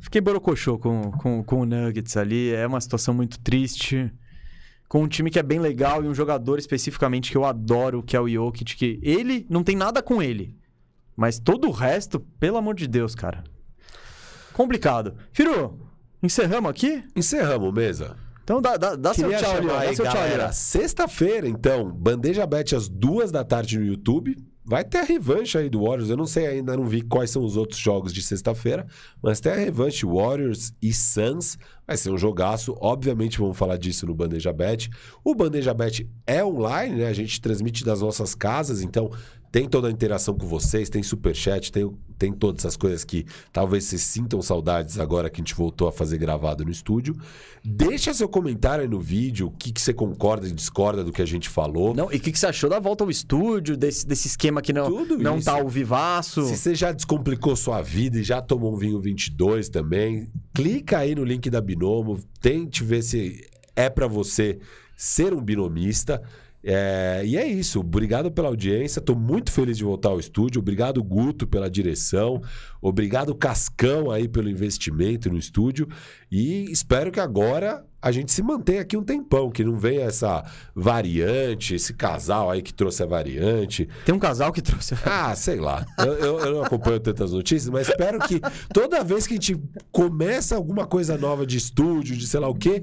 Fiquei 0.00 0.22
borocochô 0.22 0.78
com, 0.78 1.10
com, 1.12 1.44
com 1.44 1.60
o 1.60 1.66
Nuggets 1.66 2.16
ali. 2.16 2.54
É 2.54 2.66
uma 2.66 2.80
situação 2.80 3.12
muito 3.12 3.38
triste. 3.40 4.10
Com 4.88 5.02
um 5.02 5.08
time 5.08 5.30
que 5.30 5.38
é 5.38 5.42
bem 5.42 5.58
legal 5.58 6.02
e 6.02 6.08
um 6.08 6.14
jogador 6.14 6.58
especificamente 6.58 7.30
que 7.30 7.36
eu 7.36 7.44
adoro, 7.44 8.02
que 8.02 8.16
é 8.16 8.20
o 8.20 8.26
Jokic, 8.26 8.74
que 8.74 8.98
ele 9.02 9.46
não 9.50 9.62
tem 9.62 9.76
nada 9.76 10.02
com 10.02 10.22
ele. 10.22 10.56
Mas 11.14 11.38
todo 11.38 11.68
o 11.68 11.72
resto, 11.72 12.18
pelo 12.40 12.56
amor 12.56 12.74
de 12.74 12.86
Deus, 12.86 13.14
cara. 13.14 13.44
Complicado. 14.54 15.14
Firu, 15.30 15.78
encerramos 16.22 16.70
aqui? 16.70 17.04
Encerramos, 17.14 17.74
mesa. 17.74 18.16
Então 18.48 18.62
dá, 18.62 18.78
dá, 18.78 18.96
dá 18.96 19.12
seu 19.12 19.28
tchau 19.28 19.40
chamar 19.40 19.74
Dá 19.74 19.80
aí, 19.80 19.94
seu 19.94 20.06
tchau 20.06 20.14
galera. 20.14 20.46
ó. 20.48 20.52
Sexta-feira, 20.52 21.46
então, 21.46 21.92
Bandeja 21.92 22.46
Bet 22.46 22.74
às 22.74 22.88
duas 22.88 23.30
da 23.30 23.44
tarde 23.44 23.78
no 23.78 23.84
YouTube. 23.84 24.34
Vai 24.64 24.84
ter 24.84 24.98
a 24.98 25.02
revanche 25.02 25.58
aí 25.58 25.68
do 25.68 25.82
Warriors. 25.82 26.08
Eu 26.08 26.16
não 26.16 26.24
sei 26.24 26.46
ainda, 26.46 26.74
não 26.74 26.86
vi 26.86 27.02
quais 27.02 27.30
são 27.30 27.44
os 27.44 27.58
outros 27.58 27.78
jogos 27.78 28.10
de 28.12 28.22
sexta-feira, 28.22 28.86
mas 29.22 29.38
tem 29.38 29.52
a 29.52 29.54
revanche 29.54 30.06
Warriors 30.06 30.72
e 30.80 30.94
Suns. 30.94 31.58
Vai 31.86 31.98
ser 31.98 32.10
um 32.10 32.16
jogaço. 32.16 32.74
Obviamente 32.80 33.38
vamos 33.38 33.56
falar 33.56 33.76
disso 33.76 34.06
no 34.06 34.14
Bandeja 34.14 34.52
Bet. 34.52 34.88
O 35.22 35.34
Bandeja 35.34 35.74
Bet 35.74 36.08
é 36.26 36.42
online, 36.42 36.96
né? 36.96 37.06
A 37.06 37.12
gente 37.12 37.42
transmite 37.42 37.84
das 37.84 38.00
nossas 38.00 38.34
casas, 38.34 38.80
então 38.80 39.10
tem 39.50 39.68
toda 39.68 39.88
a 39.88 39.90
interação 39.90 40.34
com 40.34 40.46
vocês, 40.46 40.90
tem 40.90 41.02
superchat, 41.02 41.72
tem, 41.72 41.90
tem 42.18 42.32
todas 42.32 42.62
essas 42.62 42.76
coisas 42.76 43.04
que 43.04 43.24
talvez 43.52 43.84
vocês 43.84 44.02
sintam 44.02 44.42
saudades 44.42 44.98
agora 44.98 45.30
que 45.30 45.40
a 45.40 45.44
gente 45.44 45.54
voltou 45.54 45.88
a 45.88 45.92
fazer 45.92 46.18
gravado 46.18 46.64
no 46.64 46.70
estúdio. 46.70 47.16
Deixa 47.64 48.12
seu 48.12 48.28
comentário 48.28 48.82
aí 48.82 48.88
no 48.88 49.00
vídeo, 49.00 49.46
o 49.46 49.50
que, 49.50 49.72
que 49.72 49.80
você 49.80 49.94
concorda 49.94 50.46
e 50.46 50.52
discorda 50.52 51.02
do 51.02 51.12
que 51.12 51.22
a 51.22 51.26
gente 51.26 51.48
falou. 51.48 51.94
Não, 51.94 52.12
e 52.12 52.16
o 52.16 52.20
que, 52.20 52.30
que 52.30 52.38
você 52.38 52.46
achou 52.46 52.68
da 52.68 52.78
volta 52.78 53.04
ao 53.04 53.10
estúdio, 53.10 53.76
desse, 53.76 54.06
desse 54.06 54.28
esquema 54.28 54.60
que 54.60 54.72
não, 54.72 54.86
Tudo 54.86 55.18
não 55.18 55.36
isso. 55.36 55.46
tá 55.46 55.52
ao 55.52 55.68
vivaço? 55.68 56.44
Se 56.44 56.56
você 56.56 56.74
já 56.74 56.92
descomplicou 56.92 57.56
sua 57.56 57.80
vida 57.80 58.18
e 58.18 58.22
já 58.22 58.42
tomou 58.42 58.74
um 58.74 58.76
vinho 58.76 59.00
22 59.00 59.68
também, 59.68 60.30
clica 60.54 60.98
aí 60.98 61.14
no 61.14 61.24
link 61.24 61.48
da 61.48 61.60
Binomo, 61.60 62.20
tente 62.40 62.84
ver 62.84 63.02
se 63.02 63.46
é 63.74 63.88
pra 63.88 64.06
você 64.06 64.58
ser 64.96 65.32
um 65.32 65.40
binomista. 65.40 66.20
É, 66.70 67.22
e 67.24 67.34
é 67.34 67.46
isso. 67.46 67.80
Obrigado 67.80 68.30
pela 68.30 68.48
audiência. 68.48 69.00
Tô 69.00 69.14
muito 69.14 69.50
feliz 69.50 69.78
de 69.78 69.84
voltar 69.84 70.10
ao 70.10 70.20
estúdio. 70.20 70.60
Obrigado, 70.60 71.02
Guto, 71.02 71.46
pela 71.46 71.70
direção. 71.70 72.42
Obrigado, 72.82 73.34
Cascão, 73.34 74.10
aí 74.10 74.28
pelo 74.28 74.50
investimento 74.50 75.30
no 75.30 75.38
estúdio. 75.38 75.88
E 76.30 76.70
espero 76.70 77.10
que 77.10 77.20
agora 77.20 77.84
a 78.02 78.12
gente 78.12 78.30
se 78.30 78.42
mantenha 78.42 78.82
aqui 78.82 78.96
um 78.96 79.02
tempão, 79.02 79.50
que 79.50 79.64
não 79.64 79.76
venha 79.76 80.02
essa 80.02 80.44
variante, 80.92 81.74
esse 81.74 81.92
casal 81.94 82.50
aí 82.50 82.62
que 82.62 82.72
trouxe 82.72 83.02
a 83.02 83.06
variante. 83.06 83.88
Tem 84.04 84.14
um 84.14 84.18
casal 84.20 84.52
que 84.52 84.62
trouxe. 84.62 84.94
Ah, 85.04 85.34
sei 85.34 85.58
lá. 85.58 85.84
Eu, 85.98 86.12
eu- 86.14 86.38
eu 86.40 86.54
não 86.54 86.62
acompanho 86.62 87.00
tantas 87.00 87.32
notícias, 87.32 87.68
mas 87.70 87.88
espero 87.88 88.18
que 88.20 88.40
toda 88.72 89.02
vez 89.02 89.26
que 89.26 89.32
a 89.34 89.36
gente 89.36 89.56
começa 89.90 90.54
alguma 90.54 90.86
coisa 90.86 91.16
nova 91.18 91.44
de 91.46 91.56
estúdio, 91.56 92.16
de 92.16 92.26
sei 92.26 92.38
lá 92.38 92.48
o 92.48 92.54
quê, 92.54 92.82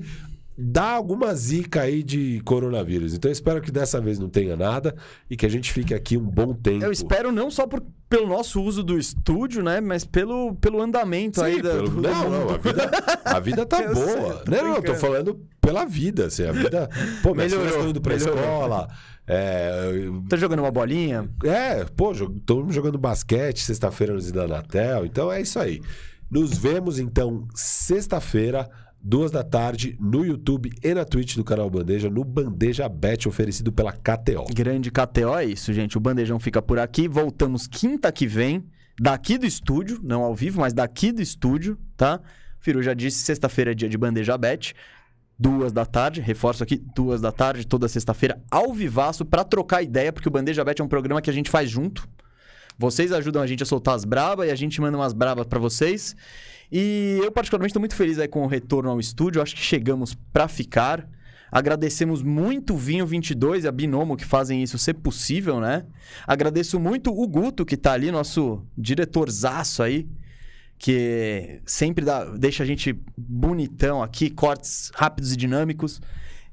dá 0.58 0.92
alguma 0.92 1.34
zica 1.36 1.82
aí 1.82 2.02
de 2.04 2.40
coronavírus. 2.46 3.14
Então 3.14 3.30
eu 3.30 3.34
espero 3.34 3.62
que 3.62 3.72
dessa 3.72 4.00
vez 4.00 4.18
não 4.18 4.30
tenha 4.30 4.56
nada 4.56 4.96
e 5.30 5.36
que 5.36 5.46
a 5.46 5.50
gente 5.50 5.72
fique 5.74 5.94
aqui 5.94 6.18
um 6.18 6.24
bom 6.26 6.54
tempo. 6.54 6.84
Eu 6.86 6.92
espero 6.92 7.32
não 7.32 7.52
só 7.52 7.68
por- 7.68 7.84
pelo 8.10 8.28
nosso 8.28 8.62
uso 8.62 8.84
do 8.84 8.98
estúdio, 8.98 9.62
né? 9.64 9.82
Mas 9.82 10.06
pelo, 10.06 10.56
pelo 10.56 10.82
andamento 10.82 11.40
Sim, 11.40 11.46
aí 11.46 11.62
da, 11.62 11.70
pelo- 11.72 11.90
do, 11.90 11.96
do 11.96 12.02
não, 12.02 12.30
não, 12.30 12.40
mundo. 12.42 12.54
a 12.54 12.58
vida, 12.58 12.92
a 13.26 13.40
vida 13.40 13.66
tá 13.66 13.82
Eu 13.84 13.96
sei, 13.96 14.06
boa. 14.16 14.30
eu 14.30 14.40
tô 14.46 14.52
não, 14.52 14.64
não, 14.64 14.76
eu 14.76 14.84
tô 14.84 14.96
falando 14.96 15.42
pela 15.60 15.84
vida, 15.86 16.28
assim, 16.28 16.44
a 16.46 16.52
vida... 16.52 16.88
Pô, 17.24 17.34
minhas 17.34 17.52
Melhorou, 17.52 17.60
filhas 17.60 17.76
estão 17.76 17.90
indo 17.90 18.00
pra 18.02 18.14
melhorou. 18.16 18.38
escola, 18.40 18.88
é, 19.28 19.92
Tá 20.30 20.38
jogando 20.38 20.60
uma 20.60 20.70
bolinha? 20.72 21.28
É, 21.44 21.84
pô, 21.86 22.12
estamos 22.12 22.74
jogando 22.74 22.98
basquete 23.00 23.64
sexta-feira 23.64 24.14
no 24.14 24.22
Zidanatel, 24.22 25.06
então 25.08 25.32
é 25.32 25.42
isso 25.42 25.58
aí. 25.60 25.82
Nos 26.30 26.56
vemos 26.58 27.00
então 27.00 27.48
sexta-feira, 27.56 28.70
duas 29.08 29.30
da 29.30 29.44
tarde, 29.44 29.96
no 30.00 30.26
YouTube 30.26 30.72
e 30.84 30.94
na 30.96 31.06
Twitch 31.06 31.36
do 31.36 31.44
canal 31.44 31.70
Bandeja, 31.70 32.10
no 32.10 32.24
Bandeja 32.24 32.90
Bet 32.90 33.28
oferecido 33.28 33.72
pela 33.72 33.92
KTO. 33.92 34.46
Grande 34.52 34.90
KTO 34.90 35.38
é 35.38 35.46
isso, 35.46 35.72
gente. 35.72 35.96
O 35.96 36.02
Bandejão 36.02 36.40
fica 36.40 36.60
por 36.60 36.80
aqui. 36.80 37.08
Voltamos 37.08 37.68
quinta 37.68 38.12
que 38.12 38.26
vem, 38.26 38.66
daqui 39.00 39.38
do 39.38 39.46
estúdio, 39.46 40.00
não 40.02 40.24
ao 40.24 40.34
vivo, 40.34 40.60
mas 40.60 40.74
daqui 40.74 41.12
do 41.12 41.22
estúdio, 41.22 41.78
tá? 41.96 42.20
Firu 42.60 42.82
já 42.82 42.96
disse, 42.96 43.20
sexta-feira 43.20 43.74
é 43.74 43.76
dia 43.76 43.88
de 43.88 43.96
Bandeja 43.96 44.36
Bet. 44.40 44.74
Duas 45.38 45.72
da 45.72 45.86
tarde, 45.86 46.20
reforço 46.20 46.64
aqui, 46.64 46.82
duas 46.96 47.22
da 47.22 47.32
tarde, 47.32 47.68
toda 47.68 47.88
sexta-feira, 47.88 48.42
ao 48.50 48.74
vivaço, 48.74 49.24
pra 49.24 49.44
trocar 49.44 49.84
ideia, 49.84 50.12
porque 50.12 50.30
o 50.30 50.32
Bandeja 50.32 50.64
Bet 50.64 50.82
é 50.82 50.84
um 50.84 50.88
programa 50.88 51.22
que 51.22 51.30
a 51.30 51.34
gente 51.34 51.52
faz 51.52 51.70
junto. 51.70 52.08
Vocês 52.78 53.12
ajudam 53.12 53.42
a 53.42 53.48
gente 53.48 53.62
a 53.62 53.66
soltar 53.66 53.94
as 53.94 54.04
brabas 54.04 54.48
e 54.48 54.52
a 54.52 54.56
gente 54.56 54.82
manda 54.82 54.98
umas 54.98 55.14
brabas 55.14 55.46
pra 55.46 55.60
vocês. 55.60 56.16
E 56.72 57.20
eu, 57.24 57.32
particularmente, 57.32 57.70
estou 57.70 57.80
muito 57.80 57.96
feliz 57.96 58.20
aí 58.20 58.28
com 58.28 58.44
o 58.44 58.48
retorno 58.48 58.90
ao 58.90 59.00
estúdio. 59.00 59.42
Acho 59.42 59.56
que 59.56 59.62
chegamos 59.62 60.16
pra 60.34 60.48
ficar. 60.48 61.08
Agradecemos 61.52 62.22
muito 62.22 62.74
o 62.74 62.78
Vinho 62.78 63.06
22 63.06 63.64
e 63.64 63.68
a 63.68 63.72
Binomo 63.72 64.18
que 64.18 64.26
fazem 64.26 64.62
isso 64.62 64.78
ser 64.78 64.96
possível, 64.96 65.60
né? 65.62 65.86
Agradeço 66.28 66.80
muito 66.80 67.12
o 67.12 67.28
Guto, 67.28 67.66
que 67.66 67.78
tá 67.78 67.94
ali, 67.94 68.12
nosso 68.12 68.62
diretorzaço 68.78 69.82
aí, 69.82 70.08
que 70.78 71.62
sempre 71.66 72.04
dá- 72.04 72.26
deixa 72.36 72.64
a 72.64 72.66
gente 72.66 73.00
bonitão 73.18 74.04
aqui, 74.04 74.30
cortes 74.30 74.92
rápidos 74.96 75.32
e 75.32 75.38
dinâmicos. 75.38 76.02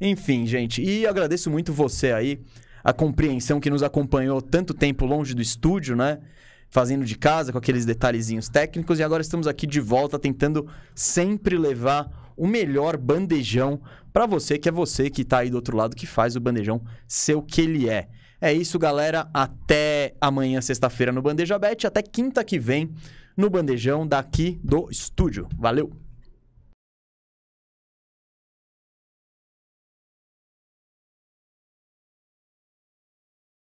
Enfim, 0.00 0.46
gente, 0.46 0.82
e 0.82 1.06
agradeço 1.06 1.50
muito 1.50 1.72
você 1.72 2.12
aí, 2.12 2.40
a 2.84 2.92
compreensão 2.92 3.58
que 3.60 3.70
nos 3.70 3.82
acompanhou 3.82 4.40
tanto 4.42 4.74
tempo 4.74 5.04
longe 5.06 5.34
do 5.34 5.42
estúdio, 5.42 5.96
né? 5.96 6.18
Fazendo 6.72 7.04
de 7.04 7.16
casa, 7.16 7.52
com 7.52 7.58
aqueles 7.58 7.84
detalhezinhos 7.84 8.48
técnicos, 8.48 8.98
e 8.98 9.02
agora 9.02 9.20
estamos 9.20 9.46
aqui 9.46 9.66
de 9.66 9.78
volta 9.78 10.18
tentando 10.18 10.66
sempre 10.94 11.58
levar 11.58 12.32
o 12.34 12.46
melhor 12.46 12.96
bandejão 12.96 13.78
para 14.10 14.24
você, 14.24 14.58
que 14.58 14.70
é 14.70 14.72
você 14.72 15.10
que 15.10 15.22
tá 15.22 15.40
aí 15.40 15.50
do 15.50 15.56
outro 15.56 15.76
lado, 15.76 15.94
que 15.94 16.06
faz 16.06 16.34
o 16.34 16.40
bandejão 16.40 16.82
ser 17.06 17.34
o 17.34 17.42
que 17.42 17.60
ele 17.60 17.90
é. 17.90 18.08
É 18.40 18.52
isso, 18.52 18.78
galera. 18.78 19.28
Até 19.34 20.14
amanhã, 20.18 20.60
sexta-feira, 20.60 21.12
no 21.12 21.22
Bandeja 21.22 21.58
Bet. 21.58 21.86
Até 21.86 22.02
quinta 22.02 22.42
que 22.42 22.58
vem, 22.58 22.92
no 23.36 23.50
Bandejão, 23.50 24.06
daqui 24.06 24.58
do 24.64 24.88
estúdio. 24.90 25.48
Valeu! 25.56 25.92